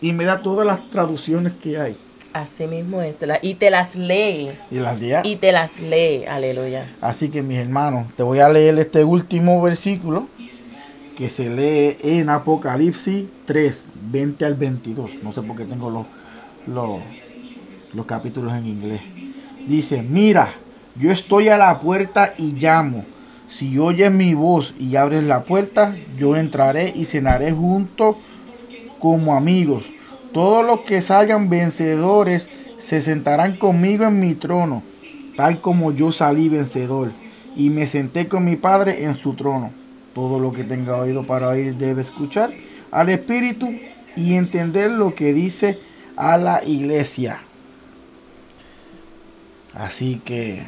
y 0.00 0.12
me 0.12 0.24
da 0.24 0.40
todas 0.40 0.66
las 0.66 0.88
traducciones 0.90 1.52
que 1.54 1.78
hay. 1.78 1.96
Así 2.32 2.66
mismo 2.66 3.02
es. 3.02 3.16
y 3.42 3.54
te 3.54 3.70
las 3.70 3.94
lee. 3.94 4.50
Y, 4.70 4.78
las 4.78 4.98
y 5.24 5.36
te 5.36 5.52
las 5.52 5.78
lee. 5.78 6.24
Aleluya. 6.24 6.86
Así 7.02 7.28
que 7.28 7.42
mis 7.42 7.58
hermanos, 7.58 8.06
te 8.16 8.22
voy 8.22 8.40
a 8.40 8.48
leer 8.48 8.78
este 8.78 9.04
último 9.04 9.60
versículo 9.60 10.26
que 11.16 11.28
se 11.28 11.50
lee 11.50 11.98
en 12.02 12.30
Apocalipsis 12.30 13.26
3, 13.44 13.84
20 14.12 14.44
al 14.44 14.54
22. 14.54 15.10
No 15.22 15.32
sé 15.32 15.42
por 15.42 15.56
qué 15.56 15.64
tengo 15.64 15.90
los, 15.90 16.06
los, 16.66 17.00
los 17.94 18.06
capítulos 18.06 18.52
en 18.54 18.66
inglés. 18.66 19.00
Dice, 19.66 20.02
mira, 20.02 20.54
yo 20.94 21.10
estoy 21.10 21.48
a 21.48 21.56
la 21.56 21.80
puerta 21.80 22.34
y 22.38 22.52
llamo. 22.52 23.04
Si 23.48 23.78
oyes 23.78 24.10
mi 24.10 24.34
voz 24.34 24.74
y 24.78 24.96
abres 24.96 25.24
la 25.24 25.44
puerta, 25.44 25.94
yo 26.18 26.36
entraré 26.36 26.92
y 26.94 27.06
cenaré 27.06 27.52
junto 27.52 28.18
como 28.98 29.34
amigos. 29.34 29.84
Todos 30.32 30.64
los 30.64 30.80
que 30.80 31.02
salgan 31.02 31.50
vencedores 31.50 32.48
se 32.80 33.02
sentarán 33.02 33.56
conmigo 33.56 34.04
en 34.04 34.20
mi 34.20 34.34
trono, 34.34 34.82
tal 35.36 35.60
como 35.60 35.92
yo 35.92 36.12
salí 36.12 36.48
vencedor, 36.48 37.12
y 37.54 37.70
me 37.70 37.86
senté 37.86 38.28
con 38.28 38.44
mi 38.44 38.56
Padre 38.56 39.04
en 39.04 39.14
su 39.14 39.34
trono. 39.34 39.70
Todo 40.14 40.38
lo 40.38 40.52
que 40.52 40.64
tenga 40.64 40.96
oído 40.96 41.24
para 41.24 41.48
oír 41.48 41.74
debe 41.76 42.02
escuchar 42.02 42.52
al 42.90 43.08
Espíritu 43.08 43.70
y 44.16 44.34
entender 44.34 44.90
lo 44.90 45.14
que 45.14 45.32
dice 45.32 45.78
a 46.16 46.36
la 46.36 46.62
iglesia. 46.64 47.40
Así 49.74 50.20
que 50.24 50.62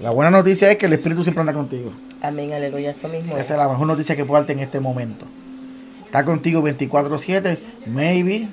la 0.00 0.10
buena 0.10 0.30
noticia 0.30 0.70
es 0.70 0.78
que 0.78 0.86
el 0.86 0.92
Espíritu 0.92 1.22
siempre 1.22 1.40
anda 1.40 1.52
contigo. 1.52 1.92
Amén, 2.22 2.52
aleluya, 2.52 2.90
eso 2.90 3.08
mismo. 3.08 3.36
Esa 3.36 3.54
es 3.54 3.58
la 3.58 3.68
mejor 3.68 3.86
noticia 3.86 4.16
que 4.16 4.24
puedo 4.24 4.40
darte 4.40 4.52
en 4.52 4.60
este 4.60 4.80
momento. 4.80 5.26
Está 6.04 6.24
contigo 6.24 6.62
24-7, 6.62 7.58
maybe. 7.86 8.48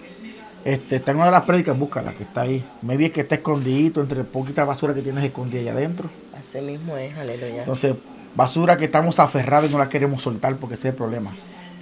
Este, 0.65 0.95
está 0.95 1.11
en 1.11 1.18
una 1.18 1.26
de 1.26 1.32
las 1.32 1.44
prédicas, 1.44 1.78
búscala, 1.78 2.14
que 2.14 2.24
está 2.24 2.41
ahí. 2.41 2.64
Maybe 2.82 3.07
es 3.07 3.11
que 3.11 3.22
está 3.22 3.36
escondidito 3.36 4.02
entre 4.02 4.24
poquita 4.24 4.64
basura 4.64 4.94
que 4.94 5.02
tienes 5.02 5.24
escondida 5.24 5.61
allá 5.61 5.74
adentro. 5.74 6.10
Así 6.40 6.61
mismo 6.61 6.95
es, 6.98 7.15
aleluya. 7.18 7.60
Entonces, 7.60 7.95
basura 8.36 8.78
que 8.78 8.86
estamos 8.86 9.20
aferrados 9.20 9.70
y 9.70 9.74
no 9.74 9.80
la 9.80 9.90
queremos 9.90 10.22
soltar 10.22 10.56
porque 10.56 10.76
ese 10.76 10.88
es 10.88 10.94
el 10.94 10.98
problema. 10.98 11.32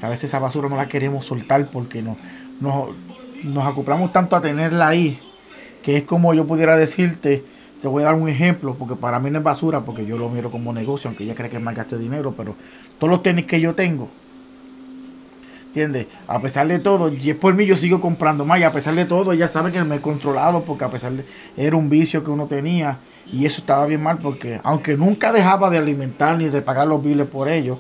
A 0.02 0.10
veces 0.10 0.26
esa 0.26 0.40
basura 0.40 0.68
no 0.70 0.76
la 0.76 0.88
queremos 0.88 1.26
soltar 1.26 1.70
porque 1.70 2.02
no, 2.02 2.18
nos 3.44 3.68
acoplamos 3.68 4.12
tanto 4.12 4.36
a 4.36 4.42
tenerla 4.42 4.88
ahí 4.88 5.20
que 5.84 5.98
es 5.98 6.04
como 6.04 6.34
yo 6.34 6.46
pudiera 6.46 6.78
decirte, 6.78 7.44
te 7.82 7.88
voy 7.88 8.04
a 8.04 8.08
dar 8.08 8.16
un 8.16 8.30
ejemplo, 8.30 8.76
porque 8.76 8.96
para 8.96 9.20
mí 9.20 9.32
no 9.32 9.40
es 9.40 9.44
basura, 9.44 9.82
porque 9.82 10.06
yo 10.06 10.18
lo 10.18 10.30
miro 10.30 10.52
como 10.52 10.72
negocio, 10.74 11.08
aunque 11.08 11.24
ella 11.24 11.34
cree 11.34 11.50
que 11.50 11.58
es 11.58 11.62
más 11.62 11.76
gasto 11.76 11.98
de 11.98 12.04
dinero, 12.04 12.34
pero 12.38 12.56
todos 13.00 13.10
los 13.10 13.24
tenis 13.24 13.46
que 13.46 13.60
yo 13.60 13.74
tengo, 13.74 14.08
¿entiendes? 15.66 16.06
A 16.28 16.40
pesar 16.40 16.68
de 16.68 16.78
todo, 16.78 17.12
y 17.12 17.32
es 17.32 17.36
por 17.36 17.56
mí 17.56 17.66
yo 17.66 17.76
sigo 17.78 18.00
comprando 18.00 18.46
más, 18.46 18.60
y 18.60 18.64
a 18.64 18.72
pesar 18.72 18.94
de 18.94 19.06
todo, 19.06 19.34
ella 19.34 19.48
sabe 19.48 19.72
que 19.72 19.84
me 19.84 19.96
he 19.96 20.02
controlado, 20.02 20.62
porque 20.62 20.84
a 20.84 20.92
pesar 20.92 21.14
de, 21.14 21.26
era 21.58 21.76
un 21.76 21.90
vicio 21.90 22.24
que 22.24 22.30
uno 22.30 22.46
tenía, 22.46 23.00
y 23.32 23.46
eso 23.46 23.62
estaba 23.62 23.86
bien 23.86 24.04
mal 24.04 24.18
porque 24.18 24.60
aunque 24.64 24.98
nunca 24.98 25.32
dejaba 25.32 25.70
de 25.70 25.78
alimentar 25.78 26.38
ni 26.38 26.50
de 26.50 26.62
pagar 26.62 26.88
los 26.88 27.04
biles 27.04 27.28
por 27.28 27.50
ello, 27.50 27.78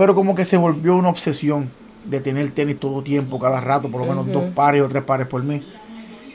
pero 0.00 0.14
como 0.14 0.34
que 0.34 0.46
se 0.46 0.56
volvió 0.56 0.96
una 0.96 1.10
obsesión 1.10 1.68
de 2.06 2.20
tener 2.20 2.50
tenis 2.52 2.80
todo 2.80 3.02
tiempo, 3.02 3.38
cada 3.38 3.60
rato, 3.60 3.90
por 3.90 4.00
lo 4.00 4.06
menos 4.06 4.32
dos 4.32 4.44
pares 4.54 4.80
o 4.80 4.88
tres 4.88 5.02
pares 5.02 5.26
por 5.26 5.42
mí. 5.42 5.62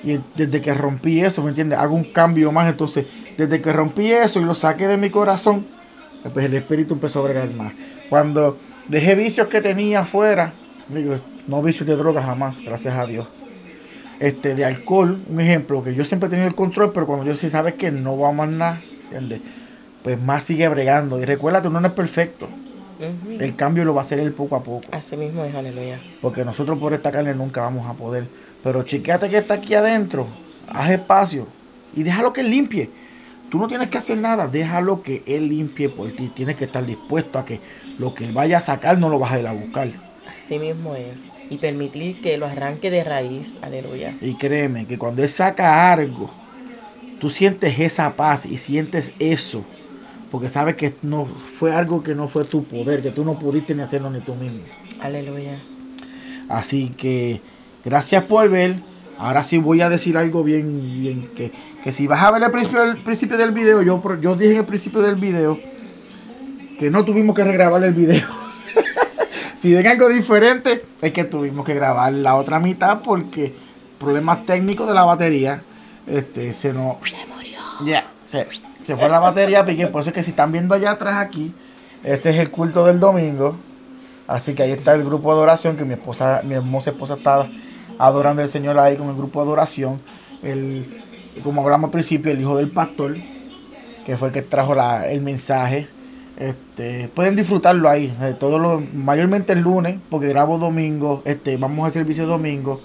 Y 0.04 0.20
desde 0.36 0.62
que 0.62 0.72
rompí 0.72 1.20
eso, 1.22 1.42
¿me 1.42 1.50
entiendes? 1.50 1.80
Hago 1.80 1.96
un 1.96 2.04
cambio 2.04 2.52
más. 2.52 2.70
Entonces, 2.70 3.08
desde 3.36 3.64
que 3.64 3.74
rompí 3.74 4.12
eso 4.12 4.40
y 4.40 4.46
lo 4.46 4.54
saqué 4.54 4.88
de 4.88 4.98
mi 4.98 5.10
corazón, 5.10 5.66
pues 6.32 6.46
el 6.46 6.54
espíritu 6.54 6.94
empezó 6.94 7.22
a 7.22 7.24
bregar 7.24 7.52
más. 7.56 7.74
Cuando 8.08 8.60
dejé 8.88 9.16
vicios 9.16 9.48
que 9.48 9.62
tenía 9.62 10.02
afuera, 10.02 10.54
digo, 10.90 11.16
no 11.48 11.64
vicios 11.64 11.88
de 11.88 11.96
drogas 11.96 12.24
jamás, 12.24 12.62
gracias 12.64 12.96
a 12.96 13.08
Dios 13.08 13.26
este, 14.20 14.54
de 14.54 14.64
alcohol, 14.64 15.18
un 15.28 15.40
ejemplo, 15.40 15.84
que 15.84 15.96
yo 15.96 16.06
siempre 16.06 16.28
he 16.28 16.30
tenido 16.30 16.48
el 16.48 16.54
control, 16.54 16.92
pero 16.94 17.08
cuando 17.08 17.26
yo 17.26 17.36
sí 17.36 17.50
sabes 17.50 17.74
que 17.74 17.90
no 17.90 18.16
va 18.16 18.30
a 18.30 18.32
más 18.32 18.48
nada, 18.50 18.82
Pues 20.04 20.22
más 20.22 20.44
sigue 20.44 20.68
bregando. 20.68 21.20
Y 21.20 21.26
recuérdate, 21.26 21.68
uno 21.68 21.82
no 21.82 21.88
es 21.88 21.94
perfecto. 21.94 22.48
El 23.00 23.56
cambio 23.56 23.86
lo 23.86 23.94
va 23.94 24.02
a 24.02 24.06
hacer 24.06 24.20
él 24.20 24.32
poco 24.34 24.56
a 24.56 24.64
poco. 24.64 24.88
Así 24.92 25.18
mismo 25.18 25.44
es, 25.44 25.54
aleluya. 25.54 26.00
Porque 26.22 26.46
nosotros 26.46 26.78
por 26.80 26.94
esta 26.94 27.12
carne 27.12 27.34
nunca 27.34 27.62
vamos 27.62 27.88
a 27.88 27.94
poder. 27.94 28.28
Pero 28.64 28.84
chequeate 28.84 29.30
que 29.30 29.38
está 29.38 29.56
aquí 29.56 29.74
adentro, 29.74 30.28
haz 30.68 30.92
espacio 30.92 31.48
y 31.96 32.04
déjalo 32.04 32.34
que 32.34 32.42
él 32.42 32.50
limpie. 32.50 32.90
Tú 33.50 33.60
no 33.60 33.68
tienes 33.68 33.90
que 33.90 33.98
hacer 33.98 34.18
nada, 34.18 34.48
déjalo 34.48 35.04
que 35.04 35.24
él 35.28 35.50
limpie 35.50 35.90
por 35.90 36.12
ti. 36.12 36.30
Tienes 36.30 36.56
que 36.56 36.66
estar 36.66 36.86
dispuesto 36.86 37.40
a 37.40 37.46
que 37.46 37.60
lo 38.00 38.14
que 38.14 38.26
él 38.26 38.34
vaya 38.34 38.58
a 38.58 38.62
sacar 38.62 38.98
no 38.98 39.10
lo 39.10 39.20
vas 39.20 39.34
a 39.34 39.40
ir 39.40 39.48
a 39.48 39.54
buscar. 39.54 39.90
Así 40.36 40.58
mismo 40.60 40.96
es 40.96 41.30
y 41.50 41.58
permitir 41.58 42.22
que 42.22 42.38
lo 42.38 42.46
arranque 42.46 42.90
de 42.90 43.04
raíz. 43.04 43.60
Aleluya. 43.62 44.16
Y 44.22 44.36
créeme 44.36 44.86
que 44.86 44.98
cuando 44.98 45.24
Él 45.24 45.30
saca 45.30 45.92
algo, 45.92 46.30
tú 47.20 47.30
sientes 47.30 47.80
esa 47.80 48.16
paz 48.16 48.46
y 48.46 48.58
sientes 48.58 49.12
eso. 49.20 49.64
Porque 50.36 50.50
sabes 50.50 50.76
que 50.76 50.94
no 51.02 51.24
fue 51.24 51.74
algo 51.74 52.04
que 52.04 52.14
no 52.14 52.28
fue 52.28 52.44
tu 52.44 52.66
poder, 52.66 53.02
que 53.02 53.10
tú 53.10 53.24
no 53.24 53.40
pudiste 53.40 53.74
ni 53.74 53.84
hacerlo 53.84 54.10
ni 54.10 54.20
tú 54.20 54.36
mismo. 54.36 54.60
Aleluya. 55.00 55.58
Así 56.50 56.90
que 56.90 57.40
gracias 57.86 58.26
por 58.26 58.50
ver. 58.50 58.76
Ahora 59.18 59.46
sí 59.46 59.60
voy 59.60 59.80
a 59.80 59.88
decir 59.88 60.18
algo 60.18 60.44
bien, 60.44 61.02
bien 61.02 61.30
que, 61.38 61.54
que 61.82 61.94
si 61.94 62.06
vas 62.06 62.22
a 62.22 62.32
ver 62.32 62.44
el 62.44 62.52
principio, 62.52 62.84
el 62.84 62.98
principio 62.98 63.38
del 63.38 63.52
video, 63.52 63.82
yo, 63.82 64.02
yo 64.20 64.36
dije 64.36 64.52
en 64.52 64.58
el 64.58 64.66
principio 64.66 65.02
del 65.02 65.16
video 65.16 65.58
que 66.78 66.90
no 66.92 67.06
tuvimos 67.06 67.34
que 67.34 67.46
regrabar 67.46 67.82
el 67.86 67.94
video. 67.94 68.28
si 69.58 69.74
ven 69.74 69.88
algo 69.88 70.10
diferente, 70.10 70.84
es 71.02 71.14
que 71.14 71.24
tuvimos 71.24 71.66
que 71.66 71.74
grabar 71.74 72.12
la 72.12 72.36
otra 72.36 72.60
mitad 72.60 73.00
porque 73.04 73.54
problemas 73.98 74.46
técnicos 74.46 74.86
de 74.86 74.96
la 74.96 75.06
batería. 75.06 75.62
Este, 76.06 76.54
se 76.54 76.74
nos. 76.74 76.98
Se 77.10 77.26
murió. 77.26 77.58
Ya, 77.86 78.06
se, 78.28 78.46
fue 78.96 79.10
la 79.10 79.20
batería, 79.20 79.66
pique. 79.66 79.88
Por 79.88 80.02
eso 80.02 80.12
es 80.12 80.14
que 80.14 80.24
si 80.24 80.30
están 80.32 80.52
viendo 80.52 80.76
allá 80.76 80.92
atrás 80.92 81.16
aquí, 81.18 81.54
este 82.04 82.30
es 82.30 82.38
el 82.38 82.52
culto 82.52 82.86
del 82.86 83.00
domingo. 83.00 83.56
Así 84.28 84.54
que 84.54 84.64
ahí 84.64 84.72
está 84.72 84.94
el 84.96 85.04
grupo 85.04 85.30
de 85.30 85.38
adoración 85.38 85.78
que 85.78 85.86
mi 85.86 85.94
esposa, 85.94 86.42
mi 86.44 86.56
hermosa 86.56 86.92
esposa 86.92 87.16
está 87.16 87.48
adorando 87.98 88.42
al 88.42 88.50
Señor 88.50 88.78
ahí 88.80 88.96
con 88.96 89.10
el 89.10 89.16
grupo 89.16 89.40
de 89.40 89.46
adoración. 89.46 90.00
El, 90.44 91.04
como 91.44 91.62
hablamos 91.62 91.88
al 91.88 91.92
principio, 91.92 92.32
el 92.32 92.42
hijo 92.42 92.58
del 92.58 92.70
pastor, 92.70 93.18
que 94.06 94.18
fue 94.18 94.30
el 94.30 94.34
que 94.34 94.42
trajo 94.42 94.76
la, 94.76 95.08
el 95.10 95.22
mensaje. 95.22 95.88
Este, 96.38 97.08
pueden 97.14 97.36
disfrutarlo 97.36 97.90
ahí, 97.90 98.14
eh, 98.22 98.36
todo 98.38 98.60
lo, 98.60 98.84
mayormente 98.94 99.54
el 99.54 99.60
lunes, 99.60 99.98
porque 100.10 100.28
grabo 100.28 100.58
domingo, 100.58 101.22
este, 101.24 101.56
vamos 101.56 101.88
a 101.88 101.92
servicio 101.92 102.26
domingo, 102.26 102.82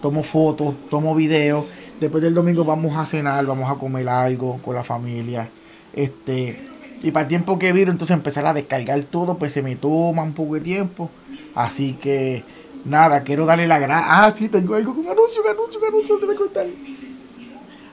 tomo 0.00 0.22
fotos, 0.22 0.74
tomo 0.88 1.14
videos, 1.14 1.66
después 2.00 2.22
del 2.22 2.34
domingo 2.34 2.64
vamos 2.64 2.96
a 2.96 3.06
cenar, 3.06 3.44
vamos 3.46 3.70
a 3.70 3.74
comer 3.74 4.08
algo 4.08 4.58
con 4.64 4.74
la 4.74 4.84
familia, 4.84 5.48
este, 5.92 6.68
y 7.02 7.10
para 7.10 7.22
el 7.22 7.28
tiempo 7.28 7.58
que 7.58 7.72
viro, 7.72 7.90
entonces 7.90 8.14
empezar 8.14 8.46
a 8.46 8.54
descargar 8.54 9.02
todo, 9.04 9.36
pues 9.36 9.52
se 9.52 9.62
me 9.62 9.76
toma 9.76 10.22
un 10.22 10.32
poco 10.32 10.54
de 10.54 10.60
tiempo, 10.60 11.10
así 11.54 11.94
que 11.94 12.44
nada, 12.84 13.22
quiero 13.22 13.46
darle 13.46 13.66
la 13.66 13.78
gracia, 13.78 14.06
ah, 14.08 14.32
sí, 14.32 14.48
tengo 14.48 14.74
algo, 14.74 14.92
un 14.92 15.08
anuncio, 15.08 15.42
un 15.42 15.50
anuncio, 15.50 15.80
un 15.80 15.86
anuncio, 15.86 16.18
te 16.18 16.34
contar. 16.34 16.66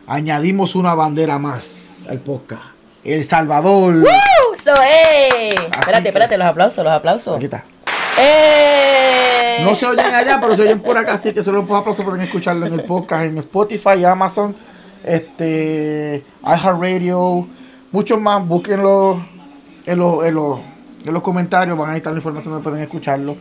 Añadimos 0.05 0.75
una 0.75 0.93
bandera 0.95 1.39
más 1.39 2.05
al 2.09 2.19
podcast. 2.19 2.61
El 3.03 3.23
Salvador. 3.25 3.95
¡Woo! 3.95 4.53
¡Eso 4.53 4.73
es! 4.73 5.55
Espérate, 5.55 6.09
espérate, 6.09 6.37
los 6.37 6.47
aplausos, 6.47 6.83
los 6.83 6.93
aplausos. 6.93 7.35
Aquí 7.35 7.45
está. 7.45 7.63
¡Eh! 8.19 9.61
No 9.63 9.75
se 9.75 9.85
oyen 9.85 10.13
allá, 10.13 10.39
pero 10.41 10.55
se 10.55 10.63
oyen 10.63 10.79
por 10.79 10.97
acá, 10.97 11.13
así 11.13 11.33
que 11.33 11.43
solo 11.43 11.61
los 11.61 11.71
aplausos 11.71 12.03
pueden 12.03 12.21
escucharlo 12.21 12.65
en 12.65 12.73
el 12.73 12.83
podcast, 12.83 13.25
en 13.25 13.37
Spotify, 13.37 14.03
Amazon, 14.03 14.55
este, 15.03 16.23
iHeartRadio, 16.43 17.47
muchos 17.91 18.19
más. 18.19 18.45
Búsquenlo 18.45 19.23
en 19.85 19.99
los, 19.99 20.25
en, 20.25 20.33
los, 20.35 20.59
en 21.05 21.13
los 21.13 21.21
comentarios, 21.21 21.77
van 21.77 21.91
a 21.91 21.97
estar 21.97 22.11
la 22.11 22.19
información 22.19 22.53
donde 22.53 22.69
pueden 22.69 22.83
escucharlo 22.83 23.37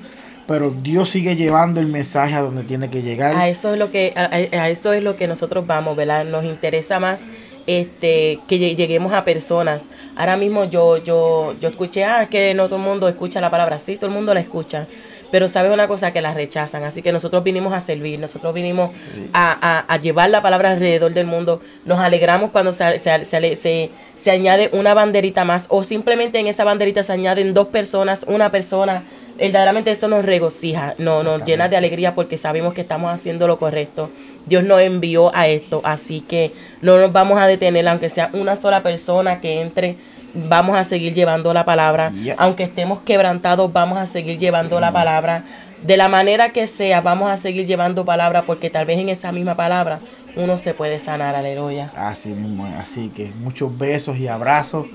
pero 0.47 0.71
Dios 0.71 1.11
sigue 1.11 1.37
llevando 1.37 1.81
el 1.81 1.87
mensaje 1.87 2.35
a 2.35 2.41
donde 2.41 2.63
tiene 2.65 2.91
que 2.91 3.03
llegar. 3.03 3.37
A 3.37 3.49
eso 3.49 3.73
es 3.73 3.79
lo 3.79 3.91
que 3.91 4.13
a, 4.17 4.69
eso 4.69 4.93
es 4.93 5.03
lo 5.03 5.17
que 5.17 5.27
nosotros 5.27 5.67
vamos, 5.67 5.97
¿verdad? 5.97 6.25
Nos 6.25 6.45
interesa 6.45 6.99
más 6.99 7.27
este, 7.67 8.39
que 8.49 8.59
lleguemos 8.59 9.13
a 9.13 9.25
personas. 9.25 9.89
Ahora 10.17 10.37
mismo 10.37 10.65
yo, 10.65 10.99
yo, 10.99 11.55
yo 11.61 11.69
escuché, 11.69 12.05
ah, 12.05 12.29
que 12.31 12.55
no 12.55 12.67
todo 12.67 12.77
el 12.77 12.83
mundo 12.83 13.09
escucha 13.09 13.41
la 13.41 13.51
palabra, 13.51 13.79
sí, 13.79 13.97
todo 13.97 14.07
el 14.07 14.15
mundo 14.15 14.35
la 14.35 14.41
escucha, 14.41 14.87
pero 15.33 15.49
sabes 15.49 15.73
una 15.73 15.89
cosa 15.89 16.13
que 16.13 16.21
la 16.21 16.35
rechazan, 16.35 16.85
así 16.85 17.01
que 17.01 17.11
nosotros 17.11 17.43
vinimos 17.43 17.73
a 17.73 17.81
servir, 17.81 18.19
nosotros 18.19 18.53
vinimos 18.53 18.91
a, 19.33 19.99
llevar 20.03 20.29
la 20.29 20.43
palabra 20.43 20.73
alrededor 20.73 21.15
del 21.15 21.27
mundo, 21.27 21.63
nos 21.87 21.99
alegramos 22.01 22.51
cuando 22.51 22.75
se, 22.75 22.99
se, 22.99 23.25
se, 23.25 23.91
se, 24.19 24.31
añade 24.31 24.69
una 24.73 24.93
banderita 24.93 25.45
más 25.45 25.67
o 25.71 25.85
simplemente 25.85 26.39
en 26.39 26.49
esa 26.49 26.65
banderita 26.65 27.03
se 27.03 27.15
añaden 27.15 27.55
dos 27.55 27.69
personas, 27.69 28.27
una 28.29 28.51
persona, 28.51 29.05
verdaderamente 29.39 29.91
eso 29.91 30.07
nos 30.07 30.23
regocija, 30.23 30.95
no, 30.99 31.23
nos 31.23 31.45
llena 31.47 31.67
de 31.69 31.79
alegría 31.79 32.15
porque 32.15 32.37
sabemos 32.37 32.75
que 32.75 32.83
estamos 32.83 33.11
haciendo 33.11 33.47
lo 33.47 33.59
correcto. 33.59 34.11
Dios 34.47 34.65
nos 34.65 34.81
envió 34.81 35.35
a 35.35 35.49
esto, 35.49 35.81
así 35.85 36.21
que 36.21 36.53
no 36.81 36.99
nos 36.99 37.13
vamos 37.13 37.39
a 37.41 37.47
detener, 37.47 37.87
aunque 37.89 38.09
sea 38.09 38.31
una 38.33 38.57
sola 38.57 38.83
persona 38.83 39.41
que 39.41 39.61
entre 39.61 39.97
vamos 40.35 40.77
a 40.77 40.85
seguir 40.85 41.15
llevando 41.15 41.53
la 41.53 41.65
palabra. 41.65 42.13
Aunque 42.39 42.65
estemos 42.65 43.01
quebrantados, 43.01 43.73
vamos 43.73 43.99
a 43.99 44.07
seguir 44.07 44.39
llevando 44.39 44.81
la 44.81 44.93
palabra. 44.93 45.45
De 45.85 45.97
la 45.97 46.09
manera 46.09 46.51
que 46.51 46.67
sea, 46.67 47.01
vamos 47.01 47.31
a 47.31 47.37
seguir 47.37 47.67
llevando 47.67 48.05
palabra 48.05 48.43
porque 48.43 48.71
tal 48.71 48.87
vez 48.87 48.99
en 48.99 49.09
esa 49.09 49.33
misma 49.33 49.57
palabra 49.57 49.99
uno 50.37 50.57
se 50.57 50.75
puede 50.75 50.99
sanar, 50.99 51.35
aleluya. 51.35 51.91
Así 51.97 52.31
mismo, 52.31 52.67
así 52.79 53.11
que 53.15 53.31
muchos 53.41 53.77
besos 53.77 54.17
y 54.17 54.29
abrazos, 54.29 54.87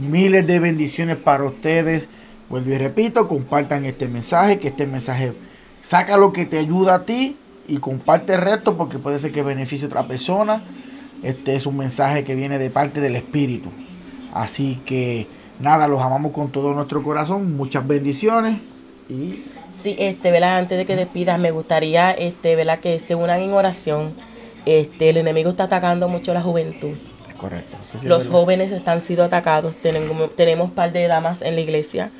miles 0.00 0.46
de 0.46 0.60
bendiciones 0.60 1.16
para 1.16 1.44
ustedes. 1.44 2.08
Vuelvo 2.48 2.70
y 2.70 2.78
repito, 2.78 3.26
compartan 3.26 3.84
este 3.84 4.06
mensaje, 4.06 4.58
que 4.58 4.68
este 4.68 4.86
mensaje 4.86 5.32
saca 5.82 6.16
lo 6.16 6.32
que 6.32 6.46
te 6.46 6.58
ayuda 6.58 6.94
a 6.94 7.04
ti 7.04 7.36
y 7.66 7.78
comparte 7.78 8.34
el 8.34 8.40
resto 8.40 8.76
porque 8.76 8.98
puede 8.98 9.18
ser 9.18 9.32
que 9.32 9.42
beneficie 9.42 9.86
a 9.86 9.88
otra 9.88 10.06
persona. 10.06 10.62
Este 11.22 11.56
es 11.56 11.66
un 11.66 11.76
mensaje 11.76 12.24
que 12.24 12.34
viene 12.34 12.58
de 12.58 12.70
parte 12.70 13.00
del 13.00 13.16
Espíritu. 13.16 13.70
Así 14.34 14.80
que 14.84 15.26
nada, 15.60 15.88
los 15.88 16.02
amamos 16.02 16.32
con 16.32 16.50
todo 16.50 16.74
nuestro 16.74 17.02
corazón. 17.02 17.56
Muchas 17.56 17.86
bendiciones. 17.86 18.58
Y... 19.08 19.44
Sí, 19.74 19.96
este, 19.98 20.30
¿verdad? 20.30 20.58
Antes 20.58 20.78
de 20.78 20.86
que 20.86 20.96
despidas, 20.96 21.38
me 21.38 21.50
gustaría, 21.50 22.12
este, 22.12 22.56
¿verdad? 22.56 22.78
Que 22.78 22.98
se 22.98 23.14
unan 23.14 23.40
en 23.40 23.52
oración. 23.52 24.12
Este, 24.66 25.10
el 25.10 25.16
enemigo 25.16 25.50
está 25.50 25.64
atacando 25.64 26.08
mucho 26.08 26.30
a 26.30 26.34
la 26.34 26.42
juventud. 26.42 26.94
Correcto. 27.38 27.76
Los 28.02 28.28
jóvenes 28.28 28.72
están 28.72 29.00
siendo 29.00 29.24
atacados. 29.24 29.74
Tenemos, 29.76 30.34
tenemos 30.36 30.68
un 30.68 30.74
par 30.74 30.92
de 30.92 31.06
damas 31.06 31.42
en 31.42 31.56
la 31.56 31.60
iglesia, 31.60 32.10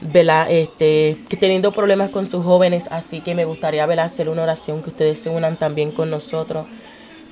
¿verdad? 0.00 0.50
Este, 0.50 1.18
que 1.28 1.36
teniendo 1.36 1.72
problemas 1.72 2.10
con 2.10 2.26
sus 2.26 2.44
jóvenes. 2.44 2.88
Así 2.90 3.20
que 3.20 3.34
me 3.34 3.44
gustaría, 3.44 3.86
¿verdad? 3.86 4.06
Hacer 4.06 4.28
una 4.28 4.42
oración 4.42 4.82
que 4.82 4.90
ustedes 4.90 5.18
se 5.18 5.30
unan 5.30 5.56
también 5.56 5.90
con 5.90 6.10
nosotros. 6.10 6.66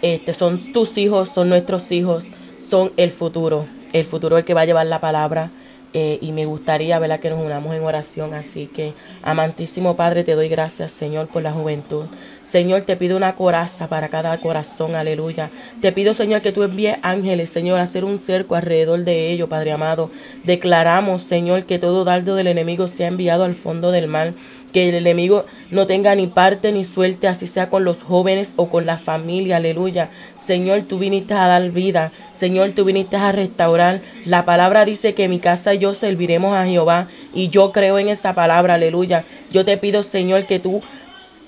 Este, 0.01 0.35
son 0.35 0.73
tus 0.73 0.99
hijos, 0.99 1.29
son 1.29 1.49
nuestros 1.49 1.93
hijos, 1.93 2.31
son 2.59 2.93
el 2.97 3.11
futuro 3.11 3.67
el 3.93 4.05
futuro 4.05 4.39
el 4.39 4.45
que 4.45 4.55
va 4.55 4.63
a 4.63 4.65
llevar 4.65 4.87
la 4.87 5.01
palabra. 5.01 5.51
Eh, 5.95 6.19
y 6.23 6.33
me 6.33 6.47
gustaría 6.47 6.99
¿verdad? 6.99 7.21
que 7.21 7.29
nos 7.29 7.41
unamos 7.41 7.75
en 7.75 7.83
oración. 7.83 8.33
Así 8.35 8.67
que, 8.67 8.95
amantísimo 9.23 9.95
Padre, 9.95 10.25
te 10.25 10.35
doy 10.35 10.49
gracias, 10.49 10.93
Señor, 10.93 11.29
por 11.29 11.43
la 11.43 11.53
juventud. 11.53 12.07
Señor, 12.45 12.83
te 12.83 12.97
pido 12.97 13.17
una 13.17 13.35
coraza 13.35 13.89
para 13.89 14.09
cada 14.09 14.37
corazón, 14.39 14.97
aleluya. 14.97 15.51
Te 15.81 15.93
pido, 15.93 16.15
Señor, 16.15 16.41
que 16.41 16.53
tú 16.53 16.63
envíes 16.63 16.97
ángeles, 17.03 17.51
Señor, 17.51 17.79
a 17.79 17.83
hacer 17.83 18.05
un 18.05 18.19
cerco 18.19 18.55
alrededor 18.55 19.05
de 19.05 19.31
ellos, 19.31 19.49
Padre 19.49 19.73
amado. 19.73 20.11
Declaramos, 20.45 21.23
Señor, 21.23 21.65
que 21.65 21.79
todo 21.79 22.05
dardo 22.05 22.35
del 22.35 22.47
enemigo 22.47 22.89
sea 22.89 23.09
enviado 23.09 23.45
al 23.45 23.55
fondo 23.55 23.93
del 23.93 24.09
mal 24.09 24.35
que 24.73 24.89
el 24.89 24.95
enemigo 24.95 25.45
no 25.71 25.87
tenga 25.87 26.15
ni 26.15 26.27
parte 26.27 26.73
ni 26.73 26.85
suerte, 26.85 27.29
así 27.29 27.47
sea 27.47 27.69
con 27.69 27.85
los 27.85 28.03
jóvenes 28.03 28.55
o 28.57 28.69
con 28.69 28.87
la 28.87 28.99
familia, 28.99 29.57
aleluya. 29.57 30.09
Señor, 30.37 30.83
tú 30.83 30.99
viniste 30.99 31.35
a 31.35 31.47
dar 31.47 31.71
vida, 31.71 32.11
Señor, 32.33 32.73
tú 32.73 32.85
viniste 32.85 33.17
a 33.17 33.33
restaurar. 33.33 34.01
La 34.25 34.45
palabra 34.45 34.85
dice 34.85 35.15
que 35.15 35.29
mi 35.29 35.39
casa 35.39 35.75
y 35.75 35.79
yo 35.79 35.95
serviremos 35.95 36.55
a 36.57 36.67
Jehová 36.67 37.09
y 37.35 37.49
yo 37.49 37.73
creo 37.73 37.99
en 37.99 38.09
esa 38.09 38.35
palabra, 38.35 38.75
aleluya. 38.75 39.25
Yo 39.53 39.65
te 39.65 39.77
pido, 39.77 40.03
Señor, 40.03 40.47
que 40.47 40.59
tú 40.59 40.83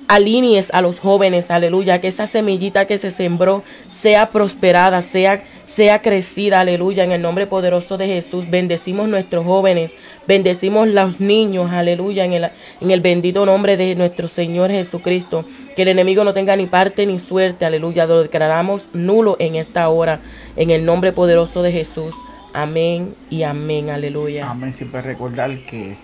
alinees 0.09 0.73
a 0.73 0.83
los 0.83 1.01
jóvenes, 1.01 1.51
aleluya, 1.51 2.01
que 2.01 2.09
esa 2.09 2.27
semillita 2.27 2.87
que 2.87 2.99
se 2.99 3.11
sembró 3.11 3.63
sea 3.89 4.31
prosperada, 4.31 5.03
sea, 5.03 5.43
sea 5.67 6.01
crecida, 6.01 6.61
aleluya, 6.61 7.05
en 7.05 7.13
el 7.13 7.23
nombre 7.23 7.47
poderoso 7.47 7.97
de 7.97 8.07
Jesús. 8.07 8.51
Bendecimos 8.51 9.09
nuestros 9.09 9.45
jóvenes, 9.45 9.95
bendecimos 10.27 10.89
los 10.89 11.21
niños, 11.21 11.71
aleluya, 11.71 12.25
en 12.25 12.35
el, 12.35 12.51
en 12.81 12.91
el 12.91 13.01
bendito 13.01 13.47
nombre 13.47 13.77
de 13.77 13.95
nuestro 13.95 14.29
Señor 14.29 14.71
Jesucristo. 14.71 15.45
Que 15.77 15.83
el 15.83 15.89
enemigo 15.89 16.25
no 16.25 16.35
tenga 16.35 16.57
ni 16.57 16.67
parte 16.67 17.07
ni 17.07 17.19
suerte, 17.19 17.65
aleluya, 17.65 18.07
lo 18.07 18.23
declaramos 18.23 18.89
nulo 18.93 19.37
en 19.39 19.57
esta 19.57 19.89
hora, 19.89 20.21
en 20.57 20.71
el 20.71 20.85
nombre 20.85 21.13
poderoso 21.13 21.63
de 21.63 21.73
Jesús. 21.73 22.15
Amén 22.53 23.15
y 23.31 23.43
amén, 23.43 23.91
aleluya. 23.91 24.49
Amén, 24.49 24.73
siempre 24.73 25.03
recordar 25.03 25.59
que 25.67 25.97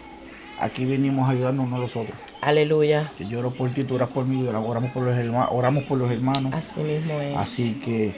aquí 0.59 0.85
venimos 0.85 1.28
a 1.28 1.32
ayudarnos 1.32 1.66
unos 1.66 1.78
a 1.78 1.82
los 1.82 1.97
otros. 1.97 2.16
Aleluya. 2.41 3.11
Si 3.15 3.28
lloro 3.28 3.51
por 3.51 3.70
ti, 3.70 3.85
tú 3.85 3.95
oras 3.97 4.09
por 4.09 4.24
mí, 4.24 4.47
oramos 4.49 4.91
por 4.91 5.03
los 5.03 5.16
hermanos. 5.16 5.49
Oramos 5.53 5.85
por 5.85 5.99
los 5.99 6.11
hermanos. 6.11 6.53
Así 6.55 6.81
mismo 6.81 7.20
es. 7.20 7.37
Así 7.37 7.81
que 7.85 8.15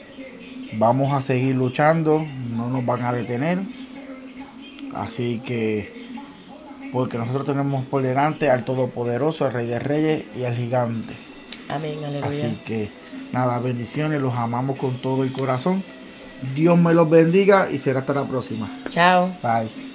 vamos 0.75 1.13
a 1.13 1.23
seguir 1.23 1.55
luchando, 1.55 2.27
no 2.57 2.69
nos 2.69 2.85
van 2.85 3.03
a 3.05 3.13
detener. 3.13 3.59
Así 4.95 5.41
que, 5.45 5.93
porque 6.93 7.19
nosotros 7.19 7.47
tenemos 7.47 7.85
por 7.87 8.03
delante 8.03 8.51
al 8.51 8.65
Todopoderoso, 8.65 9.47
al 9.47 9.53
Rey 9.53 9.67
de 9.67 9.79
Reyes 9.79 10.25
y 10.37 10.45
al 10.45 10.55
Gigante. 10.55 11.15
Amén, 11.69 11.99
aleluya. 12.05 12.27
Así 12.29 12.59
que, 12.67 12.91
nada, 13.33 13.59
bendiciones, 13.59 14.21
los 14.21 14.35
amamos 14.35 14.77
con 14.77 14.99
todo 14.99 15.23
el 15.23 15.33
corazón. 15.33 15.83
Dios 16.55 16.79
me 16.79 16.93
los 16.93 17.09
bendiga 17.09 17.71
y 17.71 17.79
será 17.79 18.01
hasta 18.01 18.15
la 18.15 18.25
próxima. 18.25 18.69
Chao. 18.91 19.33
Bye. 19.43 19.92